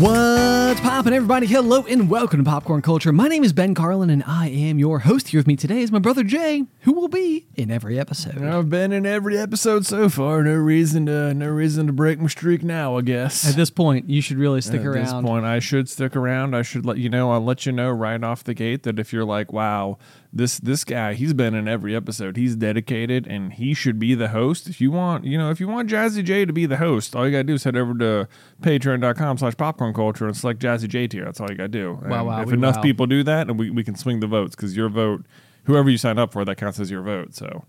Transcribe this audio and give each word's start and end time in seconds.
What? 0.00 0.37
What's 0.68 0.82
poppin', 0.82 1.14
everybody? 1.14 1.46
Hello 1.46 1.86
and 1.86 2.10
welcome 2.10 2.44
to 2.44 2.50
Popcorn 2.50 2.82
Culture. 2.82 3.10
My 3.10 3.26
name 3.26 3.42
is 3.42 3.54
Ben 3.54 3.74
Carlin, 3.74 4.10
and 4.10 4.22
I 4.26 4.48
am 4.48 4.78
your 4.78 4.98
host. 4.98 5.28
Here 5.28 5.40
with 5.40 5.46
me 5.46 5.56
today 5.56 5.80
is 5.80 5.90
my 5.90 5.98
brother 5.98 6.22
Jay, 6.22 6.64
who 6.80 6.92
will 6.92 7.08
be 7.08 7.46
in 7.54 7.70
every 7.70 7.98
episode. 7.98 8.42
I've 8.42 8.68
been 8.68 8.92
in 8.92 9.06
every 9.06 9.38
episode 9.38 9.86
so 9.86 10.10
far. 10.10 10.42
No 10.42 10.52
reason 10.52 11.06
to 11.06 11.32
no 11.32 11.48
reason 11.48 11.86
to 11.86 11.94
break 11.94 12.20
my 12.20 12.28
streak 12.28 12.62
now. 12.62 12.98
I 12.98 13.00
guess 13.00 13.48
At 13.48 13.56
this 13.56 13.70
point, 13.70 14.10
you 14.10 14.20
should 14.20 14.36
really 14.36 14.60
stick 14.60 14.82
At 14.82 14.88
around. 14.88 14.98
At 14.98 15.04
this 15.04 15.22
point, 15.22 15.46
I 15.46 15.58
should 15.58 15.88
stick 15.88 16.14
around. 16.14 16.54
I 16.54 16.60
should 16.60 16.84
let 16.84 16.98
you 16.98 17.08
know. 17.08 17.32
I'll 17.32 17.40
let 17.40 17.64
you 17.64 17.72
know 17.72 17.88
right 17.88 18.22
off 18.22 18.44
the 18.44 18.52
gate 18.52 18.82
that 18.82 18.98
if 18.98 19.10
you're 19.10 19.24
like, 19.24 19.50
wow, 19.50 19.96
this 20.32 20.58
this 20.58 20.84
guy, 20.84 21.14
he's 21.14 21.32
been 21.32 21.54
in 21.54 21.66
every 21.68 21.96
episode. 21.96 22.36
He's 22.36 22.54
dedicated, 22.54 23.26
and 23.26 23.52
he 23.52 23.72
should 23.74 23.98
be 23.98 24.14
the 24.14 24.28
host. 24.28 24.68
If 24.68 24.80
you 24.80 24.90
want, 24.90 25.24
you 25.24 25.38
know, 25.38 25.50
if 25.50 25.60
you 25.60 25.68
want 25.68 25.88
Jazzy 25.90 26.22
J 26.22 26.44
to 26.44 26.52
be 26.52 26.66
the 26.66 26.76
host, 26.76 27.16
all 27.16 27.24
you 27.26 27.32
gotta 27.32 27.44
do 27.44 27.54
is 27.54 27.64
head 27.64 27.76
over 27.76 27.94
to 27.98 28.28
Patreon.com/slash 28.62 29.56
Popcorn 29.56 29.94
Culture 29.94 30.26
and 30.26 30.36
select 30.36 30.60
Jazzy 30.60 30.88
J 30.88 31.08
tier. 31.08 31.24
That's 31.24 31.40
all 31.40 31.50
you 31.50 31.56
gotta 31.56 31.68
do. 31.68 31.98
Wow, 32.04 32.24
wow, 32.24 32.42
If 32.42 32.48
we 32.48 32.54
enough 32.54 32.76
wow. 32.76 32.82
people 32.82 33.06
do 33.06 33.22
that, 33.24 33.48
and 33.48 33.58
we 33.58 33.70
we 33.70 33.82
can 33.82 33.94
swing 33.94 34.20
the 34.20 34.26
votes 34.26 34.54
because 34.54 34.76
your 34.76 34.88
vote, 34.88 35.24
whoever 35.64 35.88
you 35.88 35.98
sign 35.98 36.18
up 36.18 36.32
for, 36.32 36.44
that 36.44 36.56
counts 36.56 36.78
as 36.78 36.90
your 36.90 37.02
vote. 37.02 37.34
So 37.34 37.64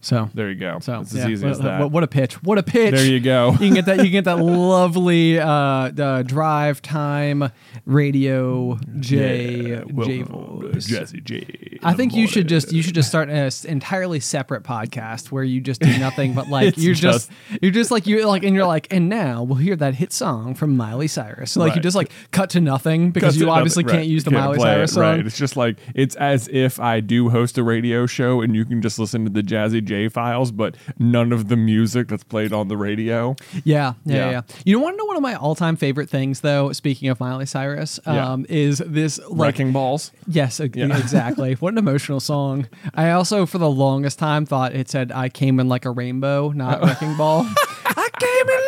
so, 0.00 0.30
there 0.34 0.48
you 0.50 0.54
go. 0.56 0.78
so 0.80 1.00
it's 1.00 1.14
as 1.14 1.26
easy 1.26 1.44
what, 1.44 1.50
as 1.52 1.58
that. 1.60 1.80
What, 1.80 1.90
what 1.90 2.02
a 2.04 2.06
pitch! 2.06 2.42
What 2.42 2.58
a 2.58 2.62
pitch! 2.62 2.94
There 2.94 3.04
you 3.06 3.20
go. 3.20 3.52
you 3.52 3.58
can 3.58 3.74
get 3.74 3.86
that. 3.86 3.96
You 3.98 4.04
can 4.04 4.12
get 4.12 4.24
that 4.24 4.38
lovely 4.42 5.38
uh, 5.38 5.48
uh, 5.48 6.22
drive 6.22 6.82
time 6.82 7.50
radio 7.84 8.78
J 9.00 9.56
Yeah, 9.70 10.04
J 10.04 10.22
voice. 10.22 10.86
Jesse 10.86 11.20
J. 11.20 11.78
I 11.82 11.94
think 11.94 12.14
you 12.14 12.26
should 12.26 12.48
just 12.48 12.72
you 12.72 12.82
should 12.82 12.94
just 12.94 13.08
start 13.08 13.28
an 13.30 13.50
entirely 13.64 14.20
separate 14.20 14.62
podcast 14.62 15.30
where 15.32 15.44
you 15.44 15.60
just 15.60 15.80
do 15.80 15.98
nothing 15.98 16.34
but 16.34 16.48
like 16.48 16.76
you're 16.76 16.94
just, 16.94 17.30
just- 17.30 17.62
you're 17.62 17.72
just 17.72 17.90
like 17.90 18.06
you 18.06 18.26
like 18.26 18.42
and 18.44 18.54
you're 18.54 18.66
like 18.66 18.92
and 18.92 19.08
now 19.08 19.42
we'll 19.42 19.56
hear 19.58 19.76
that 19.76 19.94
hit 19.94 20.12
song 20.12 20.54
from 20.54 20.76
Miley 20.76 21.08
Cyrus. 21.08 21.52
So 21.52 21.60
like 21.60 21.74
you 21.76 21.80
just 21.80 21.96
like 21.96 22.10
cut 22.32 22.50
to 22.50 22.60
nothing 22.60 23.10
because 23.10 23.34
Cuts 23.34 23.36
you 23.38 23.50
obviously 23.50 23.84
nothing- 23.84 23.94
can't 23.94 24.02
right, 24.02 24.08
use 24.10 24.24
the 24.24 24.30
can't 24.30 24.42
Miley 24.44 24.58
Cyrus 24.58 24.90
it, 24.90 24.94
song. 24.94 25.02
Right. 25.02 25.26
It's 25.26 25.38
just 25.38 25.56
like 25.56 25.78
it's 25.94 26.16
as 26.16 26.48
if 26.48 26.80
I 26.80 27.00
do 27.00 27.30
host 27.30 27.58
a 27.58 27.62
radio 27.62 28.06
show 28.06 28.40
and 28.40 28.54
you 28.54 28.64
can 28.64 28.82
just 28.82 28.98
listen 28.98 29.24
to 29.24 29.30
the 29.30 29.42
Jazzy 29.42 29.85
J 29.86 30.08
files, 30.08 30.52
but 30.52 30.76
none 30.98 31.32
of 31.32 31.48
the 31.48 31.56
music 31.56 32.08
that's 32.08 32.24
played 32.24 32.52
on 32.52 32.68
the 32.68 32.76
radio. 32.76 33.36
Yeah, 33.64 33.94
yeah, 34.04 34.14
yeah. 34.16 34.30
Yeah. 34.30 34.42
You 34.64 34.76
know, 34.76 34.82
want 34.82 34.94
to 34.94 34.98
know 34.98 35.04
one 35.06 35.16
of 35.16 35.22
my 35.22 35.34
all-time 35.34 35.76
favorite 35.76 36.10
things, 36.10 36.40
though. 36.40 36.72
Speaking 36.72 37.08
of 37.08 37.20
Miley 37.20 37.46
Cyrus, 37.46 37.98
Yeah. 38.06 38.32
um, 38.32 38.44
is 38.48 38.82
this 38.84 39.18
like 39.30 39.40
Wrecking 39.54 39.72
balls. 39.72 40.10
Yes, 40.26 40.60
Yeah. 40.60 40.86
exactly. 40.98 41.54
what 41.54 41.72
an 41.72 41.78
emotional 41.78 42.20
song. 42.20 42.68
I 42.94 43.10
also, 43.12 43.46
for 43.46 43.58
the 43.58 43.70
longest 43.70 44.18
time, 44.18 44.44
thought 44.46 44.74
it 44.74 44.90
said 44.90 45.12
"I 45.12 45.28
came 45.28 45.60
in 45.60 45.68
like 45.68 45.84
a 45.84 45.90
rainbow," 45.90 46.50
not 46.50 46.82
"wrecking 46.84 47.16
ball." 47.16 47.46
I 47.88 48.08
came 48.18 48.48
in 48.48 48.48
like 48.48 48.48
a 48.48 48.48
rainbow. 48.48 48.65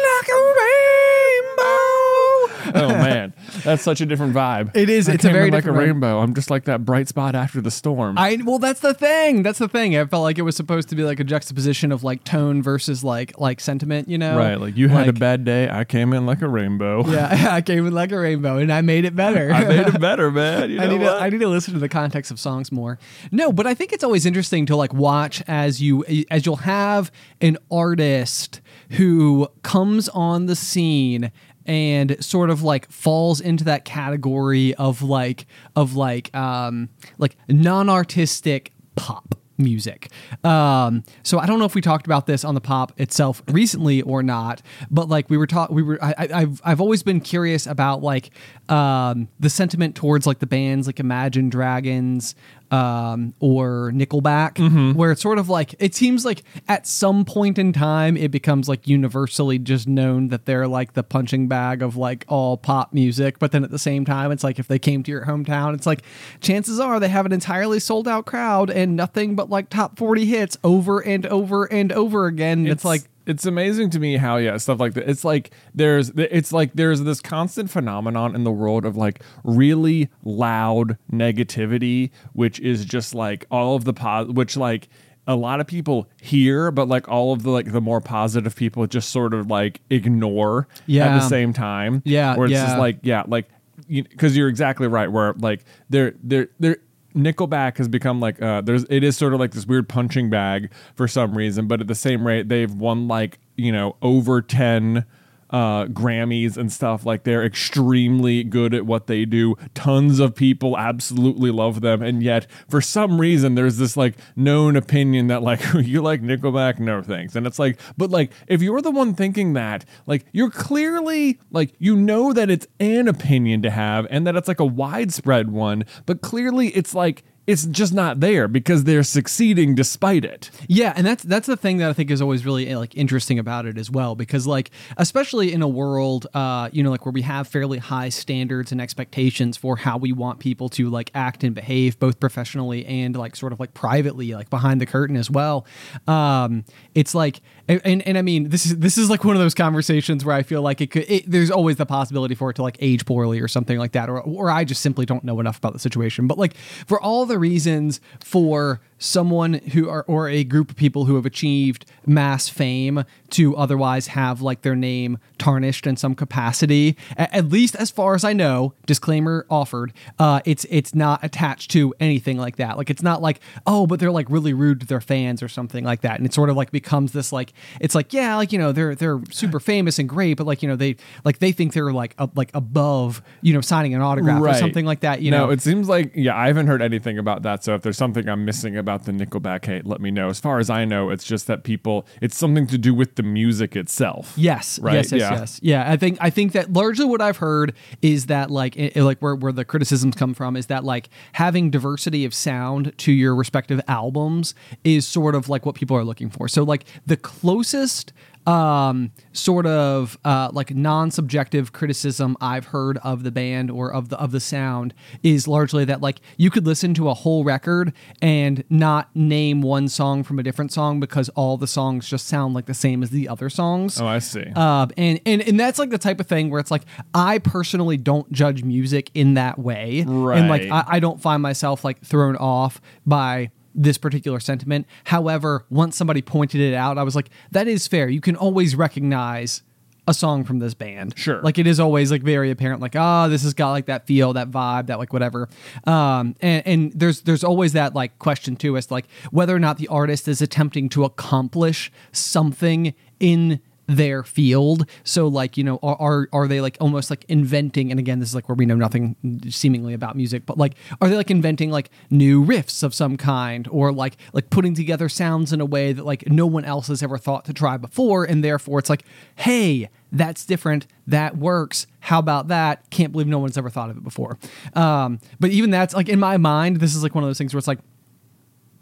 Oh 2.79 2.89
man, 2.89 3.35
that's 3.65 3.83
such 3.83 4.01
a 4.01 4.07
different 4.07 4.35
vibe. 4.35 4.75
It 4.77 4.89
is. 4.91 5.09
I 5.09 5.15
It's 5.15 5.25
a 5.25 5.31
very 5.31 5.51
like 5.51 5.65
a 5.65 5.69
vibe. 5.69 5.79
rainbow. 5.79 6.21
I'm 6.21 6.35
just 6.35 6.51
like 6.51 6.65
that 6.65 6.85
bright 6.85 7.09
spot 7.09 7.35
after 7.35 7.61
the 7.61 7.71
storm. 7.71 8.17
I 8.19 8.39
well, 8.45 8.59
that's 8.59 8.81
the 8.81 8.95
thing. 8.95 9.43
That's 9.43 9.59
the 9.59 9.69
thing. 9.69 9.97
I 9.97 10.05
felt 10.07 10.23
like 10.23 10.39
it 10.39 10.43
was 10.43 10.57
supposed 10.57 10.89
to 10.91 10.95
be 10.97 11.03
like 11.03 11.19
a 11.21 11.25
juxtaposition 11.25 11.91
of 11.93 12.05
like 12.05 12.25
tone 12.25 12.63
versus 12.63 13.03
like 13.03 13.39
like 13.39 13.61
sentiment. 13.61 14.09
You 14.09 14.19
know, 14.19 14.37
right. 14.39 14.61
Like 14.61 14.77
you 14.77 14.89
had 14.89 15.09
a 15.09 15.13
bad 15.13 15.45
day. 15.45 15.69
I 15.71 15.85
came 15.85 16.13
in 16.13 16.27
like 16.27 16.43
a 16.43 16.49
rainbow. 16.49 17.05
Yeah, 17.09 17.49
I 17.53 17.63
came 17.63 17.87
in 17.87 17.95
like 17.95 18.13
a 18.13 18.19
rainbow, 18.19 18.59
and 18.59 18.71
I 18.73 18.81
made 18.83 19.05
it 19.05 19.17
better. 19.17 19.51
I 19.51 19.65
made 19.65 19.87
it 19.89 20.01
better, 20.01 20.31
man. 20.31 20.71
You 20.71 20.77
know 20.79 20.83
I 20.85 20.87
need 20.89 20.99
to 20.99 21.05
what? 21.05 21.23
I 21.23 21.29
need 21.31 21.41
to 21.41 21.49
listen 21.49 21.75
to 21.75 21.81
the 21.81 21.89
context 21.89 22.31
of 22.31 22.39
songs 22.39 22.71
more. 22.71 22.99
No, 23.33 23.51
but 23.51 23.67
I 23.67 23.75
think 23.75 23.93
it's 23.93 24.05
always 24.05 24.27
interesting 24.27 24.67
to 24.67 24.77
like 24.77 24.93
watch 24.93 25.43
as 25.49 25.81
you 25.83 26.05
as 26.31 26.45
you'll 26.47 26.57
have 26.57 27.11
an 27.41 27.57
artist 27.71 28.61
who 28.93 29.49
comes 29.63 30.09
on 30.11 30.47
the 30.47 30.57
scene 30.57 31.31
and 31.69 32.23
sort 32.25 32.51
of 32.51 32.63
like 32.63 32.91
falls 32.91 33.41
into 33.41 33.63
that 33.65 33.85
category 33.85 34.75
of 34.75 35.03
like 35.03 35.47
of 35.77 35.95
like 35.95 36.35
um 36.35 36.89
like 37.19 37.37
non-artistic 37.49 38.73
pop 38.97 39.37
music. 39.59 40.11
Um, 40.45 41.03
so 41.23 41.39
I 41.39 41.47
don't 41.47 41.59
know 41.59 41.65
if 41.65 41.75
we 41.75 41.81
talked 41.81 42.07
about 42.07 42.27
this 42.27 42.45
on 42.45 42.55
the 42.55 42.61
pop 42.61 42.99
itself 42.99 43.43
recently 43.49 44.03
or 44.03 44.23
not, 44.23 44.63
but 44.91 45.09
like 45.09 45.29
we 45.29 45.37
were 45.37 45.49
taught, 45.49 45.73
we 45.73 45.83
were, 45.83 46.03
I, 46.03 46.29
I've, 46.33 46.61
I've 46.65 46.81
always 46.81 47.03
been 47.03 47.21
curious 47.21 47.67
about 47.67 48.03
like 48.03 48.31
um, 48.69 49.29
the 49.41 49.51
sentiment 49.51 49.97
towards 49.97 50.27
like 50.27 50.39
the 50.39 50.47
bands 50.47 50.87
like 50.87 51.01
Imagine 51.01 51.51
Dragons 51.51 52.35
um, 52.71 53.35
or 53.41 53.91
Nickelback, 53.95 54.95
where 54.95 55.13
it's 55.13 55.23
sort 55.23 55.39
of 55.39 55.49
like, 55.49 55.75
it 55.79 55.95
seems 55.95 56.25
like 56.25 56.43
at 56.69 56.87
some 56.87 57.25
point 57.25 57.59
in 57.59 57.73
time, 57.73 58.17
it 58.17 58.31
becomes 58.31 58.69
like 58.69 58.87
universally 58.87 59.59
just 59.59 59.89
known 59.89 60.29
that 60.29 60.45
they're 60.45 60.69
like 60.69 60.93
the 60.93 61.03
punching 61.03 61.49
bag 61.49 61.83
of 61.83 61.97
like 61.97 62.25
all 62.29 62.57
pop 62.57 62.93
music. 62.93 63.39
But 63.39 63.53
then 63.53 63.65
at 63.65 63.71
the 63.71 63.79
same 63.79 64.05
time, 64.05 64.31
it's 64.33 64.45
like 64.45 64.59
if 64.59 64.69
they 64.69 64.79
came 64.79 65.03
to 65.05 65.11
your 65.11 65.25
hometown, 65.25 65.75
it's 65.75 65.87
like 65.87 66.03
chances 66.41 66.79
are 66.79 67.01
they 67.01 67.09
have 67.09 67.27
an 67.27 67.33
entirely 67.33 67.81
sold 67.81 68.07
out 68.07 68.27
crowd 68.27 68.71
and 68.71 68.97
nothing 68.97 69.35
but 69.35 69.49
like 69.49 69.71
top 69.71 69.99
40 69.99 70.27
hits 70.27 70.57
over 70.63 71.01
and 71.01 71.27
over 71.27 71.65
and 71.65 71.93
over 71.93 72.27
again. 72.27 72.67
It's, 72.67 72.85
like, 72.85 73.03
it's 73.29 73.45
amazing 73.45 73.91
to 73.91 74.01
me 74.01 74.17
how 74.17 74.39
yeah 74.39 74.57
stuff 74.57 74.81
like 74.81 74.95
that 74.95 75.09
it's 75.09 75.23
like 75.23 75.51
there's 75.75 76.09
it's 76.17 76.53
like 76.53 76.73
there's 76.73 77.03
this 77.03 77.21
constant 77.21 77.71
phenomenon 77.71 78.35
in 78.35 78.43
the 78.43 78.51
world 78.51 78.85
of 78.85 78.97
like 78.97 79.23
really 79.45 80.09
loud 80.25 80.97
negativity 81.13 82.11
which 82.33 82.59
is 82.59 82.85
just 82.85 83.15
like 83.15 83.45
all 83.51 83.77
of 83.77 83.85
the 83.85 83.93
pos 83.93 84.27
which 84.29 84.57
like 84.57 84.89
a 85.27 85.37
lot 85.37 85.61
of 85.61 85.67
people 85.67 86.09
hear 86.23 86.71
but 86.71 86.89
like 86.89 87.07
all 87.07 87.35
of 87.35 87.43
the 87.43 87.51
like 87.51 87.71
the 87.71 87.83
more 87.83 88.01
positive 88.01 88.57
people 88.57 88.87
just 88.87 89.11
sort 89.11 89.35
of 89.35 89.47
like 89.47 89.83
ignore 89.91 90.67
yeah. 90.87 91.07
at 91.07 91.21
the 91.21 91.29
same 91.29 91.53
time 91.53 92.03
Yeah, 92.07 92.35
where 92.35 92.47
it's 92.47 92.53
yeah. 92.55 92.67
just 92.67 92.79
like 92.79 92.99
yeah 93.03 93.25
like 93.27 93.47
because 93.87 94.37
you, 94.37 94.45
are 94.45 94.49
exactly 94.49 94.89
right 94.89 95.13
where 95.13 95.35
like 95.35 95.65
they're 95.91 96.15
they're 96.23 96.49
they're 96.59 96.79
Nickelback 97.15 97.79
has 97.79 97.89
become 97.89 98.21
like 98.21 98.41
uh 98.43 98.61
there's 98.61 98.85
it 98.91 99.03
is 99.03 99.17
sort 99.17 99.35
of 99.35 99.41
like 99.41 99.53
this 99.53 99.67
weird 99.67 99.89
punching 99.89 100.31
bag 100.31 100.71
for 100.95 101.09
some 101.09 101.37
reason, 101.37 101.67
but 101.67 101.81
at 101.81 101.87
the 101.87 101.95
same 101.95 102.27
rate 102.27 102.49
they've 102.49 102.73
won 102.73 103.09
like, 103.09 103.39
you 103.57 103.73
know, 103.73 103.97
over 104.03 104.43
10 104.43 105.05
uh 105.51 105.87
Grammys 105.87 106.57
and 106.57 106.73
stuff 106.73 107.07
like 107.07 107.25
they're 107.25 107.45
extremely 107.45 108.45
good 108.45 108.75
at 108.75 108.87
what 108.87 109.07
they 109.07 109.25
do. 109.25 109.57
Tons 109.75 110.21
of 110.21 110.35
people 110.35 110.77
absolutely 110.77 111.51
love 111.51 111.81
them 111.81 112.03
and 112.03 112.23
yet 112.23 112.47
for 112.69 112.81
some 112.81 113.21
reason 113.21 113.55
there's 113.55 113.79
this 113.79 113.97
like 113.97 114.17
known 114.37 114.77
opinion 114.77 115.29
that 115.29 115.43
like 115.43 115.61
you 115.75 116.03
like 116.03 116.23
Nickelback 116.23 116.79
no 116.79 117.03
thanks. 117.03 117.37
And 117.37 117.47
it's 117.47 117.59
like 117.59 117.81
but 117.97 118.11
like 118.11 118.33
if 118.47 118.63
you're 118.63 118.83
the 118.83 118.91
one 118.91 119.15
thinking 119.15 119.53
that, 119.55 119.85
like 120.07 120.25
you're 120.33 120.51
clearly 120.51 121.39
like 121.51 121.75
you 121.79 121.97
know 121.97 122.33
that 122.33 122.51
it's 122.51 122.67
an 122.81 123.09
opinion 123.09 123.63
to 123.63 123.71
have 123.71 124.07
and 124.11 124.27
that 124.27 124.37
it's 124.37 124.49
like 124.49 124.61
a 124.61 124.65
widespread 124.65 125.51
one, 125.51 125.85
but 126.07 126.21
clearly 126.21 126.69
it's 126.69 126.95
like 126.95 127.25
it's 127.49 127.65
just 127.65 127.95
not 127.95 128.21
there 128.21 128.47
because 128.47 128.85
they're 128.85 129.03
succeeding 129.03 129.75
despite 129.75 130.23
it. 130.23 130.51
Yeah, 130.69 130.93
and 130.95 131.07
that's 131.07 131.25
that's 131.25 131.47
the 131.47 131.57
thing 131.57 131.79
that 131.79 131.89
I 131.89 131.95
think 131.95 132.11
is 132.11 132.21
always 132.21 132.45
really 132.45 132.73
like 132.75 132.95
interesting 132.95 133.39
about 133.39 133.65
it 133.65 133.79
as 133.79 133.91
well, 133.91 134.15
because 134.15 134.47
like 134.47 134.71
especially 134.99 135.55
in 135.55 135.63
a 135.63 135.67
world, 135.67 136.27
uh, 136.35 136.69
you 136.73 136.83
know, 136.83 136.91
like 136.91 137.07
where 137.07 137.13
we 137.13 137.23
have 137.23 137.49
fairly 137.49 137.79
high 137.79 138.11
standards 138.11 138.71
and 138.71 138.83
expectations 138.83 139.57
for 139.57 139.79
how 139.79 139.97
we 139.97 140.13
want 140.13 140.41
people 140.41 140.69
to 140.69 140.91
like 140.91 141.11
act 141.15 141.43
and 141.43 141.55
behave, 141.55 141.99
both 141.99 142.21
professionally 142.21 142.85
and 142.85 143.17
like 143.17 143.35
sort 143.35 143.55
of 143.55 143.59
like 143.59 143.73
privately, 143.73 144.35
like 144.35 144.51
behind 144.51 144.79
the 144.79 144.87
curtain 144.87 145.17
as 145.17 145.31
well. 145.31 145.67
Um, 146.07 146.67
it's 146.95 147.15
like 147.15 147.41
And, 147.69 147.81
and 147.85 148.07
and 148.07 148.19
I 148.19 148.23
mean 148.23 148.49
this 148.49 148.65
is 148.65 148.79
this 148.79 148.97
is 148.97 149.11
like 149.11 149.25
one 149.25 149.37
of 149.37 149.43
those 149.43 149.55
conversations 149.55 150.25
where 150.25 150.35
I 150.35 150.43
feel 150.43 150.63
like 150.63 150.81
it 150.81 150.91
could 150.91 151.05
it, 151.09 151.31
there's 151.31 151.51
always 151.51 151.77
the 151.77 151.87
possibility 151.87 152.35
for 152.35 152.49
it 152.51 152.55
to 152.55 152.63
like 152.63 152.79
age 152.81 153.05
poorly 153.05 153.41
or 153.41 153.49
something 153.49 153.79
like 153.79 153.93
that 153.93 154.09
or 154.09 154.21
or 154.21 154.51
I 154.51 154.65
just 154.65 154.81
simply 154.81 155.05
don't 155.05 155.23
know 155.23 155.39
enough 155.39 155.59
about 155.59 155.75
the 155.75 155.79
situation. 155.79 156.27
But 156.27 156.39
like 156.39 156.57
for 156.57 157.01
all 157.01 157.27
the 157.27 157.39
reasons 157.39 158.01
for 158.21 158.81
someone 158.99 159.55
who 159.55 159.89
are 159.89 160.05
or 160.09 160.29
a 160.29 160.45
group 160.45 160.71
of 160.71 160.77
people 160.77 161.05
who 161.05 161.15
have 161.17 161.27
achieved 161.27 161.85
mass 162.07 162.49
fame 162.49 163.05
to 163.31 163.57
otherwise 163.57 164.09
have 164.09 164.41
like 164.41 164.63
their 164.63 164.75
name 164.75 165.19
tarnished 165.39 165.87
in 165.87 165.97
some 165.97 166.15
capacity. 166.15 166.97
A- 167.17 167.35
at 167.35 167.49
least 167.49 167.77
as 167.77 167.91
far 167.91 168.15
as 168.15 168.25
i 168.25 168.33
know 168.33 168.75
disclaimer 168.87 169.47
offered 169.51 169.93
uh 170.19 170.41
it's 170.45 170.67
it's 170.71 170.95
not 170.95 171.23
attached 171.23 171.71
to 171.71 171.95
anything 172.01 172.39
like 172.39 172.57
that. 172.57 172.77
Like 172.77 172.91
it's 172.91 173.03
not 173.03 173.23
like 173.23 173.41
oh 173.67 173.87
but 173.87 174.01
they're 174.01 174.11
like 174.11 174.29
really 174.31 174.53
rude 174.53 174.81
to 174.81 174.87
their 174.87 175.01
fans 175.01 175.43
or 175.43 175.49
something 175.49 175.85
like 175.85 176.01
that. 176.03 176.19
And 176.19 176.27
it 176.27 176.35
sort 176.35 176.51
of 176.51 176.57
like 176.57 176.71
becomes 176.71 177.13
this 177.13 177.33
like 177.33 177.53
it's 177.81 177.95
like 177.95 178.13
yeah 178.13 178.37
like 178.37 178.53
you 178.53 178.59
know 178.59 178.73
they're 178.73 178.95
they're 178.95 179.21
super 179.31 179.61
famous 179.61 179.99
and 179.99 180.09
great 180.09 180.37
but 180.37 180.47
like 180.47 180.63
you 180.63 180.69
know 180.69 180.77
they 180.77 180.97
like 181.25 181.39
they 181.39 181.53
think 181.53 181.73
they're 181.73 181.93
like 181.93 182.15
up, 182.19 182.37
like 182.37 182.51
above 182.55 183.23
you 183.43 183.55
know 183.55 183.61
signing 183.61 183.95
an 183.95 184.01
autograph 184.01 184.43
or 184.43 184.55
something 184.55 184.85
like 184.85 185.01
that 185.01 185.23
you 185.23 185.31
no, 185.31 185.47
know? 185.47 185.51
it 185.51 185.61
seems 185.61 185.89
like 185.89 186.13
yeah, 186.15 186.37
I 186.37 186.47
haven't 186.47 186.67
heard 186.67 186.83
anything 186.83 187.19
about 187.19 187.43
that. 187.43 187.65
So 187.65 187.75
if 187.75 187.83
there's 187.83 187.97
something 187.97 188.29
I'm 188.29 188.45
missing 188.45 188.77
about 188.77 188.88
the 189.05 189.13
Nickelback 189.13 189.65
hate, 189.67 189.85
let 189.87 190.01
me 190.01 190.11
know. 190.11 190.29
As 190.29 190.41
far 190.41 190.59
as 190.59 190.71
I 190.71 190.85
know, 190.85 191.11
it's 191.11 191.25
just 191.25 191.47
that 191.49 191.63
people 191.65 192.07
it's 192.23 192.37
something 192.37 192.67
to 192.69 192.79
do 192.79 192.95
with 192.95 193.17
the 193.17 193.23
music 193.23 193.77
itself. 193.77 194.33
Yes, 194.37 194.79
Right? 194.79 194.95
yes, 194.95 195.13
yes, 195.13 195.21
Yeah. 195.21 195.39
yes. 195.39 195.61
Yeah, 195.63 195.91
I 195.93 195.97
think 195.97 196.19
I 196.21 196.31
think 196.31 196.53
that 196.53 196.73
largely 196.73 197.05
what 197.05 197.21
I've 197.21 197.37
heard 197.39 197.75
is 198.03 198.27
that 198.27 198.51
like 198.51 198.77
it- 198.77 198.97
like 198.97 199.19
where 199.21 199.35
where 199.35 199.53
the 199.53 199.65
criticisms 199.65 200.15
come 200.17 200.33
from 200.35 200.57
is 200.57 200.67
that 200.67 200.85
like 200.85 201.09
having 201.33 201.71
diversity 201.71 202.25
of 202.25 202.33
sound 202.35 202.93
to 202.99 203.13
your 203.13 203.35
respective 203.35 203.81
albums 203.89 204.55
is 204.85 205.07
sort 205.07 205.35
of 205.35 205.49
like 205.49 205.67
what 205.67 205.75
people 205.75 205.97
are 205.97 206.05
looking 206.05 206.31
for. 206.31 206.49
So 206.49 206.63
like 206.63 206.85
the 207.07 207.17
closest 207.17 208.13
um 208.49 209.13
sort 209.33 209.67
of 209.67 210.19
uh 210.25 210.51
like 210.53 210.75
non-subjective 210.75 211.73
criticism 211.73 212.37
I've 212.41 212.67
heard 212.67 212.99
of 212.99 213.23
the 213.23 213.31
band 213.31 213.71
or 213.71 213.93
of 213.93 214.09
the 214.09 214.19
of 214.19 214.33
the 214.33 214.41
sound 214.41 214.95
is 215.23 215.47
largely 215.47 215.85
that 215.85 216.01
like 216.01 216.21
you 216.39 216.51
could 216.51 216.67
listen 216.67 216.95
to 216.95 217.11
a 217.11 217.15
whole 217.15 217.45
record 217.45 217.93
and 218.23 218.65
not 218.71 219.15
name 219.15 219.61
one 219.61 219.89
song 219.89 220.25
from 220.25 220.39
a 220.39 220.43
different 220.43 220.73
song 220.73 220.99
because 220.99 221.29
all 221.31 221.59
the 221.59 221.67
songs 221.67 222.09
just 222.09 222.27
sound 222.27 222.55
like 222.55 222.67
the 222.67 222.75
same 222.75 223.03
as 223.03 223.11
the 223.11 223.29
other 223.29 223.51
songs. 223.51 224.01
Oh, 224.01 224.07
I 224.07 224.19
see. 224.19 224.45
Um, 224.57 224.91
and, 224.97 225.21
and 225.27 225.43
and 225.43 225.61
that's 225.61 225.79
like 225.79 225.91
the 225.91 225.99
type 225.99 226.19
of 226.19 226.27
thing 226.27 226.49
where 226.51 226.61
it's 226.61 226.71
like 226.71 226.85
I 227.15 227.39
personally 227.39 227.99
don't 227.99 228.31
judge 228.33 228.65
music 228.65 229.11
in 229.15 229.35
that 229.35 229.59
way, 229.59 230.01
and 230.01 230.49
like 230.49 230.63
I, 230.71 230.85
I 230.87 231.01
don't 231.01 231.21
find 231.21 231.43
myself 231.43 231.85
like 231.85 232.01
thrown 232.03 232.37
off 232.37 232.81
by 233.07 233.51
this 233.75 233.99
particular 233.99 234.41
sentiment. 234.41 234.87
However, 235.05 235.65
once 235.71 235.97
somebody 235.97 236.23
pointed 236.23 236.61
it 236.61 236.75
out, 236.75 236.99
I 236.99 237.03
was 237.03 237.15
like, 237.15 237.31
that 237.51 237.69
is 237.69 237.87
fair. 237.87 238.09
You 238.09 238.21
can 238.21 238.37
always 238.37 238.75
recognize 238.75 239.63
a 240.09 240.15
song 240.15 240.43
from 240.43 240.59
this 240.59 240.73
band. 240.73 241.13
Sure. 241.19 241.41
Like 241.43 241.59
it 241.59 241.67
is 241.67 241.79
always 241.79 242.11
like 242.11 242.23
very 242.23 242.51
apparent, 242.51 242.81
like, 242.81 242.97
ah, 242.97 243.29
this 243.29 243.43
has 243.43 243.53
got 243.53 243.73
like 243.73 243.87
that 243.87 244.07
feel, 244.07 244.33
that 244.33 244.51
vibe, 244.51 244.87
that 244.87 244.99
like 244.99 245.13
whatever. 245.13 245.51
Um, 245.85 246.35
and, 246.41 246.67
and 246.67 246.93
there's 246.95 247.21
there's 247.21 247.45
always 247.45 247.75
that 247.75 247.95
like 247.95 248.19
question 248.19 248.57
too 248.57 248.79
as 248.79 248.87
to, 248.87 248.95
like 248.95 249.07
whether 249.31 249.55
or 249.55 249.59
not 249.59 249.77
the 249.77 249.87
artist 249.89 250.27
is 250.27 250.41
attempting 250.41 250.89
to 250.91 251.05
accomplish 251.05 251.93
something 252.11 252.95
in 253.21 253.61
their 253.89 254.23
field. 254.23 254.89
So 255.03 255.27
like, 255.27 255.57
you 255.57 255.65
know, 255.65 255.79
are, 255.83 255.97
are 256.01 256.29
are 256.33 256.47
they 256.47 256.61
like 256.61 256.77
almost 256.81 257.11
like 257.11 257.25
inventing 257.29 257.91
and 257.91 257.99
again 257.99 258.21
this 258.21 258.29
is 258.29 258.35
like 258.35 258.49
where 258.49 258.55
we 258.55 258.67
know 258.67 258.77
nothing 258.77 259.17
seemingly 259.49 259.95
about 259.95 260.15
music, 260.15 260.45
but 260.47 260.59
like 260.59 260.75
are 261.01 261.09
they 261.09 261.17
like 261.17 261.31
inventing 261.31 261.71
like 261.71 261.91
new 262.11 262.45
riffs 262.45 262.83
of 262.83 262.95
some 262.95 263.17
kind 263.17 263.67
or 263.71 263.91
like 263.91 264.19
like 264.35 264.51
putting 264.51 264.75
together 264.75 265.09
sounds 265.09 265.53
in 265.53 265.61
a 265.61 265.65
way 265.65 265.93
that 265.93 266.05
like 266.05 266.29
no 266.29 266.47
one 266.47 266.65
else 266.65 266.89
has 266.89 267.03
ever 267.03 267.17
thought 267.17 267.47
to 267.47 267.55
try 267.55 267.79
before 267.79 268.25
and 268.25 268.45
therefore 268.45 268.79
it's 268.79 268.91
like, 268.91 269.05
"Hey, 269.37 269.89
that's 270.13 270.45
different. 270.45 270.87
That 271.07 271.39
works. 271.39 271.87
How 272.01 272.19
about 272.19 272.49
that? 272.49 272.89
Can't 272.91 273.11
believe 273.11 273.27
no 273.27 273.39
one's 273.39 273.57
ever 273.57 273.71
thought 273.71 273.89
of 273.89 273.97
it 273.97 274.05
before." 274.05 274.39
Um, 274.75 275.19
but 275.41 275.51
even 275.51 275.71
that's 275.71 275.95
like 275.95 276.11
in 276.11 276.21
my 276.21 276.37
mind, 276.37 276.81
this 276.81 276.95
is 276.95 277.03
like 277.03 277.15
one 277.15 277.25
of 277.25 277.29
those 277.29 277.39
things 277.39 277.55
where 277.55 277.59
it's 277.59 277.69
like 277.69 277.81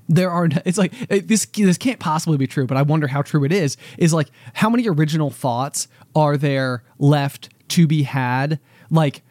there 0.08 0.30
are 0.30 0.48
it's 0.64 0.78
like 0.78 0.92
it- 1.10 1.28
this 1.28 1.46
this 1.46 1.78
can't 1.78 1.98
possibly 2.00 2.36
be 2.38 2.46
true 2.46 2.66
but 2.66 2.76
i 2.76 2.82
wonder 2.82 3.06
how 3.08 3.22
true 3.22 3.44
it 3.44 3.52
is 3.52 3.76
is 3.98 4.12
like 4.12 4.28
how 4.54 4.70
many 4.70 4.88
original 4.88 5.30
thoughts 5.30 5.88
are 6.14 6.36
there 6.36 6.82
left 6.98 7.48
to 7.68 7.86
be 7.86 8.02
had 8.04 8.58
like 8.90 9.22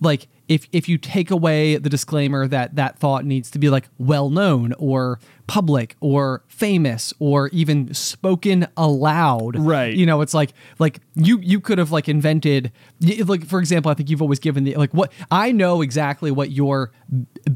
like 0.00 0.28
if 0.48 0.66
if 0.72 0.88
you 0.88 0.98
take 0.98 1.30
away 1.30 1.76
the 1.76 1.88
disclaimer 1.88 2.46
that 2.46 2.74
that 2.76 2.98
thought 2.98 3.24
needs 3.24 3.50
to 3.50 3.58
be 3.58 3.70
like 3.70 3.88
well 3.98 4.28
known 4.28 4.74
or 4.78 5.18
public 5.46 5.96
or 6.00 6.42
famous 6.48 7.12
or 7.18 7.48
even 7.48 7.92
spoken 7.94 8.66
aloud 8.76 9.56
Right. 9.58 9.94
you 9.94 10.04
know 10.06 10.20
it's 10.20 10.34
like 10.34 10.52
like 10.78 11.00
you 11.14 11.38
you 11.40 11.60
could 11.60 11.78
have 11.78 11.92
like 11.92 12.08
invented 12.08 12.72
like 13.26 13.46
for 13.46 13.58
example 13.60 13.90
i 13.90 13.94
think 13.94 14.08
you've 14.10 14.22
always 14.22 14.38
given 14.38 14.64
the 14.64 14.74
like 14.76 14.92
what 14.92 15.12
i 15.30 15.52
know 15.52 15.82
exactly 15.82 16.30
what 16.30 16.50
your 16.50 16.90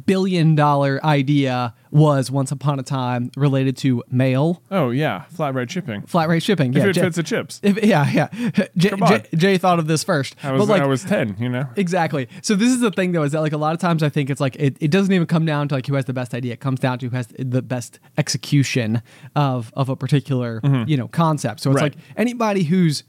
billion 0.06 0.54
dollar 0.54 1.04
idea 1.04 1.74
was 1.90 2.30
once 2.30 2.52
upon 2.52 2.78
a 2.78 2.82
time 2.82 3.30
related 3.36 3.76
to 3.76 4.02
mail 4.10 4.62
oh 4.70 4.90
yeah, 4.90 5.22
flat 5.30 5.54
rate 5.54 5.70
shipping. 5.70 6.02
flat 6.02 6.28
rate 6.28 6.42
shipping 6.42 6.72
If 6.74 6.78
yeah 6.82 6.86
it 6.88 6.92
Jay- 6.92 7.00
fits 7.02 7.16
the 7.16 7.22
chips. 7.22 7.60
if- 7.62 7.82
yeah 7.84 8.10
yeah 8.10 8.28
Jay. 8.76 8.90
Jay, 9.06 9.24
Jay 9.34 9.58
thought 9.58 9.78
of 9.78 9.86
this 9.86 10.04
first 10.04 10.36
I 10.42 10.52
was 10.52 10.60
but 10.60 10.68
like 10.68 10.82
I 10.82 10.86
was 10.86 11.02
ten, 11.04 11.36
you 11.38 11.48
know. 11.48 11.66
Exactly. 11.76 12.28
So 12.42 12.54
this 12.54 12.68
is 12.68 12.80
the 12.80 12.90
thing 12.90 13.12
though, 13.12 13.22
is 13.22 13.32
that 13.32 13.40
like 13.40 13.52
a 13.52 13.56
lot 13.56 13.72
of 13.74 13.80
times 13.80 14.02
I 14.02 14.08
think 14.08 14.28
it's 14.30 14.40
like 14.40 14.56
it, 14.56 14.76
it 14.80 14.90
doesn't 14.90 15.12
even 15.12 15.26
come 15.26 15.44
down 15.46 15.68
to 15.68 15.74
like 15.76 15.86
who 15.86 15.94
has 15.94 16.04
the 16.04 16.12
best 16.12 16.34
idea. 16.34 16.52
It 16.52 16.60
comes 16.60 16.80
down 16.80 16.98
to 17.00 17.08
who 17.08 17.16
has 17.16 17.28
the 17.38 17.62
best 17.62 17.98
execution 18.16 19.02
of 19.34 19.72
of 19.74 19.88
a 19.88 19.96
particular 19.96 20.60
you 20.86 20.96
know 20.96 21.08
concept. 21.08 21.60
So 21.60 21.70
it's 21.70 21.78
Mm-hmm. 21.78 21.84
Right. 21.84 21.94
like 21.96 22.04
anybody 22.16 22.64
who's 22.64 23.04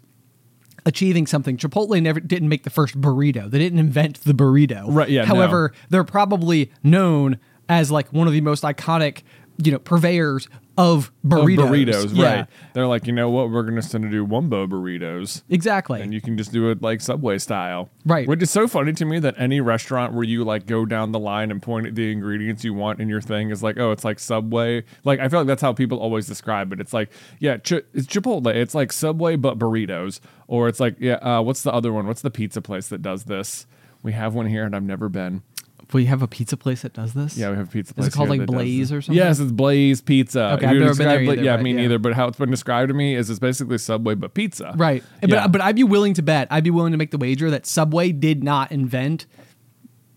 achieving 0.86 1.28
something. 1.28 1.58
Chipotle 1.58 2.02
never 2.02 2.20
didn't 2.20 2.50
make 2.50 2.64
the 2.64 2.70
first 2.70 3.00
burrito. 3.00 3.50
They 3.50 3.60
didn't 3.60 3.80
invent 3.80 4.24
the 4.24 4.34
burrito. 4.34 4.86
Right, 4.88 5.10
yeah, 5.10 5.22
no. 5.22 5.28
However, 5.28 5.74
they're 5.90 6.04
probably 6.04 6.72
known 6.84 7.40
as 7.68 7.92
like 7.92 8.12
one 8.12 8.28
of 8.28 8.34
the 8.34 8.42
most 8.42 8.64
iconic 8.64 9.22
you 9.64 9.72
know 9.72 9.80
purveyors 9.80 10.48
of 10.78 11.12
Of 11.26 11.30
burritos. 11.30 11.58
burritos, 11.58 12.10
Yeah, 12.16 12.36
right? 12.36 12.48
They're 12.74 12.88
like, 12.88 13.06
you 13.06 13.12
know 13.12 13.30
what? 13.30 13.50
We're 13.52 13.64
gonna 13.64 13.82
send 13.82 14.06
to 14.06 14.10
do 14.10 14.26
wumbo 14.26 14.66
burritos. 14.68 15.44
Exactly. 15.50 16.02
and 16.02 16.14
you 16.14 16.22
can 16.22 16.38
just 16.38 16.54
do 16.54 16.70
it 16.70 16.82
like 16.82 17.02
Subway 17.02 17.38
style. 17.38 17.90
Right. 18.06 18.26
Which 18.28 18.42
is 18.42 18.50
so 18.50 18.68
funny 18.68 18.94
to 18.94 19.04
me 19.06 19.20
that 19.20 19.36
any 19.38 19.60
restaurant 19.60 20.14
where 20.14 20.24
you 20.24 20.46
like 20.46 20.66
go 20.66 20.86
down 20.86 21.12
the 21.12 21.20
line 21.20 21.52
and 21.52 21.62
point 21.62 21.88
at 21.88 21.96
the 21.96 22.10
ingredients 22.12 22.64
you 22.64 22.74
want 22.74 23.02
in 23.02 23.10
your 23.10 23.20
thing 23.20 23.50
is 23.50 23.62
like, 23.62 23.78
oh, 23.78 23.92
it's 23.92 24.06
like 24.06 24.20
Subway. 24.20 24.84
Like 25.04 25.20
I 25.20 25.28
feel 25.28 25.42
like 25.42 25.48
that's 25.48 25.62
how 25.62 25.74
people 25.74 26.00
always 26.00 26.26
describe 26.28 26.72
it. 26.72 26.80
It's 26.80 26.94
like, 26.94 27.10
yeah, 27.40 27.58
Ch- 27.58 27.84
it's 27.94 28.08
Chipotle. 28.08 28.48
It's 28.56 28.74
like 28.74 28.94
Subway 28.94 29.36
but 29.36 29.60
burritos. 29.60 30.22
Or 30.48 30.70
it's 30.70 30.80
like, 30.80 30.96
yeah, 31.00 31.16
uh, 31.16 31.42
what's 31.42 31.62
the 31.64 31.74
other 31.74 31.92
one? 31.92 32.08
What's 32.08 32.22
the 32.22 32.32
pizza 32.32 32.62
place 32.62 32.88
that 32.88 33.02
does 33.02 33.26
this? 33.26 33.68
We 34.02 34.14
have 34.14 34.34
one 34.34 34.46
here 34.46 34.64
and 34.64 34.74
I've 34.74 34.84
never 34.84 35.10
been. 35.10 35.44
We 35.94 36.06
have 36.06 36.22
a 36.22 36.28
pizza 36.28 36.56
place 36.58 36.82
that 36.84 36.94
does 36.94 37.14
this. 37.14 37.38
Yeah, 37.38 37.50
we 37.52 37.58
have 37.58 37.68
a 37.70 37.72
pizza 37.72 37.92
Is 37.92 37.96
place. 37.96 38.08
it 38.08 38.14
called 38.14 38.30
here 38.30 38.40
like 38.40 38.48
that 38.48 38.54
does 38.54 38.56
Blaze 38.64 38.90
this. 38.90 38.96
or 38.98 39.02
something? 39.02 39.18
Yes, 39.18 39.40
it's 39.40 39.52
Blaze 39.52 40.02
Pizza. 40.02 40.54
Okay, 40.54 40.66
I've 40.68 40.76
never 40.78 40.96
been 40.96 41.08
there 41.08 41.22
either, 41.22 41.44
Yeah, 41.44 41.56
but 41.58 41.64
me 41.64 41.72
yeah. 41.72 41.78
neither. 41.82 42.00
But 42.00 42.14
how 42.14 42.28
it's 42.28 42.38
been 42.38 42.52
described 42.52 42.90
to 42.90 42.94
me 42.94 43.16
is 43.16 43.30
it's 43.30 43.40
basically 43.40 43.78
Subway 43.78 44.16
but 44.16 44.34
pizza. 44.34 44.74
Right. 44.76 45.04
Yeah. 45.26 45.44
But 45.48 45.54
but 45.54 45.62
I'd 45.62 45.76
be 45.76 45.84
willing 45.84 46.14
to 46.16 46.22
bet. 46.22 46.48
I'd 46.52 46.64
be 46.64 46.72
willing 46.72 46.92
to 46.92 46.98
make 46.98 47.12
the 47.12 47.18
wager 47.18 47.50
that 47.52 47.66
Subway 47.66 48.12
did 48.12 48.44
not 48.44 48.72
invent 48.72 49.26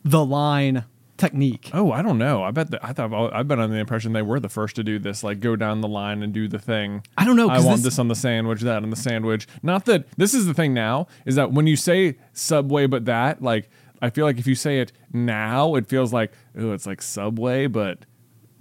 the 0.04 0.24
line 0.24 0.84
technique. 1.18 1.70
Oh, 1.72 1.92
I 1.92 2.02
don't 2.02 2.18
know. 2.18 2.42
I 2.42 2.50
bet 2.50 2.72
that 2.72 2.84
I 2.84 2.92
thought 2.92 3.32
I've 3.32 3.46
been 3.46 3.60
under 3.60 3.72
the 3.74 3.80
impression 3.80 4.12
they 4.12 4.22
were 4.22 4.40
the 4.40 4.48
first 4.48 4.74
to 4.76 4.82
do 4.82 4.98
this, 4.98 5.22
like 5.22 5.38
go 5.38 5.54
down 5.54 5.80
the 5.80 5.86
line 5.88 6.22
and 6.22 6.32
do 6.32 6.48
the 6.48 6.58
thing. 6.58 7.04
I 7.16 7.24
don't 7.24 7.36
know, 7.36 7.48
I 7.48 7.60
want 7.60 7.76
this- 7.76 7.82
this, 7.84 7.98
on 8.00 8.08
the 8.08 8.16
sandwich, 8.16 8.62
that 8.62 8.82
on 8.82 8.90
the 8.90 8.96
sandwich. 8.96 9.46
Not 9.62 9.84
that 9.84 10.06
this 10.16 10.34
is 10.34 10.46
the 10.46 10.54
thing 10.54 10.74
now 10.74 11.06
is 11.24 11.36
that 11.36 11.52
when 11.52 11.68
you 11.68 11.76
say 11.76 12.16
Subway, 12.32 12.86
but 12.88 13.04
that 13.04 13.40
like 13.40 13.70
I 14.02 14.10
feel 14.10 14.26
like 14.26 14.38
if 14.38 14.46
you 14.46 14.56
say 14.56 14.80
it 14.80 14.92
now, 15.12 15.76
it 15.76 15.86
feels 15.86 16.12
like 16.12 16.32
oh, 16.58 16.72
it's 16.72 16.86
like 16.86 17.00
Subway, 17.00 17.68
but 17.68 18.04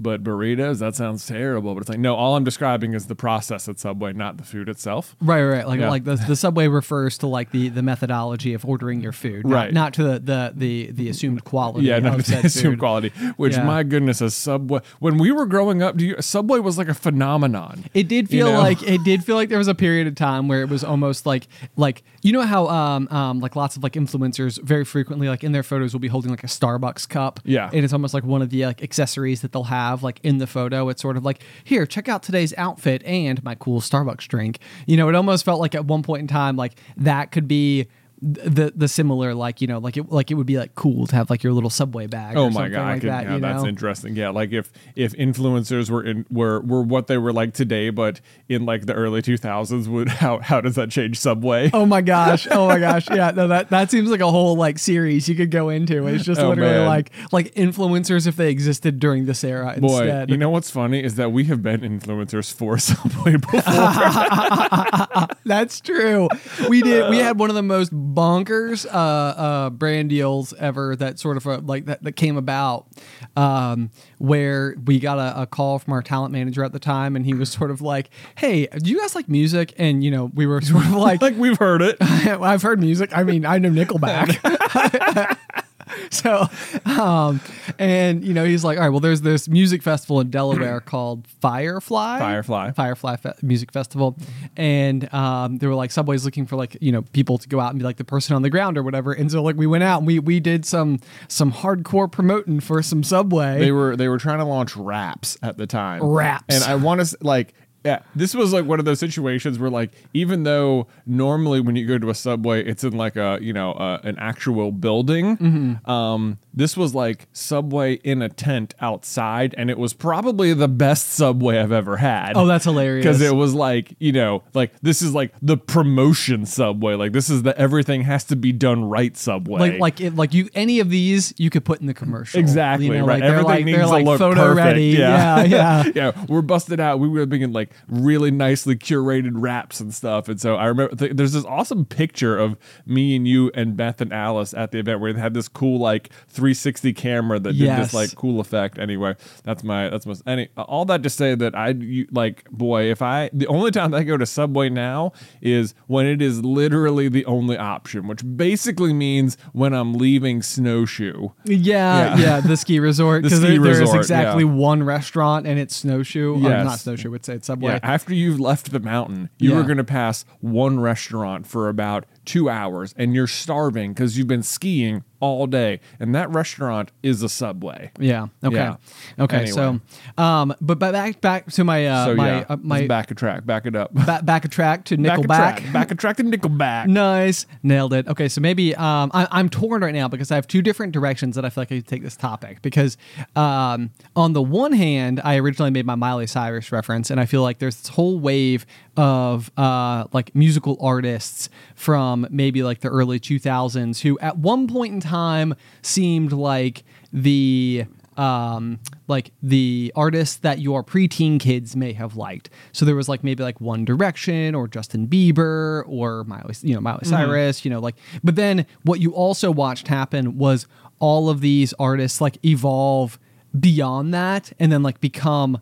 but 0.01 0.24
burritos. 0.24 0.79
That 0.79 0.96
sounds 0.96 1.25
terrible. 1.25 1.74
But 1.74 1.81
it's 1.81 1.89
like 1.89 2.00
no, 2.00 2.15
all 2.15 2.36
I'm 2.36 2.43
describing 2.43 2.93
is 2.93 3.08
the 3.08 3.15
process 3.15 3.67
at 3.70 3.79
Subway, 3.79 4.13
not 4.13 4.38
the 4.38 4.43
food 4.43 4.70
itself. 4.70 5.15
Right, 5.22 5.43
right. 5.43 5.67
Like 5.67 5.79
Yeah. 5.79 5.89
like 5.89 6.03
the, 6.03 6.15
the 6.15 6.36
Subway 6.36 6.67
refers 6.67 7.17
to 7.20 7.27
like 7.27 7.51
the 7.51 7.70
the 7.70 7.81
methodology 7.81 8.53
of 8.53 8.65
ordering 8.65 9.01
your 9.01 9.12
food, 9.12 9.46
not, 9.46 9.55
Right. 9.55 9.74
Not 9.74 9.93
to 9.96 10.03
the 10.03 10.20
the 10.20 10.53
the, 10.55 10.91
the 10.91 11.10
assumed 11.10 11.43
quality. 11.43 11.86
Yeah, 11.88 12.00
not 12.00 12.20
of 12.20 12.25
to 12.25 12.50
said 12.50 12.63
food. 12.63 12.79
quality. 12.79 13.10
Which 13.38 13.53
Yeah. 13.55 13.63
my 13.63 13.84
goodness, 13.84 14.22
a 14.22 14.29
Subway. 14.31 14.81
When 15.00 15.17
we 15.17 15.31
were 15.31 15.46
growing 15.46 15.81
up, 15.81 15.98
do 15.98 16.05
you, 16.05 16.15
Subway 16.22 16.60
was 16.60 16.77
like 16.77 16.88
a 16.88 16.93
phenomenon. 16.93 17.86
It 17.93 18.08
did 18.08 18.31
You 18.31 18.39
feel 18.39 18.51
know? 18.53 18.60
like 18.60 18.81
it 18.84 19.03
did 19.03 19.24
feel 19.24 19.36
like 19.36 19.50
there 19.50 19.58
was 19.58 19.67
a 19.67 19.75
period 19.75 20.08
of 20.08 20.15
time 20.15 20.48
where 20.48 20.62
it 20.62 20.70
was 20.70 20.84
almost 20.84 21.25
like 21.25 21.48
like 21.77 22.03
you 22.22 22.31
know 22.34 22.41
how 22.41 22.67
um 22.67 23.08
um 23.10 23.39
like 23.39 23.55
lots 23.55 23.75
of 23.77 23.84
like 23.84 23.93
influencers 23.93 24.62
very 24.63 24.86
frequently 24.86 25.27
like 25.29 25.43
in 25.43 25.51
their 25.51 25.63
photos 25.63 25.93
will 25.93 26.00
be 26.00 26.08
holding 26.08 26.31
like 26.31 26.43
a 26.43 26.48
Starbucks 26.48 27.08
cup. 27.10 27.39
Yeah. 27.43 27.70
And 27.74 27.84
it's 27.84 27.93
almost 27.93 28.13
like 28.13 28.24
one 28.24 28.41
of 28.41 28.50
the 28.50 28.65
like 28.65 28.81
accessories 28.81 29.41
that 29.41 29.51
they'll 29.51 29.63
have 29.65 29.91
like 30.04 30.20
in 30.24 30.38
the 30.38 30.48
photo. 30.48 30.90
It's 30.90 31.02
sort 31.02 31.18
of 31.18 31.26
like, 31.26 31.44
here, 31.64 31.86
check 31.86 32.08
out 32.08 32.24
today's 32.24 32.54
outfit 32.58 33.04
and 33.04 33.44
my 33.44 33.56
cool 33.56 33.82
Starbucks 33.82 34.28
drink. 34.28 34.60
You 34.88 34.98
know, 34.98 35.10
it 35.10 35.16
almost 35.16 35.46
felt 35.46 35.60
like 35.60 35.76
at 35.76 35.86
one 35.86 36.04
point 36.04 36.22
in 36.22 36.28
time 36.28 36.56
like 36.56 36.80
that 36.98 37.32
could 37.32 37.48
be 37.48 37.88
the 38.24 38.72
the 38.75 38.88
similar 38.88 39.34
like 39.34 39.62
you 39.62 39.68
know 39.68 39.80
like 39.80 39.98
it 39.98 40.12
like 40.12 40.30
it 40.30 40.36
would 40.36 40.46
be 40.46 40.58
like 40.58 40.75
cool 40.75 41.08
to 41.08 41.16
have 41.16 41.30
like 41.32 41.42
your 41.44 41.54
little 41.54 41.70
subway 41.72 42.06
bag. 42.06 42.38
Oh 42.38 42.50
my 42.51 42.70
god, 42.70 42.86
like 42.86 43.01
could- 43.01 43.10
that. 43.10 43.24
yeah, 43.25 43.40
that's 43.40 43.63
know? 43.63 43.70
interesting. 43.70 44.16
Yeah, 44.16 44.30
like 44.30 44.51
if 44.51 44.72
if 44.96 45.13
influencers 45.13 45.90
were 45.90 46.04
in 46.04 46.25
were 46.30 46.62
were 46.62 46.84
what 46.84 47.08
they 47.08 47.18
were 47.18 47.34
like 47.34 47.54
today, 47.56 47.90
but 47.90 48.22
in 48.48 48.66
like 48.66 48.86
the 48.86 48.94
early 48.94 49.22
two 49.24 49.38
thousands, 49.38 49.90
would 49.90 50.08
how 50.08 50.38
how 50.40 50.62
does 50.62 50.75
that 50.75 50.92
change 50.92 51.18
Subway? 51.20 51.72
Oh 51.74 51.86
my 51.88 52.01
gosh! 52.01 52.48
Oh 52.51 52.68
my 52.68 52.78
gosh! 52.80 53.08
Yeah, 53.12 53.32
no, 53.32 53.48
that 53.48 53.70
that 53.72 53.90
seems 53.92 54.10
like 54.12 54.20
a 54.22 54.30
whole 54.30 54.56
like 54.56 54.78
series 54.78 55.28
you 55.28 55.34
could 55.36 55.50
go 55.51 55.70
into. 55.70 56.06
It's 56.08 56.24
just 56.24 56.40
Oh, 56.40 56.50
literally 56.50 56.72
man. 56.72 56.86
like 56.88 57.12
like 57.32 57.54
influencers 57.56 58.28
if 58.28 58.36
they 58.36 58.50
existed 58.51 59.00
during 59.00 59.25
this 59.25 59.44
era 59.44 59.75
Boy, 59.80 59.98
instead. 60.01 60.30
you 60.30 60.38
know 60.38 60.50
what's 60.51 60.70
funny 60.70 61.04
is 61.04 61.16
that 61.16 61.32
we 61.32 61.46
have 61.46 61.63
been 61.63 61.82
influencers 61.82 62.54
for 62.54 62.78
Subway 62.80 63.38
before. 63.38 63.62
That's 65.46 65.82
true. 65.82 66.30
We 66.70 66.82
did. 66.82 67.10
We 67.10 67.18
had 67.18 67.40
one 67.40 67.50
of 67.50 67.56
the 67.56 67.63
most 67.63 67.92
bonkers 68.13 68.86
uh, 68.86 68.89
uh, 68.98 69.70
brand 69.70 70.10
deals 70.10 70.53
ever. 70.53 70.96
That 70.96 71.20
sort 71.20 71.38
of 71.38 71.48
uh 71.48 71.60
like 71.63 71.86
that, 71.86 72.03
that 72.03 72.13
came 72.13 72.38
about, 72.38 72.88
um, 73.36 73.89
where 74.18 74.75
we 74.86 75.00
got 75.00 75.18
a, 75.18 75.44
a 75.44 75.46
call 75.48 75.80
from 75.80 75.94
our 75.94 76.01
talent 76.01 76.32
manager 76.32 76.63
at 76.63 76.74
the 76.74 76.80
time, 76.80 77.15
and 77.15 77.25
he 77.25 77.34
was 77.34 77.51
sort 77.51 77.72
of 77.72 77.82
like, 77.82 78.10
"Hey, 78.36 78.68
do 78.68 78.89
you 78.89 79.00
guys 79.00 79.15
like 79.15 79.30
music?" 79.30 79.74
And 79.77 80.03
you 80.03 80.12
know, 80.12 80.32
we 80.34 80.46
were 80.46 80.62
sort 80.62 80.86
of 80.86 80.91
like, 80.94 81.22
like 81.22 81.36
we've 81.38 81.58
heard 81.58 81.82
it. 81.82 81.98
I've 82.01 82.62
heard 82.62 82.80
music. 82.80 83.15
I 83.15 83.24
mean, 83.24 83.46
I 83.46 83.58
know 83.58 83.70
Nickelback. 83.70 85.38
so, 86.12 86.48
um, 86.86 87.42
and 87.80 88.24
you 88.24 88.34
know, 88.34 88.46
he's 88.46 88.64
like, 88.64 88.78
all 88.78 88.84
right, 88.84 88.90
well, 88.90 89.00
there's 89.00 89.22
this 89.22 89.48
music 89.48 89.84
festival 89.84 90.20
in 90.20 90.30
Delaware 90.30 90.80
called 90.86 91.28
Firefly. 91.28 92.20
Firefly. 92.20 92.72
Firefly 92.72 93.16
Fe- 93.18 93.34
Music 93.42 93.72
Festival. 93.72 94.18
And 94.58 95.12
um, 95.14 95.58
they 95.58 95.68
were 95.68 95.76
like, 95.76 95.92
Subway's 95.92 96.26
looking 96.26 96.46
for 96.46 96.56
like, 96.56 96.78
you 96.82 96.92
know, 96.92 97.02
people 97.02 97.38
to 97.38 97.48
go 97.48 97.60
out 97.60 97.72
and 97.72 97.80
be 97.80 97.86
like 97.86 97.98
the 97.98 98.04
person 98.04 98.36
on 98.36 98.42
the 98.42 98.50
ground 98.50 98.78
or 98.78 98.84
whatever. 98.84 99.14
And 99.14 99.32
so 99.32 99.42
like 99.44 99.56
we 99.56 99.68
went 99.68 99.84
out 99.84 100.00
and 100.00 100.08
we 100.08 100.20
we 100.20 100.40
did 100.40 100.66
some 100.66 101.00
some 101.28 101.52
hardcore 101.52 102.12
promoting 102.12 102.60
for 102.60 102.82
some 102.82 103.04
Subway. 103.04 103.60
They 103.60 103.72
were 103.72 103.96
they 103.96 104.08
were 104.08 104.18
trying 104.18 104.40
to 104.40 104.46
launch 104.46 104.76
wraps 104.76 105.38
at 105.42 105.58
the 105.58 105.68
time. 105.68 106.04
Wraps. 106.04 106.54
And 106.54 106.64
I 106.64 106.76
want 106.76 107.06
to 107.06 107.18
like 107.22 107.54
yeah, 107.84 108.00
this 108.16 108.36
was 108.36 108.54
like 108.54 108.66
one 108.66 108.80
of 108.80 108.86
those 108.86 109.00
situations 109.00 109.58
where 109.60 109.70
like 109.70 109.92
even 110.14 110.44
though 110.44 110.88
normally 111.06 111.60
when 111.62 111.76
you 111.76 111.88
go 111.88 111.98
to 111.98 112.10
a 112.10 112.16
subway 112.16 112.64
it's 112.64 112.84
in 112.84 112.96
like 112.96 113.16
a 113.16 113.40
you 113.42 113.54
know 113.54 113.72
uh, 113.74 114.00
an 114.04 114.18
actual 114.20 114.72
building, 114.72 115.38
Mm-hmm. 115.38 115.90
um, 115.90 116.38
this 116.54 116.76
was 116.78 116.94
like 116.94 117.28
subway 117.34 117.94
in 117.96 118.22
a 118.22 118.30
tent 118.30 118.74
outside, 118.82 119.56
and 119.58 119.70
it 119.70 119.78
was 119.78 119.94
probably 119.94 120.54
the 120.54 120.68
best 120.68 121.10
subway 121.12 121.58
I've 121.60 121.72
ever 121.72 121.98
had. 121.98 122.34
Oh, 122.36 122.46
that's 122.46 122.66
hilarious. 122.66 123.04
Because 123.04 123.22
it 123.22 123.34
was 123.36 123.54
like 123.54 123.96
you 124.00 124.12
know 124.12 124.44
like 124.54 124.72
this 124.82 125.02
is 125.02 125.14
like 125.14 125.34
the 125.42 125.58
promotion 125.58 126.46
subway, 126.46 126.94
like 126.96 127.12
this 127.14 127.30
is 127.30 127.44
the 127.44 127.58
everything 127.58 128.02
has 128.04 128.24
to 128.26 128.36
be 128.36 128.52
done 128.52 128.86
right 128.86 129.16
subway. 129.18 129.60
like 129.60 129.80
like 129.80 130.02
it, 130.02 130.16
like 130.16 130.34
you 130.34 130.50
any 130.54 130.80
of 130.80 130.90
these 130.90 131.34
you 131.38 131.50
could 131.50 131.66
put 131.66 131.82
in 131.82 131.88
the 131.88 131.94
commercial 131.94 132.40
Exactly. 132.40 132.88
you 132.88 132.94
know, 132.94 133.06
right. 133.06 133.20
like 133.20 133.22
they're 133.22 133.32
Everything 133.40 133.46
like 133.48 133.66
needs 133.66 133.78
they're 133.78 133.86
to 133.86 133.92
like 133.92 134.06
look 134.06 134.20
photo 134.20 134.42
perfect. 134.42 134.66
ready 134.66 134.84
Yeah. 134.88 135.44
yeah 135.44 135.84
yeah 135.86 135.92
yeah. 136.16 136.26
We're 136.28 136.42
busted 136.42 136.80
out. 136.80 137.00
We 137.00 137.08
were 137.10 137.26
making 137.26 137.52
like 137.54 137.71
really 137.88 138.32
nicely 138.32 138.75
curated 138.75 139.32
wraps 139.36 139.80
and 139.80 139.94
stuff. 139.94 140.28
And 140.30 140.40
so 140.40 140.56
I 140.56 140.66
remember 140.66 140.96
th- 140.96 141.13
there's 141.16 141.34
this 141.34 141.46
awesome 141.46 141.86
picture 141.86 142.38
of 142.38 142.58
me 142.86 143.16
and 143.16 143.28
you 143.28 143.51
and 143.54 143.75
Beth 143.78 144.01
and 144.01 144.12
Alice 144.13 144.54
at 144.54 144.72
the 144.72 144.80
event 144.80 145.00
where 145.00 145.13
they 145.13 145.20
had 145.20 145.34
this 145.34 145.48
cool 145.48 145.80
like 145.80 146.10
360 146.30 146.94
camera 146.94 147.40
that 147.40 147.54
did 147.54 147.70
this 147.78 147.94
like 147.94 148.16
cool 148.16 148.40
effect. 148.40 148.78
Anyway, 148.80 149.16
that's 149.44 149.63
my 149.63 149.90
that's 149.90 150.06
my 150.06 150.16
any 150.25 150.50
all 150.58 150.86
that 150.86 151.04
to 151.04 151.10
say 151.10 151.36
that 151.36 151.56
I 151.56 151.75
like 152.12 152.50
boy 152.51 152.92
if 152.92 153.01
I 153.01 153.30
the 153.34 153.48
only 153.48 153.72
time 153.72 153.94
I 153.94 154.04
go 154.04 154.18
to 154.18 154.25
Subway 154.25 154.70
now 154.70 155.13
is 155.42 155.74
when 155.88 156.06
it 156.06 156.22
is 156.22 156.44
literally 156.44 157.08
the 157.10 157.25
only 157.25 157.58
option, 157.58 158.08
which 158.08 158.22
basically 158.36 158.94
means 158.94 159.38
when 159.54 159.74
I'm 159.74 159.94
leaving 159.94 160.42
Snowshoe. 160.42 161.30
Yeah, 161.46 162.16
Yeah. 162.16 162.18
yeah, 162.18 162.40
the 162.42 162.58
ski 162.58 162.80
resort 162.80 163.24
The 163.24 163.30
because 163.30 163.40
ski 163.40 163.58
there, 163.58 163.74
there's 163.75 163.94
exactly 163.94 164.44
yeah. 164.44 164.51
one 164.51 164.84
restaurant 164.84 165.46
and 165.48 165.60
it's 165.60 165.75
snowshoe. 165.75 166.36
Uh, 166.36 166.40
or 166.48 166.50
Yes. 166.51 166.66
not 166.66 166.80
snowshoe. 166.80 167.13
It's 167.13 167.30
it's 167.30 167.48
Subway. 167.48 167.61
Yeah, 167.62 167.80
after 167.84 168.13
you've 168.13 168.39
left 168.39 168.72
the 168.72 168.80
mountain, 168.80 169.30
you 169.38 169.51
are 169.58 169.63
going 169.63 169.77
to 169.77 169.84
pass 169.84 170.25
one 170.39 170.80
restaurant 170.80 171.46
for 171.48 171.70
about 171.70 172.06
two 172.25 172.50
hours, 172.50 172.94
and 172.98 173.13
you're 173.15 173.27
starving 173.27 173.94
because 173.94 174.18
you've 174.18 174.27
been 174.27 174.44
skiing 174.44 175.03
all 175.22 175.48
day, 175.48 175.80
and 176.00 176.13
that 176.16 176.30
restaurant 176.32 176.92
is 177.01 177.24
a 177.24 177.30
Subway. 177.30 177.92
Yeah. 178.00 178.28
Okay. 178.44 178.56
Yeah. 178.56 178.75
Okay. 179.20 179.46
So, 179.46 179.80
um, 180.18 180.54
but 180.60 180.80
back 180.80 181.22
back 181.22 181.50
to 181.51 181.63
my 181.63 181.86
uh, 181.88 182.06
so 182.06 182.16
my 182.16 182.40
yeah, 182.40 182.46
uh, 182.50 182.58
my 182.62 182.88
back 182.88 183.12
a 183.12 183.16
track, 183.16 183.46
back 183.46 183.66
it 183.66 183.75
up, 183.75 183.94
ba- 183.94 184.22
back 184.24 184.44
a 184.44 184.48
track 184.48 184.84
to 184.86 184.98
back 184.98 185.20
a 185.20 185.22
Nickelback. 185.22 185.58
track, 185.58 185.74
back 185.74 185.92
a 185.92 185.96
track 185.96 186.18
to 186.18 186.24
Nickelback. 186.24 186.88
Nice, 186.88 187.46
nailed 187.63 187.94
it. 187.94 188.08
Okay, 188.08 188.28
so 188.28 188.42
maybe 188.42 188.75
um, 188.75 189.12
I, 189.13 189.28
I'm 189.32 189.48
torn 189.50 189.82
right 189.84 189.94
now 189.94 190.08
because 190.08 190.32
I 190.32 190.36
have 190.36 190.48
two 190.48 190.62
different 190.62 190.92
directions 190.92 191.36
that 191.36 191.46
I 191.46 191.50
feel 191.50 191.62
like 191.62 191.72
I 191.72 191.75
could 191.75 191.88
take 191.88 192.04
this 192.04 192.18
topic. 192.18 192.62
Because 192.62 192.98
um, 193.36 193.92
on 194.16 194.34
the 194.34 194.42
one 194.42 194.74
hand, 194.74 195.22
I 195.24 195.38
originally 195.38 195.72
made 195.72 195.86
my 195.86 195.96
Miley 195.96 196.28
Cyrus 196.28 196.72
reference, 196.72 197.12
and 197.12 197.20
I 197.20 197.25
feel 197.25 197.44
like 197.44 197.60
there's 197.60 197.78
this 197.78 197.90
whole 197.90 198.20
wave 198.20 198.66
of 198.98 199.52
uh, 199.58 200.06
like 200.12 200.36
musical 200.36 200.78
artists 200.82 201.50
from 201.76 202.28
maybe 202.30 202.64
like 202.64 202.82
the 202.82 202.90
early 202.90 203.20
2000s 203.20 204.02
who 204.02 204.20
at 204.20 204.38
one 204.38 204.68
point 204.68 204.94
in 204.94 205.00
time 205.00 205.56
seemed 205.82 206.32
like 206.32 206.84
the 207.14 207.86
um 208.18 208.78
like 209.08 209.32
the 209.42 209.92
artists 209.96 210.36
that 210.38 210.60
your 210.60 210.84
preteen 210.84 211.40
kids 211.40 211.78
may 211.78 211.94
have 211.94 212.18
liked. 212.18 212.50
So 212.74 212.86
there 212.86 212.96
was 212.96 213.08
like 213.08 213.24
maybe 213.24 213.42
like 213.42 213.62
one 213.62 213.86
direction 213.86 214.54
or 214.54 214.68
justin 214.68 215.08
bieber 215.08 215.84
or 215.88 216.26
miley 216.26 216.54
you 216.62 216.76
know 216.76 216.82
miley 216.82 217.06
cyrus 217.06 217.64
you 217.64 217.72
know 217.72 217.80
like 217.80 217.96
but 218.24 218.36
then 218.36 218.66
what 218.84 219.00
you 219.00 219.14
also 219.14 219.50
watched 219.50 219.88
happen 219.88 220.38
was 220.38 220.68
all 221.00 221.30
of 221.30 221.40
these 221.40 221.74
artists 221.80 222.20
like 222.20 222.38
evolve 222.46 223.18
beyond 223.58 224.14
that 224.14 224.52
and 224.60 224.72
then 224.72 224.84
like 224.84 225.00
become 225.00 225.60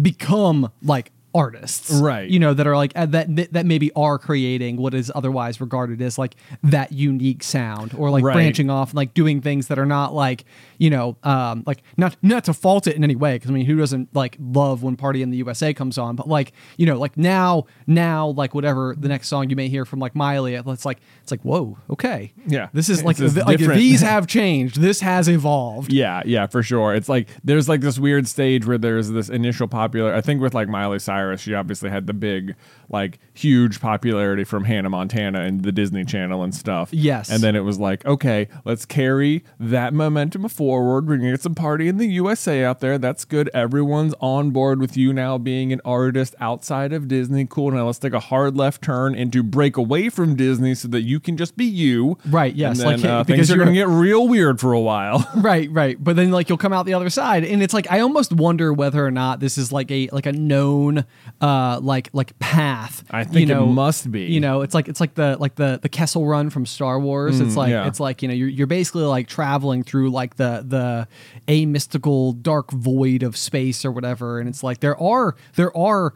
become 0.00 0.70
like 0.82 1.12
artists 1.36 1.90
Right. 1.92 2.28
you 2.30 2.38
know 2.38 2.54
that 2.54 2.66
are 2.66 2.76
like 2.76 2.92
uh, 2.96 3.06
that 3.06 3.52
that 3.52 3.66
maybe 3.66 3.92
are 3.94 4.18
creating 4.18 4.76
what 4.76 4.94
is 4.94 5.12
otherwise 5.14 5.60
regarded 5.60 6.00
as 6.02 6.18
like 6.18 6.36
that 6.62 6.92
unique 6.92 7.42
sound 7.42 7.92
or 7.94 8.10
like 8.10 8.24
Right. 8.24 8.32
branching 8.34 8.70
off 8.70 8.90
and 8.90 8.96
like 8.96 9.14
doing 9.14 9.40
things 9.40 9.68
that 9.68 9.78
are 9.78 9.86
not 9.86 10.14
like 10.14 10.44
you 10.78 10.90
know 10.90 11.16
um 11.22 11.62
like 11.66 11.82
not 11.96 12.16
not 12.22 12.44
to 12.44 12.54
fault 12.54 12.86
it 12.86 12.96
in 12.96 13.04
any 13.04 13.16
way 13.16 13.34
because 13.36 13.50
i 13.50 13.52
mean 13.52 13.66
who 13.66 13.76
doesn't 13.76 14.14
like 14.14 14.36
love 14.40 14.82
when 14.82 14.96
party 14.96 15.22
in 15.22 15.30
the 15.30 15.36
usa 15.38 15.72
comes 15.74 15.98
on 15.98 16.16
but 16.16 16.28
like 16.28 16.52
you 16.76 16.86
know 16.86 16.98
like 16.98 17.16
now 17.16 17.64
now 17.86 18.28
like 18.28 18.54
whatever 18.54 18.94
the 18.98 19.08
next 19.08 19.28
song 19.28 19.50
you 19.50 19.56
may 19.56 19.68
hear 19.68 19.84
from 19.84 19.98
like 19.98 20.14
miley 20.14 20.54
it's 20.54 20.84
like 20.84 20.98
it's 21.22 21.30
like 21.30 21.42
whoa 21.42 21.76
okay 21.90 22.32
Yeah. 22.46 22.68
this 22.72 22.88
is 22.88 23.04
like 23.04 23.12
It's 23.18 23.20
th- 23.20 23.32
this 23.34 23.44
like 23.46 23.58
different- 23.58 23.80
these 23.80 24.00
have 24.12 24.26
changed 24.26 24.80
this 24.80 25.00
has 25.00 25.28
evolved 25.28 25.92
Yeah, 25.92 26.22
yeah, 26.26 26.46
for 26.46 26.62
sure. 26.62 26.94
It's 26.94 27.08
like 27.08 27.28
there's 27.44 27.68
like 27.68 27.80
this 27.80 27.98
weird 27.98 28.26
stage 28.28 28.66
where 28.66 28.78
there's 28.78 29.10
this 29.10 29.28
initial 29.28 29.66
popular. 29.68 30.14
I 30.14 30.20
think 30.20 30.40
with 30.40 30.54
like 30.54 30.68
Miley 30.68 30.98
Cyrus, 30.98 31.16
she 31.36 31.54
obviously 31.54 31.90
had 31.90 32.06
the 32.06 32.12
big, 32.12 32.54
like, 32.88 33.18
huge 33.34 33.80
popularity 33.80 34.44
from 34.44 34.64
Hannah 34.64 34.90
Montana 34.90 35.40
and 35.40 35.62
the 35.62 35.72
Disney 35.72 36.04
Channel 36.04 36.42
and 36.42 36.54
stuff. 36.54 36.90
Yes. 36.92 37.30
and 37.30 37.42
then 37.42 37.56
it 37.56 37.60
was 37.64 37.78
like, 37.78 38.04
okay, 38.06 38.48
let's 38.64 38.84
carry 38.84 39.44
that 39.58 39.92
momentum 39.94 40.48
forward. 40.48 41.08
We're 41.08 41.16
gonna 41.16 41.32
get 41.32 41.42
some 41.42 41.54
party 41.54 41.88
in 41.88 41.96
the 41.96 42.06
USA 42.08 42.64
out 42.64 42.80
there. 42.80 42.98
That's 42.98 43.24
good. 43.24 43.50
Everyone's 43.54 44.14
on 44.20 44.50
board 44.50 44.80
with 44.80 44.96
you 44.96 45.12
now 45.12 45.38
being 45.38 45.72
an 45.72 45.80
artist 45.84 46.34
outside 46.40 46.92
of 46.92 47.08
Disney. 47.08 47.46
Cool. 47.46 47.70
Now 47.72 47.86
let's 47.86 47.98
take 47.98 48.12
a 48.12 48.20
hard 48.20 48.56
left 48.56 48.82
turn 48.82 49.14
and 49.14 49.32
to 49.32 49.42
break 49.42 49.76
away 49.76 50.08
from 50.10 50.36
Disney 50.36 50.74
so 50.74 50.88
that 50.88 51.02
you 51.02 51.18
can 51.18 51.36
just 51.36 51.56
be 51.56 51.64
you. 51.64 52.18
Right, 52.28 52.54
yes, 52.54 52.78
then, 52.78 52.86
like, 53.00 53.04
uh, 53.04 53.24
because 53.24 53.48
you're- 53.48 53.58
gonna 53.58 53.74
get 53.74 53.88
real 53.88 54.28
weird 54.28 54.60
for 54.60 54.72
a 54.72 54.80
while. 54.80 55.26
right 55.36 55.70
right 55.70 56.02
but 56.02 56.16
then 56.16 56.30
like 56.30 56.48
you'll 56.48 56.58
come 56.58 56.72
out 56.72 56.84
the 56.86 56.94
other 56.94 57.10
side 57.10 57.44
and 57.44 57.62
it's 57.62 57.72
like 57.74 57.86
i 57.90 58.00
almost 58.00 58.32
wonder 58.32 58.72
whether 58.72 59.04
or 59.04 59.10
not 59.10 59.40
this 59.40 59.56
is 59.58 59.72
like 59.72 59.90
a 59.90 60.08
like 60.12 60.26
a 60.26 60.32
known 60.32 61.04
uh 61.40 61.78
like 61.82 62.08
like 62.12 62.38
path 62.38 63.04
I 63.10 63.24
think 63.24 63.48
you 63.48 63.54
it 63.54 63.58
know, 63.58 63.66
must 63.66 64.10
be. 64.10 64.22
you 64.24 64.40
know 64.40 64.62
it's 64.62 64.74
like 64.74 64.88
it's 64.88 65.00
like 65.00 65.14
the 65.14 65.36
like 65.38 65.54
the 65.56 65.78
the 65.82 65.88
kessel 65.88 66.26
run 66.26 66.50
from 66.50 66.64
star 66.66 66.98
wars 67.00 67.40
it's 67.40 67.56
like 67.56 67.68
Mm, 67.68 67.72
yeah. 67.72 67.86
it's 67.88 68.00
like 68.00 68.22
you 68.22 68.28
know 68.28 68.34
you're, 68.34 68.48
you're 68.48 68.66
basically 68.66 69.02
like 69.04 69.26
traveling 69.28 69.82
through 69.82 70.10
like 70.10 70.36
the 70.36 70.64
the 70.66 71.08
a 71.48 71.66
mystical 71.66 72.32
dark 72.32 72.70
void 72.70 73.22
of 73.22 73.36
space 73.36 73.84
or 73.84 73.90
whatever 73.92 74.38
and 74.40 74.48
it's 74.48 74.62
like 74.62 74.80
there 74.80 75.00
are 75.02 75.34
there 75.56 75.76
are 75.76 76.14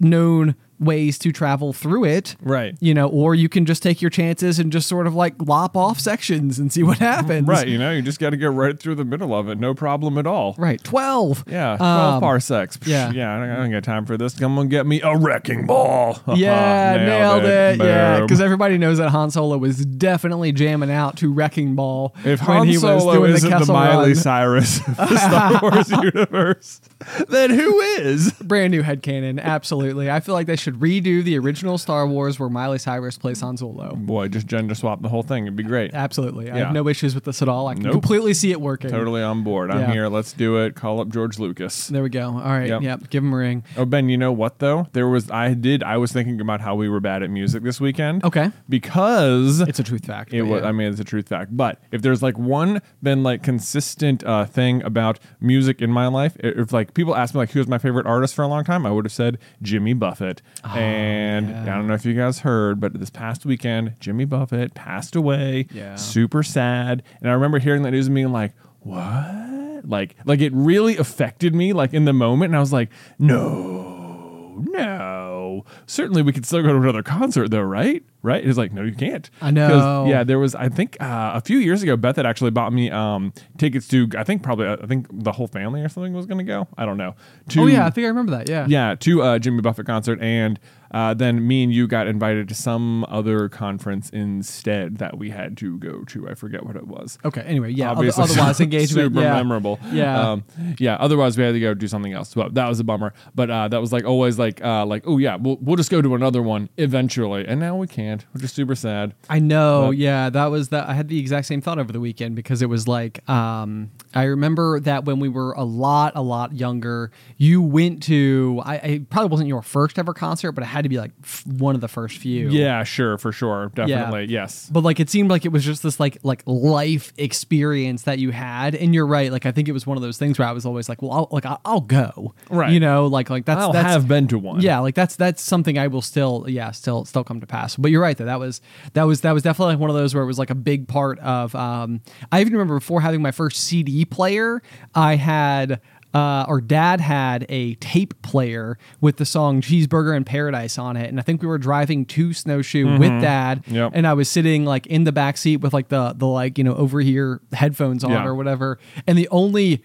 known 0.00 0.54
ways 0.80 1.18
to 1.18 1.32
travel 1.32 1.72
through 1.72 2.04
it 2.04 2.36
Right. 2.40 2.76
you 2.80 2.94
know 2.94 3.08
or 3.08 3.34
you 3.34 3.48
can 3.48 3.66
just 3.66 3.82
take 3.82 4.00
your 4.02 4.10
chances 4.10 4.58
and 4.58 4.70
just 4.72 4.88
sort 4.88 5.06
of 5.06 5.14
like 5.14 5.34
lop 5.40 5.76
off 5.76 5.98
sections 6.00 6.58
and 6.58 6.72
see 6.72 6.82
what 6.82 6.98
happens 6.98 7.46
Right, 7.48 7.66
you 7.68 7.78
know, 7.78 7.90
you 7.92 8.02
just 8.02 8.20
got 8.20 8.30
to 8.30 8.36
get 8.36 8.52
right 8.52 8.78
through 8.78 8.94
the 8.96 9.04
middle 9.04 9.34
of 9.34 9.48
it, 9.48 9.58
no 9.58 9.74
problem 9.74 10.18
at 10.18 10.26
all. 10.26 10.54
right 10.58 10.82
12 10.84 11.44
Yeah, 11.48 11.76
twelve 11.76 12.14
Um, 12.14 12.20
parsecs. 12.20 12.78
Yeah. 12.86 13.10
yeah. 13.12 13.34
I 13.34 13.38
don't, 13.40 13.50
I 13.50 13.56
don't 13.56 13.70
got 13.70 13.84
time 13.84 14.04
for 14.06 14.16
this. 14.16 14.38
Come 14.38 14.58
on, 14.58 14.68
get 14.68 14.86
me 14.86 15.00
a 15.02 15.16
wrecking 15.16 15.66
ball. 15.66 16.18
Yeah, 16.36 16.96
nailed, 16.96 17.44
it. 17.44 17.78
Yeah, 17.78 18.20
because 18.20 18.40
everybody 18.40 18.78
knows 18.78 18.98
that 18.98 19.10
Han 19.10 19.30
Solo 19.30 19.56
was 19.58 19.84
definitely 19.84 20.52
jamming 20.52 20.90
out 20.90 21.16
to 21.18 21.32
Wrecking 21.32 21.74
Ball 21.74 22.14
if 22.24 22.40
when 22.46 22.56
Han 22.58 22.66
he 22.66 22.72
was 22.74 22.80
Solo 22.82 23.12
doing 23.14 23.30
the 23.30 23.36
isn't 23.38 23.50
the, 23.50 23.58
Kessel 23.58 23.74
Miley 23.74 24.06
Run. 24.08 24.14
Cyrus 24.14 24.78
of 24.86 24.96
the 24.96 25.16
Star 25.18 25.60
Wars 25.62 25.90
universe, 25.90 26.80
then 27.28 27.50
who 27.50 27.80
is? 27.80 28.32
Brand 28.34 28.70
new 28.72 28.82
head 28.82 29.02
headcanon, 29.02 29.40
absolutely. 29.40 30.10
I 30.10 30.20
feel 30.20 30.34
like 30.34 30.46
they 30.46 30.56
should 30.56 30.67
should 30.68 30.80
redo 30.80 31.24
the 31.24 31.38
original 31.38 31.78
Star 31.78 32.06
Wars 32.06 32.38
where 32.38 32.50
Miley 32.50 32.78
Cyrus 32.78 33.16
plays 33.16 33.40
Han 33.40 33.56
Solo. 33.56 33.94
Boy, 33.94 34.28
just 34.28 34.46
gender 34.46 34.74
swap 34.74 35.00
the 35.00 35.08
whole 35.08 35.22
thing. 35.22 35.44
It'd 35.44 35.56
be 35.56 35.62
great. 35.62 35.94
Absolutely. 35.94 36.50
I 36.50 36.58
Yeah. 36.58 36.64
have 36.66 36.74
no 36.74 36.88
issues 36.88 37.14
with 37.14 37.24
this 37.24 37.40
at 37.40 37.48
all. 37.48 37.68
I 37.68 37.74
can 37.74 37.84
Nope. 37.84 37.92
completely 37.92 38.34
see 38.34 38.50
it 38.50 38.60
working. 38.60 38.90
Totally 38.90 39.22
on 39.22 39.42
board. 39.42 39.70
I'm 39.70 39.80
Yeah. 39.80 39.92
here. 39.92 40.08
Let's 40.08 40.32
do 40.34 40.58
it. 40.58 40.74
Call 40.74 41.00
up 41.00 41.08
George 41.08 41.38
Lucas. 41.38 41.88
There 41.88 42.02
we 42.02 42.10
go. 42.10 42.26
All 42.28 42.34
right. 42.52 42.68
Yep. 42.68 42.82
Yep. 42.82 43.10
Give 43.10 43.24
him 43.24 43.32
a 43.32 43.36
ring. 43.36 43.62
Oh 43.78 43.86
Ben, 43.86 44.10
you 44.10 44.18
know 44.18 44.30
what 44.32 44.58
though? 44.58 44.88
There 44.92 45.08
was 45.08 45.30
I 45.30 45.54
did 45.54 45.82
I 45.82 45.96
was 45.96 46.12
thinking 46.12 46.38
about 46.40 46.60
how 46.60 46.74
we 46.74 46.88
were 46.88 47.00
bad 47.00 47.22
at 47.22 47.30
music 47.30 47.62
this 47.62 47.80
weekend. 47.80 48.24
Okay. 48.24 48.50
Because 48.68 49.60
It's 49.60 49.78
a 49.78 49.82
truth 49.84 50.04
fact. 50.04 50.34
it 50.34 50.42
but 50.42 50.48
was 50.48 50.62
yeah. 50.62 50.68
I 50.68 50.72
mean 50.72 50.88
it's 50.88 51.00
a 51.00 51.04
truth 51.04 51.28
fact. 51.28 51.56
But 51.56 51.80
if 51.92 52.02
there's 52.02 52.22
like 52.22 52.38
one 52.38 52.82
been 53.02 53.22
like 53.22 53.42
consistent 53.42 54.22
uh, 54.24 54.44
thing 54.44 54.82
about 54.82 55.18
music 55.40 55.80
in 55.80 55.90
my 55.90 56.08
life, 56.08 56.36
i- 56.42 56.48
if 56.48 56.72
like 56.72 56.92
people 56.94 57.16
ask 57.16 57.34
me 57.34 57.38
like 57.38 57.52
who's 57.52 57.66
my 57.68 57.78
favorite 57.78 58.06
artist 58.06 58.34
for 58.34 58.42
a 58.42 58.48
long 58.48 58.64
time, 58.64 58.84
I 58.84 58.90
would 58.90 59.04
have 59.04 59.12
said 59.12 59.38
Jimmy 59.62 59.94
Buffett. 59.94 60.42
Oh, 60.64 60.68
and 60.70 61.70
I 61.70 61.76
don't 61.76 61.86
know 61.86 61.94
if 61.94 62.04
you 62.04 62.14
guys 62.14 62.40
heard, 62.40 62.80
but 62.80 62.98
this 62.98 63.10
past 63.10 63.46
weekend, 63.46 63.94
Jimmy 64.00 64.24
Buffett 64.24 64.74
passed 64.74 65.14
away. 65.14 65.66
Yeah. 65.72 65.94
Super 65.96 66.42
sad. 66.42 67.02
And 67.20 67.30
I 67.30 67.34
remember 67.34 67.58
hearing 67.58 67.82
that 67.82 67.92
news 67.92 68.06
and 68.06 68.14
being 68.14 68.32
like, 68.32 68.52
what? 68.80 69.84
Like 69.84 70.16
like 70.24 70.40
it 70.40 70.52
really 70.52 70.96
affected 70.96 71.54
me 71.54 71.72
like 71.72 71.94
in 71.94 72.04
the 72.04 72.12
moment 72.12 72.50
and 72.50 72.56
I 72.56 72.60
was 72.60 72.72
like, 72.72 72.90
no, 73.18 74.64
no. 74.70 75.64
Certainly 75.86 76.22
we 76.22 76.32
could 76.32 76.44
still 76.46 76.62
go 76.62 76.68
to 76.68 76.76
another 76.76 77.02
concert 77.02 77.50
though, 77.50 77.60
right? 77.60 78.02
Right? 78.22 78.44
It's 78.44 78.58
like, 78.58 78.72
no, 78.72 78.82
you 78.82 78.94
can't. 78.94 79.30
I 79.40 79.50
know. 79.50 80.06
Yeah, 80.08 80.24
there 80.24 80.38
was 80.38 80.54
I 80.54 80.68
think 80.68 80.96
uh, 81.00 81.32
a 81.34 81.40
few 81.40 81.58
years 81.58 81.82
ago, 81.82 81.96
Beth 81.96 82.16
had 82.16 82.26
actually 82.26 82.50
bought 82.50 82.72
me 82.72 82.90
um, 82.90 83.32
tickets 83.58 83.86
to 83.88 84.08
I 84.16 84.24
think 84.24 84.42
probably 84.42 84.68
I 84.68 84.86
think 84.86 85.06
the 85.10 85.32
whole 85.32 85.46
family 85.46 85.82
or 85.82 85.88
something 85.88 86.12
was 86.12 86.26
gonna 86.26 86.44
go. 86.44 86.66
I 86.76 86.84
don't 86.84 86.96
know. 86.96 87.14
To, 87.50 87.62
Oh 87.62 87.66
yeah, 87.66 87.86
I 87.86 87.90
think 87.90 88.04
I 88.04 88.08
remember 88.08 88.32
that. 88.32 88.48
Yeah. 88.48 88.66
yeah, 88.68 88.94
to 89.00 89.22
uh, 89.22 89.38
Jimmy 89.38 89.60
Buffett 89.62 89.86
concert, 89.86 90.20
and 90.20 90.58
uh, 90.90 91.14
then 91.14 91.46
me 91.46 91.62
and 91.62 91.72
you 91.72 91.86
got 91.86 92.06
invited 92.06 92.48
to 92.48 92.54
some 92.54 93.04
other 93.08 93.48
conference 93.48 94.08
instead 94.10 94.98
that 94.98 95.18
we 95.18 95.30
had 95.30 95.56
to 95.58 95.78
go 95.78 96.02
to. 96.04 96.28
I 96.28 96.34
forget 96.34 96.64
what 96.64 96.76
it 96.76 96.86
was. 96.86 97.18
Okay. 97.24 97.42
Anyway, 97.42 97.72
yeah. 97.72 97.90
Other, 97.90 97.98
Obviously, 97.98 98.24
otherwise, 98.24 98.60
engagement. 98.60 99.12
super 99.12 99.20
yeah. 99.20 99.34
memorable. 99.34 99.78
Yeah. 99.92 100.30
um, 100.32 100.44
yeah. 100.78 100.96
Otherwise, 100.96 101.36
we 101.36 101.44
had 101.44 101.52
to 101.52 101.60
go 101.60 101.74
do 101.74 101.88
something 101.88 102.12
else. 102.12 102.32
But 102.34 102.54
that 102.54 102.68
was 102.68 102.80
a 102.80 102.84
bummer. 102.84 103.12
But 103.34 103.50
uh, 103.50 103.68
that 103.68 103.80
was 103.80 103.92
like 103.92 104.04
always 104.04 104.38
like 104.38 104.64
uh, 104.64 104.86
like 104.86 105.04
oh 105.06 105.18
yeah, 105.18 105.36
we'll 105.36 105.58
we'll 105.60 105.76
just 105.76 105.90
go 105.90 106.00
to 106.00 106.14
another 106.14 106.42
one 106.42 106.70
eventually, 106.78 107.46
and 107.46 107.60
now 107.60 107.76
we 107.76 107.86
can't, 107.86 108.07
which 108.32 108.42
is 108.44 108.52
super 108.52 108.74
sad. 108.74 109.14
I 109.28 109.38
know. 109.38 109.88
But- 109.88 109.96
yeah, 109.98 110.30
that 110.30 110.46
was 110.46 110.68
that. 110.70 110.88
I 110.88 110.94
had 110.94 111.08
the 111.08 111.18
exact 111.18 111.46
same 111.46 111.60
thought 111.60 111.78
over 111.78 111.92
the 111.92 112.00
weekend 112.00 112.34
because 112.36 112.62
it 112.62 112.68
was 112.68 112.86
like, 112.88 113.28
um, 113.28 113.90
I 114.18 114.24
remember 114.24 114.80
that 114.80 115.04
when 115.04 115.20
we 115.20 115.28
were 115.28 115.52
a 115.52 115.62
lot, 115.62 116.14
a 116.16 116.22
lot 116.22 116.52
younger, 116.52 117.12
you 117.36 117.62
went 117.62 118.02
to. 118.04 118.60
I, 118.64 118.74
I 118.74 119.00
probably 119.08 119.30
wasn't 119.30 119.48
your 119.48 119.62
first 119.62 119.96
ever 119.96 120.12
concert, 120.12 120.52
but 120.52 120.64
it 120.64 120.66
had 120.66 120.82
to 120.82 120.88
be 120.88 120.98
like 120.98 121.12
f- 121.22 121.46
one 121.46 121.76
of 121.76 121.80
the 121.80 121.86
first 121.86 122.18
few. 122.18 122.48
Yeah, 122.48 122.82
sure, 122.82 123.16
for 123.16 123.30
sure, 123.30 123.70
definitely, 123.76 124.24
yes. 124.24 124.68
But 124.72 124.82
like 124.82 124.98
it 124.98 125.08
seemed 125.08 125.30
like 125.30 125.44
it 125.44 125.52
was 125.52 125.64
just 125.64 125.84
this 125.84 126.00
like 126.00 126.18
like 126.24 126.42
life 126.46 127.12
experience 127.16 128.02
that 128.02 128.18
you 128.18 128.32
had, 128.32 128.74
and 128.74 128.92
you're 128.92 129.06
right. 129.06 129.30
Like 129.30 129.46
I 129.46 129.52
think 129.52 129.68
it 129.68 129.72
was 129.72 129.86
one 129.86 129.96
of 129.96 130.02
those 130.02 130.18
things 130.18 130.36
where 130.36 130.48
I 130.48 130.52
was 130.52 130.66
always 130.66 130.88
like, 130.88 131.00
well, 131.00 131.12
I'll, 131.12 131.28
like 131.30 131.46
I'll, 131.46 131.60
I'll 131.64 131.80
go, 131.80 132.34
Right. 132.50 132.72
You 132.72 132.80
know, 132.80 133.06
like 133.06 133.30
like 133.30 133.44
that's 133.44 133.60
I'll 133.60 133.72
that's, 133.72 133.86
have 133.86 134.08
been 134.08 134.26
to 134.28 134.38
one. 134.40 134.60
Yeah, 134.62 134.80
like 134.80 134.96
that's 134.96 135.14
that's 135.14 135.42
something 135.42 135.78
I 135.78 135.86
will 135.86 136.02
still 136.02 136.44
yeah 136.48 136.72
still 136.72 137.04
still 137.04 137.22
come 137.22 137.38
to 137.40 137.46
pass. 137.46 137.76
But 137.76 137.92
you're 137.92 138.02
right 138.02 138.16
though 138.16 138.24
that 138.24 138.40
was 138.40 138.60
that 138.94 139.04
was 139.04 139.20
that 139.20 139.30
was 139.30 139.44
definitely 139.44 139.74
like 139.74 139.80
one 139.80 139.90
of 139.90 139.96
those 139.96 140.12
where 140.12 140.24
it 140.24 140.26
was 140.26 140.40
like 140.40 140.50
a 140.50 140.56
big 140.56 140.88
part 140.88 141.20
of. 141.20 141.54
Um, 141.54 142.00
I 142.32 142.40
even 142.40 142.52
remember 142.52 142.74
before 142.80 143.00
having 143.00 143.22
my 143.22 143.30
first 143.30 143.62
CD 143.62 144.04
player, 144.10 144.62
I 144.94 145.16
had. 145.16 145.80
Uh, 146.14 146.46
our 146.48 146.62
dad 146.62 147.02
had 147.02 147.44
a 147.50 147.74
tape 147.76 148.20
player 148.22 148.78
with 148.98 149.18
the 149.18 149.26
song 149.26 149.60
Cheeseburger 149.60 150.16
in 150.16 150.24
Paradise 150.24 150.78
on 150.78 150.96
it. 150.96 151.10
And 151.10 151.20
I 151.20 151.22
think 151.22 151.42
we 151.42 151.48
were 151.48 151.58
driving 151.58 152.06
to 152.06 152.32
Snowshoe 152.32 152.98
with 152.98 153.20
dad. 153.20 153.62
Yep. 153.66 153.92
And 153.94 154.06
I 154.06 154.14
was 154.14 154.26
sitting 154.26 154.64
like 154.64 154.86
in 154.86 155.04
the 155.04 155.12
back 155.12 155.36
seat 155.36 155.58
with 155.58 155.74
like 155.74 155.88
the, 155.90 156.14
the 156.16 156.26
like, 156.26 156.56
you 156.56 156.64
know, 156.64 156.74
over 156.74 157.02
here 157.02 157.42
headphones 157.52 158.04
on 158.04 158.10
Yeah. 158.12 158.24
or 158.24 158.34
whatever. 158.34 158.78
And 159.06 159.18
the 159.18 159.28
only 159.28 159.84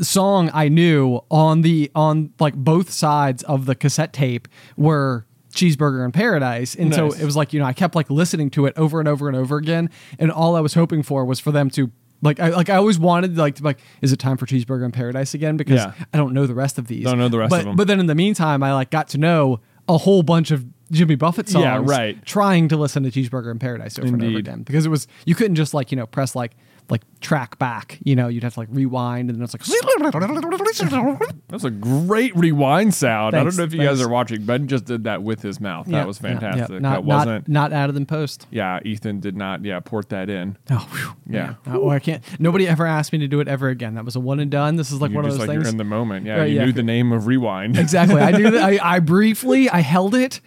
song 0.00 0.48
I 0.54 0.68
knew 0.68 1.20
on 1.28 1.62
the 1.62 1.90
on 1.92 2.32
like 2.38 2.54
both 2.54 2.90
sides 2.90 3.42
of 3.42 3.66
the 3.66 3.74
cassette 3.74 4.12
tape 4.12 4.46
were 4.76 5.26
cheeseburger 5.52 6.04
in 6.04 6.12
paradise 6.12 6.76
and 6.76 6.94
so 6.94 7.06
it 7.10 7.24
was 7.24 7.34
like 7.34 7.52
you 7.52 7.58
know 7.58 7.64
i 7.66 7.72
kept 7.72 7.96
like 7.96 8.08
listening 8.10 8.48
to 8.50 8.66
it 8.66 8.74
over 8.76 9.00
and 9.00 9.08
over 9.08 9.26
and 9.28 9.36
over 9.36 9.56
again 9.56 9.90
and 10.18 10.30
all 10.30 10.54
i 10.54 10.60
was 10.60 10.74
hoping 10.74 11.02
for 11.02 11.24
was 11.24 11.40
for 11.40 11.50
them 11.50 11.68
to 11.70 11.90
like 12.20 12.40
I 12.40 12.48
like 12.50 12.68
I 12.70 12.76
always 12.76 12.98
wanted 12.98 13.36
like 13.36 13.54
to 13.56 13.62
be 13.62 13.68
like 13.68 13.78
is 14.02 14.12
it 14.12 14.18
time 14.18 14.36
for 14.36 14.46
cheeseburger 14.46 14.84
in 14.84 14.92
paradise 14.92 15.34
again 15.34 15.56
because 15.56 15.76
Yeah. 15.80 15.92
I 16.12 16.16
don't 16.16 16.32
know 16.34 16.46
the 16.46 16.54
rest 16.54 16.78
of 16.78 16.86
these. 16.88 17.04
Don't 17.04 17.18
know 17.18 17.28
the 17.28 17.38
rest 17.38 17.50
but, 17.50 17.64
them. 17.64 17.76
But 17.76 17.86
then 17.88 18.00
in 18.00 18.06
the 18.06 18.14
meantime 18.14 18.62
I 18.62 18.72
like 18.74 18.90
got 18.90 19.08
to 19.10 19.18
know 19.18 19.60
a 19.88 19.98
whole 19.98 20.22
bunch 20.22 20.50
of 20.50 20.64
Jimmy 20.90 21.14
Buffett 21.16 21.48
songs. 21.48 21.64
Yeah, 21.64 21.80
right. 21.82 22.24
Trying 22.24 22.68
to 22.68 22.76
listen 22.76 23.02
to 23.02 23.10
Cheeseburger 23.10 23.50
in 23.50 23.58
Paradise 23.58 23.98
over 23.98 24.08
and 24.08 24.16
over 24.16 24.24
Indeed. 24.24 24.38
again 24.38 24.62
because 24.62 24.86
it 24.86 24.88
was 24.88 25.06
you 25.26 25.34
couldn't 25.34 25.54
just 25.54 25.74
like 25.74 25.90
you 25.92 25.96
know 25.96 26.06
press 26.06 26.34
like 26.34 26.56
like 26.90 27.02
track 27.20 27.58
back. 27.58 27.98
You 28.02 28.16
know 28.16 28.28
you'd 28.28 28.42
have 28.44 28.54
to 28.54 28.60
like 28.60 28.68
rewind 28.70 29.30
and 29.30 29.38
then 29.38 29.44
it's 29.44 29.54
like 29.54 29.62
That's 31.48 31.64
a 31.64 31.70
great 31.70 32.34
rewind 32.36 32.94
sound. 32.94 33.34
I 33.34 33.42
don't 33.44 33.56
know 33.56 33.64
if 33.64 33.72
you 33.72 33.82
guys 33.82 34.00
are 34.00 34.08
watching. 34.08 34.44
Ben 34.44 34.68
just 34.68 34.84
did 34.84 35.04
that 35.04 35.22
with 35.22 35.42
his 35.42 35.60
mouth. 35.60 35.88
Yeah, 35.88 35.98
that 35.98 36.06
was 36.06 36.20
yeah, 36.22 36.30
yeah. 36.32 36.38
fantastic. 36.40 36.80
Not, 36.80 36.90
that 36.92 37.04
wasn't. 37.04 37.48
not 37.48 37.70
not 37.70 37.72
added 37.76 37.96
in 37.96 38.06
post. 38.06 38.46
yeah, 38.50 38.80
Ethan 38.84 39.20
did 39.20 39.36
not. 39.36 39.64
Yeah, 39.64 39.80
port 39.80 40.08
that 40.10 40.30
in. 40.30 40.56
Oh, 40.70 40.88
whew. 40.92 41.34
Yeah. 41.34 41.54
Oh, 41.66 41.88
I 41.90 41.98
can't. 41.98 42.22
Nobody 42.40 42.66
ever 42.68 42.86
asked 42.86 43.12
me 43.12 43.18
to 43.18 43.28
do 43.28 43.40
it 43.40 43.48
ever 43.48 43.68
again. 43.68 43.94
That 43.94 44.04
was 44.04 44.16
a 44.16 44.20
one 44.20 44.40
and 44.40 44.50
done. 44.50 44.76
This 44.76 44.90
is 44.92 45.00
like 45.00 45.10
You're 45.10 45.22
one 45.22 45.24
of 45.26 45.32
those 45.32 45.40
like 45.40 45.48
things. 45.48 45.62
you're 45.64 45.70
in 45.70 45.76
the 45.76 45.84
moment. 45.84 46.24
Yeah, 46.26 46.38
Right, 46.38 46.50
you 46.50 46.56
yeah. 46.56 46.64
knew 46.66 46.72
the 46.72 46.82
name 46.82 47.12
of 47.12 47.26
rewind. 47.26 47.76
exactly. 47.78 48.20
I 48.20 48.30
knew 48.32 48.50
that. 48.52 48.62
I, 48.62 48.96
I 48.96 49.00
briefly 49.00 49.68
I 49.68 49.80
held 49.80 50.14
it, 50.14 50.40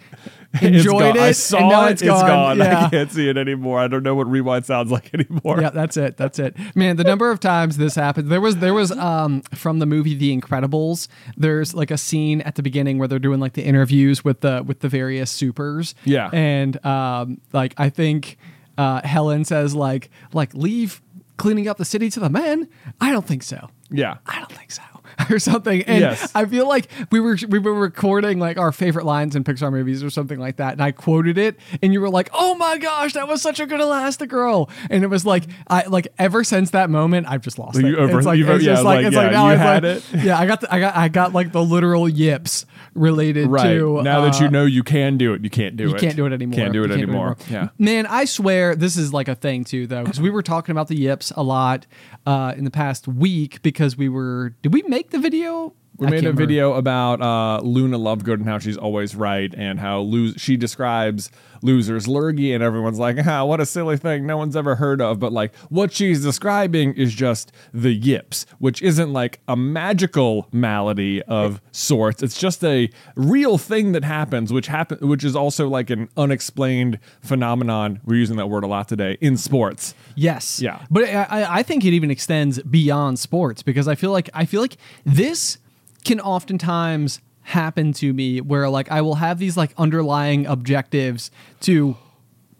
enjoyed 0.62 1.00
gone. 1.00 1.18
it, 1.18 1.22
I 1.22 1.32
saw 1.32 1.58
and 1.60 1.70
now 1.70 1.86
it. 1.86 1.92
it's 1.94 2.02
gone. 2.02 2.62
I 2.62 2.66
Yeah. 2.66 2.90
can't 2.90 3.12
see 3.12 3.30
it 3.30 3.38
anymore. 3.38 3.80
I 3.80 3.88
don't 3.88 4.04
know 4.04 4.16
what 4.16 4.28
rewind 4.28 4.66
sounds 4.66 4.92
like 4.92 5.14
anymore. 5.14 5.62
yeah, 5.62 5.70
that's 5.70 5.96
it. 5.98 6.18
That's 6.18 6.40
it. 6.40 6.56
Man, 6.76 6.98
the 6.98 7.04
number 7.04 7.32
of 7.32 7.40
times 7.40 7.78
this 7.78 7.96
happened. 7.96 8.30
There 8.30 8.42
was 8.42 8.58
there 8.58 8.74
was 8.74 8.92
um 8.92 9.42
from 9.56 9.80
the 9.80 9.86
movie 9.86 10.14
The 10.16 10.38
Incredibles. 10.38 11.08
There's 11.38 11.74
like 11.74 11.92
a 11.92 11.98
scene 11.98 12.42
at 12.42 12.56
the 12.56 12.64
beginning 12.64 12.98
where 12.98 13.08
they're 13.08 13.20
doing 13.20 13.40
like 13.40 13.54
the 13.54 13.64
interviews 13.64 14.24
with 14.26 14.42
the 14.42 14.64
with 14.66 14.80
the 14.82 14.90
various 14.90 15.32
supers. 15.32 15.96
Yeah. 16.06 16.30
And 16.34 16.84
um 16.86 17.40
like 17.54 17.74
I 17.78 17.90
think 17.90 18.38
uh 18.78 19.02
Helen 19.06 19.46
says 19.46 19.74
like 19.76 20.10
like 20.34 20.54
leave 20.54 21.02
cleaning 21.38 21.68
up 21.68 21.78
the 21.78 21.86
city 21.86 22.10
to 22.10 22.20
the 22.20 22.30
men. 22.30 22.68
I 23.00 23.12
don't 23.12 23.26
think 23.26 23.44
so. 23.44 23.70
Yeah. 23.90 24.18
I 24.26 24.40
don't 24.40 24.52
think 24.52 24.72
so. 24.72 24.84
Or 25.30 25.40
something. 25.40 25.82
And 25.84 26.02
Yes. 26.02 26.32
I 26.36 26.46
feel 26.46 26.68
like 26.68 26.88
we 27.12 27.20
were 27.20 27.38
we 27.48 27.60
were 27.60 27.74
recording 27.74 28.40
like 28.40 28.58
our 28.58 28.72
favorite 28.72 29.06
lines 29.06 29.36
in 29.36 29.44
Pixar 29.44 29.72
movies 29.72 30.04
or 30.04 30.10
something 30.10 30.40
like 30.40 30.58
that. 30.58 30.74
And 30.74 30.82
I 30.82 30.92
quoted 30.92 31.38
it 31.38 31.58
and 31.82 31.94
you 31.94 32.02
were 32.02 32.10
like, 32.10 32.30
Oh 32.34 32.56
my 32.56 32.78
gosh, 32.78 33.14
that 33.14 33.28
was 33.28 33.42
such 33.42 33.60
a 33.60 33.66
good 33.66 33.80
Elastigirl. 33.80 34.70
And 34.90 35.04
it 35.04 35.08
was 35.08 35.26
like 35.26 35.46
I 35.68 35.86
like 35.86 36.08
ever 36.20 36.44
since 36.44 36.72
that 36.72 36.90
moment 36.90 37.28
I've 37.30 37.42
just 37.42 37.58
lost 37.60 37.76
Like 37.76 37.86
it. 37.86 37.90
you 37.90 37.98
over- 37.98 38.18
it's 38.18 38.26
like 38.26 38.40
it's 38.40 38.48
yeah, 38.64 38.74
just 38.74 38.84
like, 38.84 38.98
like, 38.98 39.06
it's 39.06 39.16
yeah, 39.16 39.22
like 39.22 39.32
now 39.32 39.48
you 39.48 39.54
it's 39.54 39.62
had 39.62 39.84
like, 39.84 40.14
it. 40.14 40.24
Yeah, 40.26 40.40
I 40.40 40.46
got 40.46 40.62
the, 40.62 40.74
I 40.74 40.80
got 40.80 40.96
I 40.96 41.08
got 41.08 41.34
like 41.34 41.52
the 41.52 41.64
literal 41.64 42.10
yips 42.10 42.66
related 42.94 43.48
Right. 43.48 43.64
to 43.78 44.02
now 44.04 44.22
that 44.22 44.40
you 44.40 44.48
uh, 44.48 44.50
know 44.50 44.66
you 44.66 44.84
can 44.84 45.18
do 45.18 45.34
it, 45.34 45.44
you 45.44 45.50
can't 45.50 45.78
do 45.78 45.90
you 45.90 45.96
it. 45.96 46.02
can't 46.02 46.16
do 46.16 46.26
it 46.26 46.34
anymore. 46.34 46.56
Can't 46.58 46.74
do 46.74 46.80
You 46.80 46.86
it 46.86 46.92
anymore. 46.92 47.38
Yeah. 47.50 47.70
Man, 47.80 48.06
I 48.06 48.26
swear 48.26 48.76
this 48.76 48.98
is 48.98 49.14
like 49.14 49.28
a 49.30 49.36
thing 49.36 49.64
too, 49.64 49.88
though, 49.88 50.04
because 50.04 50.20
we 50.20 50.30
were 50.30 50.42
talking 50.44 50.74
about 50.74 50.88
the 50.90 50.96
yips 50.98 51.32
a 51.38 51.44
lot 51.44 51.86
uh, 52.26 52.54
in 52.58 52.66
the 52.66 52.72
past 52.72 53.08
week 53.08 53.62
because 53.62 53.98
we 53.98 54.10
were. 54.10 54.54
Did 54.62 54.74
we 54.74 54.82
make 54.84 55.01
the 55.10 55.20
video? 55.20 55.74
We 55.98 56.08
I 56.08 56.10
made 56.10 56.18
a 56.18 56.22
remember. 56.30 56.42
video 56.42 56.74
about 56.74 57.22
uh, 57.22 57.62
Luna 57.64 58.00
Lovegood 58.00 58.36
and 58.36 58.46
how 58.46 58.58
she's 58.60 58.78
always 58.78 59.16
right, 59.16 59.54
and 59.56 59.80
how 59.80 60.08
she 60.38 60.58
describes 60.58 61.30
losers 61.62 62.08
lurgy, 62.08 62.54
and 62.54 62.64
everyone's 62.64 62.98
like, 62.98 63.18
"Ah, 63.28 63.46
what 63.46 63.60
a 63.60 63.68
silly 63.68 63.98
thing, 63.98 64.26
no 64.26 64.36
one's 64.38 64.56
ever 64.56 64.76
heard 64.78 65.00
of." 65.00 65.20
But 65.20 65.32
like, 65.32 65.54
what 65.70 65.92
she's 65.94 66.24
describing 66.24 66.94
is 66.96 67.14
just 67.14 67.52
the 67.72 67.92
yips, 67.94 68.48
which 68.58 68.82
isn't 68.82 69.14
like 69.14 69.42
a 69.48 69.56
magical 69.56 70.48
malady 70.52 71.22
of 71.24 71.62
sorts. 71.72 72.24
It's 72.24 72.40
just 72.40 72.64
a 72.64 72.90
real 73.16 73.60
thing 73.60 73.92
that 73.92 74.04
happens, 74.04 74.52
which 74.52 74.68
happen, 74.68 75.08
which 75.08 75.24
is 75.24 75.36
also 75.36 75.68
like 75.68 75.92
an 75.92 76.10
unexplained 76.18 76.98
phenomenon. 77.22 78.00
We're 78.06 78.16
using 78.16 78.38
that 78.38 78.48
word 78.50 78.64
a 78.64 78.68
lot 78.68 78.88
today 78.88 79.18
in 79.22 79.38
sports. 79.38 79.94
Yes. 80.16 80.60
Yeah. 80.62 80.84
But 80.90 81.04
I, 81.04 81.24
I- 81.30 81.58
I 81.60 81.64
think 81.64 81.86
it 81.86 81.94
even 81.94 82.10
extends 82.10 82.60
beyond 82.64 83.20
sports 83.20 83.62
because 83.62 83.88
I 83.88 83.94
feel 83.96 84.12
like 84.12 84.30
I 84.34 84.46
feel 84.46 84.62
like 84.62 84.78
this 85.06 85.58
can 86.04 86.20
oftentimes 86.20 87.20
happen 87.42 87.92
to 87.94 88.14
me 88.14 88.40
where 88.42 88.70
like 88.70 88.92
I 88.92 89.02
will 89.02 89.16
have 89.16 89.40
these 89.40 89.58
like 89.58 89.74
underlying 89.78 90.46
objectives 90.46 91.32
to 91.62 91.98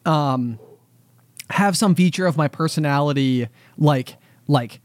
um 0.06 0.60
have 1.50 1.78
some 1.78 1.96
feature 1.96 2.26
of 2.26 2.38
my 2.38 2.48
personality 2.48 3.48
like 3.78 4.18
like 4.48 4.82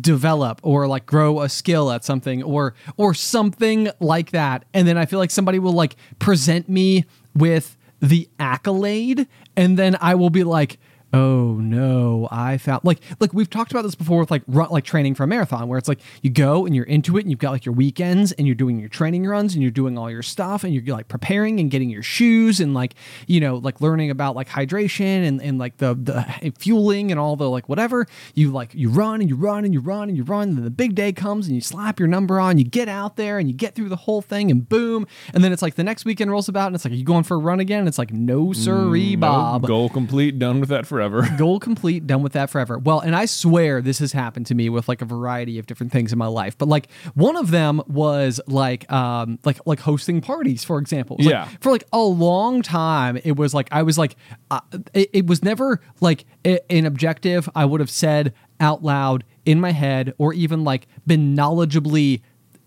develop 0.00 0.60
or 0.62 0.88
like 0.88 1.06
grow 1.06 1.40
a 1.40 1.48
skill 1.48 1.90
at 1.92 2.04
something 2.04 2.42
or 2.42 2.74
or 2.96 3.14
something 3.14 3.88
like 4.00 4.30
that. 4.30 4.64
And 4.74 4.88
then 4.88 4.98
i 4.98 5.06
feel 5.06 5.18
like 5.18 5.30
somebody 5.30 5.58
will 5.58 5.72
like 5.72 5.96
present 6.18 6.68
me 6.68 7.04
with 7.34 7.76
the 8.00 8.28
accolade 8.38 9.26
and 9.56 9.78
then 9.78 9.96
i 10.02 10.14
will 10.14 10.28
be 10.28 10.44
like 10.44 10.78
oh 11.12 11.54
no 11.54 12.28
i 12.30 12.58
found 12.58 12.82
like 12.84 13.00
like 13.20 13.32
we've 13.32 13.50
talked 13.50 13.70
about 13.70 13.82
this 13.82 13.94
before 13.94 14.18
with 14.18 14.30
like 14.30 14.42
run, 14.46 14.68
like 14.70 14.84
training 14.84 15.14
for 15.14 15.24
a 15.24 15.26
marathon 15.26 15.68
where 15.68 15.78
it's 15.78 15.88
like 15.88 16.00
you 16.22 16.30
go 16.30 16.66
and 16.66 16.74
you're 16.74 16.84
into 16.84 17.16
it 17.16 17.22
and 17.22 17.30
you've 17.30 17.38
got 17.38 17.50
like 17.50 17.64
your 17.64 17.74
weekends 17.74 18.32
and 18.32 18.46
you're 18.46 18.54
doing 18.56 18.78
your 18.78 18.88
training 18.88 19.24
runs 19.26 19.54
and 19.54 19.62
you're 19.62 19.70
doing 19.70 19.96
all 19.96 20.10
your 20.10 20.22
stuff 20.22 20.64
and 20.64 20.74
you're 20.74 20.94
like 20.94 21.08
preparing 21.08 21.60
and 21.60 21.70
getting 21.70 21.90
your 21.90 22.02
shoes 22.02 22.60
and 22.60 22.74
like 22.74 22.94
you 23.26 23.40
know 23.40 23.56
like 23.56 23.80
learning 23.80 24.10
about 24.10 24.34
like 24.36 24.48
hydration 24.48 25.26
and, 25.26 25.42
and 25.42 25.58
like 25.58 25.76
the 25.78 25.94
the 25.94 26.24
eh, 26.42 26.50
fueling 26.58 27.10
and 27.10 27.20
all 27.20 27.36
the 27.36 27.48
like 27.48 27.68
whatever. 27.68 28.06
You 28.34 28.50
like 28.50 28.74
you 28.74 28.88
run 28.88 29.20
and 29.20 29.28
you 29.28 29.36
run 29.36 29.64
and 29.64 29.74
you 29.74 29.80
run 29.80 30.08
and 30.08 30.16
you 30.16 30.24
run 30.24 30.48
and 30.48 30.58
then 30.58 30.64
the 30.64 30.70
big 30.70 30.94
day 30.94 31.12
comes 31.12 31.46
and 31.46 31.54
you 31.54 31.60
slap 31.60 31.98
your 31.98 32.08
number 32.08 32.40
on 32.40 32.58
you 32.58 32.64
get 32.64 32.88
out 32.88 33.16
there 33.16 33.38
and 33.38 33.48
you 33.48 33.54
get 33.54 33.74
through 33.74 33.88
the 33.88 33.96
whole 33.96 34.22
thing 34.22 34.50
and 34.50 34.68
boom. 34.68 35.06
And 35.34 35.42
then 35.42 35.52
it's 35.52 35.62
like 35.62 35.74
the 35.74 35.84
next 35.84 36.04
weekend 36.04 36.30
rolls 36.30 36.48
about 36.48 36.68
and 36.68 36.74
it's 36.74 36.84
like 36.84 36.92
are 36.92 36.96
you 36.96 37.04
going 37.04 37.24
for 37.24 37.34
a 37.34 37.40
run 37.40 37.60
again? 37.60 37.80
And 37.80 37.88
it's 37.88 37.98
like 37.98 38.12
no 38.12 38.52
sirree 38.52 39.16
mm, 39.16 39.20
bob. 39.20 39.62
Nope, 39.62 39.68
goal 39.68 39.88
complete, 39.88 40.38
done 40.38 40.60
with 40.60 40.68
that 40.70 40.86
forever. 40.96 41.28
goal 41.38 41.60
complete 41.60 42.06
done 42.06 42.22
with 42.22 42.32
that 42.32 42.48
forever 42.50 42.78
well 42.78 43.00
and 43.00 43.14
i 43.14 43.24
swear 43.26 43.80
this 43.82 43.98
has 43.98 44.12
happened 44.12 44.46
to 44.46 44.54
me 44.54 44.68
with 44.68 44.88
like 44.88 45.02
a 45.02 45.04
variety 45.04 45.58
of 45.58 45.66
different 45.66 45.92
things 45.92 46.12
in 46.12 46.18
my 46.18 46.26
life 46.26 46.56
but 46.58 46.68
like 46.68 46.88
one 47.14 47.36
of 47.36 47.50
them 47.50 47.82
was 47.86 48.40
like 48.46 48.90
um 48.90 49.38
like 49.44 49.58
like 49.66 49.80
hosting 49.80 50.20
parties 50.20 50.64
for 50.64 50.78
example 50.78 51.16
was, 51.16 51.26
like, 51.26 51.32
Yeah. 51.32 51.48
for 51.60 51.70
like 51.72 51.84
a 51.92 52.00
long 52.02 52.62
time 52.62 53.18
it 53.24 53.36
was 53.36 53.52
like 53.54 53.68
i 53.72 53.82
was 53.82 53.96
like 53.98 54.16
uh, 54.50 54.60
it, 54.94 55.10
it 55.12 55.26
was 55.26 55.42
never 55.44 55.80
like 56.00 56.24
a- 56.44 56.60
an 56.72 56.86
objective 56.86 57.48
i 57.54 57.64
would 57.64 57.80
have 57.80 57.90
said 57.90 58.32
out 58.58 58.82
loud 58.82 59.22
in 59.44 59.60
my 59.60 59.72
head 59.72 60.14
or 60.18 60.32
even 60.32 60.64
like 60.64 60.86
been 61.06 61.36
knowledgeably 61.36 62.22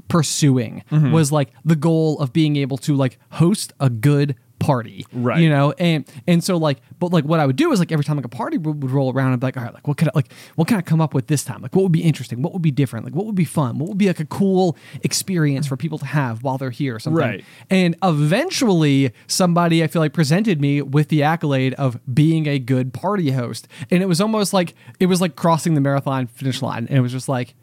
pursuing 0.08 0.84
Mm-hmm. 0.92 1.12
was 1.12 1.32
like 1.32 1.50
the 1.64 1.76
goal 1.76 2.20
of 2.20 2.34
being 2.34 2.56
able 2.56 2.78
to 2.80 2.96
like 2.96 3.20
host 3.32 3.74
a 3.80 3.90
good 3.90 4.36
party 4.60 5.06
Right. 5.14 5.42
you 5.42 5.50
know? 5.50 5.74
And 5.80 6.06
and 6.28 6.44
so 6.44 6.58
like 6.58 6.80
but 7.00 7.12
like 7.14 7.24
what 7.24 7.40
i 7.40 7.46
would 7.46 7.56
do 7.56 7.72
is 7.72 7.80
like 7.80 7.92
every 7.92 8.04
time 8.04 8.18
like 8.18 8.26
a 8.26 8.30
party 8.30 8.58
would, 8.58 8.84
would 8.84 8.92
roll 8.92 9.12
around 9.14 9.32
i'd 9.34 9.40
be 9.40 9.48
like 9.48 9.58
all 9.58 9.64
right 9.64 9.74
like 9.74 9.88
what 9.88 9.98
could 9.98 10.10
i 10.10 10.12
like 10.14 10.32
what 10.56 10.68
can 10.68 10.78
i 10.78 10.82
come 10.82 11.00
up 11.00 11.14
with 11.14 11.28
this 11.28 11.44
time? 11.44 11.62
Like 11.62 11.76
what 11.76 11.84
would 11.84 11.92
be 11.94 12.04
interesting? 12.04 12.42
What 12.42 12.52
would 12.54 12.62
be 12.62 12.72
different? 12.72 13.06
Like 13.06 13.16
what 13.16 13.26
would 13.26 13.36
be 13.36 13.46
fun? 13.46 13.78
What 13.80 13.88
would 13.90 13.98
be 13.98 14.08
like 14.08 14.20
a 14.20 14.26
cool 14.26 14.76
experience 15.04 15.66
for 15.68 15.78
people 15.78 15.98
to 16.00 16.06
have 16.06 16.44
while 16.44 16.58
they're 16.58 16.70
here 16.72 16.96
or 16.96 17.00
something? 17.00 17.20
Right. 17.24 17.46
and 17.70 17.96
eventually 18.04 19.12
somebody 19.28 19.84
i 19.84 19.88
feel 19.88 20.02
like 20.02 20.14
presented 20.14 20.60
me 20.60 20.82
with 20.82 21.08
the 21.08 21.24
accolade 21.24 21.74
of 21.76 22.00
being 22.14 22.48
a 22.48 22.60
good 22.60 22.94
party 22.94 23.32
host. 23.32 23.68
And 23.90 24.02
it 24.04 24.08
was 24.08 24.20
almost 24.20 24.54
like 24.54 24.76
it 25.00 25.06
was 25.06 25.22
like 25.22 25.36
crossing 25.36 25.74
the 25.76 25.82
marathon 25.82 26.28
finish 26.28 26.62
line. 26.62 26.86
And 26.88 26.98
it 26.98 27.02
was 27.02 27.12
just 27.12 27.30
like 27.30 27.56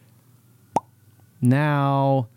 now 1.40 2.28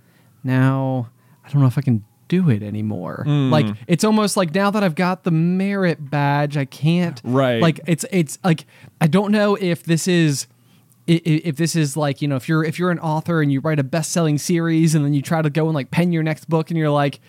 now 0.44 1.10
i 1.46 1.50
don't 1.50 1.62
know 1.62 1.68
if 1.68 1.78
i 1.78 1.82
can 1.82 2.04
do 2.30 2.50
it 2.50 2.64
anymore 2.64 3.24
Hmm. 3.26 3.52
like 3.52 3.66
it's 3.88 4.06
almost 4.06 4.38
like 4.38 4.56
now 4.56 4.72
that 4.72 4.82
i've 4.84 4.96
got 4.96 5.24
the 5.26 5.32
merit 5.32 6.10
badge 6.10 6.56
i 6.56 6.64
can't 6.64 7.20
Right. 7.26 7.62
like 7.62 7.82
it's 7.86 8.06
it's 8.12 8.40
like 8.44 8.66
i 9.02 9.08
don't 9.08 9.32
know 9.34 9.56
if 9.56 9.84
this 9.84 10.08
is 10.08 10.48
if 11.08 11.56
this 11.58 11.76
is 11.76 11.98
like 11.98 12.22
you 12.22 12.28
know 12.28 12.36
if 12.38 12.48
you're 12.48 12.64
if 12.64 12.80
you're 12.80 12.92
an 12.92 13.00
author 13.00 13.42
and 13.42 13.52
you 13.52 13.60
write 13.60 13.80
a 13.80 13.84
best-selling 13.84 14.38
series 14.38 14.94
and 14.96 15.04
then 15.04 15.14
you 15.14 15.22
try 15.22 15.42
to 15.42 15.50
go 15.50 15.66
and 15.66 15.74
like 15.76 15.92
pen 15.92 16.12
your 16.14 16.24
next 16.24 16.48
book 16.48 16.70
and 16.70 16.78
you're 16.78 16.90
like 16.92 17.20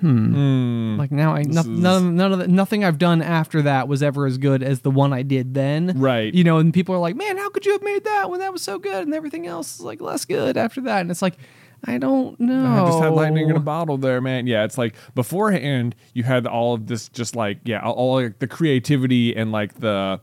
hmm, 0.00 0.96
like 0.98 1.12
now 1.12 1.34
i 1.34 1.42
no, 1.42 1.60
is- 1.60 1.66
none, 1.68 2.16
none 2.16 2.32
of 2.32 2.38
the, 2.40 2.48
nothing 2.48 2.84
i've 2.84 2.98
done 2.98 3.22
after 3.22 3.62
that 3.62 3.86
was 3.86 4.02
ever 4.02 4.26
as 4.26 4.38
good 4.38 4.62
as 4.62 4.80
the 4.80 4.90
one 4.90 5.12
i 5.12 5.22
did 5.22 5.54
then 5.54 5.92
Right. 5.96 6.34
you 6.34 6.42
know 6.44 6.58
and 6.58 6.74
people 6.74 6.94
are 6.94 6.98
like 6.98 7.14
man 7.16 7.36
how 7.38 7.48
could 7.50 7.64
you 7.64 7.72
have 7.72 7.82
made 7.82 8.04
that 8.04 8.28
when 8.30 8.40
that 8.40 8.52
was 8.52 8.62
so 8.62 8.78
good 8.80 9.04
and 9.06 9.14
everything 9.14 9.46
else 9.46 9.76
is 9.76 9.80
like 9.82 10.00
less 10.00 10.24
good 10.24 10.56
after 10.56 10.80
that 10.82 11.00
and 11.02 11.10
it's 11.12 11.22
like 11.22 11.36
i 11.84 11.98
don't 11.98 12.38
know 12.38 12.82
I 12.82 12.86
just 12.86 13.02
had 13.02 13.12
lightning 13.12 13.48
in 13.48 13.56
a 13.56 13.60
bottle 13.60 13.98
there, 13.98 14.20
man. 14.20 14.46
Yeah, 14.46 14.64
it's 14.64 14.78
like 14.78 14.94
beforehand 15.14 15.94
you 16.14 16.22
had 16.22 16.46
all 16.46 16.74
of 16.74 16.86
this, 16.86 17.08
just 17.08 17.36
like 17.36 17.58
yeah, 17.64 17.80
all, 17.80 18.14
like 18.14 18.38
the 18.38 18.46
creativity 18.46 19.36
and 19.36 19.52
like 19.52 19.74
the 19.74 20.20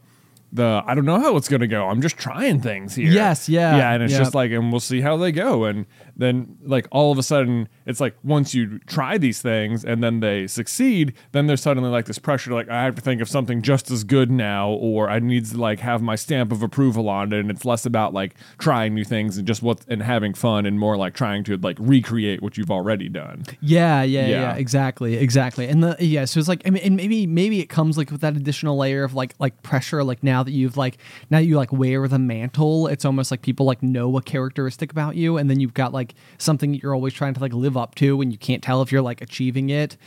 the 0.52 0.84
I 0.86 0.96
don't 0.96 1.06
know 1.06 1.20
how 1.20 1.38
it's 1.38 1.48
gonna 1.50 1.68
go. 1.68 1.88
I'm 1.88 2.02
just 2.02 2.18
trying 2.18 2.62
things 2.62 2.96
here. 2.96 3.12
Yes, 3.12 3.50
yeah, 3.50 3.78
yeah, 3.78 3.92
and 3.92 4.04
it's 4.04 4.14
yeah. 4.14 4.20
just 4.20 4.36
like, 4.36 4.52
and 4.52 4.72
we'll 4.72 4.80
see 4.80 5.02
how 5.02 5.18
they 5.18 5.32
go. 5.32 5.66
And 5.66 5.86
then 6.20 6.58
like 6.64 6.88
all 6.92 7.12
of 7.12 7.18
a 7.18 7.24
sudden, 7.24 7.68
it's 7.86 8.00
like 8.00 8.16
once 8.24 8.54
you 8.54 8.80
try 8.86 9.18
these 9.18 9.42
things 9.42 9.84
and 9.84 10.04
then 10.04 10.20
they 10.20 10.46
succeed, 10.46 11.14
then 11.32 11.48
there's 11.48 11.62
suddenly 11.62 11.90
like 11.90 12.06
this 12.06 12.20
pressure, 12.20 12.52
like 12.54 12.70
I 12.70 12.84
have 12.84 12.94
to 12.96 13.02
think 13.02 13.22
of 13.22 13.28
something 13.30 13.62
just 13.62 13.90
as 13.90 14.04
good 14.04 14.30
now, 14.30 14.70
or 14.70 15.10
I 15.10 15.20
need 15.20 15.46
to 15.48 15.58
like 15.58 15.80
have 15.80 16.02
my 16.02 16.16
stamp 16.16 16.52
of 16.52 16.62
approval 16.62 17.10
on 17.10 17.34
it. 17.34 17.40
And 17.40 17.50
it's 17.50 17.66
less 17.66 17.86
about 17.86 18.14
like 18.14 18.36
trying 18.60 18.94
new 18.94 19.04
things 19.06 19.38
and 19.38 19.48
just 19.48 19.64
what 19.64 19.82
and 19.88 20.04
having 20.04 20.34
fun, 20.34 20.66
and 20.66 20.78
more 20.80 20.96
like 20.98 21.14
trying 21.16 21.44
to 21.46 21.58
like 21.58 21.78
recreate 21.80 22.42
what 22.42 22.58
you've 22.58 22.70
already 22.72 23.10
done. 23.10 23.44
Yeah, 23.62 24.04
yeah, 24.04 24.28
yeah, 24.28 24.42
Yeah. 24.42 24.56
exactly, 24.56 25.16
exactly. 25.16 25.68
And 25.68 25.82
the 25.82 25.96
yeah, 26.00 26.26
so 26.26 26.40
it's 26.40 26.50
like 26.50 26.62
I 26.66 26.70
mean, 26.70 26.84
and 26.84 26.96
maybe 26.96 27.26
maybe 27.26 27.60
it 27.62 27.70
comes 27.70 27.98
like 27.98 28.12
with 28.12 28.22
that 28.22 28.36
additional 28.36 28.78
layer 28.78 29.04
of 29.06 29.14
like 29.14 29.34
like 29.40 29.64
pressure. 29.64 30.04
Like 30.04 30.22
now 30.22 30.44
that 30.44 30.52
you've 30.52 30.76
like 30.78 30.98
now 31.30 31.38
you 31.40 31.56
like 31.56 31.72
wear 31.72 32.08
the 32.08 32.20
mantle, 32.20 32.88
it's 32.88 33.06
almost 33.06 33.32
like 33.32 33.42
people 33.42 33.66
like 33.66 33.82
know 33.82 34.18
a 34.18 34.22
characteristic 34.22 34.92
about 34.92 35.16
you, 35.16 35.38
and 35.38 35.50
then 35.50 35.60
you've 35.62 35.74
got 35.74 35.94
like 35.94 36.09
something 36.38 36.72
that 36.72 36.84
you're 36.84 36.94
always 36.94 37.14
trying 37.14 37.34
to 37.34 37.40
like 37.40 37.54
live 37.54 37.78
up 37.78 37.96
to, 37.96 38.22
and 38.22 38.32
you 38.32 38.38
can't 38.38 38.64
tell 38.64 38.82
if 38.82 38.92
you're 38.92 39.02
like 39.02 39.22
achieving 39.22 39.70
it. 39.70 39.98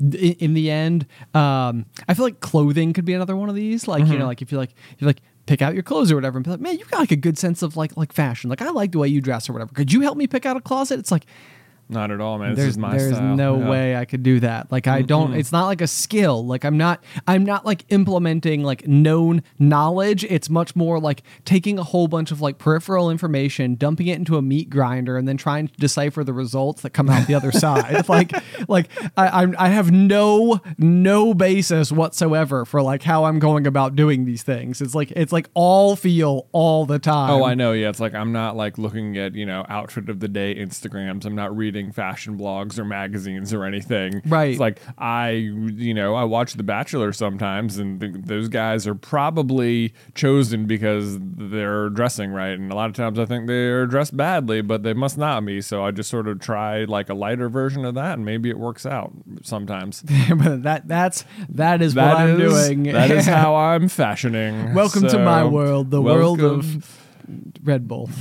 In, 0.00 0.14
in 0.14 0.54
the 0.54 0.70
end, 0.70 1.06
um, 1.34 1.86
I 2.08 2.14
feel 2.14 2.24
like 2.24 2.40
clothing 2.40 2.92
could 2.92 3.04
be 3.04 3.14
another 3.14 3.36
one 3.36 3.48
of 3.48 3.54
these. 3.54 3.86
Like 3.86 4.06
you 4.06 4.18
know, 4.18 4.26
like 4.26 4.42
if 4.42 4.50
you 4.50 4.58
like 4.58 4.74
you're 4.98 5.06
like 5.06 5.22
pick 5.46 5.60
out 5.60 5.74
your 5.74 5.82
clothes 5.82 6.10
or 6.10 6.14
whatever, 6.14 6.38
and 6.38 6.44
be 6.44 6.50
like, 6.50 6.60
man, 6.60 6.78
you 6.78 6.84
got 6.86 7.00
like 7.00 7.12
a 7.12 7.16
good 7.16 7.38
sense 7.38 7.62
of 7.62 7.76
like 7.76 7.96
like 7.96 8.12
fashion. 8.12 8.50
Like 8.50 8.62
I 8.62 8.70
like 8.70 8.92
the 8.92 8.98
way 8.98 9.08
you 9.08 9.20
dress 9.20 9.48
or 9.48 9.52
whatever. 9.52 9.72
Could 9.72 9.92
you 9.92 10.00
help 10.00 10.16
me 10.16 10.26
pick 10.26 10.46
out 10.46 10.56
a 10.56 10.60
closet? 10.60 10.98
It's 10.98 11.10
like 11.10 11.26
Not 11.92 12.10
at 12.10 12.20
all, 12.20 12.38
man. 12.38 12.50
This 12.50 12.58
there's 12.58 12.68
is 12.70 12.78
my 12.78 12.96
there's 12.96 13.14
style. 13.16 13.36
no 13.36 13.58
Yeah. 13.58 13.68
way 13.70 13.96
I 13.96 14.04
could 14.04 14.22
do 14.22 14.40
that. 14.40 14.72
Like 14.72 14.86
I 14.86 15.02
don't. 15.02 15.34
It's 15.34 15.52
not 15.52 15.66
like 15.66 15.80
a 15.80 15.86
skill. 15.86 16.44
Like 16.46 16.64
I'm 16.64 16.76
not. 16.76 17.02
I'm 17.28 17.44
not 17.44 17.64
like 17.66 17.84
implementing 17.90 18.62
like 18.62 18.86
known 18.88 19.42
knowledge. 19.58 20.24
It's 20.24 20.48
much 20.50 20.74
more 20.74 20.98
like 20.98 21.22
taking 21.44 21.78
a 21.78 21.82
whole 21.82 22.08
bunch 22.08 22.30
of 22.30 22.40
like 22.40 22.58
peripheral 22.58 23.10
information, 23.10 23.74
dumping 23.74 24.06
it 24.08 24.16
into 24.16 24.36
a 24.36 24.42
meat 24.42 24.70
grinder, 24.70 25.16
and 25.16 25.26
then 25.28 25.36
trying 25.36 25.68
to 25.68 25.74
decipher 25.78 26.24
the 26.24 26.32
results 26.32 26.82
that 26.82 26.90
come 26.90 27.08
out 27.10 27.26
the 27.26 27.34
other 27.34 27.52
side. 27.64 28.08
Like 28.08 28.32
like 28.68 28.88
I 29.16 29.42
I'm, 29.42 29.54
I 29.58 29.68
have 29.68 29.90
no 29.90 30.60
no 30.78 31.34
basis 31.34 31.92
whatsoever 31.92 32.64
for 32.64 32.80
like 32.82 33.02
how 33.02 33.24
I'm 33.24 33.38
going 33.38 33.66
about 33.66 33.96
doing 33.96 34.24
these 34.24 34.42
things. 34.42 34.80
It's 34.80 34.94
like 34.94 35.10
it's 35.12 35.32
like 35.32 35.48
all 35.54 35.96
feel 35.96 36.48
all 36.52 36.86
the 36.86 36.98
time. 36.98 37.30
Oh, 37.30 37.44
I 37.44 37.54
know. 37.54 37.72
Yeah, 37.72 37.88
it's 37.88 38.00
like 38.00 38.14
I'm 38.14 38.32
not 38.32 38.56
like 38.56 38.78
looking 38.78 39.16
at 39.18 39.34
you 39.34 39.46
know 39.46 39.66
outfit 39.68 40.08
of 40.08 40.20
the 40.20 40.28
day 40.28 40.54
Instagrams. 40.54 41.24
I'm 41.24 41.34
not 41.34 41.56
reading 41.56 41.81
fashion 41.90 42.38
blogs 42.38 42.78
or 42.78 42.84
magazines 42.84 43.52
or 43.52 43.64
anything. 43.64 44.22
Right. 44.26 44.50
It's 44.50 44.60
like 44.60 44.80
I 44.98 45.30
you 45.30 45.94
know 45.94 46.14
I 46.14 46.24
watch 46.24 46.52
The 46.54 46.62
Bachelor 46.62 47.12
sometimes, 47.12 47.78
and 47.78 48.00
th- 48.00 48.12
those 48.18 48.48
guys 48.48 48.86
are 48.86 48.94
probably 48.94 49.94
chosen 50.14 50.66
because 50.66 51.16
they're 51.20 51.88
dressing 51.88 52.30
right, 52.30 52.52
and 52.58 52.70
a 52.70 52.74
lot 52.76 52.90
of 52.90 52.94
times 52.94 53.18
I 53.18 53.24
think 53.24 53.46
they're 53.46 53.86
dressed 53.86 54.16
badly, 54.16 54.60
but 54.60 54.82
they 54.82 54.92
must 54.92 55.18
not 55.18 55.44
be. 55.44 55.60
So 55.60 55.84
I 55.84 55.90
just 55.90 56.10
sort 56.10 56.28
of 56.28 56.38
try 56.40 56.84
like 56.84 57.08
a 57.08 57.14
lighter 57.14 57.48
version 57.48 57.84
of 57.84 57.94
that, 57.94 58.14
and 58.14 58.24
maybe 58.24 58.50
it 58.50 58.58
works 58.58 58.84
out 58.86 59.12
sometimes. 59.42 60.02
but 60.36 60.62
that 60.62 60.86
that's 60.86 61.24
that 61.48 61.80
is 61.82 61.94
That 61.94 62.14
what 62.14 62.22
I'm 62.22 62.38
doing. 62.38 62.82
That 62.84 63.10
is 63.10 63.26
how 63.32 63.56
I'm 63.56 63.88
fashioning. 63.88 64.74
Welcome 64.74 65.08
to 65.08 65.18
my 65.18 65.44
world, 65.44 65.90
the 65.90 66.02
world 66.02 66.40
of 66.42 66.98
Red 67.62 67.88
Bull. 67.88 68.10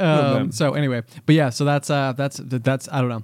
um, 0.00 0.52
so 0.52 0.72
anyway, 0.74 1.02
but 1.26 1.34
yeah, 1.34 1.50
so 1.50 1.64
that's 1.64 1.90
uh 1.90 2.12
that's 2.16 2.40
that's 2.44 2.88
I 2.90 3.00
don't 3.00 3.10
know. 3.10 3.22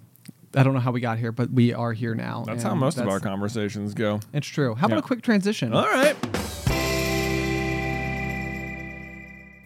I 0.55 0.63
don't 0.63 0.73
know 0.75 0.81
how 0.81 0.91
we 0.93 1.01
got 1.01 1.19
here, 1.19 1.33
but 1.33 1.51
we 1.51 1.75
are 1.75 1.93
here 1.93 2.15
now. 2.15 2.45
That's 2.47 2.63
how 2.63 2.75
most 2.75 2.99
of 2.99 3.09
our 3.09 3.21
conversations 3.21 3.93
go. 3.95 4.21
It's 4.33 4.47
true. 4.47 4.75
How 4.75 4.87
about 4.87 4.97
Yeah. 4.97 5.01
a 5.01 5.03
quick 5.03 5.23
transition? 5.23 5.75
All 5.75 5.85
right. 5.85 6.17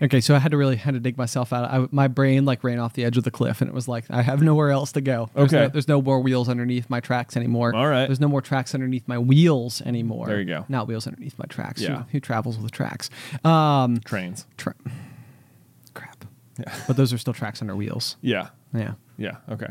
Okay, 0.03 0.23
so 0.23 0.35
I 0.35 0.39
had 0.39 0.53
to 0.53 0.57
really 0.57 0.77
had 0.77 0.95
to 0.95 1.01
dig 1.01 1.19
myself 1.19 1.53
out. 1.53 1.71
I, 1.71 1.87
my 1.91 2.09
brain 2.09 2.47
like 2.47 2.65
ran 2.65 2.79
off 2.79 2.95
the 2.95 3.05
edge 3.05 3.19
of 3.19 3.25
the 3.25 3.31
cliff, 3.31 3.61
and 3.61 3.69
it 3.69 3.75
was 3.75 3.87
like 3.87 4.05
I 4.09 4.23
have 4.23 4.41
nowhere 4.41 4.71
else 4.71 4.93
to 4.93 5.03
go. 5.03 5.29
There's 5.35 5.53
Okay. 5.53 5.65
no, 5.65 5.69
there's 5.69 5.89
no 5.89 6.01
more 6.01 6.21
wheels 6.21 6.49
underneath 6.49 6.89
my 6.89 7.01
tracks 7.01 7.37
anymore. 7.37 7.77
All 7.77 7.87
right. 7.87 8.07
there's 8.07 8.19
no 8.21 8.27
more 8.29 8.41
tracks 8.41 8.75
underneath 8.75 9.07
my 9.07 9.19
wheels 9.19 9.83
anymore. 9.83 10.27
There 10.27 10.39
you 10.41 10.47
go. 10.47 10.65
Not 10.71 10.89
wheels 10.89 11.07
underneath 11.07 11.39
my 11.39 11.45
tracks. 11.51 11.83
Yeah. 11.83 11.99
Who, 11.99 12.05
who 12.13 12.21
travels 12.21 12.57
with 12.57 12.73
tracks? 12.73 13.11
Um, 13.45 13.99
Trains. 14.03 14.47
tra- 14.57 14.75
crap. 16.65 16.87
But 16.87 16.97
those 16.97 17.13
are 17.13 17.19
still 17.19 17.35
tracks 17.35 17.61
under 17.61 17.77
wheels. 17.77 18.17
Yeah. 18.21 18.49
Yeah. 18.75 18.93
Yeah. 19.21 19.37
Okay. 19.51 19.67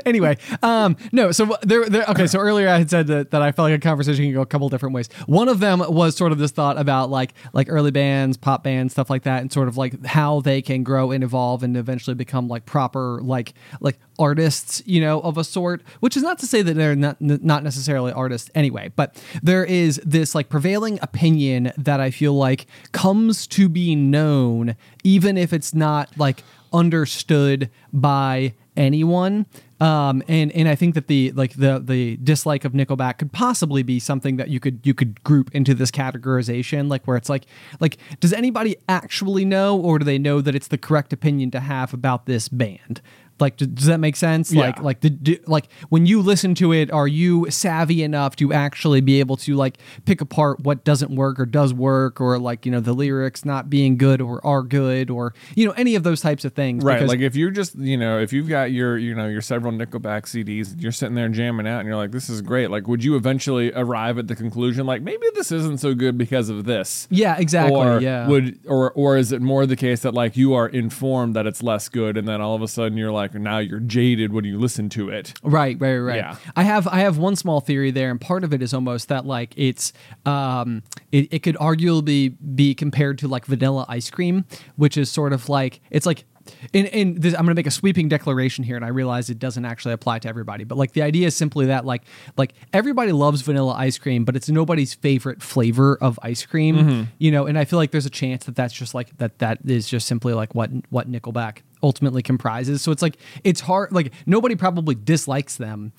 anyway, 0.06 0.38
um, 0.62 0.96
no. 1.10 1.32
So 1.32 1.56
there, 1.62 1.86
there. 1.86 2.04
Okay. 2.10 2.28
So 2.28 2.38
earlier 2.38 2.68
I 2.68 2.78
had 2.78 2.88
said 2.88 3.08
that, 3.08 3.32
that 3.32 3.42
I 3.42 3.50
felt 3.50 3.68
like 3.68 3.74
a 3.74 3.80
conversation 3.80 4.24
can 4.26 4.32
go 4.32 4.42
a 4.42 4.46
couple 4.46 4.68
different 4.68 4.94
ways. 4.94 5.08
One 5.26 5.48
of 5.48 5.58
them 5.58 5.80
was 5.80 6.16
sort 6.16 6.30
of 6.30 6.38
this 6.38 6.52
thought 6.52 6.78
about 6.78 7.10
like 7.10 7.34
like 7.52 7.66
early 7.68 7.90
bands, 7.90 8.36
pop 8.36 8.62
bands, 8.62 8.92
stuff 8.92 9.10
like 9.10 9.24
that, 9.24 9.40
and 9.40 9.52
sort 9.52 9.66
of 9.66 9.76
like 9.76 10.06
how 10.06 10.40
they 10.40 10.62
can 10.62 10.84
grow 10.84 11.10
and 11.10 11.24
evolve 11.24 11.64
and 11.64 11.76
eventually 11.76 12.14
become 12.14 12.46
like 12.46 12.64
proper 12.64 13.20
like 13.24 13.54
like 13.80 13.98
artists, 14.20 14.84
you 14.86 15.00
know, 15.00 15.20
of 15.22 15.36
a 15.36 15.42
sort. 15.42 15.82
Which 15.98 16.16
is 16.16 16.22
not 16.22 16.38
to 16.38 16.46
say 16.46 16.62
that 16.62 16.74
they're 16.74 16.94
not 16.94 17.20
not 17.20 17.64
necessarily 17.64 18.12
artists 18.12 18.52
anyway, 18.54 18.92
but 18.94 19.20
there 19.42 19.64
is 19.64 20.00
this 20.04 20.32
like 20.32 20.48
prevailing 20.48 21.00
opinion 21.02 21.72
that 21.76 21.98
I 21.98 22.12
feel 22.12 22.34
like 22.34 22.66
comes 22.92 23.48
to 23.48 23.68
be 23.68 23.96
known, 23.96 24.76
even 25.02 25.36
if 25.36 25.52
it's 25.52 25.74
not 25.74 26.16
like 26.16 26.44
understood 26.72 27.70
by 27.92 28.54
anyone 28.76 29.46
Um, 29.80 30.22
and 30.28 30.52
and 30.52 30.68
I 30.68 30.74
think 30.74 30.94
that 30.94 31.06
the 31.06 31.32
like 31.32 31.54
the 31.54 31.80
the 31.82 32.18
dislike 32.18 32.66
of 32.66 32.72
Nickelback 32.72 33.16
could 33.18 33.32
possibly 33.32 33.82
be 33.82 33.98
something 33.98 34.36
that 34.36 34.48
you 34.48 34.60
could 34.60 34.80
you 34.84 34.92
could 34.92 35.22
group 35.24 35.50
into 35.54 35.74
this 35.74 35.90
categorization, 35.90 36.90
like 36.90 37.06
where 37.06 37.16
it's 37.16 37.30
like 37.30 37.46
like 37.80 37.96
does 38.20 38.34
anybody 38.34 38.76
actually 38.88 39.46
know, 39.46 39.80
or 39.80 39.98
do 39.98 40.04
they 40.04 40.18
know 40.18 40.42
that 40.42 40.54
it's 40.54 40.68
the 40.68 40.76
correct 40.76 41.14
opinion 41.14 41.50
to 41.52 41.60
have 41.60 41.94
about 41.94 42.26
this 42.26 42.48
band? 42.48 43.00
Like, 43.40 43.56
does 43.56 43.86
that 43.86 43.98
make 44.00 44.16
sense? 44.16 44.52
Yeah. 44.52 44.62
Like, 44.62 44.80
like 44.82 45.00
the 45.00 45.10
do, 45.10 45.38
like 45.46 45.68
when 45.88 46.06
you 46.06 46.20
listen 46.22 46.54
to 46.56 46.72
it, 46.72 46.90
are 46.92 47.08
you 47.08 47.50
savvy 47.50 48.02
enough 48.02 48.36
to 48.36 48.52
actually 48.52 49.00
be 49.00 49.20
able 49.20 49.36
to 49.38 49.54
like 49.54 49.78
pick 50.04 50.20
apart 50.20 50.60
what 50.60 50.84
doesn't 50.84 51.10
work 51.14 51.40
or 51.40 51.46
does 51.46 51.72
work, 51.74 52.20
or 52.20 52.38
like 52.38 52.66
you 52.66 52.72
know 52.72 52.80
the 52.80 52.92
lyrics 52.92 53.44
not 53.44 53.70
being 53.70 53.96
good 53.96 54.20
or 54.20 54.44
are 54.46 54.62
good, 54.62 55.10
or 55.10 55.34
you 55.54 55.66
know 55.66 55.72
any 55.72 55.94
of 55.94 56.02
those 56.02 56.20
types 56.20 56.44
of 56.44 56.52
things? 56.52 56.84
Right, 56.84 56.96
Because- 56.96 57.08
like 57.08 57.20
if 57.20 57.36
you're 57.36 57.50
just, 57.50 57.76
you 57.76 57.96
know, 57.96 58.18
if 58.20 58.32
you've 58.32 58.48
got 58.48 58.72
your, 58.72 58.96
you 58.98 59.14
know, 59.14 59.26
your 59.28 59.40
several 59.42 59.72
Nickelback 59.72 60.22
CDs, 60.24 60.74
you're 60.80 60.92
sitting 60.92 61.14
there 61.14 61.28
jamming 61.28 61.66
out, 61.66 61.80
and 61.80 61.86
you're 61.88 61.96
like, 61.96 62.12
"This 62.12 62.28
is 62.28 62.42
great." 62.42 62.70
Like, 62.70 62.86
would 62.88 63.02
you 63.04 63.16
eventually 63.16 63.72
arrive 63.74 64.18
at 64.18 64.28
the 64.28 64.36
conclusion, 64.36 64.86
like, 64.86 65.02
maybe 65.02 65.26
this 65.34 65.50
isn't 65.52 65.78
so 65.80 65.94
good 65.94 66.16
because 66.18 66.48
of 66.48 66.64
this? 66.64 67.08
yeah, 67.10 67.36
exactly. 67.38 67.76
Or 67.76 68.00
yeah. 68.00 68.26
would, 68.28 68.60
or, 68.66 68.90
or 68.92 69.16
is 69.16 69.32
it 69.32 69.40
more 69.42 69.66
the 69.66 69.76
case 69.76 70.00
that 70.02 70.14
like 70.14 70.36
you 70.36 70.54
are 70.54 70.68
informed 70.68 71.34
that 71.36 71.46
it's 71.46 71.62
less 71.62 71.88
good, 71.88 72.16
and 72.16 72.26
then 72.28 72.40
all 72.40 72.54
of 72.54 72.62
a 72.62 72.68
sudden 72.68 72.96
you're 72.98 73.10
like, 73.12 73.29
now 73.34 73.58
you're 73.58 73.80
jaded 73.80 74.32
when 74.32 74.44
you 74.44 74.58
listen 74.58 74.88
to 74.90 75.08
it? 75.08 75.34
Right, 75.42 75.76
right, 75.80 75.98
right. 75.98 76.16
Yeah. 76.16 76.36
I 76.56 76.62
have 76.62 76.86
I 76.88 77.00
have 77.00 77.18
one 77.18 77.36
small 77.36 77.60
theory 77.60 77.90
there, 77.90 78.10
and 78.10 78.20
part 78.20 78.44
of 78.44 78.52
it 78.52 78.62
is 78.62 78.74
almost 78.74 79.08
that 79.08 79.26
like 79.26 79.52
it's 79.56 79.92
um 80.26 80.82
it, 81.12 81.32
it 81.32 81.38
could 81.42 81.56
arguably 81.56 82.34
be 82.54 82.74
compared 82.74 83.18
to 83.18 83.28
like 83.28 83.46
vanilla 83.46 83.86
ice 83.88 84.10
cream, 84.10 84.44
which 84.76 84.96
is 84.96 85.10
sort 85.10 85.32
of 85.32 85.48
like 85.48 85.80
it's 85.90 86.06
like 86.06 86.24
in, 86.72 86.86
in 86.86 87.20
this, 87.20 87.34
I'm 87.34 87.44
going 87.44 87.54
to 87.54 87.54
make 87.54 87.66
a 87.66 87.70
sweeping 87.70 88.08
declaration 88.08 88.64
here, 88.64 88.76
and 88.76 88.84
I 88.84 88.88
realize 88.88 89.30
it 89.30 89.38
doesn't 89.38 89.64
actually 89.64 89.94
apply 89.94 90.20
to 90.20 90.28
everybody. 90.28 90.64
But 90.64 90.78
like 90.78 90.92
the 90.92 91.02
idea 91.02 91.26
is 91.26 91.36
simply 91.36 91.66
that 91.66 91.84
like 91.84 92.02
like 92.36 92.54
everybody 92.72 93.12
loves 93.12 93.42
vanilla 93.42 93.72
ice 93.72 93.98
cream, 93.98 94.24
but 94.24 94.36
it's 94.36 94.48
nobody's 94.48 94.94
favorite 94.94 95.42
flavor 95.42 95.96
of 96.00 96.18
ice 96.22 96.44
cream. 96.46 96.76
Mm-hmm. 96.76 97.02
You 97.18 97.30
know, 97.30 97.46
and 97.46 97.58
I 97.58 97.64
feel 97.64 97.78
like 97.78 97.90
there's 97.90 98.06
a 98.06 98.10
chance 98.10 98.44
that 98.46 98.56
that's 98.56 98.74
just 98.74 98.94
like 98.94 99.16
that 99.18 99.38
that 99.38 99.58
is 99.66 99.88
just 99.88 100.06
simply 100.06 100.34
like 100.34 100.54
what 100.54 100.70
what 100.90 101.10
Nickelback 101.10 101.58
ultimately 101.82 102.22
comprises. 102.22 102.82
So 102.82 102.92
it's 102.92 103.02
like 103.02 103.16
it's 103.44 103.60
hard. 103.60 103.92
Like 103.92 104.12
nobody 104.26 104.56
probably 104.56 104.94
dislikes 104.94 105.56
them 105.56 105.92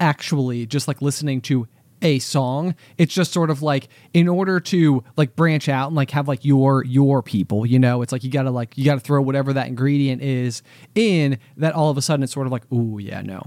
actually 0.00 0.66
just 0.66 0.88
like 0.88 1.00
listening 1.00 1.40
to 1.40 1.66
a 2.04 2.18
song. 2.18 2.74
It's 2.98 3.12
just 3.12 3.32
sort 3.32 3.50
of 3.50 3.62
like 3.62 3.88
in 4.12 4.28
order 4.28 4.60
to 4.60 5.02
like 5.16 5.34
branch 5.34 5.68
out 5.68 5.88
and 5.88 5.96
like 5.96 6.10
have 6.10 6.28
like 6.28 6.44
your 6.44 6.84
your 6.84 7.22
people 7.22 7.66
you 7.66 7.78
know? 7.78 8.02
It's 8.02 8.12
like 8.12 8.22
you 8.22 8.30
gotta 8.30 8.50
like 8.50 8.76
you 8.76 8.84
gotta 8.84 9.00
throw 9.00 9.20
whatever 9.22 9.52
that 9.54 9.66
ingredient 9.66 10.22
is 10.22 10.62
in 10.94 11.38
that 11.56 11.74
all 11.74 11.90
of 11.90 11.96
a 11.96 12.02
sudden 12.02 12.22
it's 12.22 12.32
sort 12.32 12.46
of 12.46 12.52
like 12.52 12.64
oh 12.70 12.98
yeah 12.98 13.22
no. 13.22 13.46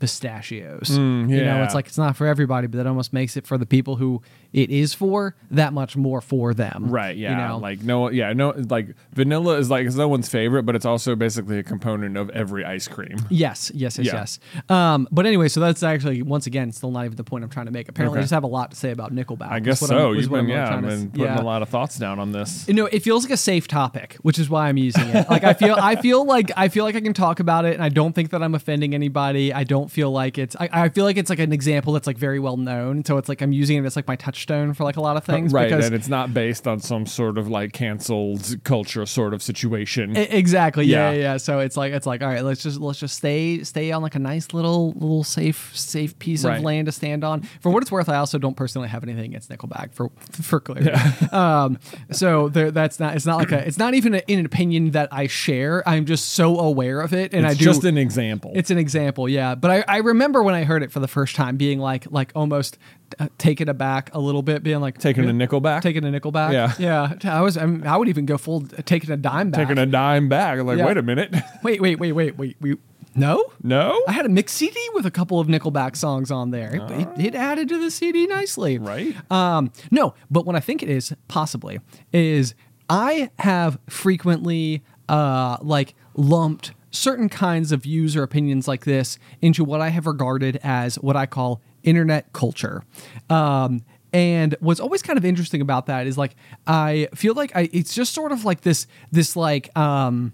Pistachios. 0.00 0.88
Mm, 0.88 1.28
you 1.28 1.44
know 1.44 1.62
it's 1.62 1.74
like 1.74 1.86
it's 1.86 1.98
not 1.98 2.16
for 2.16 2.26
everybody 2.26 2.66
but 2.66 2.78
that 2.78 2.86
almost 2.86 3.12
makes 3.12 3.36
it 3.36 3.46
for 3.46 3.58
the 3.58 3.66
people 3.66 3.96
who 3.96 4.22
it 4.52 4.70
is 4.70 4.94
for 4.94 5.34
that 5.50 5.72
much 5.72 5.96
more 5.96 6.20
for 6.20 6.52
them 6.54 6.90
Right. 6.90 7.16
Yeah. 7.16 7.30
you 7.30 7.36
know 7.48 7.58
Like 7.58 7.82
no. 7.82 8.10
Yeah. 8.10 8.32
No. 8.32 8.50
Like 8.68 8.94
vanilla 9.12 9.58
is 9.58 9.70
like 9.70 9.86
it's 9.86 9.96
no 9.96 10.08
one's 10.08 10.28
favorite, 10.28 10.64
but 10.64 10.74
it's 10.76 10.84
also 10.84 11.14
basically 11.14 11.58
a 11.58 11.62
component 11.62 12.16
of 12.16 12.30
every 12.30 12.64
ice 12.64 12.88
cream. 12.88 13.16
Yes, 13.28 13.70
yes, 13.74 13.98
yes, 13.98 14.06
Yeah. 14.06 14.14
yes. 14.14 14.38
Um, 14.68 15.08
but 15.12 15.26
anyway, 15.26 15.48
so 15.48 15.60
that's 15.60 15.82
actually 15.82 16.22
once 16.22 16.46
again 16.46 16.72
still 16.72 16.90
not 16.90 17.04
even 17.04 17.16
the 17.16 17.24
point 17.24 17.44
I'm 17.44 17.50
trying 17.50 17.66
to 17.66 17.72
make. 17.72 17.88
Apparently, 17.88 18.18
I 18.18 18.22
just 18.22 18.32
have 18.32 18.44
a 18.44 18.48
lot 18.48 18.70
to 18.70 18.76
say 18.76 18.90
about 18.90 19.14
Nickelback. 19.14 19.50
I 19.50 19.60
guess 19.60 19.80
what 19.80 19.88
so. 19.88 20.08
I'm- 20.08 20.16
You've 20.16 20.30
been 20.30 20.48
yeah, 20.48 20.70
to- 20.76 20.82
been 20.82 21.10
putting 21.10 21.24
yeah. 21.26 21.40
a 21.40 21.42
lot 21.42 21.62
of 21.62 21.68
thoughts 21.68 21.98
down 21.98 22.18
on 22.18 22.32
this. 22.32 22.66
You 22.68 22.74
know, 22.74 22.86
it 22.86 23.02
feels 23.02 23.24
like 23.24 23.32
a 23.32 23.36
safe 23.36 23.68
topic, 23.68 24.16
which 24.22 24.38
is 24.38 24.48
why 24.50 24.68
I'm 24.68 24.76
using 24.76 25.08
it. 25.08 25.28
Like 25.30 25.44
I 25.44 25.52
feel, 25.54 25.76
I 25.80 25.96
feel 25.96 26.24
like 26.24 26.50
I 26.56 26.68
feel 26.68 26.84
like 26.84 26.96
I 26.96 27.00
can 27.00 27.14
talk 27.14 27.40
about 27.40 27.64
it, 27.64 27.74
and 27.74 27.82
I 27.82 27.88
don't 27.88 28.14
think 28.14 28.30
that 28.30 28.42
I'm 28.42 28.54
offending 28.54 28.94
anybody. 28.94 29.52
I 29.52 29.64
don't 29.64 29.90
feel 29.90 30.10
like 30.10 30.38
it's. 30.38 30.56
I, 30.58 30.68
I 30.72 30.88
feel 30.88 31.04
like 31.04 31.16
it's 31.16 31.30
like 31.30 31.38
an 31.38 31.52
example 31.52 31.92
that's 31.92 32.06
like 32.06 32.18
very 32.18 32.38
well 32.40 32.56
known. 32.56 33.04
So 33.04 33.16
it's 33.18 33.28
like 33.28 33.40
I'm 33.42 33.52
using 33.52 33.76
it 33.78 33.84
as 33.86 33.96
like 33.96 34.08
my 34.08 34.16
touchstone 34.40 34.74
for 34.74 34.84
like 34.84 34.96
a 34.96 35.00
lot 35.00 35.16
of 35.16 35.24
things. 35.24 35.52
right, 35.52 35.68
Because 35.68 35.86
and 35.86 35.94
it's 35.94 36.08
not 36.08 36.32
based 36.32 36.66
on 36.66 36.80
some 36.80 37.06
sort 37.06 37.38
of 37.38 37.48
like 37.48 37.72
canceled 37.72 38.56
culture 38.64 39.04
sort 39.06 39.34
of 39.34 39.42
situation. 39.42 40.16
E- 40.16 40.20
Exactly. 40.40 40.84
Yeah, 40.86 41.10
Yeah. 41.10 41.16
yeah, 41.16 41.22
yeah. 41.32 41.36
So 41.36 41.58
it's 41.60 41.76
like 41.76 41.92
it's 41.92 42.06
like 42.06 42.22
all 42.22 42.28
right, 42.28 42.42
let's 42.44 42.62
just 42.62 42.80
let's 42.80 42.98
just 42.98 43.16
stay 43.16 43.62
stay 43.64 43.92
on 43.92 44.02
like 44.02 44.14
a 44.14 44.18
nice 44.18 44.52
little 44.52 44.92
little 44.92 45.24
safe 45.24 45.76
safe 45.76 46.18
piece 46.18 46.44
Right. 46.44 46.58
of 46.58 46.62
land 46.64 46.86
to 46.86 46.92
stand 46.92 47.24
on. 47.24 47.42
For 47.60 47.70
what 47.70 47.82
it's 47.82 47.92
worth, 47.92 48.08
I 48.08 48.16
also 48.16 48.38
don't 48.38 48.56
personally 48.56 48.88
have 48.88 49.02
anything 49.02 49.24
against 49.26 49.50
Nickelback 49.50 49.92
for 49.94 50.10
for 50.32 50.60
clarity. 50.60 50.90
um, 51.32 51.78
so 52.10 52.48
there, 52.48 52.70
that's 52.70 52.98
not 52.98 53.16
it's 53.16 53.26
not 53.26 53.38
like 53.38 53.52
a 53.52 53.66
it's 53.66 53.78
not 53.78 53.94
even 53.94 54.14
a, 54.14 54.22
an 54.30 54.44
opinion 54.46 54.92
that 54.92 55.08
I 55.12 55.26
share. 55.26 55.86
I'm 55.88 56.06
just 56.06 56.30
so 56.30 56.58
aware 56.58 57.00
of 57.00 57.12
it, 57.12 57.34
and 57.34 57.44
it's 57.44 57.54
I 57.56 57.58
do 57.58 57.64
just 57.64 57.84
an 57.84 57.98
example. 57.98 58.52
it's 58.54 58.70
an 58.70 58.78
example, 58.78 59.28
yeah. 59.28 59.54
But 59.54 59.70
I, 59.70 59.84
I 59.88 59.96
remember 59.98 60.42
when 60.42 60.54
I 60.54 60.64
heard 60.64 60.82
it 60.82 60.90
for 60.92 61.00
the 61.00 61.08
first 61.08 61.36
time, 61.36 61.56
being 61.56 61.78
like 61.78 62.10
like 62.10 62.32
almost 62.34 62.78
uh, 63.18 63.28
taken 63.38 63.68
aback 63.68 64.14
a 64.14 64.20
little 64.20 64.29
bit, 64.42 64.62
being 64.62 64.80
like 64.80 64.98
Taking 64.98 65.28
a 65.28 65.32
nickel 65.32 65.60
back, 65.60 65.82
taking 65.82 66.04
a 66.04 66.08
Nickelback. 66.08 66.52
Yeah. 66.52 66.72
yeah. 66.78 67.14
I 67.36 67.40
was 67.40 67.56
I'm, 67.56 67.86
I 67.86 67.96
would 67.96 68.08
even 68.08 68.26
go 68.26 68.38
full 68.38 68.62
taking 68.62 69.10
a 69.10 69.16
dime 69.16 69.50
back. 69.50 69.66
taking 69.66 69.78
a 69.78 69.86
dime 69.86 70.28
back. 70.28 70.58
Like, 70.60 70.78
Yeah. 70.78 70.86
wait 70.86 70.96
a 70.96 71.02
minute. 71.02 71.34
Wait, 71.62 71.80
wait, 71.80 71.98
wait, 71.98 72.12
wait, 72.12 72.38
wait. 72.38 72.56
We 72.60 72.76
no. 73.14 73.52
no. 73.62 74.02
I 74.06 74.12
had 74.12 74.24
a 74.24 74.28
mixed 74.28 74.56
CD 74.56 74.78
with 74.94 75.04
a 75.04 75.10
couple 75.10 75.40
of 75.40 75.48
Nickelback 75.48 75.96
songs 75.96 76.30
on 76.30 76.50
there. 76.52 76.74
It, 76.76 76.90
it, 76.90 77.08
it 77.26 77.34
added 77.34 77.68
to 77.68 77.78
the 77.80 77.90
CD 77.90 78.26
nicely. 78.26 78.78
Right. 78.78 79.14
Um, 79.30 79.72
no, 79.90 80.14
but 80.30 80.46
what 80.46 80.54
I 80.54 80.60
think 80.60 80.82
it 80.82 80.88
is 80.88 81.12
possibly 81.28 81.80
is 82.12 82.54
I 82.88 83.30
have 83.40 83.78
frequently 83.88 84.82
uh, 85.08 85.56
like 85.60 85.94
lumped 86.14 86.72
certain 86.92 87.28
kinds 87.28 87.72
of 87.72 87.82
views 87.82 88.16
or 88.16 88.22
opinions 88.22 88.66
like 88.66 88.84
this 88.84 89.18
into 89.40 89.64
what 89.64 89.80
I 89.80 89.88
have 89.90 90.06
regarded 90.06 90.58
as 90.62 90.96
what 90.96 91.16
I 91.16 91.26
call 91.26 91.60
internet 91.82 92.32
culture. 92.32 92.82
Um, 93.28 93.82
and 94.12 94.54
what's 94.60 94.80
always 94.80 95.02
kind 95.02 95.18
of 95.18 95.24
interesting 95.24 95.60
about 95.60 95.86
that 95.86 96.06
is 96.06 96.18
like 96.18 96.34
I 96.66 97.08
feel 97.14 97.34
like 97.34 97.54
I 97.54 97.68
it's 97.72 97.94
just 97.94 98.12
sort 98.12 98.32
of 98.32 98.44
like 98.44 98.62
this 98.62 98.86
this 99.12 99.36
like 99.36 99.76
um 99.78 100.32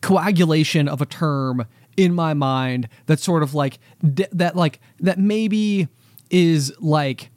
coagulation 0.00 0.88
of 0.88 1.00
a 1.00 1.06
term 1.06 1.66
in 1.96 2.14
my 2.14 2.34
mind 2.34 2.88
that's 3.06 3.22
sort 3.22 3.42
of 3.42 3.54
like 3.54 3.78
that 4.02 4.56
like 4.56 4.80
that 4.98 5.18
maybe 5.18 5.88
is 6.30 6.72
like 6.80 7.30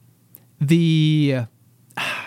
the 0.60 1.42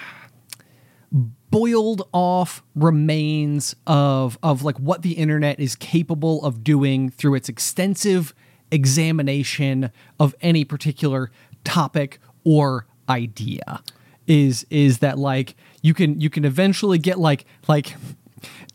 boiled 1.51 2.09
off 2.13 2.63
remains 2.75 3.75
of 3.87 4.39
of 4.43 4.63
like 4.63 4.79
what 4.79 5.03
the 5.03 5.13
internet 5.13 5.59
is 5.59 5.75
capable 5.75 6.45
of 6.45 6.63
doing 6.63 7.09
through 7.09 7.35
its 7.35 7.49
extensive 7.49 8.35
examination 8.71 9.91
of 10.19 10.35
any 10.41 10.65
particular 10.65 11.31
topic 11.67 12.19
or 12.45 12.87
idea 13.09 13.83
is 14.27 14.67
is 14.71 14.99
that 14.99 15.19
like 15.19 15.55
you 15.83 15.95
can 15.95 16.21
you 16.21 16.31
can 16.31 16.45
eventually 16.45 16.99
get 16.99 17.19
like 17.19 17.45
like 17.69 17.95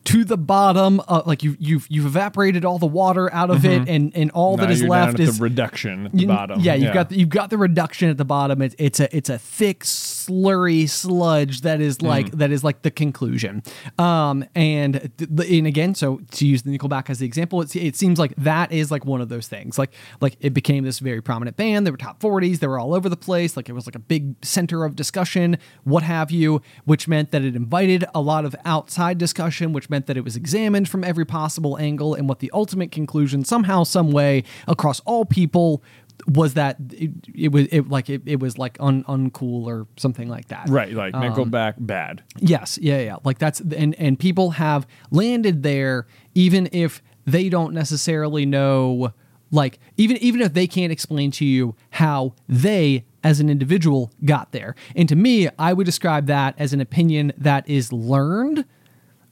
to 0.03 0.23
the 0.23 0.37
bottom 0.37 0.99
uh, 1.07 1.21
like 1.27 1.43
you 1.43 1.55
you've 1.59 1.85
you've 1.89 2.07
evaporated 2.07 2.65
all 2.65 2.79
the 2.79 2.87
water 2.87 3.31
out 3.33 3.49
of 3.51 3.63
it 3.65 3.87
and 3.87 4.11
and 4.15 4.31
all 4.31 4.57
Now 4.57 4.63
that 4.65 4.71
is 4.71 4.81
left 4.83 5.19
is 5.19 5.37
the 5.37 5.43
reduction 5.43 6.07
at 6.07 6.11
the 6.13 6.17
you- 6.21 6.27
bottom. 6.27 6.59
Yeah, 6.59 6.73
you've 6.73 6.93
got 6.93 7.09
the, 7.09 7.19
you've 7.19 7.29
got 7.29 7.51
the 7.51 7.57
reduction 7.57 8.09
at 8.09 8.17
the 8.17 8.25
bottom. 8.25 8.61
It's 8.63 8.75
it's 8.79 8.99
a 8.99 9.15
it's 9.15 9.29
a 9.29 9.37
thick 9.37 9.83
slurry 9.83 10.89
sludge 10.89 11.61
that 11.61 11.81
is 11.81 12.01
like 12.01 12.27
Mm-hmm. 12.27 12.37
that 12.37 12.51
is 12.51 12.63
like 12.63 12.81
the 12.81 12.91
conclusion. 12.91 13.63
Um, 13.97 14.43
and 14.55 15.11
th- 15.17 15.29
and 15.59 15.67
again, 15.67 15.95
so 15.95 16.19
to 16.31 16.45
use 16.47 16.61
the 16.63 16.77
Nickelback 16.77 17.09
as 17.09 17.19
the 17.19 17.25
example, 17.25 17.61
it, 17.61 17.75
it 17.75 17.95
seems 17.95 18.19
like 18.19 18.35
that 18.37 18.71
is 18.71 18.91
like 18.91 19.05
one 19.05 19.21
of 19.21 19.29
those 19.29 19.47
things. 19.47 19.77
Like 19.77 19.93
like 20.19 20.35
it 20.39 20.53
became 20.53 20.83
this 20.83 20.99
very 20.99 21.21
prominent 21.21 21.57
band. 21.57 21.85
They 21.87 21.91
were 21.91 21.97
top 21.97 22.19
forties. 22.21 22.59
They 22.59 22.67
were 22.67 22.79
all 22.79 22.93
over 22.93 23.07
the 23.07 23.17
place. 23.17 23.55
Like 23.55 23.69
it 23.69 23.73
was 23.73 23.85
like 23.85 23.95
a 23.95 23.99
big 23.99 24.35
center 24.43 24.83
of 24.83 24.95
discussion, 24.95 25.57
what 25.83 26.03
have 26.03 26.31
you, 26.31 26.61
which 26.85 27.07
meant 27.07 27.31
that 27.31 27.43
it 27.43 27.55
invited 27.55 28.03
a 28.15 28.21
lot 28.21 28.45
of 28.45 28.55
outside 28.65 29.17
discussion, 29.17 29.73
which 29.73 29.89
meant 29.91 30.07
that 30.07 30.17
it 30.17 30.23
was 30.23 30.35
examined 30.35 30.89
from 30.89 31.03
every 31.03 31.25
possible 31.25 31.77
angle. 31.77 32.15
And 32.15 32.27
what 32.27 32.39
the 32.39 32.49
ultimate 32.53 32.91
conclusion, 32.91 33.43
somehow, 33.45 33.83
some 33.83 34.11
way, 34.11 34.43
across 34.67 35.01
all 35.01 35.25
people 35.25 35.83
was 36.27 36.53
that 36.53 36.77
it, 36.91 37.11
it 37.33 37.51
was 37.51 37.67
it 37.71 37.89
like 37.89 38.09
it, 38.09 38.21
it 38.25 38.39
was 38.39 38.57
like 38.57 38.77
un, 38.79 39.03
uncool 39.05 39.65
or 39.65 39.87
something 39.97 40.29
like 40.29 40.47
that. 40.49 40.69
right. 40.69 40.93
Like 40.93 41.13
Um, 41.13 41.23
Nickelback, 41.23 41.75
bad. 41.77 42.23
Yes, 42.39 42.77
yeah, 42.81 42.99
yeah. 42.99 43.15
Like 43.23 43.39
that's 43.39 43.59
and 43.59 43.95
and 43.95 44.17
people 44.19 44.51
have 44.51 44.87
landed 45.09 45.63
there 45.63 46.07
even 46.35 46.69
if 46.71 47.01
they 47.25 47.49
don't 47.49 47.73
necessarily 47.73 48.45
know 48.45 49.13
like 49.51 49.79
even 49.97 50.17
even 50.17 50.41
if 50.41 50.53
they 50.53 50.67
can't 50.67 50.91
explain 50.91 51.31
to 51.31 51.45
you 51.45 51.75
how 51.91 52.33
they 52.47 53.03
as 53.23 53.39
an 53.39 53.49
individual 53.49 54.11
got 54.25 54.51
there. 54.51 54.75
And 54.95 55.07
to 55.09 55.15
me, 55.15 55.49
I 55.59 55.73
would 55.73 55.85
describe 55.85 56.27
that 56.27 56.55
as 56.57 56.73
an 56.73 56.81
opinion 56.81 57.33
that 57.37 57.67
is 57.69 57.91
learned 57.91 58.65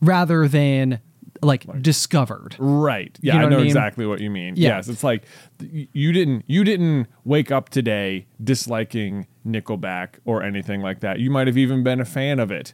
rather 0.01 0.47
than 0.47 0.99
like 1.41 1.65
discovered. 1.81 2.55
Right. 2.59 3.17
Yeah, 3.21 3.33
You 3.35 3.39
know 3.39 3.45
I 3.45 3.49
know 3.49 3.55
I 3.55 3.59
mean? 3.59 3.67
exactly 3.67 4.05
what 4.05 4.19
you 4.19 4.29
mean. 4.29 4.55
Yeah. 4.57 4.75
Yes, 4.77 4.89
it's 4.89 5.03
like 5.03 5.23
you 5.61 6.11
didn't 6.11 6.43
you 6.47 6.63
didn't 6.63 7.07
wake 7.23 7.51
up 7.51 7.69
today 7.69 8.25
disliking 8.43 9.27
Nickelback 9.47 10.15
or 10.25 10.43
anything 10.43 10.81
like 10.81 10.99
that. 10.99 11.19
You 11.19 11.31
might 11.31 11.47
have 11.47 11.57
even 11.57 11.83
been 11.83 11.99
a 12.01 12.05
fan 12.05 12.39
of 12.39 12.51
it 12.51 12.73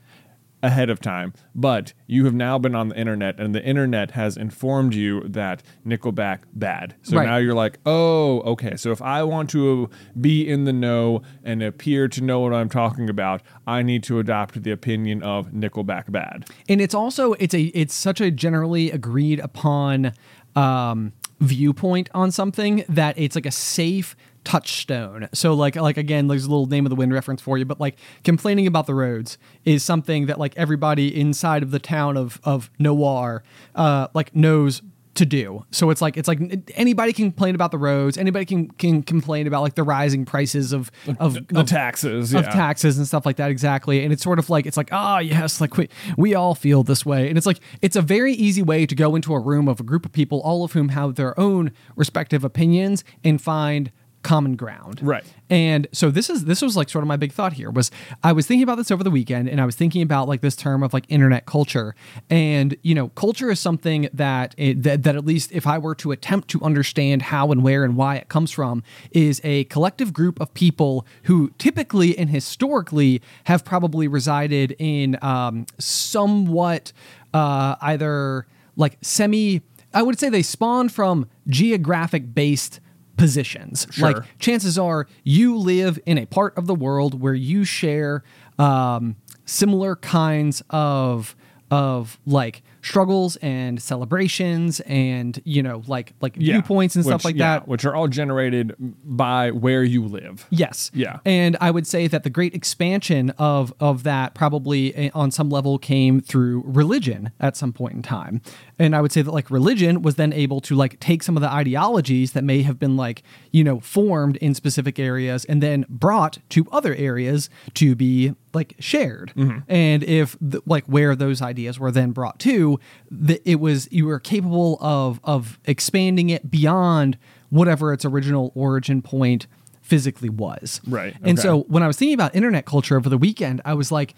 ahead 0.65 0.89
of 0.89 0.99
time, 0.99 1.33
but 1.53 1.93
you 2.07 2.25
have 2.25 2.33
now 2.33 2.57
been 2.57 2.75
on 2.75 2.89
the 2.89 2.97
internet 2.97 3.39
and 3.39 3.53
the 3.53 3.63
internet 3.63 4.11
has 4.11 4.35
informed 4.37 4.93
you 4.93 5.21
that 5.27 5.61
Nickelback 5.85 6.39
bad. 6.53 6.95
So 7.03 7.17
Right. 7.17 7.25
now 7.27 7.37
you're 7.37 7.53
like, 7.53 7.79
oh, 7.85 8.41
okay. 8.41 8.75
So 8.75 8.91
if 8.91 9.01
I 9.01 9.23
want 9.23 9.49
to 9.51 9.89
be 10.19 10.47
in 10.47 10.63
the 10.65 10.73
know 10.73 11.21
and 11.43 11.61
appear 11.61 12.07
to 12.09 12.21
know 12.21 12.39
what 12.39 12.53
I'm 12.53 12.69
talking 12.69 13.09
about, 13.09 13.41
I 13.67 13.81
need 13.83 14.03
to 14.03 14.19
adopt 14.19 14.63
the 14.63 14.71
opinion 14.71 15.21
of 15.23 15.51
Nickelback 15.51 16.11
bad. 16.11 16.45
and 16.67 16.81
it's 16.81 16.95
also 16.95 17.33
it's 17.33 17.53
a 17.53 17.63
it's 17.81 17.93
such 17.93 18.19
a 18.21 18.31
generally 18.31 18.91
agreed 18.91 19.39
upon 19.39 20.11
um, 20.55 21.13
viewpoint 21.39 22.09
on 22.13 22.31
something 22.31 22.83
that 22.89 23.17
it's 23.17 23.35
like 23.35 23.45
a 23.45 23.51
safe 23.51 24.15
touchstone. 24.45 25.27
So 25.33 25.53
like 25.53 25.75
like 25.75 25.97
again, 25.97 26.27
there's 26.27 26.45
a 26.45 26.49
little 26.49 26.67
name 26.67 26.85
of 26.85 26.89
the 26.89 26.95
wind 26.95 27.13
reference 27.13 27.41
for 27.41 27.57
you, 27.57 27.65
but 27.65 27.79
like 27.81 27.97
complaining 28.23 28.67
about 28.67 28.87
the 28.87 28.95
roads 28.95 29.37
is 29.65 29.83
something 29.83 30.27
that 30.27 30.39
like 30.39 30.55
everybody 30.55 31.19
inside 31.19 31.63
of 31.63 31.71
the 31.71 31.79
town 31.79 32.15
of 32.15 32.39
of 32.45 32.69
Newarre 32.79 33.41
uh, 33.75 34.07
like 34.13 34.33
knows 34.35 34.81
to 35.15 35.25
do. 35.25 35.65
So 35.71 35.91
it's 35.91 36.01
like 36.01 36.17
it's 36.17 36.27
like 36.27 36.39
anybody 36.75 37.13
can 37.13 37.31
complain 37.31 37.55
about 37.55 37.71
the 37.71 37.77
roads. 37.77 38.17
Anybody 38.17 38.43
can 38.43 38.67
can 38.71 39.01
complain 39.01 39.47
about 39.47 39.61
like 39.61 39.75
the 39.75 39.83
rising 39.83 40.25
prices 40.25 40.73
of 40.73 40.91
of 41.19 41.47
The 41.47 41.61
of- 41.61 41.67
taxes, 41.67 42.33
of 42.33 42.43
yeah. 42.43 42.49
taxes 42.51 42.97
and 42.97 43.07
stuff 43.07 43.25
like 43.25 43.37
that 43.37 43.49
exactly 43.49 44.03
and 44.03 44.11
it's 44.11 44.21
sort 44.23 44.39
of 44.39 44.49
like 44.49 44.65
it's 44.65 44.75
like 44.75 44.89
ah 44.91 45.19
yes 45.19 45.61
like 45.61 45.77
we, 45.77 45.87
we 46.17 46.35
all 46.35 46.53
feel 46.53 46.83
this 46.83 47.05
way 47.05 47.29
and 47.29 47.37
it's 47.37 47.47
like 47.47 47.61
it's 47.81 47.95
a 47.95 48.01
very 48.01 48.33
easy 48.33 48.61
way 48.61 48.85
to 48.85 48.93
go 48.93 49.15
into 49.15 49.33
a 49.33 49.39
room 49.39 49.69
of 49.69 49.79
a 49.79 49.83
group 49.83 50.05
of 50.05 50.11
people 50.11 50.41
all 50.41 50.65
of 50.65 50.73
whom 50.73 50.89
have 50.89 51.15
their 51.15 51.37
own 51.39 51.71
respective 51.95 52.43
opinions 52.43 53.05
and 53.23 53.41
find 53.41 53.91
common 54.25 54.55
ground 54.55 54.99
Right. 55.03 55.23
and 55.51 55.87
so 55.91 56.09
this 56.09 56.31
is 56.31 56.45
this 56.45 56.61
was 56.61 56.75
like 56.75 56.89
sort 56.89 57.03
of 57.03 57.07
my 57.07 57.15
big 57.15 57.31
thought 57.31 57.53
here 57.53 57.69
was 57.69 57.91
I 58.23 58.31
was 58.33 58.47
thinking 58.47 58.63
about 58.63 58.77
this 58.77 58.89
over 58.89 59.03
the 59.03 59.11
weekend 59.11 59.47
and 59.47 59.61
I 59.61 59.65
was 59.65 59.75
thinking 59.75 60.01
about 60.01 60.27
like 60.27 60.41
this 60.41 60.55
term 60.55 60.81
of 60.81 60.93
like 60.95 61.05
internet 61.09 61.45
culture 61.45 61.93
and 62.29 62.75
you 62.81 62.95
know 62.95 63.09
culture 63.09 63.51
is 63.51 63.59
something 63.59 64.09
that 64.13 64.55
it, 64.57 64.81
that, 64.81 65.03
that 65.03 65.15
at 65.15 65.25
least 65.25 65.51
if 65.51 65.67
I 65.67 65.77
were 65.77 65.93
to 65.95 66.11
attempt 66.11 66.47
to 66.49 66.61
understand 66.61 67.21
how 67.21 67.51
and 67.51 67.61
where 67.63 67.83
and 67.83 67.95
why 67.95 68.15
it 68.15 68.27
comes 68.27 68.49
from 68.51 68.81
is 69.11 69.39
a 69.43 69.65
collective 69.65 70.11
group 70.11 70.41
of 70.41 70.51
people 70.55 71.05
who 71.23 71.51
typically 71.59 72.17
and 72.17 72.29
historically 72.31 73.21
have 73.43 73.63
probably 73.63 74.07
resided 74.07 74.75
in 74.79 75.19
um, 75.21 75.67
somewhat 75.77 76.91
uh, 77.33 77.75
either 77.81 78.47
like 78.75 78.97
semi 79.01 79.61
I 79.93 80.01
would 80.01 80.19
say 80.19 80.29
they 80.29 80.41
spawn 80.41 80.89
from 80.89 81.27
geographic 81.47 82.33
based 82.33 82.79
positions 83.17 83.87
Sure. 83.91 84.11
like 84.13 84.23
chances 84.39 84.77
are 84.77 85.07
you 85.23 85.57
live 85.57 85.99
in 86.05 86.17
a 86.17 86.25
part 86.25 86.57
of 86.57 86.67
the 86.67 86.75
world 86.75 87.19
where 87.21 87.33
you 87.33 87.63
share 87.63 88.23
um, 88.59 89.15
similar 89.45 89.95
kinds 89.95 90.61
of 90.69 91.35
of 91.71 92.19
like 92.25 92.61
struggles 92.85 93.35
and 93.37 93.81
celebrations 93.81 94.79
and 94.81 95.41
you 95.43 95.63
know 95.63 95.81
like 95.87 96.13
like 96.21 96.35
Yeah. 96.37 96.53
viewpoints 96.53 96.95
and 96.95 97.03
stuff 97.03 97.25
like 97.25 97.35
yeah, 97.35 97.59
that 97.59 97.67
which 97.67 97.83
are 97.83 97.95
all 97.95 98.07
generated 98.07 98.75
by 99.03 99.49
where 99.51 99.83
you 99.83 100.05
live. 100.05 100.45
Yes. 100.51 100.91
Yeah. 100.93 101.19
And 101.25 101.57
I 101.59 101.71
would 101.71 101.87
say 101.87 102.07
that 102.07 102.23
the 102.23 102.29
great 102.29 102.53
expansion 102.53 103.31
of 103.39 103.73
of 103.79 104.03
that 104.03 104.35
probably 104.35 104.93
eh, 104.95 105.09
on 105.15 105.31
some 105.31 105.49
level 105.49 105.79
came 105.79 106.21
through 106.21 106.63
religion 106.65 107.31
at 107.39 107.57
some 107.57 107.73
point 107.73 107.93
in 107.95 108.01
time. 108.03 108.41
And 108.77 108.95
I 108.95 109.01
would 109.01 109.11
say 109.11 109.21
that 109.23 109.31
like 109.31 109.49
religion 109.49 110.01
was 110.03 110.15
then 110.15 110.31
able 110.33 110.61
to 110.61 110.75
like 110.75 110.99
take 110.99 111.23
some 111.23 111.35
of 111.35 111.41
the 111.41 111.49
ideologies 111.51 112.33
that 112.33 112.43
may 112.43 112.61
have 112.61 112.77
been 112.77 112.95
like, 112.97 113.23
you 113.51 113.63
know, 113.63 113.79
formed 113.79 114.35
in 114.37 114.53
specific 114.53 114.99
areas 114.99 115.43
and 115.45 115.61
then 115.63 115.85
brought 115.89 116.37
to 116.49 116.65
other 116.71 116.93
areas 116.95 117.49
to 117.75 117.95
be 117.95 118.35
like 118.55 118.75
shared. 118.79 119.33
Mm-hmm. 119.35 119.59
And 119.67 120.03
if 120.03 120.37
the, 120.41 120.61
like 120.65 120.85
where 120.85 121.15
those 121.15 121.41
ideas 121.41 121.79
were 121.79 121.91
then 121.91 122.11
brought 122.11 122.39
to, 122.39 122.79
the, 123.11 123.41
it 123.49 123.59
was 123.59 123.87
you 123.91 124.05
were 124.05 124.19
capable 124.19 124.77
of 124.81 125.19
of 125.23 125.59
expanding 125.65 126.29
it 126.29 126.49
beyond 126.49 127.17
whatever 127.49 127.93
its 127.93 128.05
original 128.05 128.51
origin 128.55 129.01
point 129.01 129.47
physically 129.81 130.29
was. 130.29 130.81
Right, 130.87 131.15
And 131.21 131.37
okay. 131.37 131.47
so 131.47 131.59
when 131.63 131.83
I 131.83 131.87
was 131.87 131.95
thinking 131.95 132.15
about 132.15 132.33
internet 132.33 132.65
culture 132.65 132.97
over 132.97 133.07
the 133.07 133.19
weekend, 133.19 133.61
I 133.63 133.75
was 133.75 133.91
like, 133.91 134.15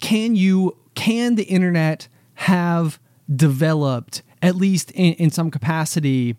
can 0.00 0.34
you 0.34 0.78
can 0.94 1.34
the 1.34 1.42
internet 1.44 2.08
have 2.34 2.98
developed 3.34 4.22
at 4.40 4.56
least 4.56 4.90
in, 4.92 5.14
in 5.14 5.30
some 5.30 5.50
capacity 5.50 6.36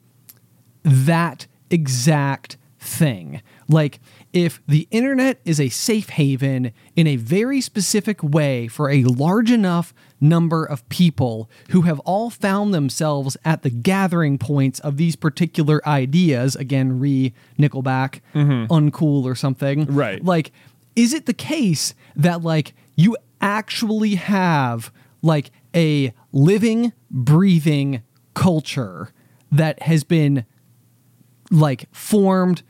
that 0.83 1.45
exact 1.69 2.57
thing? 2.79 3.41
Like 3.67 3.99
if 4.35 4.61
the 4.67 4.85
internet 4.91 5.39
is 5.45 5.61
a 5.61 5.69
safe 5.69 6.09
haven 6.09 6.73
in 6.93 7.07
a 7.07 7.15
very 7.15 7.61
specific 7.61 8.21
way 8.21 8.67
for 8.67 8.89
a 8.89 9.05
large 9.05 9.49
enough 9.49 9.93
number 10.19 10.65
of 10.65 10.87
people 10.89 11.49
who 11.69 11.83
have 11.83 12.01
all 12.01 12.29
found 12.29 12.73
themselves 12.73 13.37
at 13.45 13.61
the 13.61 13.69
gathering 13.69 14.37
points 14.37 14.81
of 14.81 14.97
these 14.97 15.15
particular 15.15 15.81
ideas, 15.87 16.53
again, 16.57 16.99
re 16.99 17.33
Nickelback, 17.57 18.19
mm-hmm. 18.33 18.71
uncool 18.71 19.23
or 19.23 19.35
something. 19.35 19.85
Right. 19.85 20.21
Like, 20.21 20.51
is 20.97 21.13
it 21.13 21.27
the 21.27 21.33
case 21.33 21.93
that 22.17 22.41
like 22.41 22.73
you 22.97 23.15
actually 23.39 24.15
have 24.15 24.91
like 25.21 25.49
a 25.73 26.13
living, 26.33 26.91
breathing 27.09 28.03
culture 28.33 29.13
that 29.49 29.81
has 29.83 30.03
been 30.03 30.45
like 31.49 31.87
formed 31.93 32.63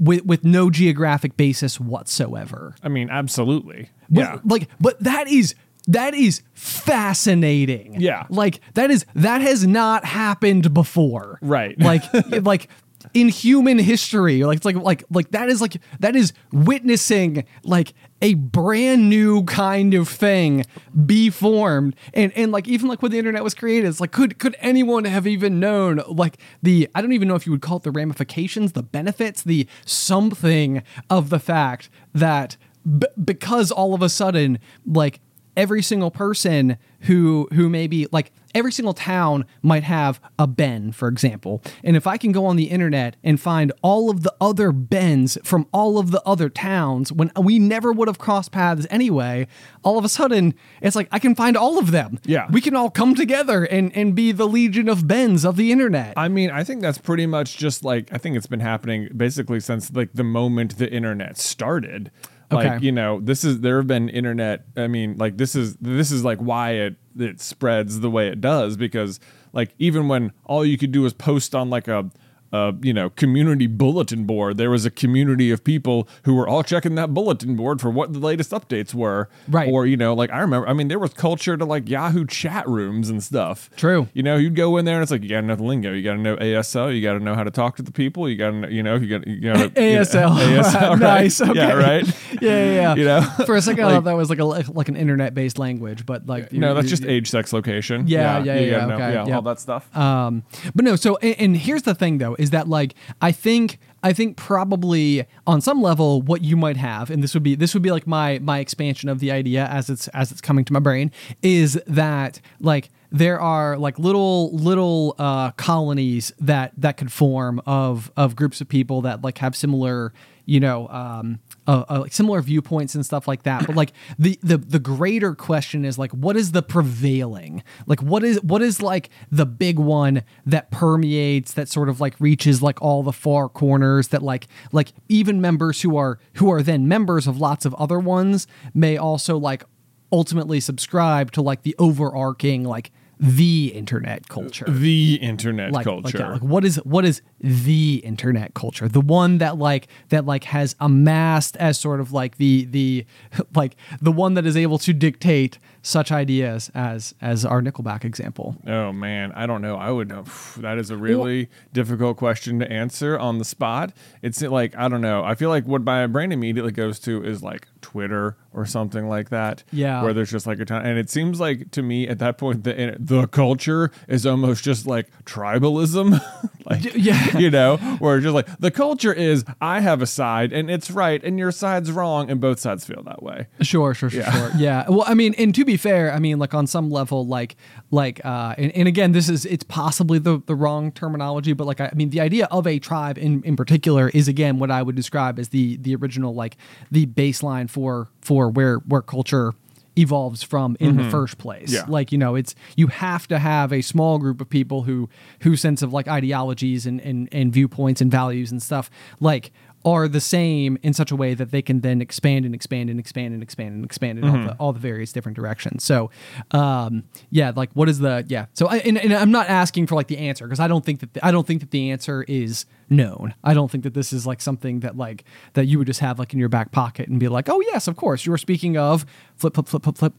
with 0.00 0.24
with 0.24 0.44
no 0.44 0.70
geographic 0.70 1.36
basis 1.36 1.78
whatsoever. 1.78 2.74
I 2.82 2.88
mean, 2.88 3.10
absolutely. 3.10 3.90
But, 4.08 4.20
yeah. 4.20 4.38
Like 4.44 4.68
but 4.80 4.98
that 5.00 5.28
is 5.28 5.54
that 5.86 6.14
is 6.14 6.42
fascinating. 6.54 8.00
Yeah. 8.00 8.26
Like 8.28 8.60
that 8.74 8.90
is 8.90 9.04
that 9.14 9.42
has 9.42 9.66
not 9.66 10.04
happened 10.04 10.74
before. 10.74 11.38
Right. 11.42 11.78
Like 11.78 12.02
like 12.42 12.68
in 13.14 13.28
human 13.28 13.78
history. 13.78 14.44
Like 14.44 14.56
it's 14.56 14.64
like 14.64 14.76
like 14.76 15.04
like 15.10 15.30
that 15.30 15.48
is 15.48 15.60
like 15.60 15.76
that 16.00 16.16
is 16.16 16.32
witnessing 16.52 17.44
like 17.64 17.94
a 18.22 18.34
brand 18.34 19.08
new 19.08 19.44
kind 19.44 19.94
of 19.94 20.08
thing 20.08 20.64
be 21.06 21.30
formed. 21.30 21.96
And 22.14 22.32
and 22.36 22.52
like 22.52 22.68
even 22.68 22.88
like 22.88 23.02
when 23.02 23.12
the 23.12 23.18
internet 23.18 23.42
was 23.42 23.54
created 23.54 23.88
it's 23.88 24.00
like 24.00 24.12
could 24.12 24.38
could 24.38 24.56
anyone 24.60 25.04
have 25.04 25.26
even 25.26 25.60
known 25.60 26.00
like 26.08 26.38
the 26.62 26.88
i 26.94 27.02
don't 27.02 27.12
even 27.12 27.28
know 27.28 27.34
if 27.34 27.46
you 27.46 27.52
would 27.52 27.62
call 27.62 27.78
it 27.78 27.82
the 27.82 27.90
ramifications 27.90 28.72
the 28.72 28.82
benefits 28.82 29.42
the 29.42 29.66
something 29.84 30.82
of 31.08 31.30
the 31.30 31.38
fact 31.38 31.90
that 32.14 32.56
b- 32.98 33.06
because 33.22 33.70
all 33.70 33.94
of 33.94 34.02
a 34.02 34.08
sudden 34.08 34.58
like 34.86 35.20
every 35.56 35.82
single 35.82 36.10
person 36.10 36.78
who 37.02 37.48
who 37.52 37.68
maybe 37.68 38.06
like 38.12 38.32
every 38.54 38.72
single 38.72 38.94
town 38.94 39.44
might 39.62 39.84
have 39.84 40.20
a 40.38 40.46
Ben, 40.46 40.92
for 40.92 41.08
example. 41.08 41.62
And 41.84 41.96
if 41.96 42.06
I 42.06 42.16
can 42.16 42.32
go 42.32 42.46
on 42.46 42.56
the 42.56 42.64
internet 42.64 43.16
and 43.22 43.40
find 43.40 43.72
all 43.82 44.10
of 44.10 44.22
the 44.22 44.34
other 44.40 44.72
Bens 44.72 45.38
from 45.44 45.66
all 45.72 45.98
of 45.98 46.10
the 46.10 46.22
other 46.26 46.48
towns 46.48 47.12
when 47.12 47.30
we 47.40 47.58
never 47.58 47.92
would 47.92 48.08
have 48.08 48.18
crossed 48.18 48.52
paths 48.52 48.86
anyway, 48.90 49.46
all 49.82 49.98
of 49.98 50.04
a 50.04 50.08
sudden 50.08 50.54
it's 50.80 50.96
like 50.96 51.08
I 51.12 51.18
can 51.18 51.34
find 51.34 51.56
all 51.56 51.78
of 51.78 51.90
them. 51.90 52.18
Yeah. 52.24 52.46
We 52.50 52.60
can 52.60 52.74
all 52.76 52.90
come 52.90 53.14
together 53.14 53.64
and 53.64 53.94
and 53.96 54.14
be 54.14 54.32
the 54.32 54.48
legion 54.48 54.88
of 54.88 55.06
Bens 55.06 55.44
of 55.44 55.56
the 55.56 55.72
internet. 55.72 56.14
I 56.16 56.28
mean, 56.28 56.50
I 56.50 56.64
think 56.64 56.82
that's 56.82 56.98
pretty 56.98 57.26
much 57.26 57.56
just 57.56 57.84
like 57.84 58.12
I 58.12 58.18
think 58.18 58.36
it's 58.36 58.46
been 58.46 58.60
happening 58.60 59.08
basically 59.16 59.60
since 59.60 59.92
like 59.92 60.10
the 60.14 60.24
moment 60.24 60.78
the 60.78 60.90
internet 60.90 61.38
started. 61.38 62.10
Like, 62.50 62.72
Okay. 62.72 62.84
you 62.84 62.92
know, 62.92 63.20
this 63.20 63.44
is 63.44 63.60
there 63.60 63.76
have 63.76 63.86
been 63.86 64.08
internet 64.08 64.64
I 64.76 64.86
mean, 64.88 65.16
like 65.18 65.36
this 65.36 65.54
is 65.54 65.76
this 65.76 66.10
is 66.10 66.24
like 66.24 66.38
why 66.38 66.72
it 66.72 66.96
it 67.18 67.40
spreads 67.40 68.00
the 68.00 68.10
way 68.10 68.28
it 68.28 68.40
does 68.40 68.76
because 68.76 69.20
like 69.52 69.74
even 69.78 70.08
when 70.08 70.32
all 70.44 70.64
you 70.64 70.76
could 70.78 70.92
do 70.92 71.02
was 71.02 71.12
post 71.12 71.54
on 71.54 71.70
like 71.70 71.86
a 71.88 72.10
a 72.52 72.74
you 72.82 72.92
know 72.92 73.10
community 73.10 73.66
bulletin 73.66 74.24
board 74.24 74.56
there 74.56 74.70
was 74.70 74.84
a 74.84 74.90
community 74.90 75.50
of 75.50 75.62
people 75.62 76.08
who 76.24 76.34
were 76.34 76.48
all 76.48 76.62
checking 76.62 76.94
that 76.96 77.14
bulletin 77.14 77.54
board 77.56 77.80
for 77.80 77.90
what 77.90 78.12
the 78.12 78.18
latest 78.18 78.50
updates 78.50 78.92
were 78.92 79.28
Right. 79.48 79.70
or 79.70 79.86
you 79.86 79.96
know 79.96 80.14
like 80.14 80.30
i 80.30 80.40
remember 80.40 80.66
i 80.68 80.72
mean 80.72 80.88
there 80.88 80.98
was 80.98 81.12
culture 81.14 81.56
to 81.56 81.64
like 81.64 81.88
yahoo 81.88 82.24
chat 82.26 82.66
rooms 82.68 83.08
and 83.08 83.22
stuff 83.22 83.70
True. 83.76 84.08
you 84.14 84.22
know, 84.22 84.36
you'd 84.36 84.56
go 84.56 84.76
in 84.78 84.84
there 84.84 84.96
and 84.96 85.02
it's 85.02 85.10
like 85.12 85.22
you 85.22 85.28
gotta 85.28 85.46
know 85.46 85.54
the 85.56 85.62
lingo, 85.62 85.92
you 85.92 86.02
gotta 86.02 86.18
know 86.18 86.36
ASL, 86.36 86.94
you 86.94 87.02
gotta 87.02 87.20
know 87.20 87.34
how 87.34 87.44
to 87.44 87.50
talk 87.50 87.76
to 87.76 87.82
the 87.82 87.92
people, 87.92 88.28
you 88.28 88.36
gotta 88.36 88.52
know, 88.56 88.68
you 88.68 88.82
know, 88.82 88.96
you 88.96 89.06
gotta, 89.18 89.30
you 89.30 89.40
gotta 89.40 89.68
ASL. 89.80 90.30
you 90.48 90.56
know, 90.56 90.62
ASL, 90.62 90.90
right? 90.90 90.98
nice. 91.00 91.40
Okay. 91.40 91.54
Yeah, 91.54 91.72
right. 91.74 92.04
Yeah, 92.40 92.64
yeah, 92.64 92.72
yeah. 92.74 92.94
You 92.94 93.04
know? 93.04 93.20
For 93.44 93.56
a 93.56 93.60
second, 93.62 93.84
I 93.84 93.90
thought 93.92 94.04
that 94.04 94.16
was 94.16 94.30
like 94.30 94.38
a 94.38 94.44
like 94.44 94.88
an 94.88 94.96
internet 94.96 95.34
based 95.34 95.58
language, 95.58 96.06
but 96.06 96.26
like 96.26 96.52
No, 96.52 96.68
you- 96.68 96.74
that's 96.74 96.84
you- 96.86 96.90
just 96.96 97.04
age, 97.04 97.28
sex, 97.30 97.52
location. 97.52 98.06
Yeah, 98.08 98.42
yeah, 98.42 98.58
you 98.58 98.66
yeah, 98.70 98.78
gotta 98.78 98.86
know- 98.86 98.98
yeah, 98.98 99.26
yeah. 99.26 99.36
all 99.36 99.42
that 99.42 99.60
stuff. 99.60 99.94
Um, 99.96 100.44
but 100.74 100.84
no. 100.84 100.96
So, 100.96 101.16
and, 101.16 101.36
and 101.38 101.56
here's 101.56 101.82
the 101.82 101.94
thing, 101.94 102.16
though, 102.18 102.34
is 102.40 102.50
that 102.50 102.68
like 102.68 102.94
I 103.20 103.32
think 103.32 103.78
I 104.02 104.12
think 104.12 104.36
probably 104.36 105.26
on 105.46 105.60
some 105.60 105.82
level 105.82 106.22
what 106.22 106.42
you 106.42 106.56
might 106.56 106.78
have, 106.78 107.10
and 107.10 107.22
this 107.22 107.34
would 107.34 107.42
be 107.42 107.54
this 107.54 107.74
would 107.74 107.82
be 107.82 107.90
like 107.90 108.06
my 108.06 108.38
my 108.40 108.58
expansion 108.58 109.08
of 109.08 109.20
the 109.20 109.30
idea 109.30 109.66
as 109.66 109.90
it's 109.90 110.08
as 110.08 110.32
it's 110.32 110.40
coming 110.40 110.64
to 110.64 110.72
my 110.72 110.80
brain, 110.80 111.12
is 111.42 111.78
that 111.86 112.40
like 112.60 112.88
there 113.12 113.38
are 113.38 113.76
like 113.76 113.98
little 113.98 114.52
little 114.56 115.14
uh, 115.18 115.50
colonies 115.52 116.32
that 116.40 116.72
that 116.78 116.96
could 116.96 117.12
form 117.12 117.60
of 117.66 118.10
of 118.16 118.34
groups 118.34 118.60
of 118.60 118.68
people 118.68 119.02
that 119.02 119.22
like 119.22 119.38
have 119.38 119.54
similar 119.54 120.12
you 120.46 120.60
know 120.60 120.88
um, 120.88 121.38
uh, 121.70 121.84
uh, 121.88 122.00
like 122.00 122.12
similar 122.12 122.42
viewpoints 122.42 122.96
and 122.96 123.06
stuff 123.06 123.28
like 123.28 123.44
that. 123.44 123.64
But 123.64 123.76
like 123.76 123.92
the 124.18 124.38
the 124.42 124.56
the 124.58 124.80
greater 124.80 125.36
question 125.36 125.84
is 125.84 125.98
like, 125.98 126.10
what 126.10 126.36
is 126.36 126.50
the 126.50 126.62
prevailing? 126.62 127.62
Like, 127.86 128.02
what 128.02 128.24
is 128.24 128.42
what 128.42 128.60
is 128.60 128.82
like 128.82 129.08
the 129.30 129.46
big 129.46 129.78
one 129.78 130.24
that 130.44 130.72
permeates 130.72 131.52
that 131.52 131.68
sort 131.68 131.88
of 131.88 132.00
like 132.00 132.18
reaches 132.18 132.60
like 132.60 132.82
all 132.82 133.04
the 133.04 133.12
far 133.12 133.48
corners 133.48 134.08
that 134.08 134.20
like 134.20 134.48
like 134.72 134.92
even 135.08 135.40
members 135.40 135.82
who 135.82 135.96
are 135.96 136.18
who 136.34 136.50
are 136.50 136.60
then 136.60 136.88
members 136.88 137.28
of 137.28 137.40
lots 137.40 137.64
of 137.64 137.72
other 137.74 138.00
ones 138.00 138.48
may 138.74 138.96
also 138.96 139.38
like 139.38 139.62
ultimately 140.10 140.58
subscribe 140.58 141.30
to 141.30 141.40
like 141.40 141.62
the 141.62 141.76
overarching 141.78 142.64
like 142.64 142.90
the 143.20 143.70
internet 143.74 144.28
culture 144.30 144.64
the 144.66 145.16
internet 145.16 145.72
like, 145.72 145.84
culture. 145.84 146.02
like, 146.04 146.14
that. 146.14 146.32
Like, 146.32 146.42
what 146.42 146.64
is 146.64 146.76
what 146.76 147.04
is 147.04 147.20
the 147.38 148.00
internet 148.04 148.54
culture? 148.54 148.88
The 148.88 149.00
one 149.00 149.38
that 149.38 149.58
like 149.58 149.88
that 150.08 150.24
like 150.24 150.44
has 150.44 150.74
amassed 150.80 151.56
as 151.58 151.78
sort 151.78 152.00
of 152.00 152.12
like 152.12 152.38
the 152.38 152.64
the 152.64 153.04
like 153.54 153.76
the 154.00 154.12
one 154.12 154.34
that 154.34 154.46
is 154.46 154.56
able 154.56 154.78
to 154.78 154.94
dictate 154.94 155.58
such 155.82 156.12
ideas 156.12 156.70
as 156.74 157.14
as 157.20 157.44
our 157.44 157.62
Nickelback 157.62 158.04
example. 158.04 158.56
Oh 158.66 158.92
man, 158.92 159.32
I 159.32 159.46
don't 159.46 159.62
know. 159.62 159.76
I 159.76 159.90
would 159.90 160.08
know. 160.08 160.24
That 160.60 160.78
is 160.78 160.90
a 160.90 160.96
really 160.96 161.48
difficult 161.72 162.16
question 162.16 162.58
to 162.58 162.70
answer 162.70 163.18
on 163.18 163.38
the 163.38 163.44
spot. 163.44 163.92
It's 164.20 164.42
uh, 164.42 164.50
like 164.50 164.76
I 164.76 164.88
don't 164.88 165.00
know. 165.00 165.24
I 165.24 165.34
feel 165.34 165.48
like 165.48 165.64
what 165.64 165.82
my 165.82 166.06
brain 166.06 166.32
immediately 166.32 166.72
goes 166.72 166.98
to 167.00 167.24
is 167.24 167.42
like 167.42 167.66
Twitter 167.80 168.36
or 168.52 168.66
something 168.66 169.08
like 169.08 169.30
that. 169.30 169.62
Yeah. 169.72 170.02
where 170.02 170.12
there's 170.12 170.30
just 170.30 170.46
like 170.46 170.60
a 170.60 170.64
ton, 170.64 170.84
and 170.84 170.98
it 170.98 171.08
seems 171.08 171.40
like 171.40 171.70
to 171.70 171.82
me 171.82 172.08
at 172.08 172.18
that 172.18 172.36
point 172.36 172.64
the 172.64 172.78
eh, 172.78 172.94
the 172.98 173.26
culture 173.28 173.90
is 174.08 174.26
almost 174.26 174.64
just 174.64 174.86
like 174.86 175.08
tribalism. 175.24 176.20
like 176.66 176.94
yeah. 176.94 177.38
you 177.38 177.50
know, 177.50 177.76
where 177.98 178.16
it's 178.16 178.24
just 178.24 178.34
like 178.34 178.48
the 178.58 178.70
culture 178.70 179.12
is 179.12 179.44
I 179.60 179.80
have 179.80 180.02
a 180.02 180.06
side 180.06 180.52
and 180.52 180.70
it's 180.70 180.90
right 180.90 181.22
and 181.22 181.38
your 181.38 181.52
side's 181.52 181.90
wrong, 181.90 182.30
and 182.30 182.40
both 182.40 182.58
sides 182.58 182.84
feel 182.84 183.02
that 183.04 183.22
way. 183.22 183.46
Sure, 183.62 183.94
sure, 183.94 184.10
sure, 184.10 184.24
sure. 184.24 184.50
Yeah. 184.56 184.88
Well, 184.88 185.04
I 185.06 185.14
mean, 185.14 185.34
and 185.38 185.54
to 185.54 185.64
be 185.64 185.69
fair, 185.76 186.12
I 186.12 186.18
mean, 186.18 186.38
like 186.38 186.54
on 186.54 186.66
some 186.66 186.90
level, 186.90 187.26
like, 187.26 187.56
like, 187.90 188.20
uh, 188.24 188.54
and, 188.58 188.70
and 188.76 188.88
again, 188.88 189.12
this 189.12 189.28
is 189.28 189.44
it's 189.46 189.64
possibly 189.64 190.18
the 190.18 190.40
the 190.46 190.54
wrong 190.54 190.92
terminology, 190.92 191.52
but 191.52 191.66
like, 191.66 191.80
I, 191.80 191.86
I 191.86 191.94
mean, 191.94 192.10
the 192.10 192.20
idea 192.20 192.46
of 192.50 192.66
a 192.66 192.78
tribe 192.78 193.18
in 193.18 193.42
in 193.44 193.56
particular 193.56 194.08
is 194.10 194.28
again 194.28 194.58
what 194.58 194.70
I 194.70 194.82
would 194.82 194.96
describe 194.96 195.38
as 195.38 195.48
the 195.50 195.76
the 195.76 195.94
original 195.96 196.34
like 196.34 196.56
the 196.90 197.06
baseline 197.06 197.68
for 197.70 198.08
for 198.20 198.48
where 198.48 198.76
where 198.78 199.02
culture 199.02 199.54
evolves 199.96 200.42
from 200.42 200.76
in 200.78 200.96
the 200.96 201.10
first 201.10 201.36
place 201.36 201.72
Yeah. 201.72 201.84
like 201.88 202.12
you 202.12 202.16
know 202.16 202.36
it's 202.36 202.54
you 202.76 202.86
have 202.86 203.26
to 203.26 203.38
have 203.40 203.72
a 203.72 203.82
small 203.82 204.18
group 204.18 204.40
of 204.40 204.48
people 204.48 204.84
who 204.84 205.08
whose 205.42 205.60
sense 205.60 205.82
of 205.82 205.92
like 205.92 206.06
ideologies 206.06 206.86
and 206.86 207.00
and, 207.00 207.28
and 207.32 207.52
viewpoints 207.52 208.00
and 208.00 208.10
values 208.10 208.52
and 208.52 208.62
stuff 208.62 208.88
like 209.18 209.50
are 209.84 210.08
the 210.08 210.20
same 210.20 210.78
in 210.82 210.92
such 210.92 211.10
a 211.10 211.16
way 211.16 211.32
that 211.34 211.50
they 211.50 211.62
can 211.62 211.80
then 211.80 212.00
expand 212.02 212.44
and 212.44 212.54
expand 212.54 212.90
and 212.90 213.00
expand 213.00 213.32
and 213.32 213.42
expand 213.42 213.74
and 213.74 213.84
expand 213.84 214.18
in 214.18 214.24
all, 214.24 214.32
the, 214.32 214.52
all 214.56 214.72
the 214.72 214.78
various 214.80 215.12
different 215.12 215.36
directions. 215.36 215.82
So, 215.84 216.10
um, 216.50 217.04
yeah, 217.30 217.52
like 217.56 217.70
what 217.72 217.88
is 217.88 217.98
the 217.98 218.24
yeah? 218.28 218.46
So, 218.52 218.66
I, 218.66 218.78
and, 218.78 218.98
and 218.98 219.12
I'm 219.14 219.30
not 219.30 219.48
asking 219.48 219.86
for 219.86 219.94
like 219.94 220.08
the 220.08 220.18
answer 220.18 220.46
because 220.46 220.60
I 220.60 220.68
don't 220.68 220.84
think 220.84 221.00
that 221.00 221.14
the, 221.14 221.24
I 221.26 221.30
don't 221.30 221.46
think 221.46 221.60
that 221.60 221.70
the 221.70 221.90
answer 221.90 222.24
is 222.28 222.66
known. 222.90 223.34
I 223.42 223.54
don't 223.54 223.70
think 223.70 223.84
that 223.84 223.94
this 223.94 224.12
is 224.12 224.26
like 224.26 224.40
something 224.42 224.80
that 224.80 224.96
like 224.98 225.24
that 225.54 225.66
you 225.66 225.78
would 225.78 225.86
just 225.86 226.00
have 226.00 226.18
like 226.18 226.32
in 226.34 226.38
your 226.38 226.48
back 226.50 226.72
pocket 226.72 227.08
and 227.08 227.18
be 227.18 227.28
like, 227.28 227.48
oh 227.48 227.60
yes, 227.62 227.88
of 227.88 227.96
course, 227.96 228.26
you 228.26 228.32
were 228.32 228.38
speaking 228.38 228.76
of 228.76 229.06
flip 229.36 229.54
flip 229.54 229.66
flip 229.68 229.82
flip 229.84 229.96
flip 229.96 230.12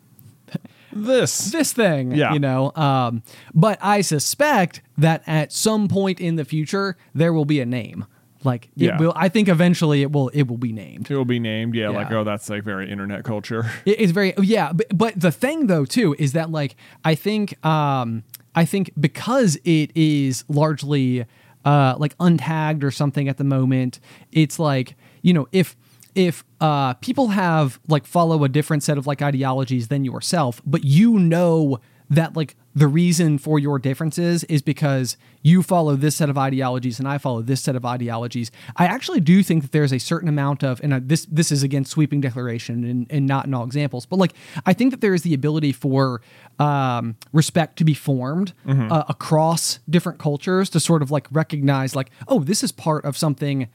This 0.93 1.51
this 1.51 1.71
thing, 1.71 2.11
Yeah. 2.13 2.33
you 2.33 2.39
know. 2.39 2.71
Um, 2.75 3.23
but 3.53 3.77
I 3.81 4.01
suspect 4.01 4.81
that 4.97 5.23
at 5.27 5.51
some 5.51 5.87
point 5.87 6.19
in 6.19 6.35
the 6.35 6.45
future 6.45 6.97
there 7.13 7.31
will 7.31 7.45
be 7.45 7.59
a 7.61 7.65
name. 7.65 8.05
Like 8.43 8.65
it 8.75 8.85
Yeah. 8.85 8.97
will. 8.97 9.13
I 9.15 9.29
think 9.29 9.47
eventually 9.47 10.01
it 10.01 10.11
will. 10.11 10.29
It 10.29 10.47
will 10.47 10.57
be 10.57 10.71
named. 10.71 11.11
it 11.11 11.15
will 11.15 11.25
be 11.25 11.39
named. 11.39 11.75
Yeah, 11.75 11.89
like 11.89 12.11
oh, 12.11 12.23
that's 12.23 12.49
like 12.49 12.63
very 12.63 12.89
internet 12.91 13.23
culture. 13.23 13.69
It's 13.85 14.11
very 14.11 14.33
yeah. 14.41 14.73
But, 14.73 14.87
but 14.97 15.19
the 15.19 15.31
thing 15.31 15.67
though 15.67 15.85
too 15.85 16.15
is 16.17 16.33
that 16.33 16.49
like 16.51 16.75
I 17.05 17.15
think 17.15 17.63
um 17.65 18.23
I 18.55 18.65
think 18.65 18.91
because 18.99 19.57
it 19.63 19.91
is 19.95 20.43
largely 20.49 21.25
uh 21.65 21.95
like 21.97 22.17
untagged 22.17 22.83
or 22.83 22.91
something 22.91 23.29
at 23.29 23.37
the 23.37 23.43
moment, 23.43 23.99
it's 24.31 24.57
like 24.59 24.95
you 25.21 25.33
know 25.33 25.47
if 25.51 25.75
if 26.15 26.43
uh 26.59 26.93
people 26.95 27.27
have 27.29 27.79
like 27.87 28.05
follow 28.05 28.43
a 28.43 28.49
different 28.49 28.81
set 28.83 28.97
of 28.97 29.05
like 29.07 29.21
ideologies 29.21 29.87
than 29.89 30.03
yourself, 30.03 30.61
but 30.65 30.83
you 30.83 31.19
know 31.19 31.79
that 32.11 32.35
like 32.35 32.57
the 32.75 32.87
reason 32.87 33.37
for 33.37 33.57
your 33.57 33.79
differences 33.79 34.43
is 34.45 34.61
because 34.61 35.15
you 35.41 35.63
follow 35.63 35.95
this 35.95 36.17
set 36.17 36.29
of 36.29 36.37
ideologies 36.37 36.99
and 36.99 37.07
I 37.07 37.17
follow 37.17 37.41
this 37.41 37.61
set 37.61 37.75
of 37.75 37.85
ideologies. 37.85 38.51
I 38.75 38.85
actually 38.85 39.21
do 39.21 39.41
think 39.43 39.63
that 39.63 39.71
there's 39.71 39.93
a 39.93 39.97
certain 39.97 40.27
amount 40.27 40.61
of, 40.61 40.81
and 40.83 40.93
uh, 40.93 40.99
this 41.01 41.25
this 41.25 41.53
is 41.53 41.63
again 41.63 41.85
sweeping 41.85 42.19
declaration 42.19 42.83
and, 42.83 43.07
and 43.09 43.25
not 43.25 43.45
in 43.45 43.53
all 43.53 43.63
examples, 43.63 44.05
but 44.05 44.19
like 44.19 44.33
I 44.65 44.73
think 44.73 44.91
that 44.91 44.99
there 44.99 45.13
is 45.13 45.23
the 45.23 45.33
ability 45.33 45.71
for 45.71 46.21
um, 46.59 47.15
respect 47.31 47.77
to 47.77 47.85
be 47.85 47.93
formed 47.93 48.51
uh, 48.67 49.03
across 49.07 49.79
different 49.89 50.19
cultures 50.19 50.69
to 50.71 50.81
sort 50.81 51.01
of 51.01 51.11
like 51.11 51.27
recognize 51.31 51.95
like, 51.95 52.11
oh, 52.27 52.41
this 52.41 52.61
is 52.61 52.73
part 52.73 53.05
of 53.05 53.17
something 53.17 53.69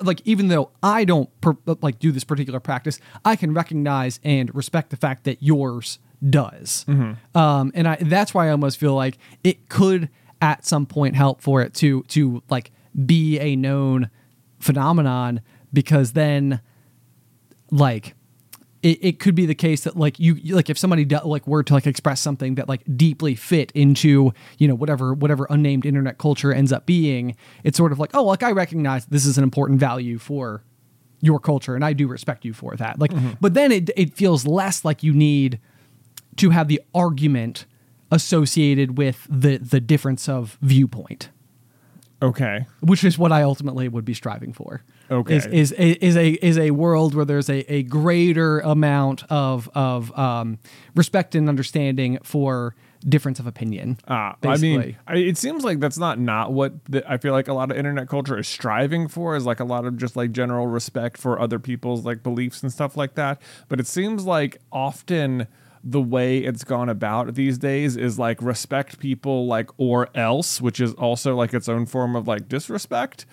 like 0.00 0.22
even 0.24 0.48
though 0.48 0.70
I 0.82 1.04
don't 1.04 1.28
per- 1.42 1.58
like 1.82 1.98
do 1.98 2.12
this 2.12 2.24
particular 2.24 2.60
practice, 2.60 2.98
I 3.26 3.36
can 3.36 3.52
recognize 3.52 4.20
and 4.24 4.54
respect 4.54 4.88
the 4.88 4.96
fact 4.96 5.24
that 5.24 5.42
yours 5.42 5.98
does. 6.28 6.84
Um, 7.34 7.72
and 7.74 7.88
I 7.88 7.96
that's 7.96 8.34
why 8.34 8.48
I 8.48 8.50
almost 8.50 8.78
feel 8.78 8.94
like 8.94 9.18
it 9.42 9.68
could 9.68 10.08
at 10.42 10.64
some 10.66 10.86
point 10.86 11.16
help 11.16 11.40
for 11.40 11.62
it 11.62 11.74
to 11.74 12.02
to 12.04 12.42
like 12.50 12.72
be 13.06 13.38
a 13.38 13.56
known 13.56 14.10
phenomenon 14.58 15.40
because 15.72 16.12
then 16.12 16.60
like 17.70 18.14
it, 18.82 18.98
it 19.02 19.20
could 19.20 19.34
be 19.34 19.46
the 19.46 19.54
case 19.54 19.84
that 19.84 19.96
like 19.96 20.18
you 20.18 20.34
like 20.54 20.70
if 20.70 20.78
somebody 20.78 21.04
do, 21.04 21.18
like 21.24 21.46
were 21.46 21.62
to 21.62 21.74
like 21.74 21.86
express 21.86 22.20
something 22.20 22.54
that 22.54 22.68
like 22.68 22.82
deeply 22.96 23.34
fit 23.34 23.70
into 23.72 24.32
you 24.58 24.66
know 24.66 24.74
whatever 24.74 25.12
whatever 25.14 25.46
unnamed 25.50 25.84
internet 25.84 26.18
culture 26.18 26.52
ends 26.52 26.72
up 26.72 26.86
being 26.86 27.36
it's 27.64 27.76
sort 27.76 27.92
of 27.92 27.98
like 27.98 28.10
oh 28.14 28.24
like 28.24 28.42
i 28.42 28.50
recognize 28.50 29.06
this 29.06 29.26
is 29.26 29.36
an 29.36 29.44
important 29.44 29.78
value 29.78 30.18
for 30.18 30.62
your 31.20 31.38
culture 31.38 31.74
and 31.74 31.84
i 31.84 31.92
do 31.92 32.08
respect 32.08 32.44
you 32.44 32.54
for 32.54 32.74
that. 32.76 32.98
Like 32.98 33.12
but 33.40 33.52
then 33.54 33.70
it 33.72 33.90
it 33.96 34.14
feels 34.14 34.46
less 34.46 34.84
like 34.84 35.02
you 35.02 35.12
need 35.12 35.60
to 36.36 36.50
have 36.50 36.68
the 36.68 36.80
argument 36.94 37.66
associated 38.10 38.98
with 38.98 39.26
the 39.30 39.58
the 39.58 39.80
difference 39.80 40.28
of 40.28 40.58
viewpoint 40.60 41.30
Okay. 42.22 42.66
which 42.80 43.02
is 43.02 43.18
what 43.18 43.32
I 43.32 43.42
ultimately 43.42 43.88
would 43.88 44.04
be 44.04 44.14
striving 44.14 44.52
for. 44.52 44.82
Okay. 45.10 45.36
is 45.36 45.46
is 45.46 45.72
is 45.72 46.16
a 46.16 46.32
is 46.44 46.58
a 46.58 46.70
world 46.70 47.14
where 47.14 47.24
there's 47.24 47.48
a, 47.48 47.60
a 47.72 47.82
greater 47.84 48.60
amount 48.60 49.24
of 49.30 49.68
of 49.74 50.16
um, 50.18 50.58
respect 50.94 51.34
and 51.34 51.48
understanding 51.48 52.18
for 52.22 52.74
difference 53.08 53.40
of 53.40 53.46
opinion. 53.46 53.96
Ah, 54.06 54.36
I 54.42 54.58
mean, 54.58 54.96
I, 55.06 55.16
it 55.16 55.38
seems 55.38 55.64
like 55.64 55.80
that's 55.80 55.96
not 55.98 56.18
not 56.18 56.52
what 56.52 56.84
the, 56.84 57.10
I 57.10 57.16
feel 57.16 57.32
like 57.32 57.48
a 57.48 57.54
lot 57.54 57.70
of 57.70 57.76
internet 57.76 58.08
culture 58.08 58.38
is 58.38 58.46
striving 58.46 59.08
for. 59.08 59.34
Is 59.34 59.46
like 59.46 59.58
a 59.58 59.64
lot 59.64 59.86
of 59.86 59.96
just 59.96 60.14
like 60.14 60.30
general 60.32 60.66
respect 60.66 61.16
for 61.16 61.40
other 61.40 61.58
people's 61.58 62.04
like 62.04 62.22
beliefs 62.22 62.62
and 62.62 62.70
stuff 62.70 62.96
like 62.96 63.14
that. 63.14 63.40
But 63.68 63.80
it 63.80 63.86
seems 63.86 64.26
like 64.26 64.58
often 64.70 65.46
the 65.82 66.00
way 66.00 66.38
it's 66.38 66.62
gone 66.64 66.88
about 66.88 67.34
these 67.34 67.56
days 67.58 67.96
is 67.96 68.18
like 68.18 68.40
respect 68.42 68.98
people 68.98 69.46
like 69.46 69.70
or 69.78 70.08
else, 70.14 70.60
which 70.60 70.80
is 70.80 70.92
also 70.94 71.34
like 71.34 71.54
its 71.54 71.68
own 71.68 71.86
form 71.86 72.14
of 72.16 72.28
like 72.28 72.48
disrespect. 72.48 73.26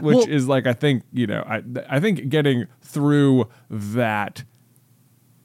Which 0.00 0.16
Well- 0.16 0.28
is 0.28 0.48
like 0.48 0.66
I 0.66 0.72
think 0.72 1.02
you 1.12 1.26
know 1.26 1.44
I 1.46 1.62
I 1.88 2.00
think 2.00 2.28
getting 2.28 2.66
through 2.80 3.48
that 3.70 4.44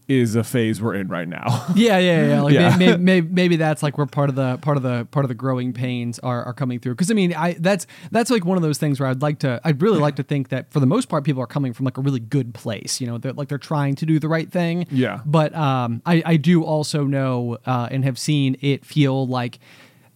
is 0.07 0.35
a 0.35 0.43
phase 0.43 0.81
we're 0.81 0.95
in 0.95 1.07
right 1.09 1.27
now. 1.27 1.65
yeah, 1.75 1.97
yeah, 1.97 2.27
yeah. 2.27 2.41
Like 2.41 2.53
Yeah. 2.53 2.77
Maybe, 2.77 2.97
maybe, 2.97 3.27
maybe 3.29 3.55
that's 3.57 3.83
like 3.83 3.97
where 3.97 4.07
part 4.07 4.29
of 4.29 4.35
the 4.35 4.57
part 4.57 4.77
of 4.77 4.83
the 4.83 5.07
part 5.11 5.25
of 5.25 5.29
the 5.29 5.35
growing 5.35 5.73
pains 5.73 6.17
are, 6.19 6.43
are 6.43 6.53
coming 6.53 6.79
through. 6.79 6.93
Because 6.93 7.11
I 7.11 7.13
mean, 7.13 7.33
I 7.33 7.53
that's 7.59 7.87
that's 8.11 8.31
like 8.31 8.45
one 8.45 8.57
of 8.57 8.63
those 8.63 8.77
things 8.77 8.99
where 8.99 9.09
I'd 9.09 9.21
like 9.21 9.39
to, 9.39 9.59
I'd 9.63 9.81
really 9.81 9.99
like 9.99 10.15
to 10.17 10.23
think 10.23 10.49
that 10.49 10.71
for 10.71 10.79
the 10.79 10.85
most 10.85 11.09
part, 11.09 11.23
people 11.23 11.41
are 11.43 11.47
coming 11.47 11.73
from 11.73 11.85
like 11.85 11.97
a 11.97 12.01
really 12.01 12.19
good 12.19 12.53
place. 12.53 13.01
You 13.01 13.07
know, 13.07 13.17
they're 13.17 13.33
like 13.33 13.49
they're 13.49 13.57
trying 13.57 13.95
to 13.95 14.05
do 14.05 14.19
the 14.19 14.29
right 14.29 14.49
thing. 14.51 14.87
Yeah. 14.89 15.19
But 15.25 15.53
um, 15.55 16.01
I 16.05 16.23
I 16.25 16.37
do 16.37 16.63
also 16.63 17.03
know 17.03 17.57
uh, 17.65 17.89
and 17.91 18.03
have 18.05 18.17
seen 18.17 18.57
it 18.61 18.85
feel 18.85 19.27
like 19.27 19.59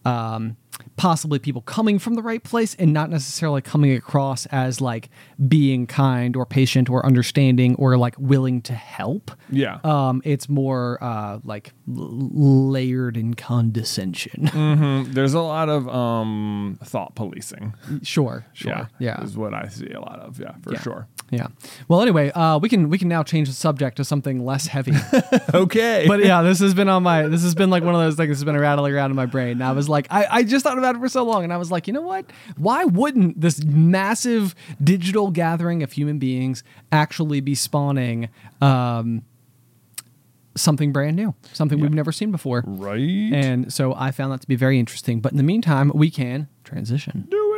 um 0.03 0.57
possibly 1.01 1.39
people 1.39 1.63
coming 1.63 1.97
from 1.97 2.13
the 2.13 2.21
right 2.21 2.43
place 2.43 2.75
and 2.75 2.93
not 2.93 3.09
necessarily 3.09 3.59
coming 3.59 3.91
across 3.91 4.45
as 4.47 4.79
like 4.79 5.09
being 5.47 5.87
kind 5.87 6.35
or 6.35 6.45
patient 6.45 6.91
or 6.91 7.03
understanding 7.03 7.73
or 7.79 7.97
like 7.97 8.13
willing 8.19 8.61
to 8.61 8.73
help 8.73 9.31
Yeah. 9.49 9.79
um 9.83 10.21
it's 10.23 10.47
more 10.47 11.03
uh 11.03 11.39
like 11.43 11.73
l- 11.89 12.29
layered 12.75 13.17
in 13.17 13.33
condescension 13.33 14.45
Mhm. 14.53 15.11
There's 15.15 15.33
a 15.33 15.41
lot 15.41 15.69
of 15.69 15.87
um 15.89 16.77
thought 16.83 17.15
policing. 17.15 17.73
sure 18.03 18.45
sure 18.53 18.87
yeah 18.99 19.23
is 19.23 19.35
what 19.35 19.55
I 19.55 19.69
see 19.69 19.87
a 19.91 19.99
lot 20.01 20.19
of. 20.19 20.39
Yeah, 20.39 20.53
for 20.61 20.73
Yeah. 20.73 20.81
sure. 20.81 21.07
Yeah 21.31 21.47
well 21.87 22.01
anyway 22.01 22.29
uh 22.31 22.59
we 22.59 22.69
can 22.69 22.89
we 22.89 22.97
can 22.97 23.07
now 23.07 23.23
change 23.23 23.47
the 23.47 23.55
subject 23.55 23.97
to 23.97 24.05
something 24.05 24.45
less 24.45 24.67
heavy 24.67 24.93
Okay, 25.53 26.05
but 26.07 26.23
yeah 26.23 26.41
this 26.41 26.59
has 26.59 26.73
been 26.73 26.89
on 26.89 27.03
my 27.03 27.27
this 27.27 27.41
has 27.41 27.55
been 27.55 27.69
like 27.69 27.83
one 27.83 27.95
of 27.95 28.01
those 28.01 28.15
things 28.15 28.29
that's 28.29 28.43
been 28.43 28.59
rattling 28.59 28.93
around 28.93 29.09
in 29.09 29.15
my 29.15 29.25
brain 29.25 29.53
and 29.53 29.63
i 29.63 29.71
was 29.71 29.89
like 29.89 30.07
i 30.11 30.27
i 30.29 30.43
just 30.43 30.63
thought 30.63 30.77
about 30.77 30.95
it 30.95 30.99
for 30.99 31.09
so 31.09 31.23
long, 31.23 31.43
and 31.43 31.53
I 31.53 31.57
was 31.57 31.71
like, 31.71 31.87
you 31.87 31.93
know 31.93 32.01
what? 32.01 32.25
Why 32.57 32.83
wouldn't 32.85 33.39
this 33.39 33.63
massive 33.63 34.55
digital 34.83 35.31
gathering 35.31 35.83
of 35.83 35.91
human 35.91 36.19
beings 36.19 36.63
actually 36.91 37.41
be 37.41 37.55
spawning 37.55 38.29
um, 38.61 39.23
something 40.55 40.91
brand 40.91 41.15
new, 41.15 41.35
something 41.53 41.79
we've 41.79 41.93
never 41.93 42.11
seen 42.11 42.31
before? 42.31 42.63
Right. 42.65 42.99
And 43.33 43.71
so 43.71 43.93
I 43.93 44.11
found 44.11 44.31
that 44.31 44.41
to 44.41 44.47
be 44.47 44.55
very 44.55 44.79
interesting. 44.79 45.19
But 45.19 45.31
in 45.31 45.37
the 45.37 45.43
meantime, 45.43 45.91
we 45.93 46.09
can 46.09 46.47
transition. 46.63 47.27
do 47.29 47.50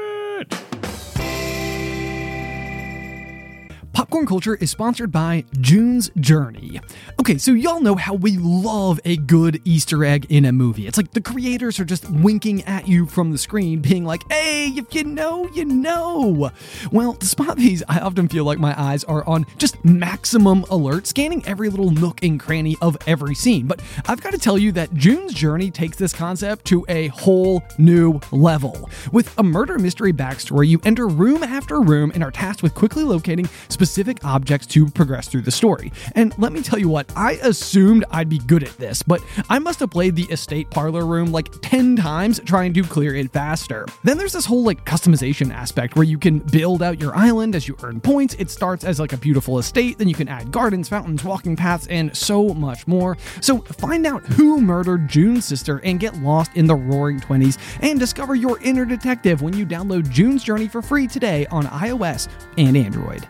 Popcorn 4.14 4.28
Culture 4.28 4.56
is 4.62 4.70
sponsored 4.70 5.12
by 5.12 5.44
June's 5.60 6.12
Journey. 6.20 6.80
Okay, 7.20 7.40
so 7.40 7.52
y'all 7.52 7.82
know 7.82 7.96
how 7.96 8.14
we 8.14 8.38
love 8.38 9.00
a 9.06 9.18
good 9.18 9.60
Easter 9.66 10.06
egg 10.06 10.28
in 10.30 10.46
a 10.46 10.52
movie. 10.52 10.86
It's 10.86 10.98
like 10.98 11.14
the 11.14 11.22
creators 11.22 11.80
are 11.80 11.84
just 11.84 12.08
winking 12.08 12.64
at 12.66 12.88
you 12.88 13.08
from 13.08 13.32
the 13.32 13.40
screen, 13.40 13.82
being 13.82 14.06
like, 14.06 14.22
hey, 14.32 14.68
if 14.68 14.94
you 14.94 15.04
know, 15.04 15.50
you 15.56 15.66
know. 15.66 16.52
Well, 16.92 17.14
to 17.14 17.26
spot 17.26 17.58
these, 17.58 17.82
I 17.90 18.02
often 18.02 18.28
feel 18.28 18.46
like 18.46 18.60
my 18.60 18.80
eyes 18.80 19.04
are 19.06 19.26
on 19.28 19.48
just 19.58 19.84
maximum 19.84 20.64
alert, 20.70 21.08
scanning 21.08 21.44
every 21.48 21.70
little 21.70 21.90
nook 21.90 22.22
and 22.22 22.40
cranny 22.40 22.78
of 22.84 22.96
every 23.08 23.34
scene. 23.34 23.66
But 23.66 23.82
I've 24.06 24.22
got 24.22 24.34
to 24.34 24.38
tell 24.38 24.60
you 24.60 24.72
that 24.74 24.94
June's 24.94 25.34
Journey 25.34 25.72
takes 25.72 25.98
this 25.98 26.14
concept 26.14 26.66
to 26.66 26.86
a 26.88 27.08
whole 27.08 27.64
new 27.80 28.20
level. 28.32 28.92
With 29.12 29.36
a 29.40 29.44
murder 29.44 29.80
mystery 29.80 30.14
backstory, 30.14 30.68
you 30.68 30.80
enter 30.84 31.08
room 31.08 31.42
after 31.42 31.82
room 31.82 32.12
and 32.14 32.24
are 32.24 32.30
tasked 32.30 32.62
with 32.62 32.76
quickly 32.76 33.04
locating 33.04 33.50
specific 33.70 34.03
objects 34.24 34.68
to 34.68 34.90
progress 34.90 35.28
through 35.28 35.42
the 35.42 35.52
story. 35.52 35.92
And 36.16 36.38
let 36.38 36.52
me 36.52 36.62
tell 36.62 36.80
you 36.80 36.90
what, 36.90 37.12
I 37.16 37.34
assumed 37.42 38.06
I'd 38.12 38.30
be 38.30 38.40
good 38.40 38.64
at 38.64 38.78
this, 38.78 39.04
but 39.04 39.22
I 39.50 39.60
must 39.60 39.80
have 39.80 39.90
played 39.90 40.16
the 40.16 40.24
estate 40.24 40.70
parlor 40.70 41.06
room 41.06 41.32
like 41.32 41.50
10 41.62 41.96
times 41.96 42.40
trying 42.46 42.74
to 42.74 42.84
clear 42.84 43.16
it 43.16 43.32
faster. 43.32 43.86
Then 44.04 44.18
there's 44.18 44.34
this 44.34 44.46
whole 44.46 44.64
like 44.64 44.86
customization 44.86 45.54
aspect 45.54 45.96
where 45.96 46.06
you 46.06 46.18
can 46.18 46.40
build 46.40 46.82
out 46.82 47.02
your 47.02 47.16
island 47.16 47.56
as 47.56 47.68
you 47.68 47.78
earn 47.84 48.00
points. 48.02 48.36
It 48.40 48.50
starts 48.50 48.84
as 48.84 49.00
like 49.00 49.14
a 49.14 49.18
beautiful 49.18 49.60
estate, 49.60 49.98
then 49.98 50.08
you 50.08 50.16
can 50.16 50.28
add 50.28 50.52
gardens, 50.52 50.90
fountains, 50.90 51.24
walking 51.24 51.56
paths, 51.56 51.88
and 51.88 52.16
so 52.16 52.54
much 52.54 52.88
more. 52.88 53.18
So 53.42 53.60
find 53.60 54.06
out 54.06 54.26
who 54.26 54.62
murdered 54.62 55.08
June's 55.08 55.46
sister 55.46 55.80
and 55.84 56.00
get 56.00 56.16
lost 56.18 56.52
in 56.56 56.66
the 56.66 56.76
roaring 56.76 57.20
20s 57.20 57.58
and 57.82 58.00
discover 58.00 58.36
your 58.36 58.60
inner 58.62 58.86
detective 58.86 59.42
when 59.42 59.56
you 59.56 59.66
download 59.66 60.10
June's 60.10 60.44
Journey 60.44 60.68
for 60.68 60.82
free 60.82 61.08
today 61.08 61.46
on 61.48 61.66
iOS 61.66 62.28
and 62.58 62.76
Android. 62.76 63.28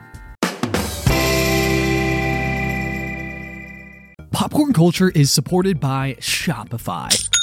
Popcorn 4.33 4.73
Culture 4.73 5.11
is 5.11 5.31
supported 5.31 5.79
by 5.79 6.15
Shopify. 6.15 7.42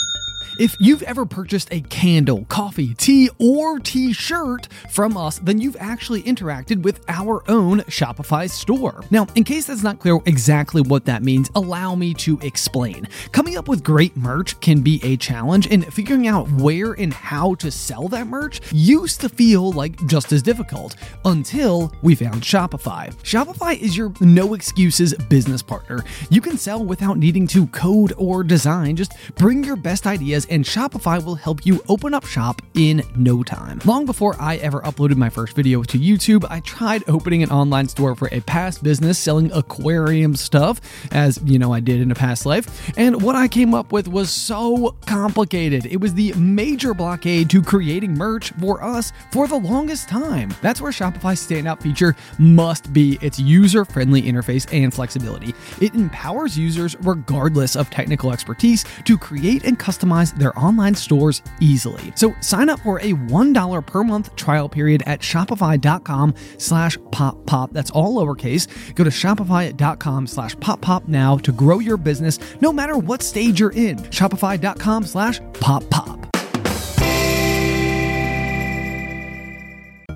If 0.59 0.77
you've 0.81 1.03
ever 1.05 1.25
purchased 1.25 1.69
a 1.73 1.81
candle, 1.83 2.45
coffee, 2.47 2.95
tea, 2.95 3.31
or 3.39 3.79
t 3.79 4.13
shirt 4.13 4.69
from 4.91 5.17
us, 5.17 5.39
then 5.39 5.61
you've 5.61 5.77
actually 5.79 6.23
interacted 6.23 6.83
with 6.83 7.05
our 7.09 7.43
own 7.49 7.81
Shopify 7.83 8.51
store. 8.51 9.03
Now, 9.11 9.27
in 9.35 9.45
case 9.45 9.67
that's 9.67 9.83
not 9.83 10.01
clear 10.01 10.19
exactly 10.27 10.83
what 10.83 11.05
that 11.05 11.23
means, 11.23 11.51
allow 11.55 11.95
me 11.95 12.15
to 12.15 12.39
explain. 12.43 13.09
Coming 13.33 13.57
up 13.57 13.69
with 13.69 13.85
great 13.85 14.17
merch 14.17 14.59
can 14.61 14.81
be 14.81 15.01
a 15.05 15.17
challenge, 15.17 15.69
and 15.71 15.93
figuring 15.93 16.27
out 16.27 16.51
where 16.53 16.93
and 16.93 17.13
how 17.13 17.55
to 17.57 17.71
sell 17.71 18.09
that 18.09 18.27
merch 18.27 18.61
used 18.73 19.21
to 19.21 19.29
feel 19.29 19.71
like 19.73 20.05
just 20.07 20.33
as 20.33 20.43
difficult 20.43 20.97
until 21.25 21.93
we 22.03 22.15
found 22.15 22.43
Shopify. 22.43 23.15
Shopify 23.23 23.79
is 23.79 23.97
your 23.97 24.13
no 24.21 24.55
excuses 24.55 25.15
business 25.15 25.63
partner. 25.63 26.05
You 26.29 26.41
can 26.41 26.59
sell 26.59 26.85
without 26.85 27.19
needing 27.19 27.47
to 27.49 27.67
code 27.69 28.13
or 28.17 28.43
design, 28.43 28.97
just 28.97 29.13
bring 29.37 29.63
your 29.63 29.77
best 29.77 30.07
ideas 30.07 30.41
and 30.51 30.65
Shopify 30.65 31.25
will 31.25 31.37
help 31.37 31.65
you 31.65 31.83
open 31.89 32.13
up 32.13 32.27
shop 32.27 32.61
in 32.75 33.03
no 33.17 33.43
time. 33.43 33.81
Long 33.85 34.05
before 34.05 34.37
I 34.41 34.57
ever 34.57 34.81
uploaded 34.81 35.17
my 35.17 35.31
first 35.31 35.55
video 35.55 35.83
to 35.85 35.99
YouTube, 35.99 36.45
I 36.51 36.61
tried 36.61 37.09
opening 37.09 37.43
an 37.43 37.51
online 37.51 37.89
store 37.89 38.15
for 38.15 38.29
a 38.33 38.41
past 38.41 38.83
business 38.83 39.19
selling 39.19 39.51
aquarium 39.53 40.37
stuff, 40.37 40.81
as 41.13 41.39
you 41.45 41.59
know 41.59 41.73
I 41.73 41.81
did 41.81 42.01
in 42.01 42.11
a 42.11 42.15
past 42.15 42.45
life, 42.47 42.91
and 42.99 43.23
what 43.23 43.37
I 43.37 43.49
came 43.49 43.75
up 43.75 43.93
with 43.93 44.09
was 44.09 44.31
so 44.31 44.97
complicated. 45.07 45.87
It 45.87 46.01
was 46.01 46.15
the 46.15 46.33
major 46.35 46.95
blockade 46.95 47.49
to 47.51 47.63
creating 47.63 48.15
merch 48.15 48.51
for 48.53 48.83
us 48.83 49.13
for 49.33 49.47
the 49.47 49.59
longest 49.59 50.09
time. 50.09 50.53
That's 50.63 50.81
where 50.81 50.93
Shopify's 50.93 51.47
standout 51.47 51.83
feature 51.83 52.17
must 52.39 52.93
be 52.93 53.19
its 53.23 53.39
user 53.39 53.85
friendly 53.85 54.23
interface 54.23 54.67
and 54.73 54.93
flexibility. 54.93 55.55
It 55.81 55.95
empowers 55.95 56.59
users, 56.59 56.97
regardless 57.01 57.77
of 57.77 57.91
technical 57.91 58.33
expertise, 58.33 58.85
to 59.05 59.17
create 59.17 59.65
and 59.65 59.79
customize 59.79 60.30
their 60.33 60.57
online 60.59 60.95
stores 60.95 61.43
easily. 61.61 62.12
So 62.14 62.35
sign 62.41 62.68
up 62.68 62.81
for 62.81 62.99
a 62.99 63.12
$1 63.12 63.87
per 63.87 64.05
month 64.05 64.35
trial 64.37 64.68
period 64.68 65.03
at 65.07 65.20
shopify.com 65.20 66.35
slash 66.59 66.99
pop 67.11 67.47
pop. 67.47 67.72
That's 67.72 67.91
all 67.91 68.14
lowercase. 68.14 68.95
Go 68.95 69.05
to 69.05 69.11
shopify.com 69.11 70.26
slash 70.26 70.59
pop 70.61 70.81
pop 70.81 71.09
now 71.09 71.37
to 71.39 71.53
grow 71.53 71.78
your 71.78 71.97
business 71.97 72.39
no 72.61 72.72
matter 72.72 72.99
what 72.99 73.22
stage 73.22 73.61
you're 73.61 73.72
in. 73.72 73.99
Shopify.com 73.99 75.05
slash 75.05 75.41
pop 75.55 75.89
pop. 75.91 76.20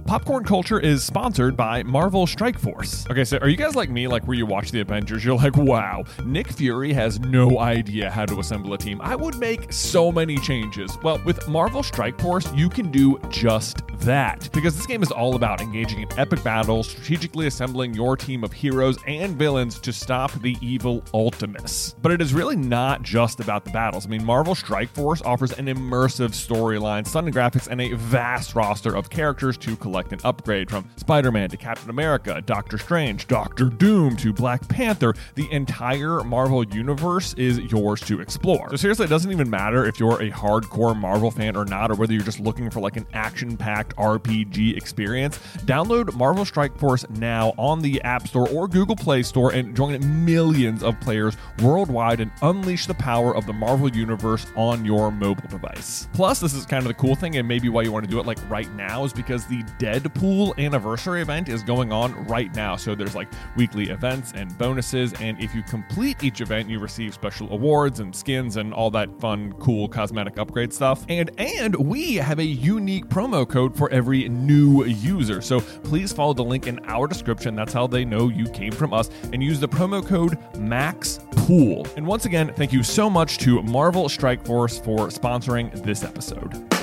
Popcorn 0.02 0.44
Culture 0.44 0.80
is 0.80 1.04
sponsored 1.04 1.56
by 1.56 1.82
Marvel 1.82 2.26
Strike 2.26 2.58
Force. 2.58 3.06
Okay, 3.10 3.24
so 3.24 3.38
are 3.38 3.48
you 3.48 3.56
guys 3.56 3.74
like 3.74 3.90
me, 3.90 4.08
like 4.08 4.26
where 4.26 4.36
you 4.36 4.46
watch 4.46 4.70
the 4.70 4.80
Avengers, 4.80 5.24
you're 5.24 5.36
like, 5.36 5.56
wow, 5.56 6.04
Nick 6.24 6.48
Fury 6.48 6.92
has 6.92 7.20
no 7.20 7.58
idea 7.58 8.10
how 8.10 8.26
to 8.26 8.38
assemble 8.40 8.74
a 8.74 8.78
team. 8.78 9.00
I 9.00 9.14
would 9.16 9.36
make 9.38 9.72
so 9.72 10.10
many 10.10 10.36
changes. 10.38 10.96
Well, 11.02 11.20
with 11.24 11.46
Marvel 11.48 11.82
Strike 11.82 12.20
Force, 12.20 12.52
you 12.54 12.68
can 12.68 12.90
do 12.90 13.18
just 13.28 13.82
that. 14.00 14.48
Because 14.52 14.76
this 14.76 14.86
game 14.86 15.02
is 15.02 15.10
all 15.10 15.36
about 15.36 15.60
engaging 15.60 16.00
in 16.00 16.18
epic 16.18 16.42
battles, 16.42 16.88
strategically 16.88 17.46
assembling 17.46 17.94
your 17.94 18.16
team 18.16 18.44
of 18.44 18.52
heroes 18.52 18.98
and 19.06 19.36
villains 19.36 19.78
to 19.80 19.92
stop 19.92 20.32
the 20.40 20.56
evil 20.60 21.02
Ultimus. 21.12 21.94
But 22.02 22.12
it 22.12 22.20
is 22.20 22.34
really 22.34 22.56
not 22.56 23.02
just 23.02 23.40
about 23.40 23.64
the 23.64 23.70
battles. 23.70 24.06
I 24.06 24.08
mean, 24.08 24.24
Marvel 24.24 24.54
Strike 24.54 24.90
Force 24.90 25.22
offers 25.22 25.52
an 25.52 25.66
immersive 25.66 26.30
storyline, 26.30 27.06
stunning 27.06 27.32
graphics, 27.32 27.68
and 27.68 27.80
a 27.80 27.92
vast 27.94 28.54
roster 28.54 28.94
of 28.94 29.10
characters 29.10 29.56
to 29.58 29.76
collect 29.84 30.12
and 30.12 30.24
upgrade 30.24 30.70
from 30.70 30.88
Spider 30.96 31.30
Man 31.30 31.50
to 31.50 31.58
Captain 31.58 31.90
America, 31.90 32.42
Doctor 32.46 32.78
Strange, 32.78 33.28
Doctor 33.28 33.66
Doom 33.66 34.16
to 34.16 34.32
Black 34.32 34.66
Panther. 34.66 35.12
The 35.34 35.46
entire 35.52 36.24
Marvel 36.24 36.64
universe 36.64 37.34
is 37.34 37.58
yours 37.58 38.00
to 38.02 38.22
explore. 38.22 38.70
So, 38.70 38.76
seriously, 38.76 39.04
it 39.04 39.10
doesn't 39.10 39.30
even 39.30 39.50
matter 39.50 39.84
if 39.84 40.00
you're 40.00 40.22
a 40.22 40.30
hardcore 40.30 40.98
Marvel 40.98 41.30
fan 41.30 41.54
or 41.54 41.66
not, 41.66 41.90
or 41.90 41.96
whether 41.96 42.14
you're 42.14 42.22
just 42.22 42.40
looking 42.40 42.70
for 42.70 42.80
like 42.80 42.96
an 42.96 43.06
action 43.12 43.58
packed 43.58 43.94
RPG 43.96 44.74
experience. 44.74 45.38
Download 45.66 46.14
Marvel 46.14 46.46
Strike 46.46 46.78
Force 46.78 47.04
now 47.10 47.52
on 47.58 47.82
the 47.82 48.00
App 48.00 48.26
Store 48.26 48.48
or 48.48 48.66
Google 48.66 48.96
Play 48.96 49.22
Store 49.22 49.52
and 49.52 49.76
join 49.76 50.24
millions 50.24 50.82
of 50.82 50.98
players 51.00 51.36
worldwide 51.60 52.20
and 52.20 52.30
unleash 52.40 52.86
the 52.86 52.94
power 52.94 53.36
of 53.36 53.44
the 53.44 53.52
Marvel 53.52 53.94
Universe 53.94 54.46
on 54.56 54.86
your 54.86 55.10
mobile 55.10 55.46
device. 55.50 56.08
Plus, 56.14 56.40
this 56.40 56.54
is 56.54 56.64
kind 56.64 56.80
of 56.80 56.88
the 56.88 56.94
cool 56.94 57.14
thing, 57.14 57.36
and 57.36 57.46
maybe 57.46 57.68
why 57.68 57.82
you 57.82 57.92
want 57.92 58.06
to 58.06 58.10
do 58.10 58.18
it 58.18 58.24
like 58.24 58.38
right 58.48 58.72
now 58.76 59.04
is 59.04 59.12
because 59.12 59.44
the 59.44 59.62
Deadpool 59.78 60.56
anniversary 60.58 61.22
event 61.22 61.48
is 61.48 61.62
going 61.62 61.92
on 61.92 62.14
right 62.26 62.54
now. 62.54 62.76
So 62.76 62.94
there's 62.94 63.14
like 63.14 63.28
weekly 63.56 63.90
events 63.90 64.32
and 64.34 64.56
bonuses, 64.58 65.12
and 65.14 65.40
if 65.40 65.54
you 65.54 65.62
complete 65.62 66.22
each 66.22 66.40
event, 66.40 66.68
you 66.68 66.78
receive 66.78 67.14
special 67.14 67.52
awards 67.52 68.00
and 68.00 68.14
skins 68.14 68.56
and 68.56 68.72
all 68.72 68.90
that 68.92 69.20
fun, 69.20 69.52
cool 69.54 69.88
cosmetic 69.88 70.38
upgrade 70.38 70.72
stuff. 70.72 71.04
And 71.08 71.30
and 71.38 71.74
we 71.76 72.14
have 72.14 72.38
a 72.38 72.44
unique 72.44 73.06
promo 73.06 73.48
code 73.48 73.76
for 73.76 73.90
every 73.90 74.28
new 74.28 74.84
user. 74.84 75.40
So 75.40 75.60
please 75.60 76.12
follow 76.12 76.34
the 76.34 76.44
link 76.44 76.66
in 76.66 76.78
our 76.86 77.06
description. 77.06 77.54
That's 77.54 77.72
how 77.72 77.86
they 77.86 78.04
know 78.04 78.28
you 78.28 78.46
came 78.46 78.72
from 78.72 78.92
us, 78.92 79.10
and 79.32 79.42
use 79.42 79.60
the 79.60 79.68
promo 79.68 80.06
code 80.06 80.38
MAXPOOL. 80.54 81.96
And 81.96 82.06
once 82.06 82.24
again, 82.24 82.52
thank 82.54 82.72
you 82.72 82.82
so 82.82 83.10
much 83.10 83.38
to 83.38 83.62
Marvel 83.62 84.08
Strike 84.08 84.44
Force 84.44 84.78
for 84.78 85.08
sponsoring 85.08 85.72
this 85.82 86.04
episode. 86.04 86.73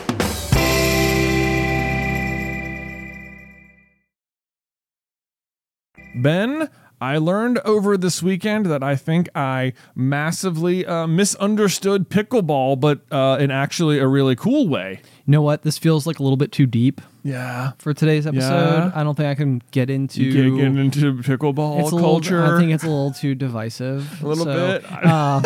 Ben, 6.16 6.70
I 6.99 7.18
learned 7.18 7.57
over 7.59 7.97
this 7.97 8.22
weekend 8.22 8.68
that 8.68 8.84
I 8.84 8.95
think 8.95 9.28
I 9.34 9.74
massively 9.95 10.86
uh, 10.86 11.07
misunderstood 11.07 12.09
pickleball, 12.09 12.80
but 12.80 12.99
uh, 13.12 13.38
in 13.39 13.49
actually 13.49 13.97
a 13.97 14.07
really 14.07 14.36
cool 14.36 14.68
way. 14.68 15.01
You 15.26 15.32
know 15.32 15.41
what? 15.41 15.64
This 15.64 15.78
feels 15.78 16.05
like 16.05 16.20
a 16.20 16.24
little 16.24 16.38
bit 16.38 16.51
too 16.51 16.66
deep 16.68 16.99
Yeah. 17.24 17.72
for 17.80 17.93
today's 17.93 18.28
episode. 18.28 18.49
Yeah. 18.49 18.91
I 18.93 19.03
don't 19.03 19.16
think 19.16 19.28
I 19.30 19.36
can 19.36 19.62
get 19.72 19.89
into 19.89 20.22
You 20.22 20.32
get, 20.57 20.57
get 20.74 20.80
into 20.80 21.14
pickleball 21.24 21.89
culture. 21.89 22.39
Little, 22.41 22.55
I 22.55 22.59
think 22.59 22.72
it's 22.72 22.84
a 22.84 22.89
little 22.89 23.12
too 23.14 23.34
divisive. 23.34 24.22
A 24.24 24.28
little 24.28 24.43
So, 24.45 24.53
bit. 24.80 24.91
Um, 24.91 25.41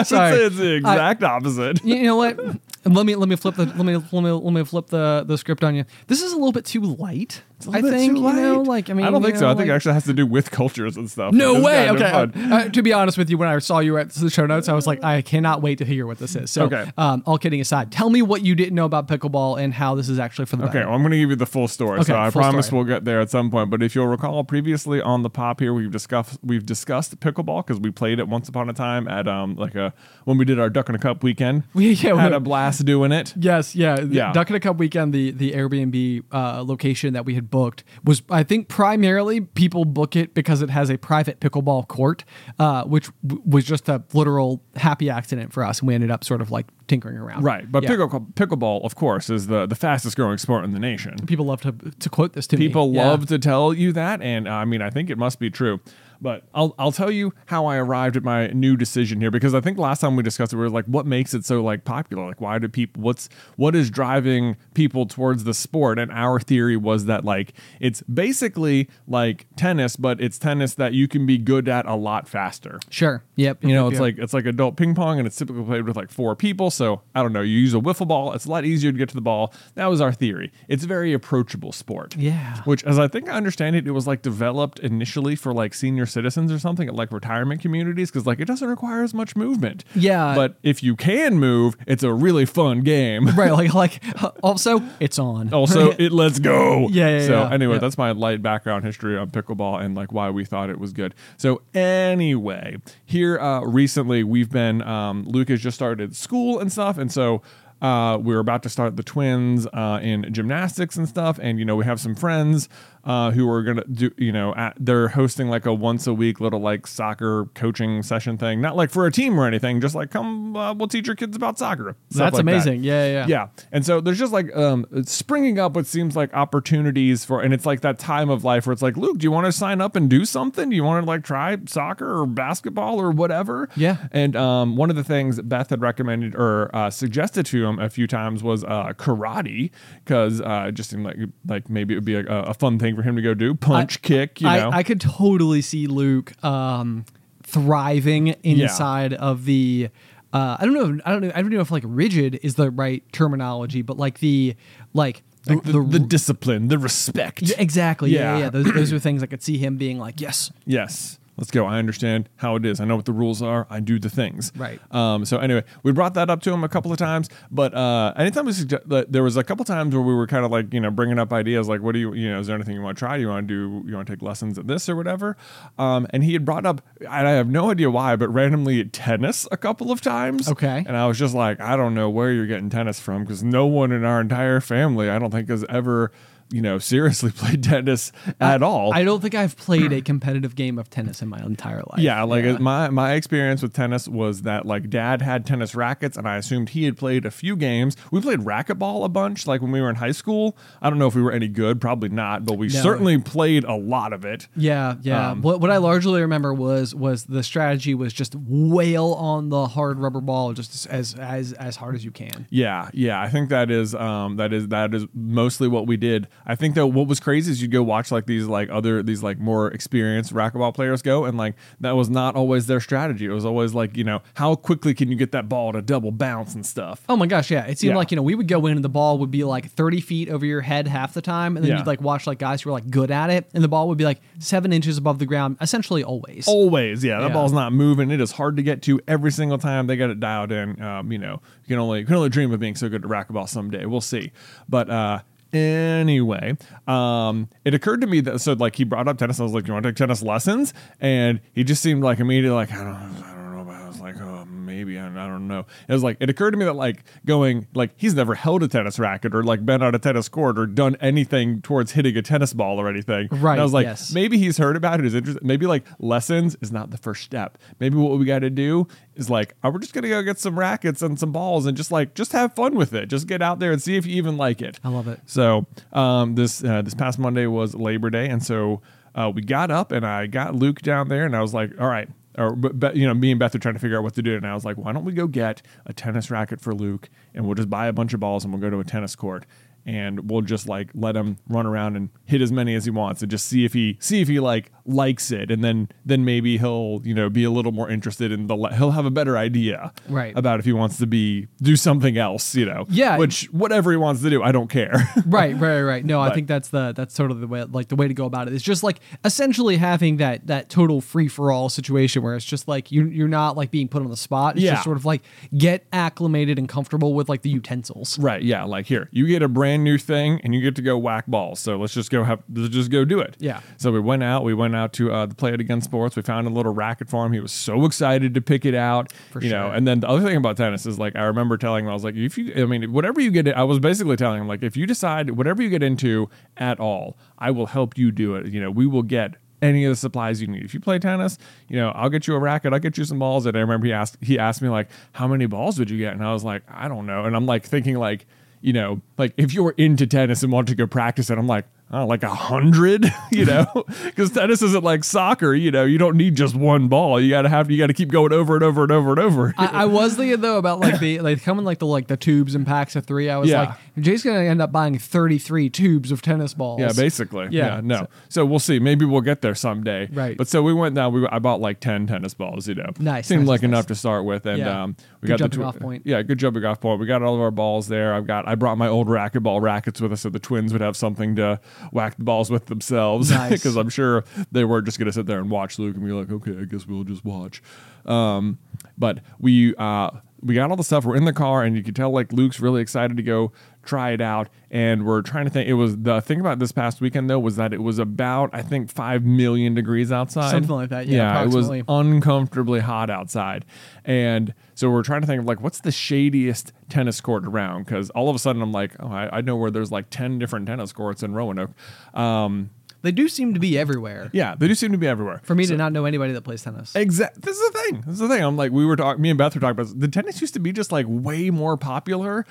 I 0.00 0.02
sorry. 0.04 0.36
say 0.36 0.44
it's 0.46 0.56
the 0.56 0.74
exact 0.76 1.22
opposite. 1.22 1.84
you 1.84 2.02
know 2.04 2.16
what? 2.16 2.38
Let 2.84 3.04
me 3.04 3.16
let 3.16 3.28
me 3.28 3.34
flip 3.34 3.56
the 3.56 3.64
let 3.66 3.78
me 3.78 3.96
let 3.96 4.12
me 4.22 4.30
let 4.30 4.52
me 4.52 4.64
flip 4.64 4.86
the 4.86 5.24
the 5.26 5.36
script 5.36 5.64
on 5.64 5.74
you. 5.74 5.84
This 6.06 6.22
is 6.22 6.32
a 6.32 6.36
little 6.36 6.52
bit 6.52 6.64
too 6.64 6.80
light 6.82 7.42
It's 7.55 7.55
a 7.55 7.55
little 7.55 7.55
I 7.72 7.80
bit 7.80 7.90
think, 7.90 8.16
too 8.16 8.22
you 8.22 8.32
know, 8.34 8.60
like, 8.62 8.90
I 8.90 8.92
mean, 8.92 9.06
I 9.06 9.10
don't 9.10 9.22
you 9.22 9.28
think 9.28 9.38
so. 9.38 9.46
know, 9.46 9.52
I 9.52 9.54
think 9.54 9.68
it 9.68 9.72
actually 9.72 9.94
has 9.94 10.04
to 10.04 10.12
do 10.12 10.26
with 10.26 10.50
cultures 10.50 10.96
and 10.98 11.10
stuff. 11.10 11.32
No 11.32 11.62
way. 11.62 11.88
Okay. 11.90 12.04
Uh, 12.04 12.68
to 12.68 12.82
be 12.82 12.92
honest 12.92 13.16
with 13.16 13.30
you, 13.30 13.38
when 13.38 13.48
I 13.48 13.58
saw 13.60 13.78
you 13.78 13.96
at 13.96 14.10
the 14.10 14.28
show 14.28 14.44
notes, 14.44 14.68
I 14.68 14.74
was 14.74 14.86
like, 14.86 15.02
I 15.02 15.22
cannot 15.22 15.62
wait 15.62 15.78
to 15.78 15.84
hear 15.86 16.06
what 16.06 16.18
this 16.18 16.36
is. 16.36 16.50
So, 16.50 16.64
Okay. 16.66 16.84
um, 16.98 17.22
all 17.24 17.38
kidding 17.38 17.60
aside, 17.60 17.90
tell 17.90 18.10
me 18.10 18.20
what 18.20 18.42
you 18.42 18.54
didn't 18.54 18.74
know 18.74 18.84
about 18.84 19.08
pickleball 19.08 19.58
and 19.58 19.72
how 19.72 19.94
this 19.94 20.08
is 20.10 20.18
actually 20.18 20.44
for 20.46 20.56
the 20.56 20.66
Okay, 20.68 20.80
well, 20.84 20.92
I'm 20.92 21.00
going 21.00 21.12
to 21.12 21.18
give 21.18 21.30
you 21.30 21.36
the 21.36 21.46
full 21.46 21.66
story. 21.66 21.98
Okay, 22.00 22.08
so 22.12 22.18
I 22.18 22.28
full 22.30 22.42
promise 22.42 22.66
story. 22.66 22.84
we'll 22.84 22.88
get 22.94 23.04
there 23.06 23.20
at 23.20 23.30
some 23.30 23.50
point. 23.50 23.70
But 23.70 23.82
if 23.82 23.94
you'll 23.94 24.06
recall, 24.06 24.44
previously 24.44 25.00
on 25.00 25.22
the 25.22 25.30
pop 25.30 25.60
here, 25.60 25.72
we've 25.72 25.90
discussed 25.90 26.38
we've 26.42 26.66
discussed 26.66 27.18
pickleball 27.20 27.66
because 27.66 27.80
we 27.80 27.90
played 27.90 28.18
it 28.18 28.28
once 28.28 28.48
upon 28.50 28.68
a 28.68 28.74
time 28.74 29.08
at 29.08 29.26
um 29.26 29.56
like 29.56 29.74
a 29.74 29.94
when 30.24 30.36
we 30.36 30.44
did 30.44 30.58
our 30.60 30.68
Duck 30.68 30.88
in 30.90 30.94
a 30.94 30.98
Cup 30.98 31.22
weekend. 31.22 31.62
We- 31.72 31.92
yeah, 31.92 32.14
had 32.20 32.32
we- 32.32 32.36
a 32.36 32.40
blast 32.40 32.84
doing 32.84 33.12
it. 33.12 33.32
Yes, 33.38 33.74
yeah, 33.74 33.98
Yeah. 34.00 34.32
Duck 34.32 34.50
in 34.50 34.56
a 34.56 34.60
Cup 34.60 34.76
weekend, 34.76 35.14
the 35.14 35.30
the 35.30 35.52
Airbnb 35.52 36.24
uh, 36.32 36.62
location 36.62 37.14
that 37.14 37.24
we 37.24 37.34
had 37.34 37.45
booked 37.50 37.84
was, 38.04 38.22
I 38.30 38.42
think, 38.42 38.68
primarily 38.68 39.40
people 39.40 39.84
book 39.84 40.16
it 40.16 40.34
because 40.34 40.62
it 40.62 40.70
has 40.70 40.90
a 40.90 40.98
private 40.98 41.40
pickleball 41.40 41.88
court, 41.88 42.24
uh, 42.58 42.84
which 42.84 43.08
w- 43.26 43.42
was 43.46 43.64
just 43.64 43.88
a 43.88 44.02
literal 44.12 44.62
happy 44.76 45.10
accident 45.10 45.52
for 45.52 45.64
us, 45.64 45.80
and 45.80 45.88
we 45.88 45.94
ended 45.94 46.10
up 46.10 46.24
sort 46.24 46.40
of 46.40 46.50
like 46.50 46.66
tinkering 46.86 47.16
around. 47.16 47.42
Right, 47.42 47.70
but 47.70 47.82
Yeah. 47.82 47.90
pickle, 47.90 48.08
pickleball, 48.34 48.84
of 48.84 48.94
course, 48.94 49.28
is 49.30 49.46
the, 49.48 49.66
the 49.66 49.74
fastest 49.74 50.16
growing 50.16 50.38
sport 50.38 50.64
in 50.64 50.72
the 50.72 50.78
nation. 50.78 51.16
people 51.26 51.46
love 51.46 51.60
to 51.62 51.72
to 51.98 52.08
quote 52.08 52.32
this 52.34 52.46
to 52.48 52.56
me. 52.56 52.66
People 52.68 52.92
Yeah. 52.92 53.08
love 53.08 53.26
to 53.26 53.38
tell 53.38 53.72
you 53.74 53.92
that, 53.92 54.20
and 54.22 54.46
uh, 54.48 54.52
I 54.52 54.64
mean, 54.64 54.82
I 54.82 54.90
think 54.90 55.10
it 55.10 55.18
must 55.18 55.38
be 55.38 55.50
true. 55.50 55.80
But 56.20 56.44
I'll 56.54 56.74
I'll 56.78 56.92
tell 56.92 57.10
you 57.10 57.32
how 57.46 57.66
I 57.66 57.76
arrived 57.76 58.16
at 58.16 58.22
my 58.22 58.48
new 58.48 58.76
decision 58.76 59.20
here 59.20 59.30
because 59.30 59.54
I 59.54 59.60
think 59.60 59.78
last 59.78 60.00
time 60.00 60.16
we 60.16 60.22
discussed 60.22 60.52
it, 60.52 60.56
we 60.56 60.62
were 60.62 60.70
like, 60.70 60.86
what 60.86 61.06
makes 61.06 61.34
it 61.34 61.44
so 61.44 61.62
like 61.62 61.84
popular? 61.84 62.26
Like, 62.26 62.40
why 62.40 62.58
do 62.58 62.68
people? 62.68 63.02
What's 63.02 63.28
what 63.56 63.74
is 63.74 63.90
driving 63.90 64.56
people 64.74 65.06
towards 65.06 65.44
the 65.44 65.54
sport? 65.54 65.98
And 65.98 66.10
our 66.12 66.40
theory 66.40 66.76
was 66.76 67.06
that 67.06 67.24
like 67.24 67.52
it's 67.80 68.02
basically 68.02 68.88
like 69.06 69.46
tennis, 69.56 69.96
but 69.96 70.20
it's 70.20 70.38
tennis 70.38 70.74
that 70.74 70.92
you 70.92 71.08
can 71.08 71.26
be 71.26 71.38
good 71.38 71.68
at 71.68 71.86
a 71.86 71.94
lot 71.94 72.28
faster. 72.28 72.80
Sure. 72.90 73.22
Yep. 73.36 73.64
You 73.64 73.74
know, 73.74 73.88
it's 73.88 73.94
yep. 73.94 74.00
like 74.00 74.18
it's 74.18 74.32
like 74.32 74.46
adult 74.46 74.76
ping 74.76 74.94
pong, 74.94 75.18
and 75.18 75.26
it's 75.26 75.36
typically 75.36 75.64
played 75.64 75.86
with 75.86 75.96
like 75.96 76.10
four 76.10 76.34
people. 76.34 76.70
So 76.70 77.02
I 77.14 77.22
don't 77.22 77.32
know. 77.32 77.42
You 77.42 77.58
use 77.58 77.74
a 77.74 77.78
wiffle 77.78 78.08
ball; 78.08 78.32
it's 78.32 78.46
a 78.46 78.50
lot 78.50 78.64
easier 78.64 78.92
to 78.92 78.98
get 78.98 79.08
to 79.10 79.14
the 79.14 79.20
ball. 79.20 79.52
That 79.74 79.86
was 79.86 80.00
our 80.00 80.12
theory. 80.12 80.52
It's 80.68 80.84
a 80.84 80.86
very 80.86 81.12
approachable 81.12 81.72
sport. 81.72 82.16
Yeah. 82.16 82.62
Which, 82.62 82.84
as 82.84 82.98
I 82.98 83.08
think 83.08 83.28
I 83.28 83.32
understand 83.32 83.76
it, 83.76 83.86
it 83.86 83.92
was 83.92 84.06
like 84.06 84.22
developed 84.22 84.78
initially 84.78 85.36
for 85.36 85.52
like 85.52 85.74
senior 85.74 86.05
citizens 86.06 86.50
or 86.52 86.58
something 86.58 86.88
at 86.88 86.94
like 86.94 87.12
retirement 87.12 87.60
communities 87.60 88.10
because 88.10 88.26
like 88.26 88.40
it 88.40 88.44
doesn't 88.46 88.68
require 88.68 89.02
as 89.02 89.12
much 89.12 89.36
movement. 89.36 89.84
Yeah. 89.94 90.34
But 90.34 90.56
if 90.62 90.82
you 90.82 90.96
can 90.96 91.38
move, 91.38 91.76
it's 91.86 92.02
a 92.02 92.12
really 92.12 92.46
fun 92.46 92.80
game. 92.82 93.26
right. 93.36 93.52
Like 93.52 93.74
like. 93.74 94.02
Also, 94.42 94.80
it's 95.00 95.18
on. 95.18 95.52
Also, 95.52 95.90
it 95.98 96.12
lets 96.12 96.38
go. 96.38 96.88
Yeah, 96.88 97.18
yeah, 97.18 97.26
So 97.26 97.32
yeah. 97.32 97.52
anyway, 97.52 97.74
Yeah. 97.74 97.80
that's 97.80 97.98
my 97.98 98.12
light 98.12 98.42
background 98.42 98.84
history 98.84 99.16
on 99.18 99.30
pickleball 99.30 99.82
and 99.82 99.94
like 99.96 100.12
why 100.12 100.30
we 100.30 100.44
thought 100.44 100.70
it 100.70 100.78
was 100.78 100.92
good. 100.92 101.14
So 101.36 101.62
anyway, 101.74 102.76
here 103.04 103.38
uh, 103.38 103.60
recently 103.60 104.22
we've 104.24 104.50
been 104.50 104.82
um, 104.82 105.24
Luke 105.24 105.48
has 105.48 105.60
just 105.60 105.74
started 105.74 106.14
school 106.16 106.58
and 106.60 106.70
stuff, 106.72 106.98
and 106.98 107.10
so. 107.10 107.42
Uh, 107.82 108.16
we 108.16 108.34
are 108.34 108.38
about 108.38 108.62
to 108.62 108.70
start 108.70 108.96
the 108.96 109.02
twins 109.02 109.66
uh, 109.74 110.00
in 110.02 110.32
gymnastics 110.32 110.96
and 110.96 111.06
stuff, 111.06 111.38
and 111.42 111.58
you 111.58 111.64
know 111.66 111.76
we 111.76 111.84
have 111.84 112.00
some 112.00 112.14
friends 112.14 112.70
uh, 113.06 113.30
who 113.30 113.48
are 113.48 113.62
gonna 113.62 113.84
do. 113.84 114.10
You 114.18 114.32
know, 114.32 114.54
at, 114.54 114.74
they're 114.78 115.08
hosting 115.08 115.48
like 115.48 115.64
a 115.64 115.72
once 115.72 116.06
a 116.06 116.12
week 116.12 116.40
little 116.40 116.60
like 116.60 116.86
soccer 116.86 117.46
coaching 117.54 118.02
session 118.02 118.36
thing, 118.36 118.60
not 118.60 118.76
like 118.76 118.90
for 118.90 119.06
a 119.06 119.12
team 119.12 119.38
or 119.38 119.46
anything, 119.46 119.80
just 119.80 119.94
like 119.94 120.10
come, 120.10 120.56
uh, 120.56 120.74
we'll 120.74 120.88
teach 120.88 121.06
your 121.06 121.16
kids 121.16 121.36
about 121.36 121.58
soccer. 121.58 121.96
That's 122.10 122.34
like 122.34 122.40
amazing. 122.42 122.82
Yeah, 122.82 123.06
yeah, 123.06 123.12
yeah. 123.12 123.26
Yeah. 123.28 123.48
And 123.70 123.86
so 123.86 124.00
there's 124.00 124.18
just 124.18 124.32
like 124.32 124.54
um 124.56 124.86
springing 125.04 125.58
up 125.58 125.76
what 125.76 125.86
seems 125.86 126.16
like 126.16 126.34
opportunities 126.34 127.24
for 127.24 127.40
and 127.40 127.54
it's 127.54 127.64
like 127.64 127.82
that 127.82 127.98
time 127.98 128.28
of 128.28 128.42
life 128.44 128.66
where 128.66 128.72
it's 128.72 128.82
like, 128.82 128.96
Luke, 128.96 129.18
do 129.18 129.24
you 129.24 129.30
want 129.30 129.46
to 129.46 129.52
sign 129.52 129.80
up 129.80 129.94
and 129.94 130.10
do 130.10 130.24
something? 130.24 130.68
Do 130.68 130.74
you 130.76 130.82
want 130.82 131.04
to 131.04 131.08
like 131.08 131.22
try 131.22 131.56
soccer 131.66 132.20
or 132.20 132.26
basketball 132.26 133.00
or 133.00 133.12
whatever? 133.12 133.68
Yeah. 133.76 134.08
And 134.10 134.34
um 134.34 134.76
one 134.76 134.90
of 134.90 134.96
the 134.96 135.04
things 135.04 135.40
Beth 135.40 135.70
had 135.70 135.80
recommended 135.80 136.34
or 136.34 136.74
uh, 136.74 136.90
suggested 136.90 137.46
to 137.46 137.64
him 137.64 137.78
a 137.78 137.88
few 137.88 138.08
times 138.08 138.42
was 138.42 138.64
uh 138.64 138.92
karate 138.94 139.70
because 140.04 140.40
uh 140.40 140.66
it 140.68 140.72
just 140.72 140.90
seemed 140.90 141.04
like 141.04 141.16
like 141.46 141.70
maybe 141.70 141.94
it 141.94 141.98
would 141.98 142.04
be 142.04 142.14
a, 142.16 142.24
a 142.26 142.54
fun 142.54 142.78
thing 142.78 142.95
for 142.96 143.02
him 143.02 143.16
to 143.16 143.22
go 143.22 143.34
do. 143.34 143.54
Punch, 143.54 144.02
kick, 144.02 144.40
you 144.40 144.46
know. 144.48 144.70
I, 144.70 144.78
I 144.78 144.82
could 144.82 145.00
totally 145.00 145.62
see 145.62 145.86
Luke 145.86 146.32
um, 146.44 147.04
thriving 147.42 148.28
inside 148.42 149.14
of 149.14 149.44
the. 149.44 149.88
Uh, 150.32 150.56
I 150.58 150.64
don't 150.64 150.74
know. 150.74 150.98
I 151.04 151.12
don't 151.12 151.22
know. 151.22 151.32
I 151.34 151.40
don't 151.42 151.50
know 151.50 151.60
if 151.60 151.70
like 151.70 151.84
rigid 151.86 152.40
is 152.42 152.56
the 152.56 152.70
right 152.70 153.02
terminology, 153.12 153.82
but 153.82 153.96
like 153.96 154.18
the 154.18 154.54
like 154.92 155.22
the, 155.44 155.54
Like 155.54 155.62
the, 155.64 155.80
the 155.80 155.98
discipline, 156.00 156.68
the 156.68 156.78
respect. 156.78 157.42
Yeah, 157.42 157.54
exactly. 157.58 158.10
Yeah, 158.10 158.20
yeah. 158.20 158.32
Yeah. 158.32 158.44
yeah. 158.44 158.50
Those, 158.50 158.72
those 158.72 158.92
are 158.92 158.98
things 158.98 159.22
I 159.22 159.26
could 159.26 159.42
see 159.42 159.58
him 159.58 159.76
being 159.76 159.98
like, 159.98 160.20
yes, 160.20 160.50
Yes. 160.66 161.18
Let's 161.36 161.50
go. 161.50 161.66
I 161.66 161.78
understand 161.78 162.28
how 162.36 162.56
it 162.56 162.64
is. 162.64 162.80
I 162.80 162.84
know 162.84 162.96
what 162.96 163.04
the 163.04 163.12
rules 163.12 163.42
are. 163.42 163.66
I 163.68 163.80
do 163.80 163.98
the 163.98 164.08
things. 164.08 164.52
Right. 164.56 164.80
Um, 164.90 165.24
so 165.24 165.38
anyway, 165.38 165.64
we 165.82 165.92
brought 165.92 166.14
that 166.14 166.30
up 166.30 166.40
to 166.42 166.52
him 166.52 166.64
a 166.64 166.68
couple 166.68 166.92
of 166.92 166.98
times, 166.98 167.28
but 167.50 167.74
uh, 167.74 168.14
anytime 168.16 168.46
we 168.46 168.52
suggest, 168.52 168.84
there 168.86 169.22
was 169.22 169.36
a 169.36 169.44
couple 169.44 169.64
times 169.64 169.94
where 169.94 170.02
we 170.02 170.14
were 170.14 170.26
kind 170.26 170.44
of 170.44 170.50
like, 170.50 170.72
you 170.72 170.80
know, 170.80 170.90
bringing 170.90 171.18
up 171.18 171.32
ideas 171.32 171.68
like, 171.68 171.82
what 171.82 171.92
do 171.92 171.98
you, 171.98 172.14
you 172.14 172.30
know, 172.30 172.40
is 172.40 172.46
there 172.46 172.56
anything 172.56 172.74
you 172.74 172.82
want 172.82 172.96
to 172.96 172.98
try? 172.98 173.16
Do 173.16 173.22
you 173.22 173.28
want 173.28 173.46
to 173.48 173.54
do, 173.82 173.88
you 173.88 173.94
want 173.94 174.06
to 174.06 174.12
take 174.14 174.22
lessons 174.22 174.58
at 174.58 174.66
this 174.66 174.88
or 174.88 174.96
whatever? 174.96 175.36
Um, 175.78 176.06
and 176.10 176.24
he 176.24 176.32
had 176.32 176.44
brought 176.44 176.64
up, 176.64 176.80
and 177.00 177.28
I 177.28 177.32
have 177.32 177.48
no 177.48 177.70
idea 177.70 177.90
why, 177.90 178.16
but 178.16 178.28
randomly 178.28 178.84
tennis 178.84 179.46
a 179.52 179.56
couple 179.56 179.92
of 179.92 180.00
times. 180.00 180.48
Okay. 180.48 180.84
And 180.86 180.96
I 180.96 181.06
was 181.06 181.18
just 181.18 181.34
like, 181.34 181.60
I 181.60 181.76
don't 181.76 181.94
know 181.94 182.08
where 182.08 182.32
you're 182.32 182.46
getting 182.46 182.70
tennis 182.70 182.98
from 182.98 183.24
because 183.24 183.42
no 183.42 183.66
one 183.66 183.92
in 183.92 184.04
our 184.04 184.20
entire 184.20 184.60
family, 184.60 185.10
I 185.10 185.18
don't 185.18 185.30
think, 185.30 185.48
has 185.48 185.64
ever, 185.68 186.12
you 186.50 186.62
know, 186.62 186.78
seriously 186.78 187.30
played 187.34 187.62
tennis 187.62 188.12
at 188.40 188.62
all. 188.62 188.92
I 188.94 189.04
don't 189.04 189.20
think 189.20 189.34
I've 189.34 189.56
played 189.56 189.92
a 189.92 190.00
competitive 190.00 190.54
game 190.54 190.78
of 190.78 190.88
tennis 190.90 191.22
in 191.22 191.28
my 191.28 191.38
entire 191.40 191.82
life. 191.90 191.98
Yeah, 191.98 192.22
like 192.22 192.44
uh, 192.44 192.58
my 192.58 192.88
my 192.90 193.14
experience 193.14 193.62
with 193.62 193.72
tennis 193.72 194.06
was 194.08 194.42
that 194.42 194.64
like 194.66 194.88
dad 194.90 195.22
had 195.22 195.44
tennis 195.46 195.74
rackets 195.74 196.16
and 196.16 196.28
I 196.28 196.36
assumed 196.36 196.70
he 196.70 196.84
had 196.84 196.96
played 196.96 197.24
a 197.26 197.30
few 197.30 197.56
games. 197.56 197.96
We 198.10 198.20
played 198.20 198.40
racquetball 198.40 199.04
a 199.04 199.08
bunch 199.08 199.46
like 199.46 199.60
when 199.60 199.72
we 199.72 199.80
were 199.80 199.90
in 199.90 199.96
high 199.96 200.12
school. 200.12 200.56
I 200.80 200.88
don't 200.90 200.98
know 200.98 201.06
if 201.08 201.14
we 201.14 201.22
were 201.22 201.32
any 201.32 201.48
good, 201.48 201.80
probably 201.80 202.08
not, 202.10 202.44
but 202.44 202.58
we 202.58 202.68
No. 202.68 202.80
certainly 202.82 203.18
played 203.18 203.64
a 203.64 203.74
lot 203.74 204.12
of 204.12 204.24
it. 204.24 204.48
Yeah, 204.56 204.96
yeah. 205.02 205.30
Um, 205.30 205.42
what 205.42 205.60
what 205.60 205.70
I 205.70 205.78
largely 205.78 206.20
remember 206.20 206.54
was 206.54 206.94
was 206.94 207.24
the 207.24 207.42
strategy 207.42 207.94
was 207.94 208.12
just 208.12 208.34
wail 208.36 209.12
on 209.14 209.48
the 209.48 209.66
hard 209.66 209.98
rubber 209.98 210.20
ball 210.20 210.52
just 210.52 210.86
as 210.86 211.14
as 211.16 211.52
as 211.54 211.76
hard 211.76 211.94
as 211.94 212.04
you 212.04 212.10
can. 212.10 212.46
Yeah, 212.50 212.88
yeah, 212.92 213.20
I 213.20 213.28
think 213.28 213.48
that 213.50 213.70
is 213.70 213.94
um 213.94 214.36
that 214.36 214.52
is 214.52 214.68
that 214.68 214.94
is 214.94 215.06
mostly 215.14 215.68
what 215.68 215.86
we 215.86 215.96
did. 215.96 216.28
I 216.44 216.54
think 216.54 216.74
that 216.74 216.86
what 216.88 217.06
was 217.08 217.20
crazy 217.20 217.50
is 217.52 217.62
you'd 217.62 217.70
go 217.70 217.82
watch 217.82 218.10
like 218.12 218.26
these 218.26 218.46
like 218.46 218.68
other 218.70 219.02
these 219.02 219.22
like 219.22 219.38
more 219.38 219.68
experienced 219.68 220.32
racquetball 220.34 220.74
players 220.74 221.02
go 221.02 221.24
and 221.24 221.36
like 221.38 221.54
that 221.80 221.92
was 221.92 222.08
not 222.10 222.36
always 222.36 222.66
their 222.66 222.80
strategy. 222.80 223.26
It 223.26 223.30
was 223.30 223.44
always 223.44 223.74
like, 223.74 223.96
you 223.96 224.04
know, 224.04 224.22
how 224.34 224.54
quickly 224.54 224.94
can 224.94 225.08
you 225.08 225.16
get 225.16 225.32
that 225.32 225.48
ball 225.48 225.72
to 225.72 225.82
double 225.82 226.12
bounce 226.12 226.54
and 226.54 226.64
stuff. 226.66 227.02
Oh 227.08 227.16
my 227.16 227.26
gosh, 227.26 227.50
yeah. 227.50 227.64
It 227.66 227.78
seemed 227.78 227.92
Yeah. 227.92 227.96
like, 227.96 228.10
you 228.10 228.16
know, 228.16 228.22
we 228.22 228.34
would 228.34 228.48
go 228.48 228.66
in 228.66 228.74
and 228.76 228.84
the 228.84 228.88
ball 228.88 229.18
would 229.18 229.30
be 229.30 229.44
like 229.44 229.70
30 229.70 230.00
feet 230.00 230.28
over 230.28 230.44
your 230.46 230.60
head 230.60 230.86
half 230.88 231.14
the 231.14 231.22
time. 231.22 231.56
And 231.56 231.64
then 231.64 231.72
Yeah. 231.72 231.78
you'd 231.78 231.86
like 231.86 232.00
watch 232.00 232.26
like 232.26 232.38
guys 232.38 232.62
who 232.62 232.70
were 232.70 232.74
like 232.74 232.90
good 232.90 233.10
at 233.10 233.30
it. 233.30 233.48
And 233.54 233.62
the 233.64 233.68
ball 233.68 233.88
would 233.88 233.98
be 233.98 234.04
like 234.04 234.20
seven 234.38 234.72
inches 234.72 234.98
above 234.98 235.18
the 235.18 235.26
ground, 235.26 235.56
essentially 235.60 236.04
always. 236.04 236.46
Always, 236.46 237.02
yeah. 237.04 237.20
That 237.20 237.28
Yeah. 237.28 237.32
ball's 237.32 237.52
not 237.52 237.72
moving. 237.72 238.10
It 238.10 238.20
is 238.20 238.32
hard 238.32 238.56
to 238.56 238.62
get 238.62 238.82
to 238.82 239.00
every 239.08 239.32
single 239.32 239.58
time 239.58 239.86
they 239.86 239.96
got 239.96 240.10
it 240.10 240.20
dialed 240.20 240.52
in. 240.52 240.80
Um, 240.80 241.10
you 241.10 241.18
know, 241.18 241.40
you 241.64 241.68
can 241.68 241.78
only 241.78 242.00
you 242.00 242.06
can 242.06 242.14
only 242.14 242.28
dream 242.28 242.52
of 242.52 242.60
being 242.60 242.76
so 242.76 242.88
good 242.88 243.04
at 243.04 243.10
racquetball 243.10 243.48
someday. 243.48 243.84
We'll 243.86 244.00
see. 244.00 244.32
But 244.68 244.88
uh 244.90 245.20
anyway, 245.52 246.56
um, 246.86 247.48
it 247.64 247.74
occurred 247.74 248.00
to 248.02 248.06
me 248.06 248.20
that 248.20 248.40
so 248.40 248.52
like 248.54 248.76
he 248.76 248.84
brought 248.84 249.08
up 249.08 249.18
tennis. 249.18 249.40
I 249.40 249.42
was 249.42 249.52
like, 249.52 249.66
"You 249.66 249.72
want 249.72 249.84
to 249.84 249.90
take 249.90 249.96
tennis 249.96 250.22
lessons?" 250.22 250.74
And 251.00 251.40
he 251.52 251.64
just 251.64 251.82
seemed 251.82 252.02
like 252.02 252.18
immediately 252.20 252.54
like, 252.54 252.72
"I 252.72 252.84
don't, 252.84 252.94
I 252.94 253.34
don't 253.34 253.56
know." 253.56 253.64
But 253.64 253.74
I 253.74 253.86
was 253.86 254.00
like, 254.00 254.20
"Oh, 254.20 254.44
maybe 254.76 254.98
I, 254.98 255.06
I 255.06 255.26
don't 255.26 255.48
know." 255.48 255.66
It 255.88 255.92
was 255.92 256.02
like 256.02 256.18
it 256.20 256.28
occurred 256.28 256.50
to 256.52 256.56
me 256.56 256.64
that 256.64 256.74
like 256.74 257.04
going 257.24 257.66
like 257.74 257.92
he's 257.96 258.14
never 258.14 258.34
held 258.34 258.62
a 258.62 258.68
tennis 258.68 258.98
racket 258.98 259.34
or 259.34 259.42
like 259.42 259.64
been 259.64 259.82
on 259.82 259.94
a 259.94 259.98
tennis 259.98 260.28
court 260.28 260.58
or 260.58 260.66
done 260.66 260.96
anything 261.00 261.62
towards 261.62 261.92
hitting 261.92 262.16
a 262.16 262.22
tennis 262.22 262.52
ball 262.52 262.80
or 262.80 262.88
anything. 262.88 263.28
And 263.30 263.42
Right, 263.42 263.58
I 263.58 263.62
was 263.62 263.72
like, 263.72 263.86
yes. 263.86 264.12
maybe 264.12 264.38
he's 264.38 264.58
heard 264.58 264.76
about 264.76 265.00
it. 265.00 265.06
Is 265.06 265.14
interested. 265.14 265.44
Maybe 265.44 265.66
like 265.66 265.84
lessons 265.98 266.56
is 266.60 266.72
not 266.72 266.90
the 266.90 266.98
first 266.98 267.22
step. 267.22 267.58
Maybe 267.80 267.96
what 267.96 268.18
we 268.18 268.24
got 268.24 268.40
to 268.40 268.50
do 268.50 268.86
is 269.14 269.30
like, 269.30 269.54
oh, 269.62 269.70
we're 269.70 269.78
just 269.78 269.94
gonna 269.94 270.08
go 270.08 270.22
get 270.22 270.38
some 270.38 270.58
rackets 270.58 271.02
and 271.02 271.18
some 271.18 271.32
balls 271.32 271.66
and 271.66 271.76
just 271.76 271.90
like 271.90 272.14
just 272.14 272.32
have 272.32 272.54
fun 272.54 272.74
with 272.74 272.92
it. 272.92 273.06
Just 273.06 273.26
get 273.26 273.42
out 273.42 273.58
there 273.58 273.72
and 273.72 273.80
see 273.82 273.96
if 273.96 274.06
you 274.06 274.16
even 274.16 274.36
like 274.36 274.60
it. 274.62 274.78
I 274.84 274.88
love 274.88 275.08
it. 275.08 275.20
So 275.26 275.66
um, 275.92 276.34
this 276.34 276.62
uh, 276.62 276.82
this 276.82 276.94
past 276.94 277.18
Monday 277.18 277.46
was 277.46 277.74
Labor 277.74 278.10
Day, 278.10 278.28
and 278.28 278.42
so 278.42 278.82
uh, 279.14 279.32
we 279.34 279.42
got 279.42 279.70
up 279.70 279.92
and 279.92 280.06
I 280.06 280.26
got 280.26 280.54
Luke 280.54 280.82
down 280.82 281.08
there, 281.08 281.24
and 281.24 281.34
I 281.34 281.40
was 281.40 281.54
like, 281.54 281.72
all 281.80 281.88
right. 281.88 282.08
Or, 282.38 282.54
but, 282.54 282.96
you 282.96 283.06
know, 283.06 283.14
me 283.14 283.30
and 283.30 283.40
Beth 283.40 283.54
are 283.54 283.58
trying 283.58 283.74
to 283.74 283.80
figure 283.80 283.96
out 283.96 284.02
what 284.02 284.14
to 284.14 284.22
do, 284.22 284.36
and 284.36 284.46
I 284.46 284.52
was 284.52 284.64
like, 284.64 284.76
why 284.76 284.92
don't 284.92 285.04
we 285.04 285.12
go 285.12 285.26
get 285.26 285.62
a 285.86 285.92
tennis 285.92 286.30
racket 286.30 286.60
for 286.60 286.74
Luke, 286.74 287.08
and 287.34 287.46
we'll 287.46 287.54
just 287.54 287.70
buy 287.70 287.86
a 287.86 287.92
bunch 287.94 288.12
of 288.12 288.20
balls, 288.20 288.44
and 288.44 288.52
we'll 288.52 288.60
go 288.60 288.68
to 288.68 288.78
a 288.78 288.84
tennis 288.84 289.16
court, 289.16 289.46
and 289.86 290.30
we'll 290.30 290.42
just 290.42 290.68
like 290.68 290.90
let 290.94 291.16
him 291.16 291.38
run 291.48 291.64
around 291.64 291.96
and 291.96 292.10
hit 292.26 292.42
as 292.42 292.52
many 292.52 292.74
as 292.74 292.84
he 292.84 292.90
wants, 292.90 293.22
and 293.22 293.30
just 293.30 293.46
see 293.46 293.64
if 293.64 293.72
he 293.72 293.96
see 294.00 294.20
if 294.20 294.28
he 294.28 294.38
like 294.38 294.70
likes 294.86 295.30
it, 295.30 295.50
and 295.50 295.62
then 295.64 295.88
then 296.04 296.24
maybe 296.24 296.58
he'll 296.58 297.00
you 297.04 297.14
know 297.14 297.28
be 297.28 297.44
a 297.44 297.50
little 297.50 297.72
more 297.72 297.88
interested 297.90 298.32
in 298.32 298.46
the. 298.46 298.56
He'll 298.76 298.92
have 298.92 299.06
a 299.06 299.10
better 299.10 299.36
idea 299.36 299.92
Right. 300.08 300.36
about 300.36 300.58
if 300.60 300.64
he 300.64 300.72
wants 300.72 300.98
to 300.98 301.06
be 301.06 301.48
do 301.62 301.76
something 301.76 302.16
else. 302.18 302.54
You 302.54 302.66
know. 302.66 302.86
Yeah. 302.88 303.16
Which 303.18 303.44
whatever 303.52 303.90
he 303.90 303.96
wants 303.96 304.22
to 304.22 304.30
do, 304.30 304.42
I 304.42 304.52
don't 304.52 304.70
care. 304.70 305.08
right, 305.26 305.56
right, 305.58 305.80
right. 305.82 306.04
No, 306.04 306.20
I 306.20 306.32
think 306.34 306.46
that's 306.48 306.68
the 306.68 306.92
that's 306.94 307.14
totally 307.14 307.40
the 307.40 307.46
way 307.46 307.64
like 307.64 307.88
the 307.88 307.96
way 307.96 308.08
to 308.08 308.14
go 308.14 308.24
about 308.26 308.48
it. 308.48 308.54
It's 308.54 308.62
just 308.64 308.82
like 308.82 309.00
essentially 309.24 309.76
having 309.76 310.18
that 310.18 310.46
that 310.46 310.68
total 310.68 311.00
free 311.00 311.28
for 311.28 311.50
all 311.50 311.68
situation 311.68 312.22
where 312.22 312.34
it's 312.36 312.44
just 312.44 312.68
like 312.68 312.92
you 312.92 313.06
you're 313.06 313.28
not 313.28 313.56
like 313.56 313.70
being 313.70 313.88
put 313.88 314.02
on 314.02 314.10
the 314.10 314.16
spot. 314.16 314.56
It's 314.56 314.64
Yeah. 314.64 314.72
just 314.72 314.84
sort 314.84 314.96
of 314.96 315.04
like 315.04 315.22
get 315.56 315.86
acclimated 315.92 316.58
and 316.58 316.68
comfortable 316.68 317.14
with 317.14 317.28
like 317.28 317.42
the 317.42 317.50
utensils. 317.50 318.18
Right. 318.18 318.42
Yeah. 318.42 318.64
Like 318.64 318.86
here, 318.86 319.08
you 319.12 319.26
get 319.26 319.42
a 319.42 319.48
brand 319.48 319.82
new 319.84 319.98
thing 319.98 320.40
and 320.44 320.54
you 320.54 320.60
get 320.60 320.76
to 320.76 320.82
go 320.82 320.96
whack 320.98 321.26
balls. 321.26 321.58
So 321.60 321.76
let's 321.76 321.94
just 321.94 322.10
go 322.10 322.22
have 322.24 322.42
let's 322.54 322.68
just 322.68 322.90
go 322.90 323.04
do 323.04 323.18
it. 323.20 323.36
Yeah. 323.40 323.60
So 323.78 323.90
we 323.90 324.00
went 324.00 324.22
out. 324.22 324.44
We 324.44 324.54
went 324.54 324.75
out 324.76 324.92
to 324.94 325.12
uh, 325.12 325.26
the 325.26 325.34
Play 325.34 325.54
It 325.54 325.60
Again 325.60 325.80
Sports. 325.80 326.16
We 326.16 326.22
found 326.22 326.46
a 326.46 326.50
little 326.50 326.72
racket 326.72 327.08
for 327.08 327.24
him. 327.26 327.32
He 327.32 327.40
was 327.40 327.52
so 327.52 327.84
excited 327.84 328.34
to 328.34 328.40
pick 328.40 328.64
it 328.64 328.74
out. 328.74 329.12
For 329.30 329.42
you 329.42 329.50
know. 329.50 329.70
And 329.70 329.86
then 329.86 330.00
the 330.00 330.08
other 330.08 330.26
thing 330.26 330.36
about 330.36 330.56
tennis 330.56 330.86
is 330.86 330.98
like 330.98 331.16
I 331.16 331.22
remember 331.24 331.56
telling 331.56 331.84
him 331.84 331.90
I 331.90 331.94
was 331.94 332.04
like, 332.04 332.14
if 332.14 332.38
you, 332.38 332.52
I 332.56 332.66
mean, 332.66 332.92
whatever 332.92 333.20
you 333.20 333.30
get, 333.30 333.48
I 333.48 333.64
was 333.64 333.78
basically 333.78 334.16
telling 334.16 334.40
him 334.40 334.48
like, 334.48 334.62
if 334.62 334.76
you 334.76 334.86
decide 334.86 335.30
whatever 335.30 335.62
you 335.62 335.70
get 335.70 335.82
into 335.82 336.28
at 336.56 336.78
all, 336.78 337.16
I 337.38 337.50
will 337.50 337.66
help 337.66 337.98
you 337.98 338.12
do 338.12 338.34
it. 338.36 338.46
You 338.46 338.60
know, 338.60 338.70
we 338.70 338.86
will 338.86 339.02
get 339.02 339.36
any 339.62 339.84
of 339.84 339.90
the 339.90 339.96
supplies 339.96 340.40
you 340.40 340.46
need. 340.46 340.64
If 340.64 340.74
you 340.74 340.80
play 340.80 340.98
tennis, 340.98 341.38
you 341.68 341.76
know, 341.76 341.90
I'll 341.90 342.10
get 342.10 342.26
you 342.26 342.34
a 342.34 342.38
racket, 342.38 342.72
I'll 342.72 342.78
get 342.78 342.98
you 342.98 343.04
some 343.04 343.18
balls. 343.18 343.46
And 343.46 343.56
I 343.56 343.60
remember 343.60 343.86
he 343.86 343.92
asked 343.92 344.18
he 344.20 344.38
asked 344.38 344.62
me 344.62 344.68
like, 344.68 344.88
how 345.12 345.26
many 345.26 345.46
balls 345.46 345.78
would 345.78 345.90
you 345.90 345.98
get? 345.98 346.12
And 346.12 346.24
I 346.24 346.32
was 346.32 346.44
like, 346.44 346.62
I 346.68 346.88
don't 346.88 347.06
know. 347.06 347.24
And 347.24 347.34
I'm 347.34 347.46
like 347.46 347.64
thinking 347.64 347.96
like, 347.96 348.26
you 348.60 348.72
know, 348.72 349.00
like 349.18 349.32
if 349.36 349.54
you 349.54 349.62
were 349.62 349.74
into 349.76 350.06
tennis 350.06 350.42
and 350.42 350.52
wanted 350.52 350.68
to 350.68 350.76
go 350.76 350.86
practice 350.86 351.30
it, 351.30 351.38
I'm 351.38 351.46
like, 351.46 351.66
oh, 351.92 352.06
like 352.06 352.22
a 352.22 352.28
hundred, 352.34 353.06
you 353.30 353.44
know, 353.44 353.66
because 354.04 354.30
tennis 354.32 354.62
isn't 354.62 354.84
like 354.84 355.04
soccer. 355.04 355.54
You 355.54 355.70
know, 355.70 355.84
you 355.84 355.98
don't 355.98 356.16
need 356.16 356.34
just 356.34 356.54
one 356.54 356.88
ball. 356.88 357.20
You 357.20 357.30
gotta 357.30 357.48
have 357.48 357.70
you 357.70 357.78
gotta 357.78 357.92
keep 357.94 358.10
going 358.10 358.32
over 358.32 358.54
and 358.54 358.64
over 358.64 358.82
and 358.82 358.92
over 358.92 359.10
and 359.10 359.18
over. 359.20 359.54
I, 359.58 359.82
I 359.82 359.84
was 359.86 360.16
thinking 360.16 360.40
though 360.40 360.58
about 360.58 360.80
like 360.80 360.98
the 361.00 361.20
like 361.20 361.42
coming 361.42 361.64
like 361.64 361.78
the 361.78 361.86
like 361.86 362.06
the 362.08 362.16
tubes 362.16 362.54
and 362.54 362.66
packs 362.66 362.96
of 362.96 363.06
three. 363.06 363.30
I 363.30 363.36
was 363.38 363.50
Yeah. 363.50 363.60
like, 363.60 364.04
Jay's 364.04 364.22
gonna 364.22 364.40
end 364.40 364.60
up 364.60 364.72
buying 364.72 364.98
thirty 364.98 365.38
three 365.38 365.70
tubes 365.70 366.10
of 366.12 366.22
tennis 366.22 366.54
balls. 366.54 366.80
Yeah, 366.80 366.92
basically. 366.94 367.48
Yeah, 367.50 367.76
Yeah, 367.76 367.80
no. 367.82 367.96
so- 367.98 368.06
So, 368.28 368.46
we'll 368.46 368.58
see. 368.58 368.78
Maybe 368.78 369.04
we'll 369.04 369.20
get 369.22 369.40
there 369.40 369.54
someday. 369.54 370.08
Right. 370.12 370.36
But 370.36 370.48
so 370.48 370.62
we 370.62 370.74
went 370.74 370.94
down. 370.94 371.12
We 371.12 371.26
I 371.28 371.38
bought 371.38 371.60
like 371.60 371.80
ten 371.80 372.06
tennis 372.06 372.34
balls. 372.34 372.68
You 372.68 372.74
know, 372.74 372.90
Nice, 372.98 373.26
Seemed 373.28 373.42
nice, 373.42 373.48
like 373.48 373.62
nice, 373.62 373.68
enough 373.68 373.86
to 373.86 373.94
start 373.94 374.24
with, 374.24 374.44
and 374.46 374.58
Yeah. 374.58 374.82
um, 374.84 374.96
we 375.20 375.26
Good 375.28 375.32
got 375.34 375.38
jumping 375.38 375.60
the 375.60 375.66
off 375.66 375.78
point. 375.78 376.02
Yeah, 376.04 376.22
good 376.22 376.38
jumping 376.38 376.64
off 376.64 376.80
point. 376.80 377.00
We 377.00 377.06
got 377.06 377.22
all 377.22 377.34
of 377.34 377.40
our 377.40 377.50
balls 377.50 377.88
there. 377.88 378.12
I've 378.14 378.26
got. 378.26 378.46
I 378.46 378.54
brought 378.54 378.76
my 378.76 378.88
old 378.88 379.08
racquetball 379.08 379.60
rackets 379.62 380.00
with 380.00 380.12
us, 380.12 380.20
so 380.22 380.28
the 380.30 380.38
twins 380.38 380.72
would 380.72 380.82
have 380.82 380.96
something 380.96 381.36
to 381.36 381.58
whack 381.92 382.16
the 382.16 382.24
balls 382.24 382.50
with 382.50 382.66
themselves. 382.66 383.30
Nice. 383.36 383.50
Because 383.50 383.76
I'm 383.76 383.90
sure 383.90 384.24
they 384.50 384.64
weren't 384.64 384.86
just 384.86 384.98
gonna 384.98 385.12
sit 385.12 385.26
there 385.26 385.38
and 385.38 385.50
watch 385.50 385.78
Luke 385.78 385.94
and 385.94 386.04
be 386.04 386.12
like, 386.12 386.30
okay, 386.30 386.58
I 386.58 386.64
guess 386.64 386.86
we'll 386.86 387.04
just 387.04 387.24
watch. 387.24 387.62
Um, 388.06 388.58
but 388.96 389.18
we 389.38 389.74
uh 389.76 390.10
we 390.42 390.54
got 390.54 390.70
all 390.70 390.76
the 390.76 390.84
stuff. 390.84 391.04
We're 391.04 391.16
in 391.16 391.24
the 391.24 391.32
car, 391.32 391.64
and 391.64 391.76
you 391.76 391.82
can 391.82 391.94
tell 391.94 392.10
like 392.10 392.32
Luke's 392.32 392.60
really 392.60 392.80
excited 392.80 393.16
to 393.16 393.22
go 393.22 393.52
try 393.84 394.10
it 394.10 394.20
out. 394.20 394.48
And 394.70 395.04
we're 395.04 395.22
trying 395.22 395.44
to 395.44 395.50
think. 395.50 395.68
It 395.68 395.74
was 395.74 395.96
the 395.98 396.20
thing 396.20 396.40
about 396.40 396.58
this 396.58 396.72
past 396.72 397.00
weekend 397.00 397.28
though 397.28 397.38
was 397.38 397.56
that 397.56 397.72
it 397.72 397.82
was 397.82 397.98
about 397.98 398.50
I 398.52 398.62
think 398.62 398.90
five 398.90 399.24
million 399.24 399.74
degrees 399.74 400.12
outside, 400.12 400.50
Something 400.50 400.76
like 400.76 400.90
that, 400.90 401.06
yeah, 401.06 401.42
it 401.42 401.50
was 401.50 401.68
uncomfortably 401.88 402.80
hot 402.80 403.10
outside, 403.10 403.64
and 404.04 404.54
so 404.76 404.88
we're 404.90 405.02
trying 405.02 405.22
to 405.22 405.26
think 405.26 405.40
of 405.40 405.46
like 405.46 405.60
what's 405.60 405.80
the 405.80 405.90
shadiest 405.90 406.70
tennis 406.88 407.20
court 407.20 407.44
around? 407.44 407.84
Because 407.86 408.10
all 408.10 408.28
of 408.30 408.36
a 408.36 408.38
sudden 408.38 408.62
I'm 408.62 408.70
like, 408.70 408.92
oh, 409.00 409.08
I, 409.08 409.38
I 409.38 409.40
know 409.40 409.56
where 409.56 409.72
there's 409.72 409.90
like 409.90 410.10
ten 410.10 410.38
different 410.38 410.66
tennis 410.68 410.92
courts 410.92 411.24
in 411.24 411.34
Roanoke. 411.34 411.72
Um, 412.14 412.70
They 413.02 413.10
do 413.12 413.28
seem 413.28 413.54
to 413.54 413.60
be 413.60 413.76
everywhere. 413.78 414.30
yeah, 414.32 414.54
they 414.56 414.68
do 414.68 414.74
seem 414.74 414.92
to 414.92 414.98
be 414.98 415.06
everywhere. 415.08 415.40
For 415.44 415.54
me 415.54 415.66
to 415.66 415.76
not 415.76 415.92
know 415.92 416.04
anybody 416.04 416.32
that 416.34 416.42
plays 416.42 416.62
tennis. 416.62 416.94
Exactly. 416.94 417.40
This 417.44 417.56
is 417.58 417.72
the 417.72 417.78
thing. 417.78 417.94
This 418.06 418.14
is 418.14 418.18
the 418.20 418.28
thing. 418.28 418.42
I'm 418.44 418.56
like, 418.56 418.70
we 418.72 418.84
were 418.86 418.96
talking. 418.96 419.20
Me 419.22 419.30
and 419.30 419.38
Beth 419.38 419.54
were 419.54 419.60
talking 419.60 419.72
about. 419.72 419.86
This. 419.86 419.94
The 419.96 420.08
tennis 420.08 420.40
used 420.40 420.54
to 420.54 420.60
be 420.60 420.72
just 420.72 420.92
like 420.92 421.06
way 421.08 421.50
more 421.50 421.76
popular, 421.76 422.44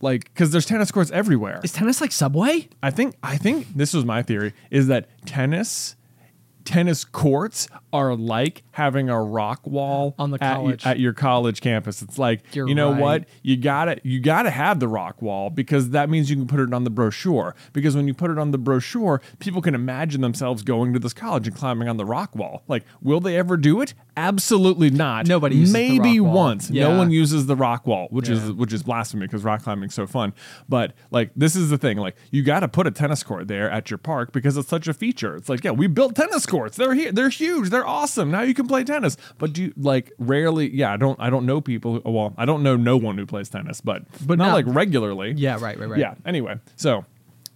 like 0.00 0.24
because 0.24 0.50
there's 0.50 0.66
tennis 0.66 0.90
courts 0.90 1.10
everywhere. 1.12 1.60
Is 1.62 1.72
tennis 1.72 2.00
like 2.00 2.12
Subway? 2.12 2.68
I 2.82 2.90
think. 2.90 3.14
I 3.22 3.36
think 3.36 3.68
this 3.74 3.94
was 3.94 4.04
my 4.04 4.22
theory 4.22 4.52
is 4.70 4.86
that 4.88 5.08
tennis, 5.26 5.96
tennis 6.64 7.04
courts 7.04 7.68
are 7.92 8.14
like 8.14 8.62
having 8.72 9.08
a 9.08 9.20
rock 9.22 9.66
wall 9.66 10.14
On 10.18 10.30
the 10.30 10.38
college. 10.38 10.86
at 10.86 10.98
your 11.00 11.12
college 11.12 11.60
campus. 11.60 12.02
It's 12.02 12.18
like 12.18 12.54
You're 12.54 12.68
you 12.68 12.74
know 12.74 12.92
right. 12.92 13.00
what 13.00 13.24
you 13.42 13.56
gotta 13.56 14.00
you 14.04 14.20
gotta 14.20 14.50
have 14.50 14.80
the 14.80 14.88
rock 14.88 15.20
wall 15.22 15.50
because 15.50 15.90
that 15.90 16.08
means 16.10 16.30
you 16.30 16.36
can 16.36 16.46
put 16.46 16.60
it 16.60 16.72
on 16.72 16.84
the 16.84 16.90
brochure. 16.90 17.54
Because 17.72 17.96
when 17.96 18.06
you 18.06 18.14
put 18.14 18.30
it 18.30 18.38
on 18.38 18.50
the 18.52 18.58
brochure, 18.58 19.20
people 19.38 19.60
can 19.62 19.74
imagine 19.74 20.20
themselves 20.20 20.62
going 20.62 20.92
to 20.92 20.98
this 20.98 21.12
college 21.12 21.46
and 21.46 21.56
climbing 21.56 21.88
on 21.88 21.96
the 21.96 22.04
rock 22.04 22.34
wall. 22.36 22.62
Like, 22.68 22.84
will 23.02 23.20
they 23.20 23.36
ever 23.36 23.56
do 23.56 23.80
it? 23.80 23.94
Absolutely 24.16 24.90
not. 24.90 25.26
Nobody 25.26 25.56
uses 25.56 25.72
the 25.72 25.78
maybe 25.98 26.20
rock 26.20 26.26
wall. 26.26 26.44
once. 26.44 26.70
Yeah. 26.70 26.88
No 26.88 26.98
one 26.98 27.10
uses 27.10 27.46
the 27.46 27.56
rock 27.56 27.86
wall, 27.86 28.06
which 28.10 28.28
Yeah. 28.28 28.36
is 28.36 28.52
which 28.52 28.72
is 28.72 28.82
blasphemy 28.82 29.26
because 29.26 29.42
rock 29.44 29.62
climbing's 29.62 29.94
so 29.94 30.06
fun. 30.06 30.32
But 30.68 30.92
like 31.10 31.30
this 31.34 31.56
is 31.56 31.70
the 31.70 31.78
thing, 31.78 31.96
like 31.98 32.16
you 32.30 32.42
got 32.42 32.60
to 32.60 32.68
put 32.68 32.86
a 32.86 32.90
tennis 32.90 33.22
court 33.22 33.48
there 33.48 33.70
at 33.70 33.90
your 33.90 33.98
park 33.98 34.32
because 34.32 34.56
it's 34.56 34.68
such 34.68 34.86
a 34.88 34.94
feature. 34.94 35.36
It's 35.36 35.48
like, 35.48 35.64
yeah, 35.64 35.70
we 35.72 35.86
built 35.86 36.14
tennis 36.14 36.46
courts. 36.46 36.76
They're 36.76 36.94
here. 36.94 37.12
They're 37.12 37.28
huge. 37.30 37.70
They're 37.70 37.79
awesome. 37.86 38.30
Now 38.30 38.42
you 38.42 38.54
can 38.54 38.66
play 38.68 38.84
tennis. 38.84 39.16
But 39.38 39.52
do 39.52 39.62
you 39.64 39.72
like 39.76 40.12
rarely? 40.18 40.70
Yeah, 40.74 40.92
I 40.92 40.96
don't. 40.96 41.18
I 41.20 41.30
don't 41.30 41.46
know 41.46 41.60
people. 41.60 42.00
Who, 42.00 42.10
well, 42.10 42.34
I 42.38 42.44
don't 42.44 42.62
know 42.62 42.76
no 42.76 42.96
one 42.96 43.16
who 43.18 43.26
plays 43.26 43.48
tennis, 43.48 43.80
but 43.80 44.02
But 44.26 44.38
not 44.38 44.48
not- 44.48 44.54
like 44.54 44.64
regularly. 44.68 45.32
Yeah, 45.36 45.54
right, 45.60 45.78
right, 45.78 45.88
right. 45.88 46.00
Yeah. 46.00 46.14
Anyway, 46.24 46.58
so 46.76 47.04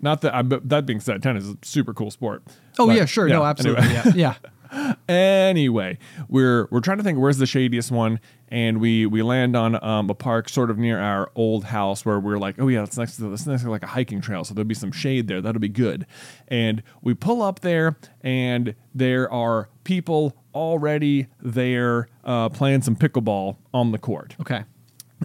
not 0.00 0.20
that. 0.22 0.34
I, 0.34 0.42
but 0.42 0.68
that 0.68 0.86
being 0.86 1.00
said, 1.00 1.22
tennis 1.22 1.44
is 1.44 1.50
a 1.50 1.58
super 1.62 1.94
cool 1.94 2.10
sport. 2.10 2.42
Oh 2.78 2.86
But, 2.86 2.96
yeah, 2.96 3.04
sure. 3.04 3.28
no, 3.28 3.44
absolutely. 3.44 3.84
anyway. 3.84 4.02
Yeah. 4.16 4.34
Yeah. 4.72 4.94
Anyway, 5.08 5.98
we're 6.28 6.66
we're 6.72 6.80
trying 6.80 6.98
to 6.98 7.04
think 7.04 7.18
where's 7.18 7.38
the 7.38 7.46
shadiest 7.46 7.92
one, 7.92 8.18
and 8.54 8.80
we 8.80 9.04
we 9.04 9.20
land 9.20 9.56
on 9.56 9.82
um, 9.84 10.08
a 10.08 10.14
park 10.14 10.48
sort 10.48 10.70
of 10.70 10.78
near 10.78 11.00
our 11.00 11.28
old 11.34 11.64
house 11.64 12.06
where 12.06 12.20
we're 12.20 12.38
like, 12.38 12.54
oh 12.60 12.68
yeah, 12.68 12.84
it's 12.84 12.96
next 12.96 13.16
to 13.16 13.28
this 13.28 13.46
next 13.46 13.62
to 13.62 13.70
like 13.70 13.82
a 13.82 13.88
hiking 13.88 14.20
trail, 14.20 14.44
so 14.44 14.54
there'll 14.54 14.64
be 14.64 14.76
some 14.76 14.92
shade 14.92 15.26
there. 15.26 15.40
That'll 15.40 15.60
be 15.60 15.68
good. 15.68 16.06
And 16.46 16.80
we 17.02 17.14
pull 17.14 17.42
up 17.42 17.60
there, 17.60 17.96
and 18.22 18.76
there 18.94 19.30
are 19.32 19.68
people 19.82 20.36
already 20.54 21.26
there 21.42 22.06
uh, 22.22 22.48
playing 22.48 22.82
some 22.82 22.94
pickleball 22.94 23.56
on 23.74 23.90
the 23.90 23.98
court 23.98 24.36
Okay. 24.40 24.62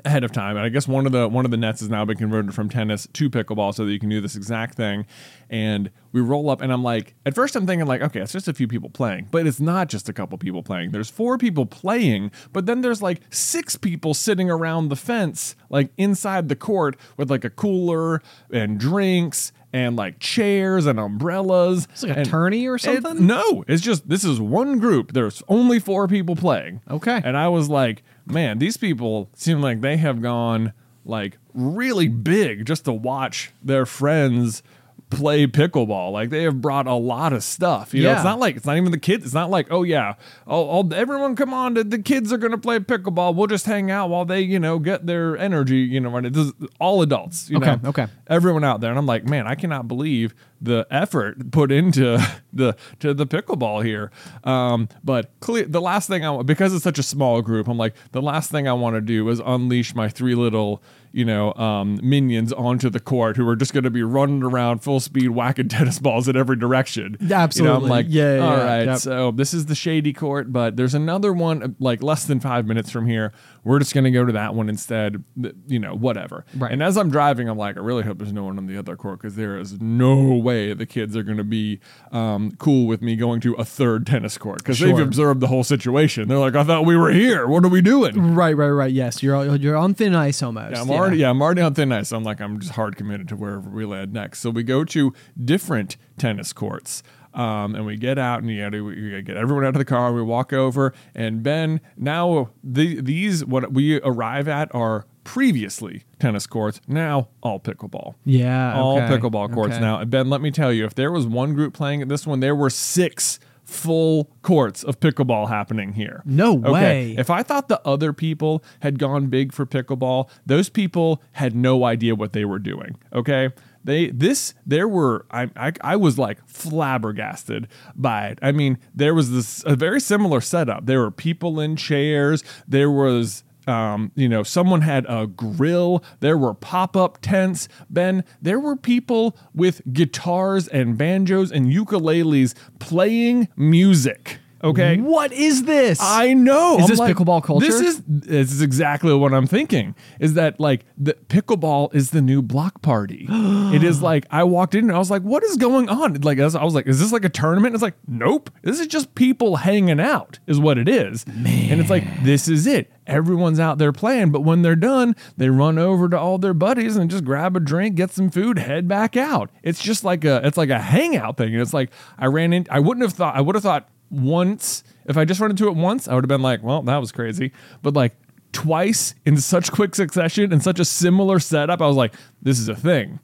Ahead 0.05 0.23
of 0.23 0.31
time. 0.31 0.55
And 0.57 0.65
I 0.65 0.69
guess 0.69 0.87
one 0.87 1.05
of 1.05 1.11
the 1.11 1.27
one 1.27 1.45
of 1.45 1.51
the 1.51 1.57
nets 1.57 1.79
has 1.81 1.89
now 1.89 2.05
been 2.05 2.17
converted 2.17 2.53
from 2.53 2.69
tennis 2.69 3.07
to 3.13 3.29
pickleball 3.29 3.73
so 3.73 3.85
that 3.85 3.91
you 3.91 3.99
can 3.99 4.09
do 4.09 4.21
this 4.21 4.35
exact 4.35 4.75
thing. 4.75 5.05
And 5.49 5.89
we 6.11 6.21
roll 6.21 6.49
up 6.49 6.61
and 6.61 6.71
I'm 6.71 6.83
like, 6.83 7.15
at 7.25 7.35
first 7.35 7.55
I'm 7.55 7.65
thinking 7.67 7.87
like, 7.87 8.01
okay, 8.01 8.19
it's 8.21 8.31
just 8.33 8.47
a 8.47 8.53
few 8.53 8.67
people 8.67 8.89
playing. 8.89 9.27
But 9.31 9.47
it's 9.47 9.59
not 9.59 9.89
just 9.89 10.09
a 10.09 10.13
couple 10.13 10.37
people 10.37 10.63
playing. 10.63 10.91
There's 10.91 11.09
four 11.09 11.37
people 11.37 11.65
playing, 11.65 12.31
but 12.53 12.65
then 12.65 12.81
there's 12.81 13.01
like 13.01 13.21
six 13.29 13.75
people 13.77 14.13
sitting 14.13 14.49
around 14.49 14.89
the 14.89 14.95
fence, 14.95 15.55
like 15.69 15.91
inside 15.97 16.49
the 16.49 16.55
court 16.55 16.97
with 17.17 17.29
like 17.29 17.43
a 17.45 17.49
cooler 17.49 18.21
and 18.51 18.79
drinks 18.79 19.51
and 19.71 19.95
like 19.95 20.17
chairs 20.19 20.87
and 20.87 20.99
umbrellas. 20.99 21.87
It's 21.91 22.03
like 22.03 22.17
a 22.17 22.25
tourney 22.25 22.65
or 22.67 22.75
It- 22.75 22.81
something? 22.81 23.27
no, 23.27 23.63
it's 23.67 23.81
just 23.83 24.09
this 24.09 24.23
is 24.23 24.39
one 24.39 24.79
group. 24.79 25.13
There's 25.13 25.43
only 25.47 25.79
four 25.79 26.07
people 26.07 26.35
playing. 26.35 26.81
Okay. 26.89 27.21
And 27.23 27.37
I 27.37 27.49
was 27.49 27.69
like, 27.69 28.01
man, 28.29 28.59
these 28.59 28.77
people 28.77 29.29
seem 29.33 29.61
like 29.61 29.81
they 29.81 29.97
have 29.97 30.21
gone 30.21 30.73
like 31.05 31.37
really 31.53 32.07
big 32.07 32.65
just 32.65 32.85
to 32.85 32.93
watch 32.93 33.51
their 33.63 33.85
friends 33.85 34.61
play 35.09 35.47
pickleball. 35.47 36.11
Like 36.11 36.29
they 36.29 36.43
have 36.43 36.61
brought 36.61 36.87
a 36.87 36.93
lot 36.93 37.33
of 37.33 37.43
stuff. 37.43 37.93
You 37.93 38.03
know, 38.03 38.13
it's 38.13 38.23
not 38.23 38.39
like 38.39 38.55
it's 38.55 38.65
not 38.65 38.77
even 38.77 38.91
the 38.91 38.99
kids. 38.99 39.25
It's 39.25 39.33
not 39.33 39.49
like, 39.49 39.67
oh 39.71 39.83
yeah, 39.83 40.15
oh, 40.47 40.79
oh 40.79 40.89
everyone 40.93 41.35
come 41.35 41.53
on, 41.53 41.73
the, 41.73 41.83
the 41.83 41.99
kids 41.99 42.31
are 42.31 42.37
gonna 42.37 42.57
play 42.57 42.79
pickleball. 42.79 43.35
We'll 43.35 43.47
just 43.47 43.65
hang 43.65 43.89
out 43.91 44.09
while 44.09 44.25
they, 44.25 44.41
you 44.41 44.59
know, 44.59 44.79
get 44.79 45.05
their 45.05 45.37
energy, 45.37 45.77
you 45.79 45.99
know, 45.99 46.09
right. 46.09 46.31
This 46.31 46.47
is 46.47 46.53
all 46.79 47.01
adults, 47.01 47.49
you 47.49 47.57
Okay, 47.57 47.77
know. 47.81 47.89
okay. 47.89 48.07
Everyone 48.27 48.63
out 48.63 48.81
there. 48.81 48.89
And 48.91 48.99
I'm 48.99 49.05
like, 49.05 49.25
man, 49.25 49.47
I 49.47 49.55
cannot 49.55 49.87
believe 49.87 50.35
the 50.61 50.85
effort 50.91 51.51
put 51.51 51.71
into 51.71 52.17
the 52.53 52.75
to 52.99 53.13
the 53.13 53.25
pickleball 53.25 53.83
here. 53.83 54.11
Um, 54.43 54.89
but 55.03 55.31
clear, 55.39 55.65
the 55.65 55.81
last 55.81 56.07
thing 56.07 56.23
I 56.25 56.29
want 56.31 56.45
because 56.47 56.73
it's 56.73 56.83
such 56.83 56.99
a 56.99 57.03
small 57.03 57.41
group, 57.41 57.67
I'm 57.67 57.77
like 57.77 57.95
the 58.11 58.21
last 58.21 58.51
thing 58.51 58.67
I 58.67 58.73
want 58.73 58.95
to 58.95 59.01
do 59.01 59.27
is 59.29 59.41
unleash 59.43 59.95
my 59.95 60.09
three 60.09 60.35
little 60.35 60.83
you 61.11 61.25
know 61.25 61.53
um, 61.55 61.99
minions 62.03 62.53
onto 62.53 62.89
the 62.89 62.99
court 62.99 63.35
who 63.37 63.47
are 63.47 63.55
just 63.55 63.73
going 63.73 63.83
to 63.83 63.89
be 63.89 64.03
running 64.03 64.43
around 64.43 64.79
full 64.79 64.99
speed 64.99 65.29
whacking 65.29 65.67
tennis 65.69 65.99
balls 65.99 66.27
in 66.27 66.35
every 66.35 66.55
direction. 66.55 67.17
You 67.57 67.63
know, 67.65 67.75
I'm 67.77 67.89
like, 67.89 68.05
Yeah, 68.09 68.35
yeah, 68.35 68.41
all 68.45 68.57
yeah. 68.57 68.63
right, 68.63 68.85
Yep. 68.85 68.97
so 68.99 69.31
this 69.31 69.53
is 69.53 69.65
the 69.67 69.75
shady 69.75 70.13
court, 70.13 70.51
but 70.53 70.75
there's 70.77 70.93
another 70.95 71.33
one 71.33 71.75
like 71.79 72.03
less 72.03 72.25
than 72.25 72.39
five 72.39 72.65
minutes 72.65 72.91
from 72.91 73.07
here. 73.07 73.33
We're 73.69 73.77
just 73.77 73.93
going 73.93 74.05
to 74.05 74.11
go 74.11 74.25
to 74.25 74.31
that 74.31 74.55
one 74.55 74.67
instead. 74.67 75.23
You 75.67 75.77
know, 75.77 75.93
whatever. 75.93 76.43
Right. 76.55 76.71
And 76.71 76.81
as 76.81 76.97
I'm 76.97 77.11
driving, 77.11 77.47
I'm 77.47 77.57
like, 77.57 77.77
I 77.77 77.81
really 77.81 78.01
hope 78.01 78.17
there's 78.17 78.33
no 78.33 78.45
one 78.45 78.57
on 78.57 78.65
the 78.65 78.75
other 78.75 78.95
court 78.95 79.21
because 79.21 79.35
there 79.35 79.59
is 79.59 79.79
no 79.79 80.33
way 80.33 80.73
the 80.73 80.87
kids 80.87 81.15
are 81.15 81.21
going 81.21 81.37
to 81.37 81.43
be 81.43 81.79
um, 82.11 82.53
cool 82.57 82.87
with 82.87 83.03
me 83.03 83.15
going 83.15 83.41
to 83.41 83.53
a 83.53 83.63
third 83.63 84.07
tennis 84.07 84.39
court 84.39 84.57
because 84.57 84.79
they've 84.79 84.97
observed 84.97 85.39
the 85.39 85.45
whole 85.45 85.63
situation. 85.63 86.27
They're 86.27 86.39
like, 86.39 86.55
I 86.55 86.63
thought 86.63 86.83
we 86.83 86.97
were 86.97 87.11
here. 87.11 87.45
What 87.45 87.63
are 87.63 87.69
we 87.69 87.81
doing? 87.81 88.33
Right, 88.33 88.57
right, 88.57 88.69
right. 88.69 88.91
Yes, 88.91 89.21
you're 89.21 89.55
you're 89.57 89.77
on 89.77 89.93
thin 89.93 90.15
ice 90.15 90.41
almost. 90.41 90.71
Yeah, 90.71 90.81
I'm 90.81 90.89
already 90.89 91.17
yeah, 91.17 91.29
I'm 91.29 91.39
already 91.39 91.61
on 91.61 91.75
thin 91.75 91.91
ice. 91.91 92.11
I'm 92.11 92.23
like, 92.23 92.41
I'm 92.41 92.59
just 92.59 92.73
hard 92.73 92.95
committed 92.95 93.27
to 93.27 93.35
wherever 93.35 93.69
we 93.69 93.85
land 93.85 94.13
next. 94.13 94.39
So 94.39 94.49
we 94.49 94.63
go 94.63 94.83
to 94.85 95.13
different 95.45 95.95
tennis 96.17 96.53
courts. 96.53 97.03
Um, 97.33 97.75
and 97.75 97.85
we 97.85 97.95
get 97.95 98.17
out 98.17 98.41
and 98.41 98.49
you 98.49 98.69
know, 98.69 98.83
we 98.83 99.21
get 99.21 99.37
everyone 99.37 99.63
out 99.65 99.69
of 99.75 99.79
the 99.79 99.85
car. 99.85 100.13
We 100.13 100.21
walk 100.21 100.51
over, 100.53 100.93
and 101.13 101.43
Ben. 101.43 101.79
Now 101.97 102.49
the, 102.63 102.99
these 103.01 103.45
what 103.45 103.71
we 103.71 104.01
arrive 104.01 104.47
at 104.47 104.73
are 104.73 105.05
previously 105.23 106.03
tennis 106.17 106.47
courts. 106.47 106.81
Now 106.87 107.29
all 107.43 107.59
pickleball. 107.59 108.15
Yeah, 108.25 108.73
all 108.75 108.99
pickleball 109.01 109.53
courts 109.53 109.75
okay. 109.75 109.81
now. 109.81 109.99
And 109.99 110.09
Ben, 110.09 110.29
let 110.29 110.41
me 110.41 110.49
tell 110.49 110.73
you, 110.73 110.85
if 110.85 110.95
there 110.95 111.11
was 111.11 111.27
one 111.27 111.53
group 111.53 111.73
playing 111.73 112.01
at 112.01 112.09
this 112.09 112.25
one, 112.25 112.39
there 112.39 112.55
were 112.55 112.69
six 112.69 113.39
full 113.63 114.31
courts 114.41 114.83
of 114.83 114.99
pickleball 114.99 115.47
happening 115.47 115.93
here. 115.93 116.23
No 116.25 116.57
Okay. 116.57 116.71
way. 116.71 117.15
If 117.17 117.29
I 117.29 117.43
thought 117.43 117.67
the 117.67 117.79
other 117.87 118.11
people 118.13 118.63
had 118.79 118.97
gone 118.97 119.27
big 119.27 119.53
for 119.53 119.67
pickleball, 119.67 120.27
those 120.45 120.69
people 120.69 121.21
had 121.33 121.55
no 121.55 121.83
idea 121.83 122.15
what 122.15 122.33
they 122.33 122.45
were 122.45 122.57
doing. 122.57 122.97
Okay. 123.13 123.49
They 123.83 124.07
this 124.07 124.53
there 124.65 124.87
were 124.87 125.25
I, 125.31 125.49
I 125.55 125.71
I 125.81 125.95
was 125.95 126.17
like 126.17 126.45
flabbergasted 126.47 127.67
by 127.95 128.27
it. 128.27 128.39
I 128.41 128.51
mean, 128.51 128.77
there 128.93 129.13
was 129.13 129.31
this 129.31 129.63
a 129.65 129.75
very 129.75 130.01
similar 130.01 130.41
setup. 130.41 130.85
There 130.85 130.99
were 130.99 131.11
people 131.11 131.59
in 131.59 131.75
chairs. 131.75 132.43
There 132.67 132.91
was 132.91 133.43
um, 133.67 134.11
you 134.15 134.27
know, 134.27 134.41
someone 134.41 134.81
had 134.81 135.05
a 135.07 135.27
grill. 135.27 136.03
There 136.21 136.37
were 136.37 136.55
pop 136.55 136.97
up 136.97 137.19
tents. 137.21 137.67
Ben, 137.89 138.23
there 138.41 138.59
were 138.59 138.75
people 138.75 139.37
with 139.53 139.81
guitars 139.93 140.67
and 140.67 140.97
banjos 140.97 141.51
and 141.51 141.67
ukuleles 141.67 142.55
playing 142.79 143.47
music. 143.55 144.39
Okay. 144.63 144.97
What 144.97 145.31
is 145.31 145.63
this? 145.63 145.99
I 146.01 146.33
know. 146.33 146.77
Is 146.77 146.83
I'm 146.83 146.87
this 146.89 146.99
like, 146.99 147.15
pickleball 147.15 147.43
culture? 147.43 147.65
This 147.65 147.79
is 147.79 148.03
this 148.07 148.51
is 148.51 148.61
exactly 148.61 149.13
what 149.13 149.33
I'm 149.33 149.47
thinking. 149.47 149.95
Is 150.19 150.33
that 150.33 150.59
like 150.59 150.85
the 150.97 151.13
pickleball 151.13 151.93
is 151.95 152.11
the 152.11 152.21
new 152.21 152.41
block 152.41 152.81
party? 152.81 153.27
it 153.29 153.83
is 153.83 154.01
like 154.01 154.25
I 154.29 154.43
walked 154.43 154.75
in 154.75 154.85
and 154.85 154.91
I 154.91 154.99
was 154.99 155.09
like, 155.09 155.21
what 155.21 155.43
is 155.43 155.57
going 155.57 155.87
on? 155.89 156.19
Like 156.21 156.39
I 156.39 156.43
was, 156.43 156.55
I 156.55 156.63
was 156.63 156.75
like, 156.75 156.87
is 156.87 156.99
this 156.99 157.11
like 157.13 157.25
a 157.25 157.29
tournament? 157.29 157.73
It's 157.73 157.81
like, 157.81 157.95
nope. 158.07 158.49
This 158.61 158.79
is 158.79 158.87
just 158.87 159.15
people 159.15 159.57
hanging 159.57 159.99
out, 159.99 160.39
is 160.47 160.59
what 160.59 160.77
it 160.77 160.89
is. 160.89 161.25
Man. 161.27 161.71
And 161.71 161.81
it's 161.81 161.89
like 161.89 162.23
this 162.23 162.47
is 162.47 162.67
it. 162.67 162.91
Everyone's 163.07 163.59
out 163.59 163.79
there 163.79 163.91
playing, 163.91 164.31
but 164.31 164.41
when 164.41 164.61
they're 164.61 164.75
done, 164.75 165.15
they 165.35 165.49
run 165.49 165.79
over 165.79 166.09
to 166.09 166.19
all 166.19 166.37
their 166.37 166.53
buddies 166.53 166.95
and 166.95 167.09
just 167.09 167.23
grab 167.23 167.55
a 167.55 167.59
drink, 167.59 167.95
get 167.95 168.11
some 168.11 168.29
food, 168.29 168.59
head 168.59 168.87
back 168.87 169.17
out. 169.17 169.49
It's 169.63 169.81
just 169.81 170.03
like 170.03 170.25
a 170.25 170.45
it's 170.45 170.57
like 170.57 170.69
a 170.69 170.79
hangout 170.79 171.37
thing. 171.37 171.53
And 171.53 171.61
it's 171.61 171.73
like 171.73 171.91
I 172.17 172.25
ran 172.25 172.51
in. 172.51 172.67
I 172.69 172.79
wouldn't 172.79 173.03
have 173.03 173.13
thought. 173.13 173.35
I 173.35 173.41
would 173.41 173.55
have 173.55 173.63
thought 173.63 173.89
once 174.09 174.83
if 175.09 175.17
I 175.17 175.25
just 175.25 175.39
run 175.39 175.49
into 175.49 175.67
it 175.67 175.75
once, 175.75 176.07
I 176.07 176.13
would 176.13 176.23
have 176.23 176.29
been 176.29 176.43
like, 176.43 176.61
well, 176.61 176.83
that 176.83 176.97
was 176.97 177.11
crazy. 177.11 177.51
But 177.81 177.95
like 177.95 178.15
twice 178.51 179.15
in 179.25 179.37
such 179.37 179.71
quick 179.71 179.95
succession 179.95 180.53
in 180.53 180.61
such 180.61 180.79
a 180.79 180.85
similar 180.85 181.39
setup, 181.39 181.81
I 181.81 181.87
was 181.87 181.97
like, 181.97 182.13
this 182.41 182.59
is 182.59 182.69
a 182.69 182.75
thing. 182.75 183.19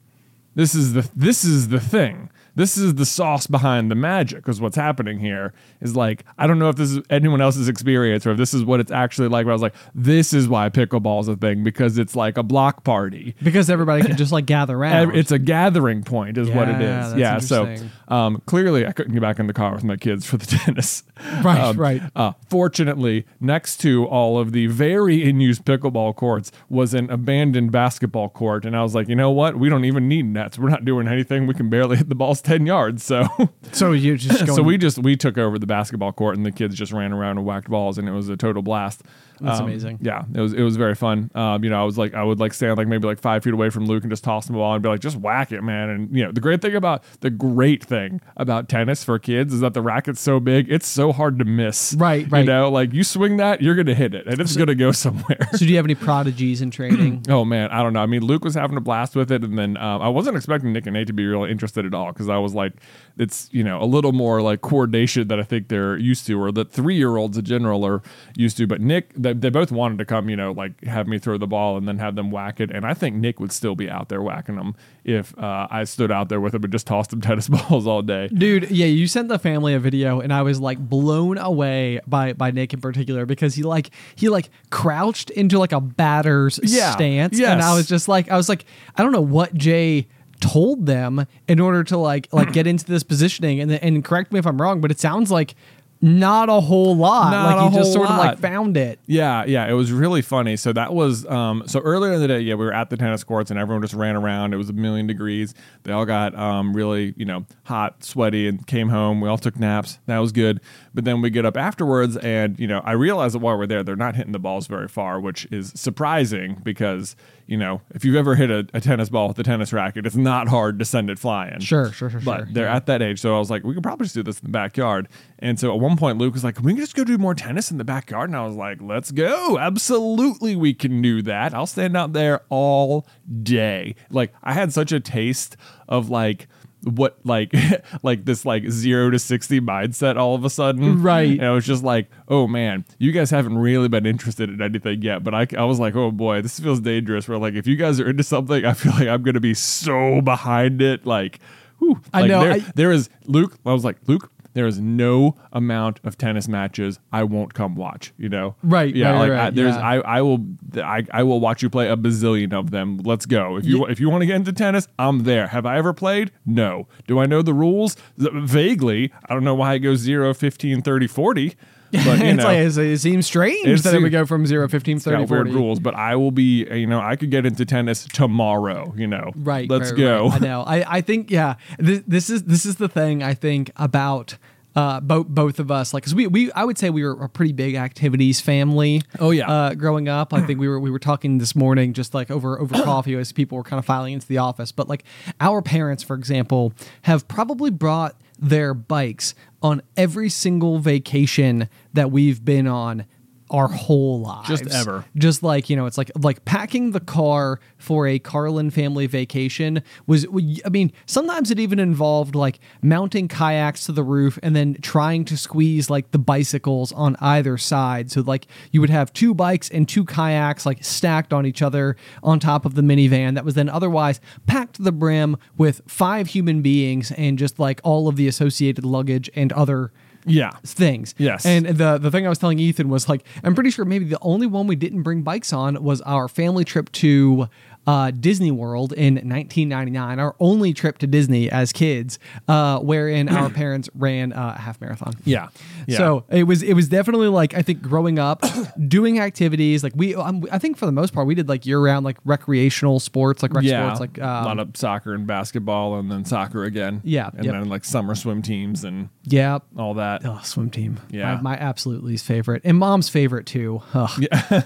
This 0.54 0.74
is 0.74 0.94
the 0.94 1.08
this 1.14 1.44
is 1.44 1.68
the 1.68 1.80
thing. 1.80 2.30
This 2.56 2.76
is 2.76 2.96
the 2.96 3.06
sauce 3.06 3.46
behind 3.46 3.90
the 3.90 3.94
magic 3.94 4.38
because 4.38 4.60
what's 4.60 4.76
happening 4.76 5.20
here 5.20 5.52
is 5.80 5.94
like 5.94 6.24
I 6.38 6.46
don't 6.48 6.58
know 6.58 6.68
if 6.68 6.76
this 6.76 6.90
is 6.90 7.00
anyone 7.10 7.40
else's 7.40 7.68
experience 7.68 8.26
or 8.26 8.32
if 8.32 8.38
this 8.38 8.52
is 8.52 8.64
what 8.64 8.80
it's 8.80 8.90
actually 8.90 9.28
like. 9.28 9.44
But 9.46 9.50
I 9.50 9.54
was 9.54 9.62
like, 9.62 9.74
this 9.94 10.32
is 10.32 10.48
why 10.48 10.68
pickleball 10.70 11.20
is 11.20 11.28
a 11.28 11.36
thing 11.36 11.62
because 11.62 11.98
it's 11.98 12.16
like 12.16 12.36
a 12.36 12.42
block 12.42 12.82
party. 12.82 13.34
because 13.42 13.70
everybody 13.70 14.02
can 14.02 14.16
just 14.16 14.32
like 14.32 14.46
gather 14.46 14.76
around. 14.78 15.14
It's 15.14 15.30
a 15.30 15.38
gathering 15.38 16.02
point, 16.02 16.38
is 16.38 16.50
what 16.50 16.68
it 16.68 16.80
Yeah, 16.80 17.06
is. 17.12 17.16
yeah. 17.18 17.38
So, 17.38 17.76
um, 18.08 18.42
clearly, 18.46 18.86
I 18.86 18.92
couldn't 18.92 19.12
get 19.12 19.20
back 19.20 19.38
in 19.38 19.46
the 19.46 19.52
car 19.52 19.74
with 19.74 19.84
my 19.84 19.96
kids 19.96 20.24
for 20.26 20.36
the 20.36 20.46
tennis. 20.64 21.04
Right, 21.42 21.60
Um, 21.60 21.76
right. 21.76 22.02
Uh, 22.16 22.32
fortunately, 22.48 23.26
next 23.40 23.76
to 23.82 24.06
all 24.06 24.38
of 24.38 24.52
the 24.52 24.66
very 24.66 25.22
in 25.22 25.40
use 25.40 25.58
pickleball 25.58 26.16
courts 26.16 26.50
was 26.68 26.94
an 26.94 27.10
abandoned 27.10 27.70
basketball 27.70 28.28
court, 28.30 28.64
and 28.64 28.74
I 28.76 28.82
was 28.82 28.94
like, 28.94 29.08
you 29.08 29.14
know 29.14 29.30
what? 29.30 29.56
We 29.58 29.68
don't 29.68 29.84
even 29.84 30.08
need 30.08 30.24
nets. 30.26 30.58
We're 30.58 30.70
not 30.70 30.84
doing 30.84 31.06
anything. 31.06 31.46
We 31.46 31.54
can 31.54 31.68
barely 31.68 31.96
hit 31.96 32.08
the 32.08 32.14
balls 32.14 32.40
ten 32.46 32.64
yards. 32.66 33.02
So, 33.02 33.26
so 33.72 33.92
you 33.92 34.16
just 34.16 34.38
going, 34.46 34.56
so 34.56 34.62
we 34.62 34.78
just 34.78 34.98
we 34.98 35.16
took 35.16 35.36
over 35.36 35.58
the 35.58 35.66
basketball 35.66 36.12
court, 36.12 36.36
and 36.36 36.46
the 36.46 36.52
kids 36.52 36.74
just 36.74 36.92
ran 36.92 37.12
around 37.12 37.38
and 37.38 37.46
whacked 37.46 37.68
balls, 37.68 37.98
and 37.98 38.08
it 38.08 38.12
was 38.12 38.28
a 38.28 38.36
total 38.36 38.62
blast. 38.62 39.02
That's 39.38 39.60
Um, 39.60 39.66
amazing. 39.66 39.98
Yeah, 40.00 40.24
it 40.34 40.40
was 40.40 40.54
it 40.54 40.62
was 40.62 40.76
very 40.78 40.94
fun. 40.94 41.30
Um, 41.34 41.62
you 41.62 41.68
know, 41.68 41.78
I 41.80 41.84
was 41.84 41.98
like 41.98 42.14
I 42.14 42.22
would 42.22 42.40
like 42.40 42.54
stand 42.54 42.78
like 42.78 42.88
maybe 42.88 43.06
like 43.06 43.18
five 43.20 43.44
feet 43.44 43.52
away 43.52 43.68
from 43.68 43.84
Luke 43.84 44.02
and 44.02 44.10
just 44.10 44.24
toss 44.24 44.48
him 44.48 44.54
a 44.54 44.58
ball 44.58 44.72
and 44.72 44.82
be 44.82 44.88
like, 44.88 45.00
just 45.00 45.16
whack 45.18 45.52
it, 45.52 45.60
man. 45.62 45.90
And 45.90 46.16
you 46.16 46.24
know, 46.24 46.32
the 46.32 46.40
great 46.40 46.62
thing 46.62 46.74
about 46.74 47.04
the 47.20 47.28
great 47.28 47.84
thing 47.84 48.22
about 48.38 48.70
tennis 48.70 49.04
for 49.04 49.18
kids 49.18 49.52
is 49.52 49.60
that 49.60 49.74
the 49.74 49.82
racket's 49.82 50.20
so 50.20 50.40
big, 50.40 50.72
it's 50.72 50.86
so 50.86 51.12
hard 51.12 51.38
to 51.40 51.44
miss. 51.44 51.94
Right, 51.98 52.26
right. 52.30 52.40
You 52.40 52.44
know, 52.46 52.70
like 52.70 52.94
you 52.94 53.04
swing 53.04 53.36
that, 53.36 53.60
you're 53.60 53.74
gonna 53.74 53.92
hit 53.94 54.14
it, 54.14 54.26
and 54.26 54.40
it's 54.40 54.56
gonna 54.56 54.74
go 54.74 54.90
somewhere. 55.04 55.48
so 55.52 55.58
do 55.58 55.66
you 55.66 55.76
have 55.76 55.84
any 55.84 55.94
prodigies 55.94 56.62
in 56.62 56.70
training? 56.70 57.24
Oh 57.28 57.44
man, 57.44 57.68
I 57.70 57.82
don't 57.82 57.92
know. 57.92 58.00
I 58.00 58.06
mean, 58.06 58.22
Luke 58.22 58.42
was 58.44 58.54
having 58.54 58.76
a 58.78 58.80
blast 58.80 59.14
with 59.16 59.30
it, 59.30 59.42
and 59.44 59.58
then 59.58 59.76
um, 59.76 60.00
I 60.00 60.08
wasn't 60.08 60.36
expecting 60.38 60.72
Nick 60.72 60.86
and 60.86 60.94
Nate 60.94 61.08
to 61.08 61.12
be 61.12 61.26
really 61.26 61.50
interested 61.50 61.84
at 61.84 61.92
all 61.92 62.10
because 62.12 62.28
I 62.36 62.38
was 62.38 62.54
like, 62.54 62.74
it's 63.18 63.48
you 63.50 63.64
know 63.64 63.82
a 63.82 63.86
little 63.86 64.12
more 64.12 64.42
like 64.42 64.60
coordination 64.60 65.28
that 65.28 65.40
I 65.40 65.42
think 65.42 65.68
they're 65.68 65.96
used 65.96 66.26
to, 66.26 66.40
or 66.40 66.52
that 66.52 66.70
three 66.70 66.96
year 66.96 67.16
olds 67.16 67.38
in 67.38 67.44
general 67.44 67.84
are 67.86 68.02
used 68.36 68.58
to. 68.58 68.66
But 68.66 68.80
Nick, 68.80 69.12
they, 69.14 69.32
they 69.32 69.48
both 69.48 69.72
wanted 69.72 69.98
to 69.98 70.04
come, 70.04 70.28
you 70.28 70.36
know, 70.36 70.52
like 70.52 70.84
have 70.84 71.06
me 71.08 71.18
throw 71.18 71.38
the 71.38 71.46
ball 71.46 71.76
and 71.78 71.88
then 71.88 71.98
have 71.98 72.14
them 72.14 72.30
whack 72.30 72.60
it, 72.60 72.70
and 72.70 72.84
I 72.84 72.94
think 72.94 73.16
Nick 73.16 73.40
would 73.40 73.52
still 73.52 73.74
be 73.74 73.88
out 73.88 74.10
there 74.10 74.20
whacking 74.22 74.56
them 74.56 74.74
if 75.04 75.36
uh, 75.38 75.66
I 75.70 75.84
stood 75.84 76.10
out 76.10 76.28
there 76.28 76.40
with 76.40 76.54
him 76.54 76.62
and 76.64 76.72
just 76.72 76.86
tossed 76.86 77.12
him 77.12 77.20
tennis 77.22 77.48
balls 77.48 77.86
all 77.86 78.02
day. 78.02 78.28
Dude, 78.28 78.70
yeah, 78.70 78.86
you 78.86 79.06
sent 79.06 79.28
the 79.28 79.38
family 79.38 79.72
a 79.72 79.78
video 79.78 80.20
and 80.20 80.32
I 80.32 80.42
was 80.42 80.60
like 80.60 80.78
blown 80.78 81.38
away 81.38 82.00
by 82.06 82.34
by 82.34 82.50
Nick 82.50 82.74
in 82.74 82.80
particular 82.80 83.24
because 83.24 83.54
he 83.54 83.62
like 83.62 83.90
he 84.14 84.28
like 84.28 84.50
crouched 84.70 85.30
into 85.30 85.58
like 85.58 85.72
a 85.72 85.80
batter's 85.80 86.60
Yeah, 86.62 86.90
stance 86.92 87.40
and 87.40 87.62
I 87.62 87.74
was 87.74 87.88
just 87.88 88.08
like 88.08 88.30
I 88.30 88.36
was 88.36 88.48
like 88.48 88.66
I 88.94 89.02
don't 89.02 89.12
know 89.12 89.20
what 89.22 89.54
Jay 89.54 90.08
told 90.40 90.86
them 90.86 91.26
in 91.48 91.60
order 91.60 91.84
to 91.84 91.96
like 91.96 92.28
like 92.32 92.52
get 92.52 92.66
into 92.66 92.84
this 92.84 93.02
positioning 93.02 93.60
and 93.60 93.72
and 93.72 94.04
correct 94.04 94.32
me 94.32 94.38
if 94.38 94.46
I'm 94.46 94.60
wrong 94.60 94.80
but 94.80 94.90
it 94.90 95.00
sounds 95.00 95.30
like 95.30 95.54
not 96.02 96.50
a 96.50 96.60
whole 96.60 96.94
lot 96.94 97.30
Not 97.30 97.56
like 97.56 97.72
he 97.72 97.78
just 97.78 97.92
sort 97.92 98.10
of 98.10 98.18
like 98.18 98.38
found 98.38 98.76
it 98.76 98.98
Yeah, 99.06 99.44
yeah, 99.46 99.66
it 99.66 99.72
was 99.72 99.90
really 99.90 100.20
funny. 100.20 100.56
So 100.56 100.72
that 100.74 100.92
was 100.92 101.26
um 101.26 101.62
so 101.66 101.80
earlier 101.80 102.12
in 102.12 102.20
the 102.20 102.28
day, 102.28 102.40
yeah, 102.40 102.54
we 102.54 102.66
were 102.66 102.72
at 102.72 102.90
the 102.90 102.96
tennis 102.98 103.24
courts 103.24 103.50
and 103.50 103.58
everyone 103.58 103.82
just 103.82 103.94
ran 103.94 104.14
around. 104.14 104.52
It 104.52 104.58
was 104.58 104.68
a 104.68 104.74
million 104.74 105.06
degrees. 105.06 105.54
They 105.84 105.92
all 105.92 106.04
got 106.04 106.34
um 106.38 106.74
really, 106.74 107.14
you 107.16 107.24
know, 107.24 107.46
hot, 107.64 108.04
sweaty 108.04 108.46
and 108.46 108.66
came 108.66 108.90
home. 108.90 109.22
We 109.22 109.28
all 109.28 109.38
took 109.38 109.58
naps. 109.58 109.98
That 110.04 110.18
was 110.18 110.32
good. 110.32 110.60
But 110.96 111.04
then 111.04 111.20
we 111.20 111.28
get 111.28 111.44
up 111.44 111.58
afterwards 111.58 112.16
and, 112.16 112.58
you 112.58 112.66
know, 112.66 112.80
I 112.82 112.92
realize 112.92 113.34
that 113.34 113.40
while 113.40 113.58
we're 113.58 113.66
there, 113.66 113.82
they're 113.82 113.96
not 113.96 114.16
hitting 114.16 114.32
the 114.32 114.38
balls 114.38 114.66
very 114.66 114.88
far, 114.88 115.20
which 115.20 115.46
is 115.52 115.70
surprising 115.76 116.58
because, 116.64 117.16
you 117.46 117.58
know, 117.58 117.82
if 117.90 118.02
you've 118.02 118.16
ever 118.16 118.34
hit 118.34 118.50
a, 118.50 118.66
a 118.72 118.80
tennis 118.80 119.10
ball 119.10 119.28
with 119.28 119.38
a 119.38 119.42
tennis 119.42 119.74
racket, 119.74 120.06
it's 120.06 120.16
not 120.16 120.48
hard 120.48 120.78
to 120.78 120.86
send 120.86 121.10
it 121.10 121.18
flying. 121.18 121.60
Sure, 121.60 121.92
sure, 121.92 122.08
sure, 122.08 122.22
But 122.24 122.36
sure. 122.38 122.48
they're 122.50 122.66
at 122.68 122.86
that 122.86 123.02
age. 123.02 123.20
So 123.20 123.36
I 123.36 123.38
was 123.38 123.50
like, 123.50 123.62
we 123.62 123.74
could 123.74 123.82
probably 123.82 124.06
just 124.06 124.14
do 124.14 124.22
this 124.22 124.38
in 124.40 124.46
the 124.46 124.52
backyard. 124.52 125.06
And 125.38 125.60
so 125.60 125.70
at 125.74 125.78
one 125.78 125.98
point, 125.98 126.16
Luke 126.16 126.32
was 126.32 126.42
like, 126.44 126.54
can 126.54 126.64
we 126.64 126.72
just 126.74 126.96
go 126.96 127.04
do 127.04 127.18
more 127.18 127.34
tennis 127.34 127.70
in 127.70 127.76
the 127.76 127.84
backyard? 127.84 128.30
And 128.30 128.36
I 128.38 128.46
was 128.46 128.56
like, 128.56 128.80
let's 128.80 129.10
go. 129.10 129.58
Absolutely, 129.58 130.56
we 130.56 130.72
can 130.72 131.02
do 131.02 131.20
that. 131.20 131.52
I'll 131.52 131.66
stand 131.66 131.94
out 131.94 132.14
there 132.14 132.40
all 132.48 133.06
day. 133.42 133.96
Like, 134.08 134.32
I 134.42 134.54
had 134.54 134.72
such 134.72 134.92
a 134.92 134.98
taste 134.98 135.58
of 135.88 136.08
like, 136.08 136.48
what 136.86 137.18
like 137.24 137.52
like 138.02 138.24
this 138.24 138.44
like 138.44 138.68
zero 138.70 139.10
to 139.10 139.18
60 139.18 139.60
mindset 139.60 140.16
all 140.16 140.34
of 140.34 140.44
a 140.44 140.50
sudden 140.50 141.02
Right. 141.02 141.30
and 141.30 141.44
i 141.44 141.50
was 141.50 141.66
just 141.66 141.82
like 141.82 142.08
oh 142.28 142.46
man 142.46 142.84
you 142.98 143.10
guys 143.12 143.30
haven't 143.30 143.58
really 143.58 143.88
been 143.88 144.06
interested 144.06 144.48
in 144.48 144.62
anything 144.62 145.02
yet 145.02 145.24
but 145.24 145.34
i, 145.34 145.46
I 145.58 145.64
was 145.64 145.80
like 145.80 145.96
oh 145.96 146.10
boy 146.12 146.42
this 146.42 146.60
feels 146.60 146.80
dangerous 146.80 147.28
where 147.28 147.38
like 147.38 147.54
if 147.54 147.66
you 147.66 147.74
guys 147.76 147.98
are 147.98 148.08
into 148.08 148.22
something 148.22 148.64
i 148.64 148.72
feel 148.72 148.92
like 148.92 149.08
i'm 149.08 149.22
gonna 149.22 149.40
be 149.40 149.52
so 149.54 150.20
behind 150.20 150.80
it 150.80 151.04
like 151.04 151.40
whew. 151.78 152.00
I 152.14 152.22
Like, 152.22 152.30
know, 152.30 152.40
there, 152.40 152.52
I- 152.52 152.72
there 152.74 152.92
is 152.92 153.10
Luke. 153.26 153.58
I 153.66 153.72
was 153.74 153.84
like, 153.84 153.98
Luke, 154.06 154.30
there 154.56 154.66
is 154.66 154.80
no 154.80 155.36
amount 155.52 156.00
of 156.02 156.16
tennis 156.16 156.48
matches 156.48 156.98
I 157.12 157.24
won't 157.24 157.52
come 157.52 157.76
watch. 157.76 158.14
You 158.16 158.30
know, 158.30 158.56
Right, 158.62 158.94
Yeah, 158.94 159.10
right, 159.10 159.18
like 159.18 159.30
right, 159.30 159.46
I, 159.48 159.50
there's, 159.50 159.74
yeah. 159.74 159.86
I, 159.86 159.96
I 159.98 160.22
will, 160.22 160.46
I, 160.76 161.04
I 161.12 161.22
will 161.24 161.40
watch 161.40 161.62
you 161.62 161.68
play 161.68 161.90
a 161.90 161.96
bazillion 161.96 162.54
of 162.54 162.70
them. 162.70 162.96
Let's 163.04 163.26
go. 163.26 163.58
If 163.58 163.66
you, 163.66 163.84
if 163.84 164.00
you 164.00 164.08
want 164.08 164.22
to 164.22 164.26
get 164.26 164.36
into 164.36 164.54
tennis, 164.54 164.88
I'm 164.98 165.24
there. 165.24 165.48
Have 165.48 165.66
I 165.66 165.76
ever 165.76 165.92
played? 165.92 166.32
No. 166.46 166.88
Do 167.06 167.18
I 167.18 167.26
know 167.26 167.42
the 167.42 167.52
rules? 167.52 167.98
Vaguely. 168.16 169.12
I 169.28 169.34
don't 169.34 169.44
know 169.44 169.54
why 169.54 169.74
it 169.74 169.80
goes 169.80 169.98
0, 169.98 170.32
15, 170.32 170.80
30, 170.80 171.06
40. 171.06 171.54
But 172.04 172.18
you 172.18 172.26
it's 172.26 172.36
know, 172.38 172.44
like 172.44 172.58
it 172.58 172.98
seems 172.98 173.26
strange 173.26 173.66
It's- 173.66 173.82
that 173.82 173.94
it 173.94 174.00
would 174.02 174.12
go 174.12 174.26
from 174.26 174.46
0 174.46 174.68
15 174.68 174.96
it's 174.96 175.04
30 175.04 175.16
got 175.16 175.30
weird 175.30 175.46
40 175.48 175.50
rules, 175.52 175.80
but 175.80 175.94
I 175.94 176.16
will 176.16 176.30
be, 176.30 176.66
you 176.70 176.86
know, 176.86 177.00
I 177.00 177.16
could 177.16 177.30
get 177.30 177.46
into 177.46 177.64
tennis 177.64 178.04
tomorrow, 178.04 178.94
you 178.96 179.06
know. 179.06 179.32
Right. 179.36 179.68
Let's 179.68 179.90
right, 179.90 179.98
go. 179.98 180.28
right. 180.28 180.42
I 180.42 180.44
know. 180.44 180.62
I, 180.62 180.96
I 180.98 181.00
think 181.00 181.30
yeah. 181.30 181.56
This, 181.78 182.02
this 182.06 182.30
is 182.30 182.44
this 182.44 182.66
is 182.66 182.76
the 182.76 182.88
thing 182.88 183.22
I 183.22 183.34
think 183.34 183.70
about 183.76 184.36
uh, 184.74 185.00
both 185.00 185.26
both 185.26 185.58
of 185.58 185.70
us. 185.70 185.94
Like, 185.94 186.04
cause 186.04 186.14
we 186.14 186.26
we 186.26 186.52
I 186.52 186.64
would 186.64 186.76
say 186.76 186.90
we 186.90 187.02
were 187.02 187.12
a 187.24 187.28
pretty 187.28 187.52
big 187.52 187.74
activities 187.76 188.40
family. 188.42 189.02
Oh, 189.18 189.30
yeah. 189.30 189.50
Uh, 189.50 189.74
growing 189.74 190.06
up, 190.08 190.34
I 190.34 190.42
think 190.42 190.60
we 190.60 190.68
were 190.68 190.78
we 190.78 190.90
were 190.90 190.98
talking 190.98 191.38
this 191.38 191.56
morning 191.56 191.94
just 191.94 192.12
like 192.12 192.30
over 192.30 192.60
over 192.60 192.74
coffee 192.84 193.14
as 193.14 193.32
people 193.32 193.56
were 193.56 193.64
kind 193.64 193.78
of 193.78 193.86
filing 193.86 194.12
into 194.12 194.26
the 194.26 194.38
office. 194.38 194.72
But 194.72 194.88
like 194.88 195.04
our 195.40 195.62
parents, 195.62 196.02
for 196.02 196.14
example, 196.14 196.74
have 197.02 197.26
probably 197.26 197.70
brought 197.70 198.16
their 198.38 198.74
bikes 198.74 199.34
on 199.62 199.82
every 199.96 200.28
single 200.28 200.78
vacation 200.78 201.68
that 201.92 202.10
we've 202.10 202.44
been 202.44 202.66
on 202.66 203.04
our 203.50 203.68
whole 203.68 204.20
lives. 204.20 204.48
Just 204.48 204.66
ever. 204.74 205.04
Just 205.16 205.42
like, 205.42 205.70
you 205.70 205.76
know, 205.76 205.86
it's 205.86 205.98
like 205.98 206.10
like 206.16 206.44
packing 206.44 206.90
the 206.90 207.00
car 207.00 207.60
for 207.78 208.06
a 208.06 208.18
Carlin 208.18 208.70
family 208.70 209.06
vacation 209.06 209.82
was 210.06 210.26
I 210.64 210.68
mean, 210.68 210.92
sometimes 211.06 211.50
it 211.50 211.60
even 211.60 211.78
involved 211.78 212.34
like 212.34 212.58
mounting 212.82 213.28
kayaks 213.28 213.86
to 213.86 213.92
the 213.92 214.02
roof 214.02 214.38
and 214.42 214.56
then 214.56 214.76
trying 214.82 215.24
to 215.26 215.36
squeeze 215.36 215.88
like 215.88 216.10
the 216.10 216.18
bicycles 216.18 216.92
on 216.92 217.16
either 217.20 217.56
side. 217.56 218.10
So 218.10 218.22
like 218.22 218.46
you 218.72 218.80
would 218.80 218.90
have 218.90 219.12
two 219.12 219.34
bikes 219.34 219.68
and 219.70 219.88
two 219.88 220.04
kayaks 220.04 220.66
like 220.66 220.84
stacked 220.84 221.32
on 221.32 221.46
each 221.46 221.62
other 221.62 221.96
on 222.22 222.40
top 222.40 222.64
of 222.64 222.74
the 222.74 222.82
minivan 222.82 223.34
that 223.34 223.44
was 223.44 223.54
then 223.54 223.68
otherwise 223.68 224.20
packed 224.46 224.76
to 224.76 224.82
the 224.82 224.92
brim 224.92 225.36
with 225.56 225.82
five 225.86 226.28
human 226.28 226.62
beings 226.62 227.12
and 227.12 227.38
just 227.38 227.58
like 227.58 227.80
all 227.84 228.08
of 228.08 228.16
the 228.16 228.26
associated 228.26 228.84
luggage 228.84 229.30
and 229.34 229.52
other 229.52 229.92
Yeah. 230.26 230.50
things. 230.64 231.14
Yes. 231.18 231.46
And 231.46 231.66
the 231.66 231.98
the 231.98 232.10
thing 232.10 232.26
I 232.26 232.28
was 232.28 232.38
telling 232.38 232.58
Ethan 232.58 232.88
was 232.88 233.08
like, 233.08 233.24
I'm 233.44 233.54
pretty 233.54 233.70
sure 233.70 233.84
maybe 233.84 234.04
the 234.04 234.18
only 234.20 234.46
one 234.46 234.66
we 234.66 234.76
didn't 234.76 235.02
bring 235.02 235.22
bikes 235.22 235.52
on 235.52 235.82
was 235.82 236.00
our 236.02 236.28
family 236.28 236.64
trip 236.64 236.90
to 236.92 237.48
uh, 237.86 238.10
Disney 238.10 238.50
World 238.50 238.92
in 238.92 239.14
1999, 239.14 240.18
our 240.18 240.34
only 240.40 240.72
trip 240.72 240.98
to 240.98 241.06
Disney 241.06 241.50
as 241.50 241.72
kids, 241.72 242.18
uh, 242.48 242.78
wherein 242.80 243.28
our 243.28 243.50
parents 243.50 243.88
ran 243.94 244.32
uh, 244.32 244.54
a 244.56 244.60
half 244.60 244.80
marathon. 244.80 245.14
Yeah. 245.24 245.48
Yeah. 245.86 245.98
So 245.98 246.24
it 246.28 246.44
was 246.44 246.62
it 246.62 246.74
was 246.74 246.88
definitely 246.88 247.28
like 247.28 247.54
I 247.54 247.62
think 247.62 247.82
growing 247.82 248.18
up, 248.18 248.42
doing 248.88 249.20
activities 249.20 249.82
like 249.82 249.92
we 249.94 250.14
um, 250.14 250.44
I 250.50 250.58
think 250.58 250.76
for 250.76 250.86
the 250.86 250.92
most 250.92 251.12
part 251.12 251.26
we 251.26 251.34
did 251.34 251.48
like 251.48 251.64
year 251.66 251.80
round 251.80 252.04
like 252.04 252.18
recreational 252.24 252.98
sports 253.00 253.42
like 253.42 253.54
rec 253.54 253.64
yeah, 253.64 253.84
sports 253.84 254.00
like 254.00 254.18
a 254.18 254.28
um, 254.28 254.44
lot 254.44 254.58
of 254.58 254.76
soccer 254.76 255.14
and 255.14 255.26
basketball, 255.26 255.98
and 255.98 256.10
then 256.10 256.24
soccer 256.24 256.64
again. 256.64 257.00
Yeah, 257.04 257.30
and 257.34 257.44
yep. 257.44 257.54
then 257.54 257.68
like 257.68 257.84
summer 257.84 258.14
swim 258.14 258.42
teams 258.42 258.84
and 258.84 259.08
yeah 259.24 259.58
all 259.76 259.94
that. 259.94 260.22
Oh, 260.24 260.40
swim 260.42 260.70
team. 260.70 260.98
Yeah. 261.10 261.36
my, 261.36 261.40
my 261.42 261.56
absolute 261.56 262.02
least 262.02 262.24
favorite, 262.24 262.62
and 262.64 262.76
mom's 262.78 263.08
favorite 263.08 263.46
too. 263.46 263.82
Ugh. 263.94 264.10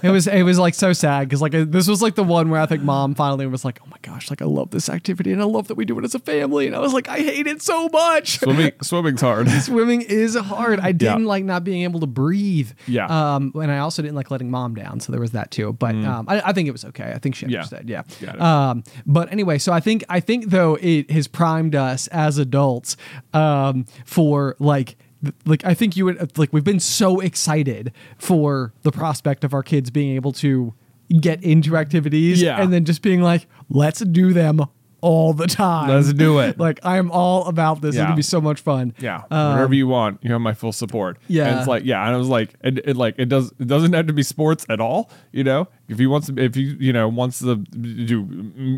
it 0.03 0.11
was 0.11 0.27
it 0.27 0.43
was 0.43 0.57
like 0.57 0.73
so 0.73 0.93
sad 0.93 1.27
because 1.27 1.41
like 1.41 1.51
this 1.51 1.87
was 1.87 2.01
like 2.01 2.15
the 2.15 2.23
one 2.23 2.49
where 2.49 2.61
I 2.61 2.65
think 2.65 2.81
mom 2.91 3.10
finally 3.15 3.45
I 3.45 3.47
was 3.47 3.63
like, 3.65 3.79
oh 3.83 3.87
my 3.89 3.97
gosh, 4.01 4.29
like 4.29 4.41
I 4.41 4.45
love 4.45 4.71
this 4.71 4.89
activity 4.89 5.31
and 5.31 5.41
I 5.41 5.45
love 5.45 5.67
that 5.67 5.75
we 5.75 5.85
do 5.85 5.97
it 5.99 6.05
as 6.05 6.15
a 6.15 6.19
family, 6.19 6.67
and 6.67 6.75
I 6.75 6.79
was 6.79 6.93
like, 6.93 7.07
I 7.07 7.17
hate 7.17 7.47
it 7.47 7.61
so 7.61 7.87
much. 7.89 8.39
Swimming, 8.39 8.71
swimming's 8.81 9.21
hard. 9.21 9.49
Swimming 9.61 10.01
is 10.01 10.35
hard. 10.35 10.79
I 10.79 10.91
didn't 10.91 11.25
like 11.25 11.43
not 11.43 11.63
being 11.63 11.83
able 11.83 11.99
to 11.99 12.07
breathe. 12.07 12.71
Yeah. 12.87 13.05
Um, 13.07 13.51
and 13.55 13.71
I 13.71 13.79
also 13.79 14.01
didn't 14.01 14.15
like 14.15 14.31
letting 14.31 14.49
mom 14.51 14.75
down, 14.75 14.99
so 14.99 15.11
there 15.11 15.21
was 15.21 15.31
that 15.31 15.51
too. 15.51 15.73
But 15.73 15.95
um, 15.95 16.25
I, 16.27 16.41
I 16.49 16.53
think 16.53 16.67
it 16.67 16.71
was 16.71 16.85
okay. 16.85 17.11
I 17.13 17.17
think 17.17 17.35
she 17.35 17.45
Mm. 17.45 17.51
Yeah. 17.51 17.57
understood. 17.59 17.89
Yeah. 17.89 18.03
It. 18.21 18.41
Um, 18.41 18.83
but 19.05 19.31
anyway, 19.31 19.57
so 19.57 19.73
I 19.73 19.79
think 19.79 20.03
I 20.09 20.19
think 20.19 20.45
though 20.51 20.77
it 20.81 21.09
has 21.11 21.27
primed 21.27 21.75
us 21.75 22.07
as 22.07 22.37
adults 22.37 22.97
um, 23.33 23.85
for 24.05 24.55
like 24.59 24.95
like 25.45 25.63
I 25.65 25.73
think 25.73 25.95
you 25.97 26.05
would 26.05 26.37
like 26.37 26.51
we've 26.53 26.63
been 26.63 26.79
so 26.79 27.19
excited 27.19 27.91
for 28.17 28.73
the 28.83 28.91
prospect 28.91 29.43
of 29.43 29.53
our 29.53 29.63
kids 29.63 29.89
being 29.89 30.15
able 30.15 30.31
to 30.33 30.73
get 31.19 31.43
into 31.43 31.75
activities 31.77 32.41
Yeah. 32.41 32.61
and 32.61 32.71
then 32.71 32.85
just 32.85 33.01
being 33.01 33.21
like 33.21 33.47
let's 33.69 33.99
do 34.01 34.33
them 34.33 34.61
all 35.03 35.33
the 35.33 35.47
time 35.47 35.89
Let's 35.89 36.13
do 36.13 36.37
it. 36.45 36.59
like 36.59 36.79
i'm 36.83 37.09
all 37.09 37.47
about 37.47 37.81
this 37.81 37.95
Yeah. 37.95 38.03
it'll 38.03 38.15
be 38.15 38.21
so 38.21 38.39
much 38.39 38.59
fun 38.61 38.93
Yeah, 38.99 39.23
Um, 39.31 39.53
whatever 39.55 39.73
you 39.73 39.87
want, 39.87 40.19
you 40.21 40.31
have 40.31 40.41
my 40.41 40.53
full 40.53 40.71
support. 40.71 41.17
Yeah. 41.27 41.47
and 41.47 41.57
it's 41.59 41.67
like 41.67 41.83
yeah, 41.85 42.05
and 42.05 42.13
I 42.13 42.17
was 42.19 42.27
like, 42.27 42.53
it, 42.63 42.77
it 42.87 42.95
like 42.95 43.15
it 43.17 43.25
does 43.27 43.51
it 43.59 43.65
doesn't 43.65 43.93
have 43.93 44.05
to 44.07 44.13
be 44.13 44.21
sports 44.21 44.63
at 44.69 44.79
all. 44.79 45.09
You 45.31 45.43
know, 45.43 45.67
if 45.87 45.97
he 45.97 46.05
wants 46.05 46.27
to, 46.27 46.37
if 46.37 46.55
you 46.55 46.77
you 46.79 46.93
know 46.93 47.07
wants 47.07 47.39
to 47.39 47.55
do 47.55 48.23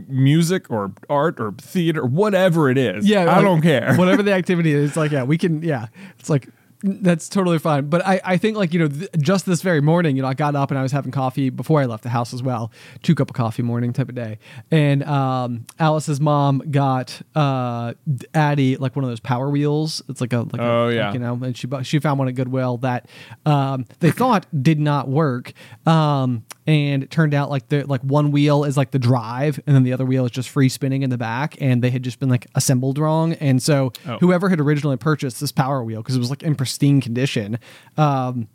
music 0.07 0.71
or 0.71 0.93
art 1.09 1.39
or 1.41 1.51
theater, 1.57 2.05
whatever 2.05 2.69
it 2.69 2.77
is. 2.77 3.05
Yeah, 3.07 3.21
I 3.25 3.35
like, 3.37 3.41
don't 3.43 3.61
care. 3.61 3.95
Whatever 3.95 4.23
the 4.23 4.31
activity 4.41 4.71
is, 4.71 4.95
like 4.95 5.11
yeah, 5.11 5.23
we 5.23 5.37
can. 5.37 5.61
Yeah, 5.61 5.87
it's 6.19 6.29
like 6.29 6.47
that's 6.83 7.29
totally 7.29 7.59
fine. 7.59 7.87
But 7.89 8.05
I, 8.05 8.19
I 8.23 8.37
think 8.37 8.57
like 8.57 8.73
you 8.73 8.79
know 8.79 8.87
th- 8.89 9.09
just 9.19 9.45
this 9.45 9.61
very 9.61 9.81
morning, 9.81 10.15
you 10.15 10.21
know, 10.21 10.27
I 10.27 10.33
got 10.33 10.55
up 10.55 10.69
and 10.69 10.77
I 10.77 10.83
was 10.83 10.91
having 10.91 11.11
coffee 11.11 11.49
before 11.49 11.81
I 11.81 11.85
left 11.85 12.03
the 12.03 12.09
house 12.09 12.33
as 12.33 12.43
well, 12.43 12.71
two 13.01 13.15
cup 13.15 13.29
of 13.29 13.35
coffee 13.35 13.63
morning 13.63 13.93
type 13.93 14.09
of 14.09 14.15
day. 14.15 14.37
And 14.69 15.03
um, 15.03 15.65
Alice's 15.79 16.19
mom 16.19 16.59
got 16.71 17.21
uh, 17.35 17.93
Addie 18.33 18.75
like 18.77 18.95
one 18.95 19.03
of 19.05 19.09
those 19.09 19.19
Power 19.21 19.49
Wheels. 19.49 20.01
It's 20.09 20.21
like 20.21 20.33
a 20.33 20.39
like 20.41 20.59
a, 20.61 20.63
Oh, 20.63 20.85
like, 20.87 20.95
yeah. 20.95 21.13
you 21.13 21.19
know, 21.19 21.33
and 21.41 21.55
she 21.57 21.67
she 21.83 21.99
found 21.99 22.19
one 22.19 22.27
at 22.27 22.35
Goodwill 22.35 22.77
that 22.77 23.07
um, 23.45 23.85
they 23.99 24.11
thought 24.11 24.45
did 24.63 24.79
not 24.79 25.07
work. 25.07 25.53
Um, 25.85 26.43
and 26.65 27.03
it 27.03 27.11
turned 27.11 27.33
out 27.33 27.49
like 27.49 27.67
the 27.69 27.83
like 27.83 28.01
one 28.01 28.31
wheel 28.31 28.63
is 28.63 28.77
like 28.77 28.91
the 28.91 28.99
drive, 28.99 29.59
and 29.67 29.75
then 29.75 29.83
the 29.83 29.91
other 29.93 30.05
wheel 30.05 30.23
is 30.25 30.31
just 30.31 30.49
free 30.49 30.69
spinning 30.69 31.03
in 31.03 31.09
the 31.09 31.17
back, 31.17 31.55
and 31.61 31.81
they 31.83 31.89
had 31.89 32.03
just 32.03 32.19
been 32.19 32.29
like 32.29 32.47
assembled 32.55 32.97
wrong. 32.97 33.33
And 33.33 33.61
so 33.61 33.91
Oh. 34.07 34.17
whoever 34.19 34.47
had 34.49 34.59
originally 34.61 34.95
purchased 34.97 35.39
this 35.41 35.51
Power 35.51 35.83
Wheel 35.83 36.01
because 36.01 36.15
it 36.15 36.19
was 36.19 36.29
like 36.29 36.41
in 36.41 36.55
pristine 36.73 37.01
condition. 37.01 37.59
Um, 37.97 38.47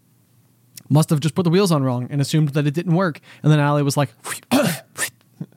must 0.89 1.11
have 1.11 1.21
just 1.21 1.35
put 1.35 1.45
the 1.45 1.51
wheels 1.51 1.71
on 1.71 1.83
wrong 1.83 2.09
and 2.11 2.21
assumed 2.21 2.51
that 2.51 2.67
it 2.67 2.75
didn't 2.75 2.95
work. 2.95 3.21
And 3.43 3.53
then 3.53 3.61
Allie 3.61 3.83
was 3.83 3.97
like, 3.97 4.11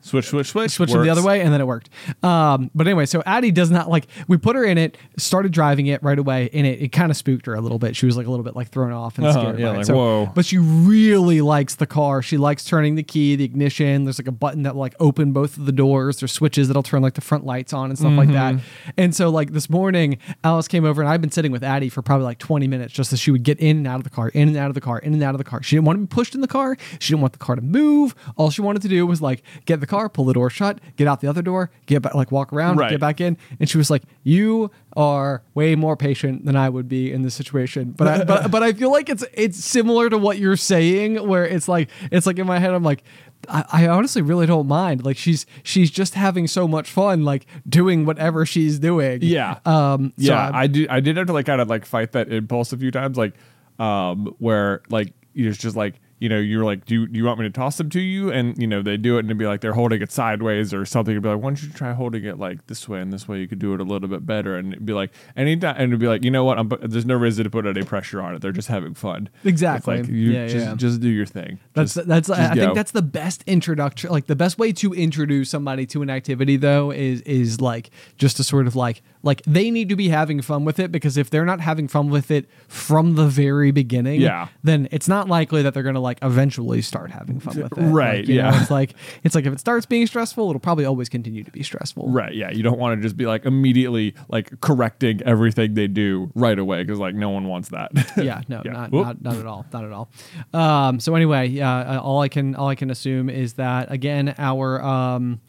switch, 0.02 0.26
switch, 0.26 0.48
switch, 0.48 0.70
Switch 0.72 0.90
it 0.92 0.98
the 0.98 1.08
other 1.10 1.22
way, 1.22 1.40
and 1.40 1.52
then 1.52 1.60
it 1.60 1.66
worked. 1.66 1.88
Um, 2.22 2.70
but 2.74 2.86
anyway, 2.86 3.06
so 3.06 3.22
Addie 3.24 3.50
does 3.50 3.70
not 3.70 3.88
like. 3.88 4.06
We 4.28 4.36
put 4.36 4.54
her 4.56 4.64
in 4.64 4.76
it, 4.78 4.98
started 5.16 5.52
driving 5.52 5.86
it 5.86 6.02
right 6.02 6.18
away, 6.18 6.50
and 6.52 6.66
it, 6.66 6.82
it 6.82 6.88
kind 6.92 7.10
of 7.10 7.16
spooked 7.16 7.46
her 7.46 7.54
a 7.54 7.60
little 7.60 7.78
bit. 7.78 7.96
She 7.96 8.04
was 8.06 8.16
like 8.16 8.26
a 8.26 8.30
little 8.30 8.44
bit 8.44 8.54
like 8.54 8.68
thrown 8.68 8.92
off 8.92 9.16
and 9.18 9.26
Uh-huh, 9.26 9.40
scared. 9.40 9.58
yeah, 9.58 9.70
like, 9.70 9.86
So- 9.86 9.94
whoa. 9.96 10.32
But 10.34 10.44
she 10.44 10.58
really 10.58 11.40
likes 11.40 11.76
the 11.76 11.86
car. 11.86 12.22
She 12.22 12.36
likes 12.36 12.64
turning 12.64 12.96
the 12.96 13.02
key, 13.02 13.36
the 13.36 13.44
ignition. 13.44 14.04
There's 14.04 14.18
like 14.18 14.28
a 14.28 14.32
button 14.32 14.62
that 14.64 14.74
will 14.74 14.80
like 14.80 14.94
open 15.00 15.32
both 15.32 15.56
of 15.56 15.66
the 15.66 15.72
doors. 15.72 16.18
There's 16.20 16.32
switches 16.32 16.68
that'll 16.68 16.82
turn 16.82 17.02
like 17.02 17.14
the 17.14 17.20
front 17.20 17.44
lights 17.46 17.72
on 17.72 17.90
and 17.90 17.98
stuff 17.98 18.12
like 18.12 18.30
that. 18.32 18.54
Mm-hmm. 18.56 18.90
And 18.96 19.14
so 19.14 19.30
like 19.30 19.52
this 19.52 19.70
morning, 19.70 20.18
Alice 20.44 20.68
came 20.68 20.84
over 20.84 21.00
and 21.02 21.08
I've 21.08 21.20
been 21.20 21.30
sitting 21.30 21.52
with 21.52 21.62
Addie 21.64 21.88
for 21.88 22.02
probably 22.02 22.24
like 22.24 22.38
20 22.38 22.66
minutes 22.68 22.92
just 22.92 23.12
as 23.12 23.20
she 23.20 23.30
would 23.30 23.42
get 23.42 23.58
in 23.60 23.76
and 23.78 23.86
out 23.86 23.96
of 23.96 24.04
the 24.04 24.10
car, 24.10 24.28
in 24.28 24.48
and 24.48 24.56
out 24.56 24.68
of 24.68 24.74
the 24.74 24.80
car, 24.80 24.98
in 24.98 25.12
and 25.14 25.22
out 25.22 25.34
of 25.34 25.38
the 25.38 25.44
car. 25.44 25.62
She 25.62 25.76
didn't 25.76 25.86
want 25.86 25.96
to 25.98 26.00
be 26.00 26.06
pushed 26.06 26.34
in 26.34 26.40
the 26.40 26.48
car. 26.48 26.76
She 26.98 27.12
didn't 27.12 27.20
want 27.22 27.32
the 27.32 27.38
car 27.38 27.56
to 27.56 27.62
move. 27.62 28.14
All 28.36 28.50
she 28.50 28.62
wanted 28.62 28.82
to 28.82 28.88
do 28.88 29.06
was 29.06 29.20
like 29.22 29.42
get 29.66 29.80
the 29.80 29.86
car, 29.92 30.08
pull 30.08 30.24
the 30.24 30.32
door 30.34 30.50
shut, 30.50 30.78
get 30.96 31.06
out 31.06 31.20
the 31.20 31.28
other 31.28 31.42
door, 31.42 31.70
get 31.86 32.02
back, 32.02 32.14
like 32.14 32.30
walk 32.32 32.52
around, 32.52 32.76
Right. 32.78 32.90
get 32.90 33.00
back 33.00 33.20
in. 33.20 33.36
And 33.60 33.68
she 33.70 33.78
was 33.78 33.90
like, 33.90 34.02
"You 34.24 34.70
are 34.96 35.42
way 35.54 35.74
more 35.76 35.96
patient 35.96 36.44
than 36.46 36.56
I 36.56 36.68
would 36.68 36.88
be 36.88 37.12
in 37.12 37.22
this 37.22 37.34
situation." 37.34 37.94
But 37.96 38.06
I, 38.08 38.24
but 38.24 38.50
but 38.50 38.62
I 38.62 38.72
feel 38.72 38.90
like 38.90 39.08
it's 39.08 39.24
it's 39.34 39.58
similar 39.64 40.08
to 40.10 40.18
what 40.18 40.38
you're 40.38 40.56
saying, 40.56 41.16
where 41.28 41.46
it's 41.46 41.68
like 41.68 41.88
it's 42.10 42.26
like 42.26 42.38
in 42.38 42.46
my 42.46 42.58
head, 42.58 42.72
I'm 42.74 42.82
like. 42.92 43.02
I, 43.48 43.64
I 43.72 43.88
honestly 43.88 44.22
really 44.22 44.46
don't 44.46 44.68
mind. 44.68 45.04
Like 45.04 45.16
she's 45.16 45.46
she's 45.64 45.90
just 45.90 46.14
having 46.14 46.46
so 46.46 46.68
much 46.68 46.88
fun, 46.88 47.24
like 47.24 47.44
doing 47.68 48.06
whatever 48.06 48.46
she's 48.46 48.78
doing. 48.78 49.18
Yeah. 49.22 49.58
Um. 49.66 50.12
so 50.16 50.32
yeah, 50.32 50.42
I'm- 50.44 50.54
I 50.54 50.66
do. 50.68 50.86
I 50.88 51.00
did 51.00 51.16
have 51.16 51.26
to 51.26 51.32
like 51.32 51.46
kind 51.46 51.60
of 51.60 51.68
like 51.68 51.84
fight 51.84 52.12
that 52.12 52.32
impulse 52.32 52.72
a 52.72 52.76
few 52.76 52.92
times, 52.92 53.16
like 53.18 53.34
um, 53.80 54.32
where 54.38 54.82
like 54.90 55.12
it's 55.34 55.58
just 55.58 55.74
like 55.74 55.94
you 56.22 56.28
know 56.28 56.38
you're 56.38 56.64
like, 56.64 56.84
do 56.86 56.94
you, 56.94 57.06
do 57.08 57.18
you 57.18 57.24
want 57.24 57.38
me 57.40 57.44
to 57.46 57.50
toss 57.50 57.76
them 57.76 57.90
to 57.90 58.00
you? 58.00 58.30
And 58.30 58.56
you 58.56 58.66
know 58.66 58.80
they 58.82 58.96
do 58.96 59.16
it, 59.16 59.20
and 59.20 59.28
it'd 59.28 59.38
be 59.38 59.46
like 59.46 59.60
they're 59.60 59.72
holding 59.74 60.00
it 60.00 60.12
sideways 60.12 60.72
or 60.72 60.84
something. 60.86 61.12
It'd 61.12 61.22
be 61.22 61.28
like, 61.28 61.38
why 61.42 61.50
don't 61.50 61.62
you 61.62 61.68
try 61.70 61.92
holding 61.92 62.24
it 62.24 62.38
like 62.38 62.66
this 62.68 62.88
way 62.88 63.00
and 63.00 63.12
this 63.12 63.26
way? 63.28 63.40
You 63.40 63.48
could 63.48 63.58
do 63.58 63.74
it 63.74 63.80
a 63.80 63.84
little 63.84 64.08
bit 64.08 64.24
better. 64.24 64.56
And 64.56 64.72
it'd 64.72 64.86
be 64.86 64.92
like 64.92 65.10
anytime, 65.36 65.74
and 65.76 65.90
it'd 65.90 66.00
be 66.00 66.06
like, 66.08 66.24
you 66.24 66.30
know 66.30 66.44
what? 66.44 66.58
I'm, 66.58 66.70
there's 66.82 67.04
no 67.06 67.16
reason 67.16 67.44
to 67.44 67.50
put 67.50 67.66
any 67.66 67.82
pressure 67.82 68.20
on 68.22 68.34
it. 68.34 68.40
They're 68.42 68.52
just 68.52 68.68
having 68.68 68.94
fun. 68.94 69.28
Exactly. 69.44 69.96
It's 69.98 70.08
like 70.08 70.14
you 70.14 70.30
Yeah, 70.32 70.46
just 70.46 70.66
yeah. 70.66 70.74
just 70.76 71.00
do 71.00 71.08
your 71.08 71.26
thing. 71.26 71.58
That's 71.74 71.94
Just- 71.94 72.06
that's 72.08 72.28
just 72.28 72.40
I 72.40 72.54
think 72.54 72.74
that's 72.74 72.92
the 72.92 73.02
best 73.02 73.42
introduction 73.46 74.10
like 74.10 74.26
the 74.26 74.36
best 74.36 74.58
way 74.58 74.72
to 74.72 74.92
introduce 74.94 75.50
somebody 75.50 75.86
to 75.86 76.02
an 76.02 76.10
activity 76.10 76.56
though 76.56 76.90
is 76.92 77.20
is 77.22 77.60
like 77.60 77.90
just 78.16 78.36
to 78.36 78.44
sort 78.44 78.66
of 78.66 78.76
like 78.76 79.02
like 79.22 79.42
they 79.46 79.70
need 79.70 79.88
to 79.88 79.96
be 79.96 80.08
having 80.08 80.40
fun 80.42 80.64
with 80.64 80.78
it 80.78 80.92
because 80.92 81.16
if 81.16 81.30
they're 81.30 81.44
not 81.44 81.60
having 81.60 81.88
fun 81.88 82.10
with 82.10 82.30
it 82.30 82.48
from 82.68 83.14
the 83.14 83.26
very 83.26 83.70
beginning 83.70 84.20
Yeah. 84.20 84.48
then 84.62 84.88
it's 84.90 85.08
not 85.08 85.28
likely 85.28 85.62
that 85.62 85.74
they're 85.74 85.82
going 85.82 85.94
to 85.94 86.00
like 86.12 86.30
eventually 86.30 86.82
start 86.82 87.10
having 87.10 87.40
fun 87.40 87.56
with 87.56 87.72
it 87.78 87.80
Right, 87.80 88.20
Like, 88.20 88.28
you 88.28 88.36
know, 88.36 88.50
yeah. 88.50 88.60
it's 88.60 88.70
like 88.70 88.94
it's 89.24 89.34
like 89.34 89.46
if 89.46 89.52
it 89.52 89.60
starts 89.60 89.86
being 89.86 90.06
stressful 90.06 90.48
it'll 90.50 90.60
probably 90.60 90.84
always 90.84 91.08
continue 91.08 91.42
to 91.44 91.50
be 91.50 91.62
stressful 91.62 92.08
Right, 92.08 92.34
yeah. 92.34 92.50
You 92.50 92.62
don't 92.62 92.78
want 92.78 92.98
to 92.98 93.02
just 93.02 93.16
be 93.16 93.26
like 93.26 93.44
immediately 93.44 94.14
like 94.28 94.60
correcting 94.60 95.22
everything 95.24 95.74
they 95.74 95.88
do 95.88 96.30
right 96.34 96.58
away 96.58 96.82
because 96.82 96.98
like 96.98 97.14
no 97.14 97.30
one 97.30 97.48
wants 97.48 97.70
that. 97.70 97.90
yeah, 98.16 98.42
no, 98.48 98.62
Yeah. 98.64 98.72
Not, 98.72 98.92
not 98.92 99.22
not 99.22 99.36
at 99.36 99.46
all, 99.46 99.64
not 99.72 99.84
at 99.84 99.92
all. 99.92 100.10
Um, 100.52 101.00
so 101.00 101.14
anyway, 101.14 101.48
yeah, 101.48 101.96
uh, 101.96 102.00
all 102.00 102.20
I 102.20 102.28
can 102.28 102.54
all 102.54 102.68
I 102.68 102.74
can 102.74 102.90
assume 102.90 103.30
is 103.30 103.54
that 103.54 103.90
again 103.90 104.34
our 104.38 104.82
um, 104.82 105.40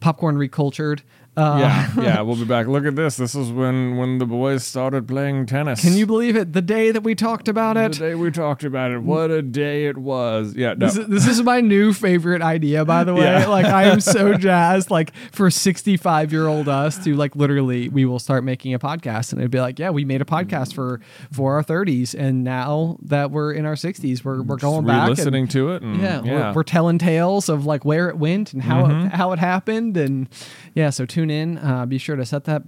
popcorn 0.00 0.36
recultured. 0.36 1.00
Uh, 1.36 1.56
yeah, 1.58 1.92
yeah, 2.02 2.20
we'll 2.20 2.36
be 2.36 2.44
back. 2.44 2.66
Look 2.68 2.84
at 2.86 2.94
this. 2.94 3.16
This 3.16 3.34
is 3.34 3.50
when 3.50 3.96
when 3.96 4.18
the 4.18 4.26
boys 4.26 4.62
started 4.64 5.08
playing 5.08 5.46
tennis. 5.46 5.80
Can 5.80 5.94
you 5.94 6.06
believe 6.06 6.36
it? 6.36 6.52
The 6.52 6.62
day 6.62 6.92
that 6.92 7.02
we 7.02 7.14
talked 7.16 7.48
about 7.48 7.76
it. 7.76 7.92
The 7.94 7.98
day 7.98 8.14
we 8.14 8.30
talked 8.30 8.62
about 8.62 8.92
it. 8.92 9.02
What 9.02 9.30
a 9.32 9.42
day 9.42 9.86
it 9.86 9.98
was. 9.98 10.54
Yeah, 10.54 10.74
no. 10.74 10.86
This 10.86 10.96
is, 10.96 11.06
this 11.08 11.26
is 11.26 11.42
my 11.42 11.60
new 11.60 11.92
favorite 11.92 12.40
idea, 12.40 12.84
by 12.84 13.02
the 13.02 13.14
way. 13.14 13.24
Yeah. 13.24 13.46
Like 13.48 13.66
I 13.66 13.84
am 13.84 14.00
so 14.00 14.34
jazzed, 14.38 14.90
like 14.92 15.12
for 15.32 15.50
sixty-five 15.50 16.30
year 16.32 16.46
old 16.46 16.68
us 16.68 17.02
to 17.04 17.14
like 17.16 17.34
literally, 17.34 17.88
we 17.88 18.04
will 18.04 18.20
start 18.20 18.44
making 18.44 18.72
a 18.74 18.78
podcast, 18.78 19.32
and 19.32 19.40
it'd 19.40 19.50
be 19.50 19.60
like, 19.60 19.78
yeah, 19.80 19.90
we 19.90 20.04
made 20.04 20.22
a 20.22 20.26
podcast 20.26 20.72
for 20.74 21.00
for 21.32 21.54
our 21.54 21.62
thirties, 21.64 22.14
and 22.14 22.44
now 22.44 22.96
that 23.02 23.32
we're 23.32 23.52
in 23.52 23.66
our 23.66 23.76
sixties, 23.76 24.24
we're 24.24 24.40
we're 24.42 24.56
going 24.56 24.86
back, 24.86 25.08
listening 25.08 25.48
to 25.48 25.72
it. 25.72 25.82
And, 25.82 26.00
yeah, 26.00 26.22
yeah. 26.22 26.48
We're, 26.50 26.52
we're 26.54 26.62
telling 26.62 26.98
tales 26.98 27.48
of 27.48 27.66
like 27.66 27.84
where 27.84 28.08
it 28.08 28.18
went 28.18 28.52
and 28.52 28.62
how 28.62 28.84
Mm-hmm. 28.84 29.06
it, 29.06 29.12
how 29.12 29.32
it 29.32 29.38
happened, 29.38 29.96
and 29.96 30.28
yeah. 30.74 30.90
So 30.90 31.06
tune 31.06 31.30
in. 31.30 31.58
Uh, 31.58 31.86
be 31.86 31.98
sure 31.98 32.16
to 32.16 32.24
set 32.26 32.44
that 32.44 32.62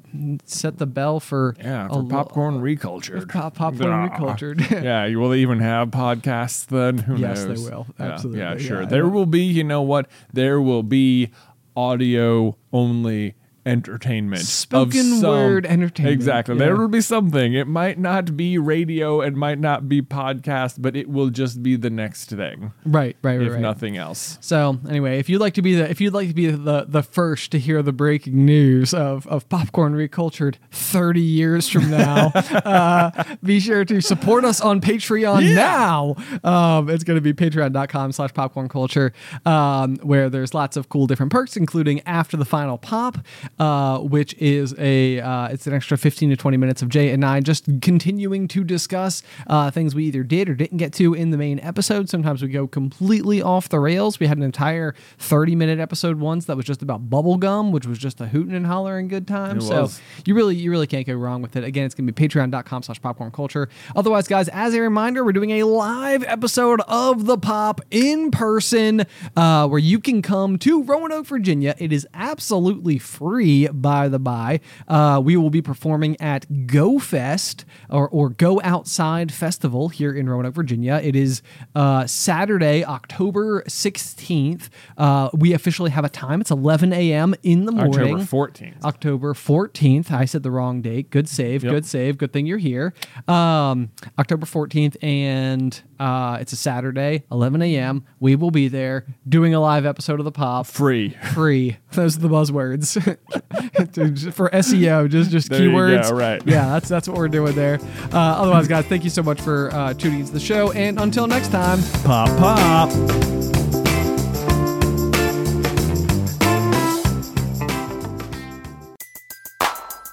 set 0.44 0.78
the 0.78 0.86
bell 0.86 1.20
for 1.20 1.54
Yeah, 1.58 1.88
for 1.88 1.94
lo- 1.96 2.08
popcorn 2.08 2.60
recultured. 2.60 3.28
Pop- 3.32 3.54
popcorn 3.54 3.90
Ah. 3.90 4.08
recultured. 4.08 4.68
yeah, 4.82 5.04
you 5.06 5.18
will 5.20 5.34
even 5.34 5.60
have 5.60 5.88
podcasts 5.90 6.66
then. 6.66 6.98
Who 6.98 7.16
Yes, 7.16 7.42
they 7.42 7.48
knows? 7.50 7.70
will. 7.70 7.86
Yeah, 8.00 8.06
Absolutely, 8.06 8.40
Yeah, 8.40 8.56
sure. 8.56 8.82
yeah. 8.82 8.88
There 8.88 9.08
will 9.08 9.26
be, 9.26 9.42
you 9.42 9.64
know 9.64 9.82
what? 9.82 10.08
There 10.32 10.60
will 10.60 10.82
be 10.82 11.30
audio 11.76 12.56
only 12.72 13.34
entertainment. 13.66 14.42
Spoken 14.42 15.02
some- 15.20 15.30
word 15.30 15.66
entertainment, 15.66 16.14
Exactly. 16.14 16.54
yeah. 16.54 16.64
There 16.64 16.76
will 16.76 16.88
be 16.88 17.00
something. 17.00 17.52
It 17.54 17.66
might 17.66 17.98
not 17.98 18.36
be 18.36 18.58
radio, 18.58 19.20
it 19.20 19.34
might 19.34 19.58
not 19.58 19.88
be 19.88 20.00
podcast, 20.02 20.76
but 20.80 20.96
it 20.96 21.08
will 21.08 21.30
just 21.30 21.62
be 21.62 21.76
the 21.76 21.90
next 21.90 22.30
thing, 22.30 22.72
right, 22.84 23.16
right, 23.22 23.38
right. 23.38 23.46
if 23.46 23.52
right. 23.54 23.60
nothing 23.60 23.96
else. 23.96 24.38
So 24.40 24.78
anyway, 24.88 25.18
if 25.18 25.28
you'd 25.28 25.40
like 25.40 25.54
to 25.54 25.62
be 25.62 25.74
the 25.74 25.90
if 25.90 26.00
you'd 26.00 26.14
like 26.14 26.28
to 26.28 26.34
be 26.34 26.46
the 26.46 26.86
the 26.88 27.02
first 27.02 27.50
to 27.52 27.58
hear 27.58 27.82
the 27.82 27.92
breaking 27.92 28.44
news 28.46 28.94
of 28.94 29.26
of 29.26 29.48
popcorn 29.48 29.94
recultured 29.94 30.56
thirty 30.70 31.20
years 31.20 31.68
from 31.68 31.90
now, 31.90 32.30
uh, 32.34 33.10
be 33.42 33.60
sure 33.60 33.84
to 33.84 34.00
support 34.00 34.44
us 34.44 34.60
on 34.60 34.80
Patreon 34.80 35.54
now. 35.54 36.14
Um, 36.44 36.88
it's 36.88 37.04
going 37.04 37.16
to 37.16 37.20
be 37.20 37.32
patreon.com 37.32 38.12
slash 38.12 38.32
popcorn 38.32 38.68
culture, 38.68 39.12
um, 39.44 39.96
where 39.96 40.30
there's 40.30 40.54
lots 40.54 40.76
of 40.76 40.88
cool 40.88 41.06
different 41.06 41.32
perks, 41.32 41.56
including 41.56 42.00
after 42.06 42.36
the 42.36 42.44
final 42.44 42.78
pop, 42.78 43.18
uh, 43.58 43.98
which 43.98 44.34
is 44.34 44.74
a 44.78 45.20
uh, 45.20 45.48
it's 45.48 45.66
an 45.66 45.72
extra 45.74 45.96
fifteen 45.96 46.30
to 46.30 46.36
twenty 46.36 46.56
minutes 46.56 46.82
of 46.82 46.88
Jay 46.88 47.10
and 47.10 47.24
I 47.24 47.40
just 47.40 47.66
continuing 47.82 48.48
to 48.48 48.64
discuss 48.64 49.22
uh, 49.46 49.70
things 49.70 49.94
we 49.94 50.04
either 50.04 50.22
did 50.22 50.48
or 50.48 50.54
didn't 50.54 50.78
get 50.78 50.92
to 50.94 51.14
in 51.14 51.30
the 51.30 51.38
main 51.38 51.60
episode. 51.60 52.08
Sometimes 52.08 52.42
we 52.42 52.48
go 52.48 52.66
completely 52.66 53.42
off 53.42 53.68
the 53.68 53.80
rails. 53.80 54.20
We 54.20 54.26
had 54.26 54.36
an 54.36 54.42
entire 54.42 54.94
30 55.18 55.56
minute 55.56 55.78
episode 55.78 56.18
once 56.18 56.46
that 56.46 56.56
was 56.56 56.66
just 56.66 56.82
about 56.82 57.08
bubblegum, 57.08 57.70
which 57.72 57.86
was 57.86 57.98
just 57.98 58.20
a 58.20 58.26
hooting 58.26 58.54
and 58.54 58.66
hollering 58.66 59.08
good 59.08 59.26
time. 59.26 59.58
It 59.58 59.62
so 59.62 59.82
was. 59.82 60.00
you 60.24 60.34
really 60.34 60.56
you 60.56 60.70
really 60.70 60.86
can't 60.86 61.06
go 61.06 61.14
wrong 61.14 61.42
with 61.42 61.56
it. 61.56 61.64
Again, 61.64 61.86
it's 61.86 61.94
gonna 61.94 62.10
be 62.12 62.28
patreon.com 62.28 62.82
slash 62.82 63.00
popcorn 63.00 63.30
culture. 63.30 63.68
Otherwise, 63.94 64.28
guys, 64.28 64.48
as 64.48 64.74
a 64.74 64.80
reminder, 64.80 65.24
we're 65.24 65.32
doing 65.32 65.50
a 65.52 65.64
live 65.64 66.22
episode 66.24 66.80
of 66.88 67.26
the 67.26 67.38
pop 67.38 67.80
in 67.90 68.30
person 68.30 69.04
uh, 69.36 69.66
where 69.68 69.78
you 69.78 69.98
can 69.98 70.22
come 70.22 70.58
to 70.58 70.82
Roanoke, 70.82 71.26
Virginia. 71.26 71.74
It 71.78 71.92
is 71.92 72.06
absolutely 72.14 72.98
free, 72.98 73.45
by 73.72 74.08
the 74.08 74.18
by. 74.18 74.60
Uh, 74.88 75.20
we 75.22 75.36
will 75.36 75.50
be 75.50 75.62
performing 75.62 76.20
at 76.20 76.66
Go 76.66 76.98
Fest 76.98 77.64
or, 77.88 78.08
or 78.08 78.30
Go 78.30 78.60
Outside 78.62 79.32
Festival 79.32 79.88
here 79.88 80.12
in 80.12 80.28
Roanoke, 80.28 80.54
Virginia. 80.54 81.00
It 81.02 81.14
is 81.16 81.42
uh, 81.74 82.06
Saturday, 82.06 82.84
October 82.84 83.62
16th. 83.62 84.68
Uh, 84.96 85.30
we 85.32 85.52
officially 85.52 85.90
have 85.90 86.04
a 86.04 86.08
time. 86.08 86.40
It's 86.40 86.50
11 86.50 86.92
a.m. 86.92 87.34
in 87.42 87.66
the 87.66 87.72
morning. 87.72 88.14
October 88.14 88.48
14th. 88.52 88.82
October 88.84 89.34
14th. 89.34 90.10
I 90.10 90.24
said 90.24 90.42
the 90.42 90.50
wrong 90.50 90.82
date. 90.82 91.10
Good 91.10 91.28
save. 91.28 91.62
Yep. 91.62 91.72
Good 91.72 91.86
save. 91.86 92.18
Good 92.18 92.32
thing 92.32 92.46
you're 92.46 92.58
here. 92.58 92.94
Um, 93.28 93.90
October 94.18 94.46
14th, 94.46 94.96
and 95.02 95.80
uh, 95.98 96.38
it's 96.40 96.52
a 96.52 96.56
Saturday, 96.56 97.24
11 97.30 97.62
a.m. 97.62 98.04
We 98.20 98.36
will 98.36 98.50
be 98.50 98.68
there 98.68 99.06
doing 99.28 99.54
a 99.54 99.60
live 99.60 99.86
episode 99.86 100.18
of 100.20 100.24
the 100.24 100.32
Pop. 100.32 100.66
Free. 100.66 101.16
Free. 101.32 101.76
Those 101.92 102.16
are 102.16 102.20
the 102.20 102.28
buzzwords 102.28 103.16
for 104.32 104.50
SEO. 104.50 105.08
Just 105.08 105.30
just 105.30 105.50
There 105.50 105.62
you 105.62 105.70
go, 105.70 105.76
keywords. 105.76 106.12
right. 106.12 106.42
Yeah, 106.46 106.66
that's 106.68 106.88
that's 106.88 107.08
what 107.08 107.16
we're 107.16 107.28
doing 107.28 107.54
there. 107.54 107.78
Uh, 108.12 108.18
otherwise, 108.18 108.68
guys, 108.68 108.84
thank 108.86 109.04
you 109.04 109.10
so 109.10 109.22
much 109.22 109.40
for 109.40 109.70
uh, 109.72 109.94
tuning 109.94 110.20
into 110.20 110.32
the 110.32 110.40
show, 110.40 110.72
and 110.72 111.00
until 111.00 111.26
next 111.26 111.50
time. 111.50 111.80
Pop, 112.04 112.28
pop. 112.38 112.90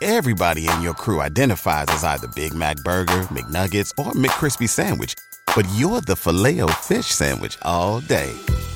Everybody 0.01 0.67
in 0.67 0.81
your 0.81 0.93
crew 0.93 1.21
identifies 1.21 1.85
as 1.89 2.03
either 2.03 2.27
Big 2.35 2.53
Mac 2.53 2.75
Burger, 2.83 3.23
McNuggets, 3.31 3.91
or 3.97 4.11
McCrispy 4.11 4.67
Sandwich. 4.67 5.15
But 5.55 5.65
you're 5.75 6.01
the 6.01 6.15
Filet-O-Fish 6.15 7.05
Sandwich 7.07 7.57
all 7.61 8.01
day. 8.01 8.33